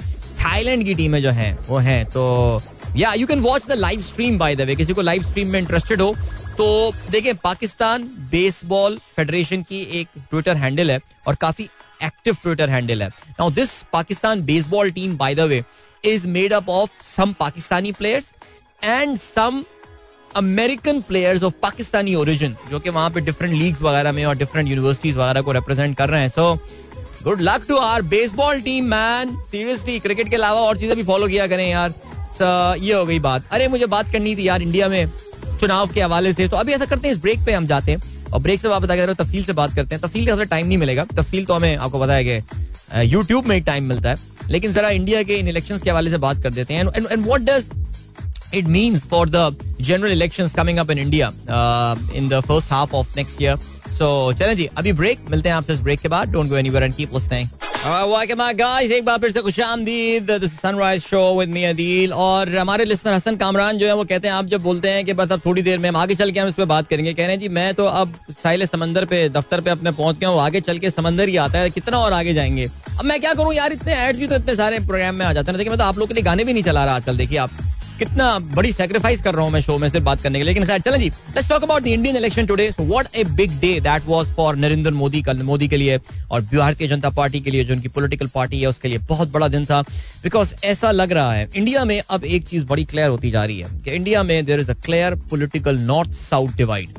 थाईलैंड 0.41 0.83
की 0.83 0.95
टीमें 0.95 1.21
जो 1.21 1.31
हैं, 1.31 1.57
वो 1.69 1.77
हैं। 1.77 2.05
तो 2.05 2.61
yeah 2.97 3.13
you 3.13 3.27
can 3.27 3.39
watch 3.39 3.67
the 3.67 3.71
live 3.71 4.01
stream 4.01 4.37
by 4.39 4.55
the 4.55 4.61
way 4.61 4.75
किसी 4.75 4.93
को 4.93 5.01
लाइव 5.01 5.23
स्ट्रीम 5.23 5.47
में 5.47 5.59
इंटरेस्टेड 5.59 6.01
हो 6.01 6.15
तो 6.57 6.93
देखिए, 7.11 7.33
पाकिस्तान 7.33 8.03
बेसबॉल 8.31 8.97
फेडरेशन 9.15 9.61
की 9.63 9.81
एक 9.99 10.07
ट्विटर 10.29 10.57
हैंडल 10.57 10.91
है 10.91 10.99
और 11.27 11.35
काफ़ी 11.41 11.69
एक्टिव 12.03 12.37
ट्विटर 12.43 12.69
हैंडल 12.69 13.01
है। 13.01 13.07
Now 13.29 13.51
this 13.51 13.71
Pakistan 13.93 14.41
baseball 14.45 14.91
team 14.91 15.15
by 15.17 15.35
the 15.35 15.39
way 15.49 15.61
is 16.03 16.27
made 16.27 16.53
up 16.53 16.69
of 16.69 17.03
some 17.05 17.33
Pakistani 17.39 17.91
players 17.91 18.33
and 18.81 19.17
some 19.17 19.63
American 20.35 21.01
players 21.01 21.43
of 21.43 21.53
Pakistani 21.61 22.15
origin 22.15 22.55
जो 22.71 22.79
कि 22.79 22.89
वहाँ 22.89 23.09
पे 23.09 23.21
डिफरेंट 23.21 23.53
लीग्स 23.53 23.81
वगैरह 23.81 24.11
में 24.11 24.23
और 24.25 24.37
डिफरेंट 24.37 24.69
यूनिवर्सिटीज 24.69 25.17
वगैरह 25.17 25.41
को 25.41 25.51
रिप्रेजेंट 25.51 25.97
कर 25.97 26.09
रहे 26.09 26.21
हैं। 26.21 26.29
So 26.29 26.53
good 27.23 27.41
luck 27.41 27.65
to 27.67 27.77
our 27.77 28.01
baseball 28.11 28.61
team 28.61 28.85
man 28.89 29.35
seriously 29.51 29.99
cricket 29.99 30.29
के 30.29 30.35
अलावा 30.35 30.61
और 30.61 30.77
चीज़ें 30.77 30.95
भी 30.97 31.03
फॉलो 31.03 31.27
किया 31.27 31.47
करें 31.47 31.69
यार। 31.69 31.93
ये 32.41 32.93
हो 32.93 33.05
गई 33.05 33.19
बात। 33.19 33.43
अरे 33.51 33.67
मुझे 33.67 33.85
बात 33.85 34.11
करनी 34.11 34.35
थी 34.35 34.47
यार 34.47 34.61
इंडिया 34.61 34.87
में 34.89 35.11
चुनाव 35.59 35.93
के 35.93 36.01
हवाले 36.01 36.33
से। 36.33 36.47
तो 36.47 36.57
अभी 36.57 36.73
ऐसा 36.73 36.85
करते 36.85 37.07
हैं 37.07 37.15
इस 37.15 37.21
ब्रेक 37.21 37.45
पे 37.45 37.53
हम 37.53 37.67
जाते 37.67 37.91
हैं। 37.91 38.31
और 38.33 38.39
ब्रेक 38.39 38.59
से 38.59 38.67
आप 38.67 38.73
वापस 38.73 38.91
आकर 38.91 39.13
तफसील 39.13 39.43
से 39.43 39.53
बात 39.53 39.75
करते 39.75 39.95
हैं 39.95 40.01
तफसील 40.03 40.27
का 40.27 40.43
टाइम 40.43 40.67
नहीं 40.67 40.77
मिलेगा। 40.77 41.05
तफसील 41.05 41.45
तो 41.45 41.53
हमें 41.53 41.75
आपको 41.75 41.99
है 42.05 42.23
कि 42.23 43.11
यूट्यूब 43.13 43.45
में 43.45 43.55
एक 43.55 43.63
टाइम 43.63 43.83
मिलता 43.83 44.09
है। 44.09 44.17
लेकिन 44.49 44.73
जरा 44.73 44.89
इंडिया 44.89 45.23
के 45.23 45.35
इन 45.35 45.47
इलेक्शन 45.47 45.77
के 45.77 45.89
हवाले 45.89 46.09
से 46.09 46.17
बात 46.17 46.41
कर 46.43 46.53
देते 46.53 46.73
हैं। 46.73 46.87
And 46.95 47.25
what 47.25 47.41
does 47.41 47.69
it 48.57 48.69
means 48.73 49.03
for 49.09 49.25
the 49.33 49.41
general 49.87 50.13
elections 50.13 50.53
coming 50.59 50.79
up 50.83 50.91
in 50.93 50.99
India 51.01 51.27
uh, 51.57 51.95
in 52.19 52.29
the 52.29 52.39
first 52.47 52.71
half 52.75 52.95
of 52.99 53.11
next 53.17 53.43
So, 53.99 54.33
चलें 54.39 54.55
जी, 54.55 54.69
अभी 54.77 54.93
ब्रेक 54.93 55.19
मिलते 55.31 55.49
हैं 55.49 55.55
आपसे 55.55 55.73
इस 55.73 55.79
ब्रेक 55.79 55.99
के 55.99 56.07
बाद। 56.07 56.29
Don't 56.29 56.47
go 56.49 56.57
anywhere 56.57 56.83
and 56.83 56.93
keep 56.95 57.13
listening 57.13 57.47
एक 58.91 59.05
बार 59.05 59.17
फिर 59.17 59.31
से 59.31 60.47
sunrise 60.47 61.01
show 61.01 61.39
with 61.39 61.49
me 61.49 61.63
Adeel 61.63 62.13
और 62.13 62.55
हमारे 62.55 62.85
लिस्टर 62.85 63.13
हसन 63.13 63.35
कामरान 63.35 63.77
जो 63.77 63.87
है, 63.87 63.95
वो 63.95 64.03
कहते 64.03 64.27
हैं, 64.27 64.35
आप 64.35 64.45
जब 64.45 64.61
बोलते 64.61 64.89
हैं 64.89 65.05
कि 65.05 65.13
बस 65.13 65.31
अब 65.31 65.41
थोड़ी 65.45 65.61
देर 65.61 65.77
में 65.77 65.89
हम 65.89 65.95
आगे 65.95 66.15
चल 66.15 66.31
के 66.31 66.39
हम 66.39 66.47
इस 66.47 66.53
पर 66.53 66.65
बात 66.65 66.87
करेंगे, 66.87 67.13
कह 67.13 67.23
रहे 67.23 67.31
हैं, 67.31 67.39
जी, 67.39 67.49
मैं 67.49 67.73
तो 67.73 67.85
अब 67.85 68.13
साहिल 68.43 68.65
समंदर 68.65 69.05
पे, 69.05 69.29
दफ्तर 69.29 69.61
पे 69.61 69.69
अपने 69.69 69.91
पहुँच 69.91 70.17
गया 70.17 70.29
हूँ, 70.29 70.41
आगे 70.41 70.61
चल 70.61 70.79
के 70.79 70.89
समंदर 70.89 71.29
ही 71.29 71.37
आता 71.37 71.59
है, 71.59 71.69
कितना 71.69 71.97
और 71.97 72.13
आगे 72.13 72.33
जाएँगे? 72.33 72.69
अब 72.99 73.05
मैं 73.05 73.19
क्या 73.19 73.33
करूँ 73.33 73.53
यार, 73.53 73.73
इतने 73.73 73.95
एड्स 73.95 74.19
भी 74.19 74.27
तो 74.27 74.35
इतने 74.35 74.55
सारे 74.55 74.79
प्रोग्राम 74.79 75.15
में 75.15 75.25
आ 75.25 75.33
जाते 75.33 75.51
हैं 75.51 75.57
देखिए, 75.57 75.69
मैं 75.69 75.79
तो 75.79 75.85
आप 75.85 75.97
लोग 75.97 76.07
के 76.07 76.13
लिए 76.13 76.23
गाने 76.23 76.43
भी 76.43 76.53
नहीं 76.53 76.63
चला 76.63 76.85
रहा 76.85 76.95
आजकल, 76.95 77.17
देखिए 77.17 77.37
आप। 77.37 77.51
कितना 77.99 78.27
बड़ी 78.55 78.71
सेक्रीफाइस 78.71 79.21
कर 79.21 79.33
रहा 79.33 79.43
हूँ 79.43 79.51
मैं 79.51 79.61
शो 79.61 79.77
में 79.77 79.87
सिर्फ़ 79.89 80.05
बात 80.05 80.21
करने 80.21 80.39
के 80.39 80.43
लिए। 80.43 80.53
लेकिन 80.53 80.67
खैर, 80.67 80.81
चलें 80.81 80.99
जी। 80.99 81.09
Let's 81.09 81.49
talk 81.49 81.63
about 81.63 81.83
the 81.83 81.87
Indian 81.87 82.15
election 82.17 82.45
today 82.45 82.69
so 82.71 82.83
what 82.83 83.15
a 83.15 83.23
big 83.33 83.59
day 83.59 83.79
that 83.79 84.05
was 84.07 84.31
for 84.35 84.55
Narendra 84.57 84.91
Modi 84.93 85.21
कल 85.21 85.41
मोदी 85.43 85.67
के 85.67 85.77
लिए 85.77 85.99
और 86.31 86.41
भारतीय 86.43 86.87
जनता 86.87 87.09
पार्टी 87.11 87.39
के 87.39 87.51
लिए 87.51 87.63
जो 87.63 87.73
उनकी 87.73 87.87
पॉलिटिकल 87.89 88.27
पार्टी 88.27 88.61
है, 88.61 88.67
उसके 88.67 88.87
लिए 88.87 88.97
बहुत 89.09 89.31
बड़ा 89.31 89.47
दिन 89.47 89.65
था। 89.65 89.81
बिकॉज़ 90.23 90.53
ऐसा 90.65 90.91
लग 90.91 91.11
रहा 91.11 91.33
है 91.33 91.49
इंडिया 91.55 91.83
में 91.85 92.01
अब 92.01 92.25
एक 92.25 92.47
चीज़ 92.47 92.65
बड़ी 92.65 92.85
क्लियर 92.85 93.09
होती 93.09 93.31
जा 93.31 93.43
रही 93.45 93.59
है 93.59 93.81
कि 93.85 93.91
इंडिया 93.91 94.23
में 94.23 94.45
there 94.45 94.59
is 94.59 94.71
a 94.71 94.75
clear 94.85 95.15
political 95.29 95.79
north 95.81 96.13
south 96.13 96.55
divide 96.57 96.97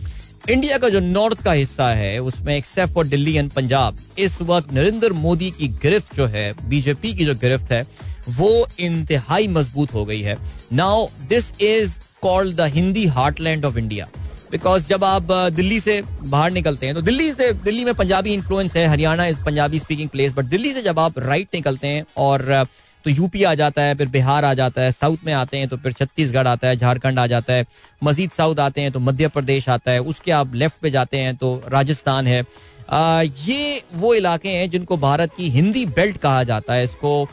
India 0.50 0.76
का 0.78 0.88
जो 0.88 1.00
नॉर्थ 1.00 1.42
का 1.44 1.52
हिस्सा 1.52 1.88
है, 1.94 2.18
उसमें 2.18 2.56
except 2.56 2.92
for 2.94 3.06
Delhi 3.06 3.34
and 3.36 3.50
Punjab 3.50 3.98
इस 4.18 4.40
वक्त 4.42 4.72
नरेंद्र 4.72 5.12
मोदी 5.14 5.50
की 5.50 5.68
गिरफ्त 5.82 6.16
जो 6.16 6.26
है 6.26 6.52
बीजेपी 6.68 7.12
की 7.14 7.24
जो 7.24 7.34
गिरफ्त 7.34 7.72
है, 7.72 7.84
वो 8.30 8.66
इंतहाई 8.80 9.48
मज़बूत 9.48 9.92
हो 9.94 10.04
गई 10.04 10.20
है। 10.20 10.36
Now 10.72 11.06
this 11.28 11.52
is 11.60 11.98
called 12.22 12.56
the 12.56 12.66
Hindi 12.74 13.06
heartland 13.06 13.64
of 13.64 13.78
India 13.78 14.08
because 14.50 14.86
जब 14.86 15.04
आप 15.04 15.32
दिल्ली 15.52 15.80
से 15.80 16.02
बाहर 16.22 16.50
निकलते 16.50 16.86
हैं 16.86 16.94
तो 16.94 17.02
दिल्ली 17.02 17.32
से 17.32 17.52
दिल्ली 17.64 17.84
में 17.84 17.94
पंजाबी 17.94 18.34
इन्फ्लुएंस 18.34 18.76
है 18.76 18.86
Haryana 18.86 19.26
is 19.26 19.44
Punjabi 19.44 19.78
speaking 19.78 20.08
place 20.08 20.32
but 20.32 20.44
Delhi 20.44 20.72
से 20.72 20.82
जब 20.82 20.98
आप 20.98 21.18
राइट 21.18 21.48
निकलते 21.54 21.88
हैं 21.88 22.04
और 22.16 22.66
तो 23.04 23.10
यूपी 23.10 23.42
आ 23.44 23.54
जाता 23.54 23.82
है 23.82 23.94
फिर 23.94 24.08
बिहार 24.08 24.44
आ 24.44 24.52
जाता 24.54 24.82
है 24.82 24.92
साउथ 24.92 25.18
में 25.24 25.32
आते 25.32 25.56
हैं 25.56 25.68
तो 25.68 25.76
फिर 25.76 25.92
छत्तीसगढ़ 25.92 26.46
आता 26.46 26.68
है 26.68 26.76
झारखंड 26.76 27.18
आ 27.18 27.26
जाता 27.26 27.52
है 27.52 27.66
मजीद 28.04 28.30
साउथ 28.30 28.58
आते 28.60 28.80
हैं 28.80 28.92
तो 28.92 29.00
मध्य 29.00 29.28
प्रदेश 29.28 29.68
आता 29.68 29.90
है 29.90 30.00
उसके 30.04 30.30
आप 30.30 30.54
लेफ़्ट 30.54 30.82
पे 30.82 30.90
जाते 30.90 31.18
हैं 31.18 31.36
तो 31.36 31.62
राजस्थान 31.68 32.26
है। 32.26 32.44
आ, 32.90 33.22
ये 33.22 33.82
वो 33.94 34.14
इलाके 34.14 34.48
हैं 34.48 34.70
जिनको 34.70 34.96
भारत 34.96 35.34
की 35.36 35.48
हिंदी 35.50 35.86
बेल्ट 35.86 36.16
कहा 36.16 36.42
जाता 36.42 36.74
है 36.74 36.84
इसको 36.84 37.28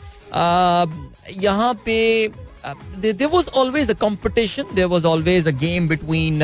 यहाँ 1.42 1.74
पे 1.84 1.98
there 3.00 3.26
was 3.26 3.48
always 3.56 3.90
a 3.90 3.94
competition 4.00 4.74
there 4.74 4.86
was 4.86 5.06
always 5.06 5.48
a 5.48 5.50
game 5.58 5.88
between 5.88 6.40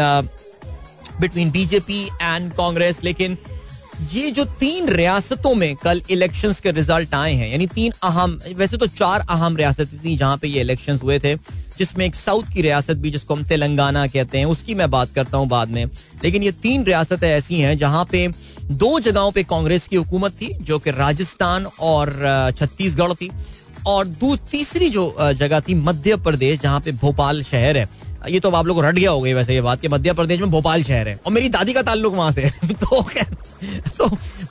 between 1.21 1.51
BJP 1.51 2.05
and 2.23 2.53
Congress 2.53 3.03
लेकिन 3.05 3.37
ये 4.13 4.31
जो 4.31 4.45
तीन 4.61 4.89
रियासतों 4.89 5.55
में 5.55 5.75
कल 5.77 6.01
इलेक्शंस 6.11 6.61
के 6.61 6.71
रिज़ल्ट 6.71 7.15
आए 7.15 7.33
हैं 7.33 7.51
यानी 7.51 7.67
तीन 7.67 7.93
अहम 8.03 8.39
वैसे 8.57 8.77
तो 8.77 8.87
चार 8.87 9.21
अहम 9.21 9.57
रियासतें 9.57 9.99
थी 10.05 10.17
जहाँ 10.17 10.37
पे 10.37 10.49
ये 10.49 10.61
इलेक्शंस 10.61 11.03
हुए 11.03 11.19
थे 11.19 11.35
जिसमें 11.79 12.05
एक 12.07 12.15
साउथ 12.15 12.53
की 12.55 12.63
रियासत 12.63 12.97
भी 12.97 13.11
जिसको 13.11 13.35
हम 13.35 13.45
तेलंगाना 13.45 14.07
कहते 14.07 14.39
हैं 14.39 14.47
उसकी 14.47 14.75
मैं 14.75 14.91
बात 14.91 15.13
करता 15.15 15.39
हूँ 15.39 15.49
बाद 15.49 15.69
में 15.69 15.85
लेकिन 16.25 16.43
ये 16.43 16.53
तीन 16.63 16.85
रियासतें 16.85 17.29
ऐसी 17.29 17.61
हैं 17.61 17.77
जहाँ 17.79 18.05
पे 18.13 18.27
दो 18.73 18.99
जगहों 19.01 19.31
पे 19.33 19.43
कांग्रेस 19.45 19.87
की 19.89 19.97
हुकूमत 19.97 20.33
थी 20.33 20.53
जो 20.61 20.79
कि 20.79 20.91
राजस्थान 20.91 21.67
और 21.83 22.13
छत्तीसगढ़ 22.59 23.13
थी 23.15 23.31
और 23.87 24.07
तीसरी 24.51 24.89
जो 24.91 25.15
जगह 25.19 25.61
थी 25.61 25.75
मध्य 25.75 26.17
प्रदेश, 26.19 26.61
जहाँ 26.61 26.81
पे 26.81 26.93
भोपाल 26.95 27.43
शहर 27.43 27.77
है। 27.77 27.89
ये 28.29 28.39
तो 28.41 28.51
आप 28.51 28.67
लोग 28.67 28.85
रट 28.85 28.95
गया 28.95 29.11
हो 29.11 29.21
गई 29.21 29.33
वैसे 29.33 29.55
ये 29.55 29.61
बात 29.61 29.81
कि 29.81 29.89
मध्य 29.89 30.13
प्रदेश 30.13 30.41
में 30.41 30.51
भोपाल 30.51 30.83
शहर 30.83 31.09
है। 31.09 31.19
और 31.27 31.33
मेरी 31.33 31.49
दादी 31.49 31.73
का 31.73 31.83
ताल्लुक 31.83 32.15
वहाँ 32.15 32.33
से 32.33 32.51
तो 32.75 33.03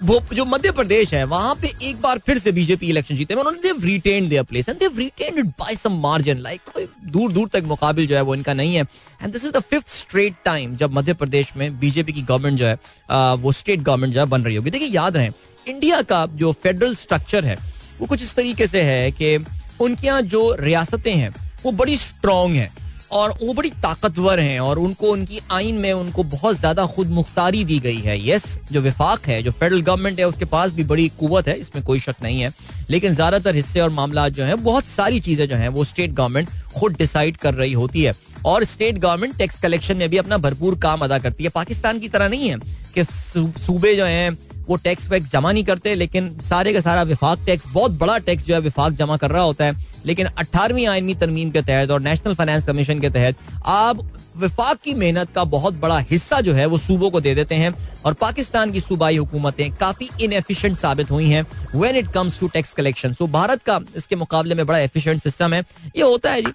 तो 0.07 0.19
जो 0.33 0.45
मध्य 0.45 0.71
प्रदेश 0.71 1.13
है, 1.13 1.23
वहाँ 1.23 1.53
पे 1.61 1.71
एक 1.83 2.01
बार 2.01 2.17
फिर 2.25 2.37
से 2.39 2.51
बीजेपी 2.51 2.87
इलेक्शन 2.89 3.15
जीते। 3.15 3.33
उन्होंने 3.33 3.71
retain 3.85 4.27
their 4.29 4.43
place 4.43 4.69
and 4.69 4.79
they've 4.79 4.97
retain 4.97 5.37
it 5.39 5.45
by 5.59 5.75
some 5.75 5.99
margin 6.01 6.39
like 6.39 6.61
कोई 6.73 6.87
दूर 7.05 7.31
दूर 7.31 7.49
तक 7.53 7.63
मुकाबिल 7.67 8.07
जो 8.07 8.15
है 8.15 8.21
वो 8.21 8.35
इनका 8.35 8.53
नहीं 8.53 8.75
है। 8.75 8.83
And 9.21 9.31
this 9.33 9.45
is 9.45 9.51
the 9.51 9.59
fifth 9.61 9.89
straight 9.89 10.35
time 10.45 10.75
जब 10.75 10.93
मध्य 10.93 11.13
प्रदेश 11.13 11.53
में 11.57 11.79
बीजेपी 11.79 12.13
की 12.13 12.21
गवर्नमेंट 12.21 12.57
जो 12.59 12.65
है 12.65 13.35
वो 13.35 13.51
स्टेट 13.51 13.81
गवर्नमेंट 13.81 14.13
जो 14.13 14.19
है 14.19 14.25
बन 14.25 14.41
रही 14.41 14.55
होगी। 14.55 14.71
देखिए, 14.71 14.87
याद 14.89 15.17
रहे 15.17 15.29
इंडिया 15.67 16.01
का 16.03 16.25
जो 16.33 16.51
फेडरल 16.53 16.95
स्ट्रक्चर 16.95 17.45
है 17.45 17.57
वो 17.99 18.05
कुछ 18.05 18.21
इस 18.21 18.35
तरीके 18.35 18.67
से 18.67 18.81
है 18.81 19.11
कि 19.11 19.35
उनके 19.81 20.07
यहाँ 20.07 20.21
जो 20.23 20.55
रियासतें 20.59 21.13
हैं, 21.13 21.33
वो 21.63 21.71
बड़ी 21.73 21.97
स्ट्रांग 21.97 22.55
हैं 22.55 22.73
और 23.11 23.33
वो 23.41 23.53
बड़ी 23.53 23.69
ताकतवर 23.81 24.39
हैं 24.39 24.59
और 24.59 24.79
उनको, 24.79 25.07
उनकी 25.07 25.39
आइन 25.51 25.75
में 25.75 25.91
उनको 25.93 26.23
बहुत 26.25 26.59
ज़्यादा 26.59 26.85
खुद 26.85 27.09
मुख्तारी 27.09 27.63
दी 27.63 27.79
गई 27.79 27.97
है। 27.97 28.17
यस 28.27 28.45
जो 28.71 28.81
विफाक 28.81 29.27
है, 29.27 29.41
जो 29.43 29.51
फेडरल 29.51 29.81
गवर्नमेंट 29.81 30.19
है, 30.19 30.27
उसके 30.27 30.45
पास 30.45 30.71
भी 30.71 30.83
बड़ी 30.83 31.07
कुत 31.19 31.47
है, 31.47 31.57
इसमें 31.59 31.83
कोई 31.83 31.99
शक 31.99 32.15
नहीं 32.23 32.41
है। 32.41 32.51
लेकिन 32.89 33.13
ज़्यादातर 33.13 33.55
हिस्से 33.55 33.79
और 33.79 33.89
मामला 33.89 34.27
जो 34.29 34.43
है, 34.43 34.55
बहुत 34.55 34.85
सारी 34.85 35.19
चीज़ें 35.19 35.47
जो 35.47 35.55
है, 35.55 35.67
वो 35.67 35.83
स्टेट 35.83 36.13
गवर्नमेंट 36.13 36.49
खुद 36.77 36.95
डिसाइड 36.97 37.37
कर 37.37 37.53
रही 37.53 37.73
होती 37.73 38.03
है। 38.03 38.13
और 38.45 38.63
स्टेट 38.63 38.97
गवर्नमेंट 38.97 39.37
टैक्स 39.37 39.59
कलेक्शन 39.59 39.97
में 39.97 40.09
भी 40.09 40.17
अपना 40.17 40.37
भरपूर 40.37 40.79
काम 40.79 40.99
अदा 40.99 41.19
करती 41.19 41.43
है। 41.43 41.49
पाकिस्तान 41.49 41.99
की 41.99 42.09
तरह 42.09 42.29
नहीं 42.29 42.49
है 42.49 42.57
कि 42.95 43.03
सूबे 43.03 43.95
जो 43.95 44.05
हैं 44.05 44.37
वो 44.67 44.75
टैक्स 44.75 45.09
वैक्स 45.09 45.31
जमा 45.31 45.51
नहीं 45.51 45.63
करते, 45.63 45.93
लेकिन 45.95 46.29
सारे 46.41 46.73
का 46.73 46.79
सारा 46.79 47.03
विफाक 47.03 47.39
टैक्स 47.45 47.67
बहुत 47.73 47.91
बड़ा 47.91 48.17
टैक्स 48.19 48.45
जो 48.45 48.53
है 48.53 48.59
विफाक 48.61 48.93
जमा 48.93 49.17
कर 49.17 49.31
रहा 49.31 49.41
होता 49.41 49.65
है। 49.65 49.75
लेकिन 50.05 50.27
अट्ठारहवीं 50.27 50.85
आयनी 50.87 51.15
तरमीम 51.15 51.51
के 51.51 51.61
तहत 51.61 51.91
और 51.91 52.01
नेशनल 52.01 52.33
फाइनेंस 52.33 52.65
कमीशन 52.67 52.99
के 52.99 53.09
तहत, 53.09 53.35
आप 53.65 54.05
विफाक 54.35 54.77
की 54.83 54.93
मेहनत 54.93 55.29
का 55.35 55.43
बहुत 55.45 55.73
बड़ा 55.79 55.97
हिस्सा 56.01 56.39
जो 56.41 56.53
है 56.53 56.65
वो 56.65 56.77
सूबों 56.77 57.09
को 57.11 57.19
दे 57.21 57.33
देते 57.35 57.55
हैं 57.55 57.73
और 58.05 58.13
पाकिस्तान 58.15 58.71
की 58.71 58.79
सूबाई 58.79 59.17
हुकूमतें 59.17 59.71
काफ़ी 59.75 60.09
इनएफिशिएंट 60.21 60.77
साबित 60.77 61.11
हुई 61.11 61.29
हैं 61.29 61.45
when 61.75 61.95
it 61.95 62.07
comes 62.13 62.39
to 62.39 62.47
tax 62.47 62.73
collection 62.73 63.13
so 63.13 63.27
Bharat 63.29 63.63
का 63.63 63.79
इसके 63.97 64.15
मुकाबले 64.15 64.55
में 64.55 64.65
बड़ा 64.65 64.79
एफिशिएंट 64.79 65.21
सिस्टम 65.23 65.53
है। 65.53 65.63
ये 65.95 66.03
होता 66.03 66.31
है 66.31 66.41
जी 66.41 66.51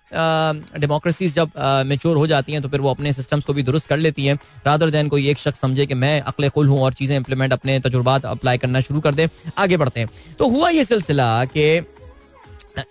डेमोक्रेसीज 0.79 1.35
जब 1.35 1.51
मेच्योर 1.87 2.17
हो 2.17 2.27
जाती 2.27 2.53
हैं 2.53 2.63
तो 2.63 2.69
फिर 2.69 2.81
वो 2.81 2.91
अपने 2.91 3.13
सिस्टम्स 3.13 3.45
को 3.45 3.53
भी 3.53 3.63
दुरुस्त 3.63 3.89
कर 3.89 3.97
लेती 3.99 4.27
हैं। 4.27 4.39
रादर 4.67 4.91
देन 4.91 5.09
कोई 5.09 5.29
एक 5.31 5.39
शख्स 5.39 5.61
समझे 5.61 5.87
कि 5.87 5.95
मैं 5.97 6.21
अकले 6.23 6.49
कुल 6.51 6.69
हूँ 6.69 6.81
और 6.83 6.95
चीज़ें 6.95 7.17
इंप्लीमेंट 7.17 7.53
अपने 7.53 7.79
तजुर्बात 7.81 8.25
अप्लाई 8.27 8.59
करना 8.59 8.81
शुरू 8.81 9.01
कर 9.01 9.15
दे, 9.15 9.29
आगे 9.59 9.77
बढ़ते 9.77 10.01
हैं। 10.01 10.09
तो 10.39 10.49
हुआ 10.49 10.69
ये 10.71 10.85
सिलसिला 10.85 11.45
कि 11.47 11.77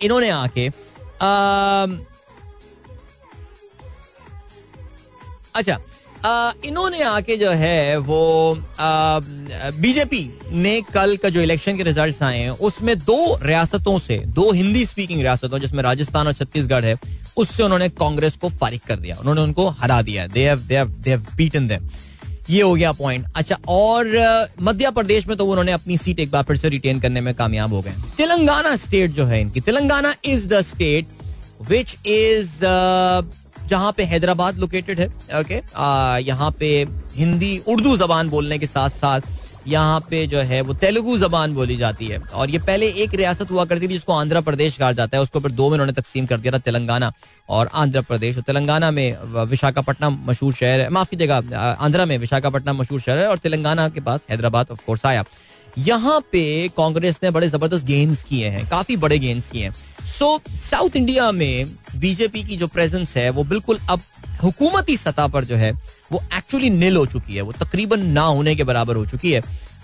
इन्होंने 0.02 0.30
आके 0.30 0.68
अच्छा 5.54 5.78
इन्होंने 6.64 7.02
आके 7.02 7.36
जो 7.36 7.50
है 7.50 7.96
वो 7.98 8.22
बीजेपी 8.80 10.22
ने 10.52 10.80
कल 10.94 11.16
का 11.16 11.28
जो 11.28 11.40
इलेक्शन 11.40 11.76
के 11.76 11.82
रिजल्ट्स 11.82 12.22
आए 12.22 12.38
हैं, 12.38 12.50
उसमें 12.50 12.98
दो 12.98 13.38
रियासतों 13.42 13.98
से, 13.98 14.18
दो 14.18 14.50
हिंदी 14.52 14.84
स्पीकिंग 14.86 15.20
रियासतों, 15.20 15.58
जिसमें 15.58 15.82
राजस्थान 15.82 16.26
और 16.26 16.32
छत्तीसगढ़ 16.32 16.84
है, 16.84 16.96
उससे 17.36 17.62
उन्होंने 17.62 17.88
कांग्रेस 17.90 18.36
को 18.36 18.48
फारिग 18.50 18.80
कर 18.88 18.96
दिया। 18.96 19.16
उन्होंने 19.16 19.40
उनको 19.40 19.68
हरा 19.70 20.00
दिया 20.02 20.26
they 20.26 20.46
have 20.46 20.58
they 20.60 20.76
have 20.76 20.88
they 20.98 21.10
have 21.10 21.26
beaten 21.36 21.68
them 21.68 21.88
ये 22.50 22.62
हो 22.62 22.74
गया 22.74 22.92
पॉइंट 22.94 23.26
अच्छा 23.36 23.58
और 23.68 24.48
मध्य 24.62 24.90
प्रदेश 24.90 25.26
में 25.28 25.36
तो 25.36 25.46
उन्होंने 25.46 25.72
अपनी 25.72 25.96
सीट 25.98 26.20
एक 26.20 26.30
बार 26.30 26.42
फिर 26.42 26.56
से 26.56 26.68
रिटेन 26.68 27.00
करने 27.00 27.20
में 27.20 27.34
कामयाब 27.34 27.72
हो 27.72 27.80
गए 27.82 27.92
तेलंगाना 28.16 28.74
स्टेट 28.76 29.10
जो 29.10 29.24
है 29.26 29.40
इनकी, 29.40 29.60
Telangana 29.60 30.14
is 30.24 30.48
the 30.48 30.60
state 30.64 31.06
which 31.70 31.96
is 32.06 32.64
जहाँ 33.68 33.92
पे 33.92 34.04
हैदराबाद 34.04 34.58
लोकेटेड 34.58 35.00
है 35.00 35.06
ओके 35.40 35.62
यहाँ 36.22 36.50
पे 36.60 36.68
हिंदी, 37.16 37.58
उर्दू 37.68 37.96
जबान 37.96 38.28
बोलने 38.28 38.58
के 38.58 38.66
साथ 38.66 38.90
साथ 38.92 39.20
यहाँ 39.68 40.00
पे 40.00 40.26
जो 40.26 40.38
है 40.40 40.60
वो 40.60 40.74
तेलुगु 40.74 41.16
जबान 41.18 41.54
बोली 41.54 41.76
जाती 41.76 42.06
है। 42.06 42.18
और 42.18 42.50
ये 42.50 42.58
पहले 42.58 42.86
एक 43.02 43.14
रियासत 43.14 43.50
हुआ 43.50 43.64
करती 43.64 43.88
थी 43.88 43.92
जिसको 43.92 44.12
आंध्र 44.12 44.40
प्रदेश 44.40 44.76
कहा 44.76 44.92
जाता 44.92 45.16
है। 45.16 45.22
उसको 45.22 45.40
फिर 45.40 45.52
दो 45.52 45.68
में 45.68 45.72
उन्होंने 45.72 45.92
तकसीम 45.92 46.26
कर 46.26 46.38
दिया 46.38 46.52
था 46.52 46.58
तेलंगाना 46.60 47.12
और 47.48 47.70
आंध्र 47.74 48.02
प्रदेश। 48.02 48.36
तो 48.36 48.42
तेलंगाना 48.42 48.90
में 48.90 49.44
विशाखापट्टनम 49.44 50.18
मशहूर 50.26 50.52
शहर 50.52 50.80
है। 50.80 50.88
माफ़ 50.88 51.10
कीजिएगा 51.10 51.36
आंध्रा 51.80 52.06
में 52.06 52.16
विशाखापट्टनम 52.18 52.80
मशहूर 52.80 53.00
शहर 53.00 53.18
है 53.18 53.28
और 53.28 53.38
तेलंगाना 53.38 53.88
के 53.88 54.00
पास 54.00 54.26
हैदराबाद 54.30 54.70
ऑफ़ 54.70 54.84
कोर्स 54.86 55.06
आया। 55.06 55.24
यहाँ 55.78 56.20
पे 56.32 56.46
कांग्रेस 56.76 57.20
ने 57.22 57.30
बड़े 57.30 57.48
ज़बरदस्त 57.48 57.86
गेन्स 57.86 58.22
किए 58.24 58.48
हैं, 58.48 58.66
काफ़ी 58.68 58.96
बड़े 58.96 59.18
गेन्स 59.18 59.48
किए 59.48 59.64
हैं। 59.64 59.74
सो 60.08 60.40
साउथ 60.60 60.96
इंडिया 60.96 61.30
में 61.32 61.76
बीजेपी 61.96 62.42
की 62.42 62.56
जो 62.56 62.66
प्रेजेंस 62.68 63.16
है, 63.16 63.28
वो 63.30 63.44
बिल्कुल 63.44 63.78
अब 63.90 64.00
हुकूमती 64.42 64.96
सतह 64.96 65.26
पर 65.26 65.44
जो 65.44 65.56
है, 65.56 65.72
वो 66.12 66.22
एक्चुअली 66.36 66.70
निल 66.70 66.96
हो 66.96 67.06
चुकी 67.06 67.34
है। 67.34 67.42
वो 67.42 67.52
तकरीबन 67.54 68.06
ना 68.08 68.22
होने 68.22 68.54
के 68.56 68.64
बराबर 68.64 68.96
हो 68.96 69.04
चुकी 69.06 69.32
है। 69.32 69.40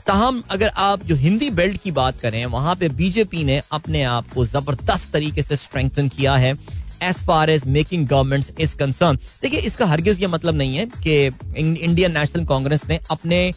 ताहम, 0.06 0.42
अगर 0.50 0.68
आप 0.68 1.04
जो 1.04 1.14
हिंदी 1.16 1.50
बेल्ट 1.50 1.82
की 1.82 1.90
बात 1.90 2.20
करें, 2.20 2.44
वहाँ 2.46 2.74
पे 2.76 2.88
बीजेपी 2.90 3.44
ने 3.44 3.60
अपने 3.72 4.02
आप 4.04 4.32
को 4.34 4.44
ज़बरदस्त 4.46 5.12
तरीके 5.12 5.42
से 5.42 5.56
स्ट्रेंथन 5.56 6.08
किया 6.08 6.34
है 6.36 6.56
as 7.02 7.16
far 7.26 7.50
as 7.50 7.64
making 7.66 8.06
government 8.08 8.60
is 8.60 8.76
concern 8.76 9.16
देखिए, 9.42 9.60
इसका 9.60 9.86
हरगिज 9.86 10.20
ये 10.20 10.26
मतलब 10.26 10.56
नहीं 10.56 10.76
है 10.76 10.86
कि 10.98 11.24
इंडियन 11.56 12.12
नेशनल 12.12 12.44
कांग्रेस 12.46 12.82
ने 12.88 12.98
अपने 13.10 13.50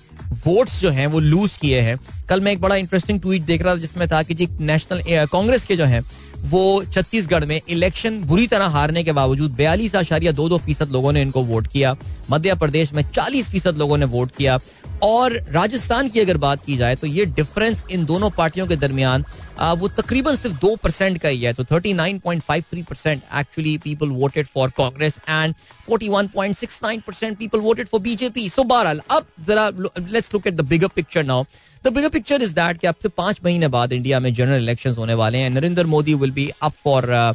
वोट्स 0.46 0.80
जो 0.82 0.90
हैं, 0.90 1.08
वो 1.08 1.20
लूज 1.20 1.58
किए 1.58 1.82
हैं। 1.82 1.98
कल 2.30 2.42
मैं 2.42 2.52
एक 2.52 2.62
बड़ा 2.62 2.76
इंटरेस्टिंग 2.76 3.22
ट्वीट 3.22 3.42
देख 3.44 3.62
रहा 3.62 3.74
था, 3.74 3.80
जिसमें 3.80 4.08
था 4.08 4.22
कि 4.24 4.34
जी 4.34 4.48
नेशनल 4.62 5.26
कांग्रेस 5.28 5.66
के 5.66 5.76
जो 5.76 5.86
है 5.86 6.02
वो 6.46 6.84
छत्तीसगढ़ 6.84 7.46
में 7.46 7.62
इलेक्शन 7.70 8.20
बुरी 8.20 8.48
तरह 8.48 8.66
हारने 8.66 9.04
के 9.04 9.12
बावजूद 9.12 9.52
बयालीस 9.52 9.96
आशारिया 9.96 10.32
दो 10.32 10.48
दो 10.50 10.58
फ़ीसद 10.58 10.92
लोगों 10.92 11.12
ने 11.12 11.22
इनको 11.22 11.44
वोट 11.44 11.68
किया। 11.68 11.96
मध्य 12.32 12.56
प्रदेश 12.56 12.94
में 12.94 13.04
चालीस 13.04 13.50
फ़ीसद 13.50 13.78
लोगों 13.78 13.98
ने 13.98 14.06
वोट 14.06 14.32
किया। 14.32 14.60
और 15.04 15.34
राजस्थान 15.52 16.10
की 16.10 16.20
अगर 16.20 16.38
बात 16.38 16.64
की 16.66 16.76
जाए 16.78 16.96
तो 16.96 17.08
ये 17.08 17.26
डिफरेंस 17.26 17.84
इन 17.92 18.06
दोनों 18.06 18.30
पार्टियों 18.38 18.68
के 18.68 18.76
दरमियान 18.76 19.26
वो 19.78 19.88
तकरीबन 19.88 20.36
सिर्फ़ 20.36 20.56
दो 20.62 20.76
परसेंट 20.76 21.18
का 21.22 21.30
ही 21.30 21.42
है 21.42 21.54
तो 21.54 21.64
thirty 21.64 21.94
nine 21.94 22.20
point 22.20 22.44
five 22.44 22.64
three 22.70 22.82
percent 22.84 23.22
actually 23.40 23.78
people 23.84 24.10
voted 24.10 24.48
for 24.48 24.70
Congress 24.78 25.20
and 25.30 25.54
forty 25.88 26.10
one 26.10 26.28
point 26.28 26.56
six 26.58 26.80
nine 26.84 27.02
percent 27.08 27.38
people 27.38 27.60
voted 27.60 27.88
for 27.88 28.02
BJP 28.02 28.48
so 28.50 28.64
बहरहाल, 28.64 29.02
अब 29.12 29.26
जरा 29.48 29.70
let's 30.00 30.34
look 30.34 30.48
at 30.48 30.54
the 30.54 30.68
bigger 30.70 30.88
picture 30.96 31.24
now 31.24 31.44
the 31.84 31.94
bigger 31.94 32.10
picture 32.10 32.42
is 32.42 32.54
that 32.56 32.78
कि 32.78 32.88
अब 32.88 32.96
से 33.04 33.10
पाँच 33.10 33.40
महीने 33.46 33.68
बाद 33.68 33.94
India 33.94 34.20
में 34.20 34.34
जनरल 34.34 34.64
इलेक्शन 34.64 34.96
होने 34.98 35.14
वाले 35.14 35.38
हैं, 35.38 35.50
Narendra 35.50 35.86
Modi 35.86 36.14
will 36.14 36.32
be 36.32 36.50
up 36.62 36.74
for 36.84 37.34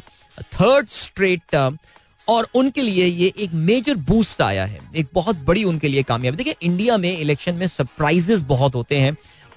third 0.53 0.87
straight 0.89 1.41
term 1.51 1.77
और 2.27 2.47
उनके 2.55 2.81
लिए 2.81 3.05
ये 3.05 3.31
एक 3.37 3.53
मेजर 3.53 3.95
बूस्ट 4.07 4.41
आया 4.41 4.65
है। 4.65 4.79
एक 4.95 5.07
बहुत 5.13 5.43
बड़ी 5.45 5.63
उनके 5.63 5.87
लिए 5.87 6.03
कामयाबी। 6.03 6.37
देखिए 6.37 6.55
इंडिया 6.61 6.97
में 6.97 7.17
इलेक्शन 7.17 7.55
में 7.55 7.65
सरप्राइजेस 7.67 8.41
बहुत 8.47 8.75
होते 8.75 8.97
हैं 8.97 9.15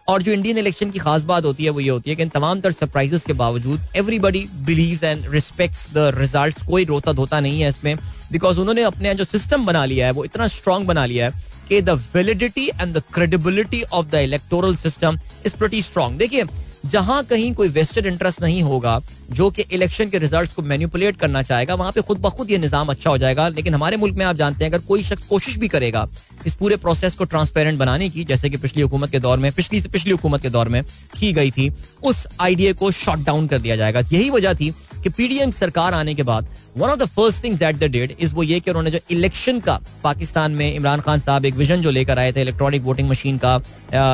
और 0.09 0.23
जो 0.23 0.33
इंडियन 0.33 0.59
इलेक्शन 0.59 0.91
की 0.91 0.99
खास 0.99 1.23
बात 1.25 1.45
होती 1.45 1.65
है, 1.65 1.71
वो 1.71 1.81
ये 1.81 1.89
होती 1.89 2.11
है 2.11 2.17
कि 2.17 2.23
इन 2.23 2.29
तमाम 2.29 2.61
तर 2.61 2.73
सरप्राइजेस 2.73 3.25
के 3.25 3.33
बावजूद 3.35 3.81
everybody 3.97 4.47
believe 4.67 5.05
and 5.05 5.25
respects 5.33 5.87
the 5.95 6.11
result 6.19 6.67
कोई 6.67 6.85
रोता 6.85 7.13
धोता 7.13 7.41
नहीं 7.41 7.61
है 7.61 7.69
इसमें 7.69 7.97
बिकॉज़ 8.33 8.61
उन्होंने 8.61 8.83
अपने 8.83 9.15
जो 9.15 9.25
सिस्टम 9.25 9.67
बना 9.67 9.85
लिया 9.85 10.07
है, 10.07 10.13
वो 10.13 10.25
इतना 10.25 10.47
स्ट्रांग 10.49 10.87
बना 10.87 11.07
लिया 11.07 11.27
है 11.27 11.45
कि 11.69 11.81
the 11.83 11.91
validity 12.15 12.67
and 12.71 12.93
the 12.95 13.03
credibility 13.15 13.83
of 13.83 14.07
the 14.07 14.15
electoral 14.25 14.77
system 14.77 15.19
is 15.47 15.57
pretty 15.57 15.83
strong 15.83 16.19
देखिए 16.19 16.45
जहाँ 16.85 17.23
कहीं 17.25 17.53
कोई 17.55 17.69
वेस्टेड 17.69 18.07
इंटरेस्ट 18.07 18.43
नहीं 18.43 18.63
होगा, 18.63 19.01
जो 19.31 19.51
कि 19.51 19.65
इलेक्शन 19.73 20.09
के 20.09 20.19
रिजल्ट्स 20.19 20.53
को 20.55 20.63
मैनिपुलेट 20.63 21.17
करना 21.17 21.43
चाहेगा, 21.43 21.75
वहाँ 21.75 21.93
पे 21.93 22.01
खुद 22.01 22.19
ब 22.19 22.31
खुद 22.31 22.51
ये 22.51 22.59
निज़ाम 22.59 22.89
अच्छा 22.89 23.11
हो 23.11 23.19
जाएगा। 23.19 23.49
लेकिन 23.49 23.75
हमारे 23.75 23.97
मुल्क 23.97 24.17
में 24.17 24.25
आप 24.27 24.37
जानते 24.37 24.65
हैं, 24.65 24.73
अगर 24.73 24.85
कोई 24.87 25.03
शख्स 25.05 25.27
कोशिश 25.29 25.57
भी 25.57 25.69
करेगा 25.69 26.07
इस 26.47 26.55
पूरे 26.55 26.77
प्रोसेस 26.77 27.15
को 27.15 27.25
ट्रांसपेरेंट 27.25 27.79
बनाने 27.79 28.09
की, 28.11 28.25
जैसे 28.25 28.51
कि 28.51 28.57
पिछली 28.57 28.83
हुकूमत 28.83 29.11
के 29.11 29.19
दौर 29.19 29.39
में, 29.39 29.51
पिछली 29.53 29.81
से 29.81 29.89
पिछली 29.89 30.13
हुकूमत 30.13 30.43
के 30.43 30.51
दौर 30.51 30.69
में 30.69 30.83
की 31.19 31.33
गई 31.33 31.51
थी, 31.51 31.73
उस 32.03 32.27
आइडिया 32.41 32.73
को 32.73 32.91
शॉट 32.93 33.25
डाउन 33.25 33.47
कर 33.47 33.59
दिया 33.59 33.77
जाएगा। 33.77 34.01
यही 34.03 34.31
वजह 34.31 34.55
थी 34.55 34.71
कि 35.03 35.09
पीडीएम 35.09 35.51
सरकार 35.53 35.95
आने 35.95 36.15
के 36.15 36.23
बाद 36.23 36.49
one 36.77 36.89
of 36.91 36.99
the 36.99 37.05
first 37.07 37.43
things 37.45 37.59
that 37.59 37.77
they 37.77 37.85
did 37.91 38.15
is 38.21 38.35
वो 38.35 38.43
ये 38.43 38.59
कि 38.61 38.71
उन्होंने 38.71 38.91
जो 38.91 38.99
इलेक्शन 39.11 39.61
का 39.61 39.79
पाकिस्तान 40.03 40.53
में 40.53 40.75
इमरान 40.75 41.01
खान 41.01 41.21
साहब 41.21 41.45
एक 41.45 41.55
विजन 41.55 41.83
जो 41.83 41.91
लेकर 41.91 42.19
आए 42.19 42.33
थे 42.33 42.41
इलेक्ट्रॉनिक 42.41 42.83
वोटिंग 42.83 43.09
मशीन 43.11 43.39
का 43.45 43.61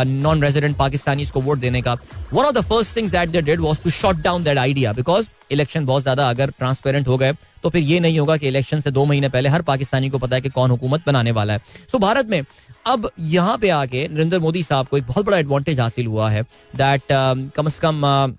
नॉन 0.04 0.42
रेजिडेंट 0.42 0.76
पाकिस्तानी 0.76 1.26
को 1.26 1.40
वोट 1.40 1.58
देने 1.58 1.82
का। 1.82 1.92
One 2.32 2.44
of 2.44 2.54
the 2.54 2.60
first 2.62 2.96
things 2.96 3.12
that 3.12 3.30
they 3.30 3.44
did 3.44 3.60
was 3.60 3.82
to 3.82 3.90
shot 3.90 4.16
down 4.22 4.44
that 4.44 4.58
idea 4.58 4.92
because 4.92 5.26
election 5.50 5.86
बहुत 5.86 6.02
ज़्यादा 6.02 6.28
अगर 6.30 6.50
ट्रांसपेरेंट 6.58 7.08
हो 7.08 7.16
गए 7.18 7.32
तो 7.62 7.70
फिर 7.70 7.82
ये 7.82 7.98
नहीं 8.00 8.18
होगा 8.18 8.36
कि 8.36 8.48
इलेक्शन 8.48 8.80
से 8.80 8.90
दो 8.90 9.04
महीने 9.04 9.28
पहले 9.28 9.48
हर 9.48 9.62
पाकिस्तानी 9.62 10.10
को 10.10 10.18
पता 10.18 10.36
है 10.36 10.42
कि 10.42 10.48
कौन 10.50 10.70
हुकूमत 10.70 11.02
बनाने 11.06 11.30
वाला 11.30 11.52
है। 11.52 11.58
सो 11.58 11.96
so, 11.96 12.02
भारत 12.02 12.26
में 12.26 12.42
अब 12.86 13.10
यहाँ 13.20 13.58
पे 13.58 13.68
आके 13.70 14.06
नरेंद्र 14.08 14.38
मोदी 14.38 14.62
साहब 14.62 14.86
को 14.86 14.98
एक 14.98 15.06
बहुत 15.06 15.26
बड़ा 15.26 15.38
एडवांटेज 15.38 15.80
हासिल 15.80 16.06
हुआ 16.06 16.30
है 16.30 16.42
दैट 16.76 17.02
कम 17.56 17.66
अज 17.66 17.78
कम 17.84 18.36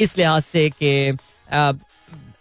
इस 0.00 0.16
लिहाज 0.18 0.42
से 0.42 0.68
कि 0.82 1.18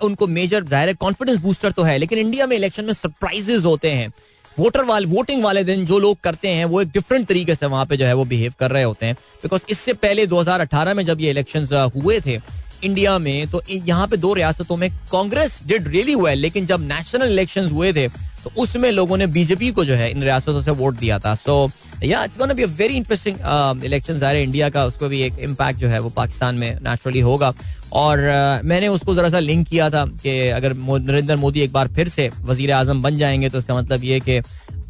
उनको 0.01 0.27
मेजर 0.29 0.63
ज़ाहिर 0.65 0.93
कॉन्फिडेंस 0.95 1.37
बूस्टर 1.37 1.71
तो 1.71 1.83
है, 1.83 1.97
लेकिन 1.97 2.19
इंडिया 2.19 2.47
में 2.47 2.55
इलेक्शन 2.55 2.85
में 2.85 2.93
सरप्राइजेस 2.93 3.63
होते 3.65 3.91
हैं। 3.91 4.11
वोटर 4.55 4.83
वाले 4.83 5.05
वोटिंग 5.07 5.43
वाले 5.43 5.63
दिन 5.63 5.85
जो 5.85 5.99
लोग 5.99 6.19
करते 6.23 6.47
हैं, 6.47 6.65
वो 6.65 6.81
एक 6.81 6.87
डिफरेंट 6.89 7.27
तरीके 7.27 7.55
से 7.55 7.65
वहाँ 7.65 7.85
पे 7.85 7.97
जो 7.97 8.05
है 8.05 8.13
वो 8.13 8.25
बिहेव 8.25 8.53
कर 8.59 8.71
रहे 8.71 8.83
होते 8.83 9.05
हैं। 9.05 9.15
बिकॉज़ 9.43 9.65
इससे 9.69 9.93
पहले 9.95 10.25
2018 10.27 10.93
में 10.93 11.03
जब 11.05 11.21
ये 11.21 11.29
इलेक्शन 11.29 11.67
हुए 11.95 12.19
थे 12.19 12.39
इंडिया 12.83 13.17
में 13.19 13.47
तो 13.47 13.61
यहाँ 13.67 14.07
पे 14.07 14.17
दो 14.17 14.33
रियासतों 14.33 14.75
में 14.77 14.89
कांग्रेस 15.11 15.59
डिड 15.67 15.87
रियली 15.87 16.15
वेल 16.15 16.39
लेकिन 16.39 16.65
जब 16.65 16.81
नेशनल 16.83 17.31
इलेक्शन 17.31 17.65
हुए 17.67 17.91
थे 17.93 18.07
तो 18.43 18.51
उसमें 18.57 18.91
लोगों 18.91 19.17
ने 19.17 19.27
बीजेपी 19.27 19.71
को 19.71 19.85
जो 19.85 19.93
है 19.93 20.09
इन 20.11 20.23
रियासतों 20.23 20.61
से 20.61 20.71
वोट 20.73 20.99
दिया 20.99 21.19
था। 21.19 21.33
So 21.35 21.69
yeah 22.03 22.23
it's 22.23 22.37
gonna 22.37 22.53
be 22.53 22.63
a 22.63 22.67
very 22.77 22.95
interesting 22.95 23.83
election 23.85 24.19
ज़ाहिर 24.19 24.41
इंडिया 24.41 24.69
का 24.69 24.85
उसको 24.85 25.07
भी 25.07 25.21
एक 25.21 25.39
इम्पैक्ट 25.41 25.79
जो 25.79 25.87
है 25.87 25.99
वो 25.99 26.09
पाकिस्तान 26.09 26.55
में 26.55 26.79
नेचुरली 26.83 27.19
होगा। 27.19 27.53
और 27.93 28.17
uh, 28.19 28.65
मैंने 28.65 28.87
उसको 28.87 29.13
जरा 29.15 29.29
सा 29.29 29.39
लिंक 29.39 29.67
किया 29.67 29.89
था 29.89 30.05
कि 30.23 30.37
अगर 30.49 30.73
नरेंद्र 30.73 31.35
मोदी 31.35 31.61
एक 31.61 31.71
बार 31.73 31.87
फिर 31.87 32.09
से 32.09 32.29
वज़ीर 32.45 32.71
आज़म 32.71 33.01
बन 33.01 33.17
जाएँगे 33.17 33.49
तो 33.49 33.57
इसका 33.57 33.75
मतलब 33.75 34.03
ये 34.03 34.19
कि 34.19 34.41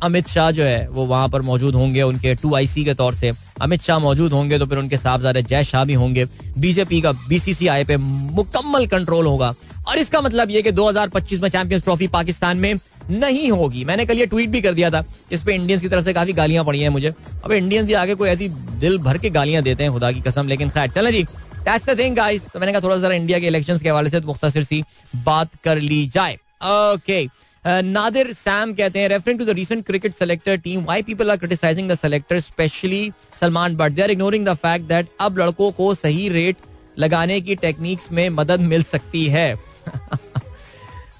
अमित 0.03 0.27
शाह 0.27 0.49
जो 0.51 0.63
है 0.63 0.87
वो 0.89 1.05
वहाँ 1.05 1.29
पर 1.29 1.41
मौजूद 1.41 1.75
होंगे 1.75 2.01
उनके 2.01 2.33
टू 2.35 2.53
आई 2.55 2.67
सी 2.67 2.83
के 2.85 2.93
तौर 2.93 3.15
से। 3.15 3.31
अमित 3.61 3.81
शाह 3.81 3.99
मौजूद 3.99 4.33
होंगे 4.33 4.59
तो 4.59 4.65
फिर 4.65 4.77
उनके 4.77 4.97
साहबजादे 4.97 5.41
जय 5.43 5.63
शाह 5.63 5.85
भी 5.85 5.93
होंगे। 5.93 6.25
बीजेपी 6.57 7.01
का 7.01 7.11
बीसीसीआई 7.27 7.83
पे 7.83 7.97
मुकम्मल 7.97 8.85
कंट्रोल 8.87 9.25
होगा। 9.25 9.53
और 9.87 9.97
इसका 9.97 10.21
मतलब 10.21 10.49
ये 10.51 10.61
कि 10.61 10.71
2025 10.71 11.39
में 11.41 11.49
चैंपियंस 11.49 11.83
ट्रॉफी 11.83 12.07
पाकिस्तान 12.09 12.57
में 12.57 12.73
नहीं 13.11 13.49
होगी। 13.51 13.83
मैंने 13.85 14.05
कल 14.05 14.17
ये 14.17 14.25
ट्वीट 14.25 14.49
भी 14.49 14.61
कर 14.61 14.73
दिया 14.73 14.89
था। 14.89 15.03
इस 15.31 15.43
पे 15.43 15.55
इंडियंस 15.55 15.81
की 15.81 15.89
तरफ़ 15.89 16.05
से 16.05 16.13
काफ़ी 16.13 16.33
गालियाँ 16.33 16.63
पड़ी 16.65 16.81
हैं 16.81 16.89
मुझे। 16.89 17.13
अब 17.43 17.51
इंडियंस 17.51 17.87
भी 17.87 17.93
आगे 17.95 18.15
कोई 18.15 18.29
ऐसी 18.29 18.49
दिल 18.49 18.97
भर 18.99 19.17
के 19.17 19.29
गालियाँ 19.29 19.63
देते 19.63 19.83
हैं, 19.83 19.91
खुदा 19.93 20.11
की 20.11 20.21
कसम, 20.21 20.47
लेकिन 20.47 20.69
खैर, 20.69 20.89
चले 20.89 21.11
जी। 21.11 21.23
दैट्स 21.23 21.89
द 21.89 21.97
थिंग 21.99 22.15
गाइस 22.15 22.45
तो 22.51 22.59
मैंने 22.59 22.71
कहा 22.71 22.81
थोड़ा 22.81 22.97
सा 22.97 23.13
इंडिया 23.13 23.39
के 23.39 23.47
इलेक्शंस 23.47 23.81
के 23.81 23.89
हवाले 23.89 24.09
से 24.09 24.19
मुख्तसर 24.21 24.63
सी 24.63 24.83
बात 25.25 25.55
कर 25.63 25.79
ली 25.79 26.05
जाए। 26.07 26.33
ओके 26.33 27.25
नादिर 27.65 28.31
सैम 28.33 28.73
कहते 28.73 28.99
हैं 28.99 29.07
referring 29.09 29.39
to 29.39 29.45
the 29.45 29.49
recent 29.55 29.85
cricket 29.85 30.15
selector 30.15 30.57
team 30.57 30.81
why 30.81 31.01
people 31.01 31.31
are 31.31 31.37
criticizing 31.37 31.89
the 31.91 31.95
selector 31.95 32.39
specially 32.39 33.11
Salman 33.39 33.75
but 33.75 33.91
they 33.91 34.01
are 34.01 34.11
ignoring 34.11 34.45
the 34.45 34.53
fact 34.55 34.85
that 34.87 35.07
अब 35.19 35.37
लड़कों 35.39 35.71
को 35.71 35.93
सही 35.95 36.27
रेट 36.29 36.57
लगाने 36.99 37.39
की 37.41 37.55
टेक्निक्स 37.55 38.11
में 38.11 38.29
मदद 38.29 38.59
मिल 38.61 38.83
सकती 38.83 39.25
है। 39.27 39.53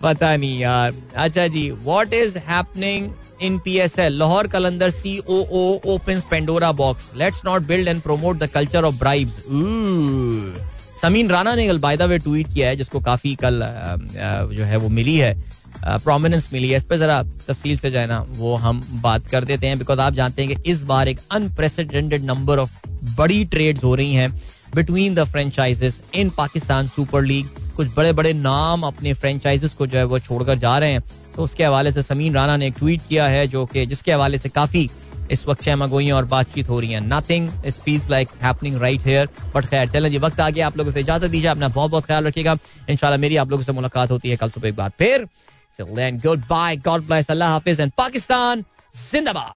पता 0.02 0.36
नहीं 0.36 0.60
यार। 0.60 0.93
अच्छा 1.16 1.47
जी 1.47 1.70
what 1.72 2.14
is 2.14 2.38
happening 2.39 3.10
in 3.41 3.58
P 3.66 3.78
S 3.80 3.97
L 4.00 4.18
Lahore 4.20 4.47
Qalandar 4.47 4.89
C 4.91 5.18
O 5.20 5.39
O 5.52 5.64
open 5.93 6.22
Pandora 6.32 6.72
box 6.74 7.12
let's 7.18 7.41
not 7.45 7.62
build 7.68 7.88
and 7.88 8.02
promote 8.02 8.38
the 8.39 8.47
culture 8.54 8.84
of 8.84 8.95
bribes 9.00 9.34
Sameen 11.02 11.30
Rana 11.30 11.54
ने 11.56 11.68
कल 11.68 11.78
बाय 11.80 11.97
द 11.97 12.02
वे 12.04 12.18
ट्वीट 12.20 12.54
किया 12.54 12.68
है 12.70 12.76
जिसको 12.76 13.00
काफ़ी 13.02 13.36
कल 13.43 13.62
जो 14.56 14.64
है 14.64 14.78
वो 14.78 14.89
मिली 14.89 15.18
है। 15.18 15.34
प्रोमिनेंस 15.80 16.50
मिली 16.54 16.70
है। 16.70 16.78
इस 16.78 16.84
पर 16.84 16.97
जरा 16.97 17.22
तफसील 17.47 17.78
से 17.78 17.91
जो 17.91 18.00
है 18.00 18.08
ना 18.08 18.20
वो 18.38 18.56
हम 18.58 18.82
बात 19.04 19.28
कर 19.28 19.43
देते 19.45 19.68
हैं 19.68 19.78
बिकॉज़ 19.80 20.00
आप 20.00 20.14
जानते 20.14 20.41
हैं 20.41 20.56
कि 20.56 20.72
इस 20.72 20.82
बार 20.84 21.08
एक 21.08 21.20
अनप्रेसिडेंटेड 21.32 22.24
नंबर 22.26 22.60
ऑफ़ 22.60 22.72
बड़ी 23.18 23.43
ट्रेड्स 23.45 23.84
हो 23.84 23.93
रही 23.95 24.14
हैं 24.14 24.32
between 24.76 25.16
the 25.16 25.24
franchises 25.32 26.02
in 26.16 26.30
Pakistan 26.38 26.88
super 26.88 27.24
league 27.24 27.47
कुछ 27.80 27.88
बड़े 27.96 28.12
बड़े 28.14 28.32
नाम 28.36 28.82
अपने 28.84 29.14
फ्रेंचाइजेस 29.16 29.74
को 29.74 29.86
जो 29.88 29.98
है 29.98 30.04
वो 30.04 30.20
छोड़कर 30.20 30.58
जा 30.60 30.78
रहे 30.80 30.92
हैं। 30.92 31.04
तो 31.36 31.44
उसके 31.44 31.64
हवाले 31.64 31.92
से 31.92 32.02
समीन 32.02 32.34
राना 32.36 32.56
ने 32.58 32.68
एक 32.68 32.74
ट्वीट 32.78 33.02
किया 33.10 33.28
है 33.28 33.48
जो 33.48 33.66
कि 33.66 33.86
जिसके 33.86 34.12
हवाले 34.12 34.38
से 34.38 34.50
काफ़ी 34.50 34.90
इस 35.32 35.48
वक्त 35.48 35.64
चहमगोई 35.64 36.10
और 36.12 36.26
बातचीत 36.26 36.70
हो 36.70 36.80
रही 36.80 36.92
है। 36.92 37.00
Nothing 37.06 37.50
is 37.66 37.76
feels 37.76 38.10
like 38.10 38.30
happening 38.44 38.82
right 38.82 39.06
here 39.06 39.30
but 39.56 39.66
खैर 39.66 39.90
चलें 39.90 40.10
जी 40.12 40.18
वक्त 40.18 40.40
आ 40.40 40.50
गया। 40.50 40.68
आप 40.68 40.78
लोगों 40.78 40.92
से 40.92 41.00
इजाज़त 41.00 41.26
दीजिए, 41.26 41.50
अपना 41.50 41.68
बहुत 41.70 41.92
बहुत 41.92 42.06
ख्याल 42.06 42.28
रखिएगा। 42.28 42.58
इंशाल्लाह 42.90 43.20
मेरी 43.20 43.36
आप 43.38 43.50
लोगों 43.52 43.64
से 43.64 43.72
मुलाकात 43.72 44.12
होती 44.12 44.30
है 44.30 44.36
कल 44.36 44.50
सुबह 44.50 44.68
एक 44.70 44.76
बार। 44.76 44.92
फिर 45.00 45.28
गुड 45.80 46.44
बाय 46.50 46.78
गॉड 46.78 47.08
ब्लेस 47.08 47.32
अल्लाह 47.32 47.50
हाफिज 47.50 47.80
एंड 47.80 47.92
पाकिस्तान, 47.98 48.64
जिंदाबाद। 49.12 49.48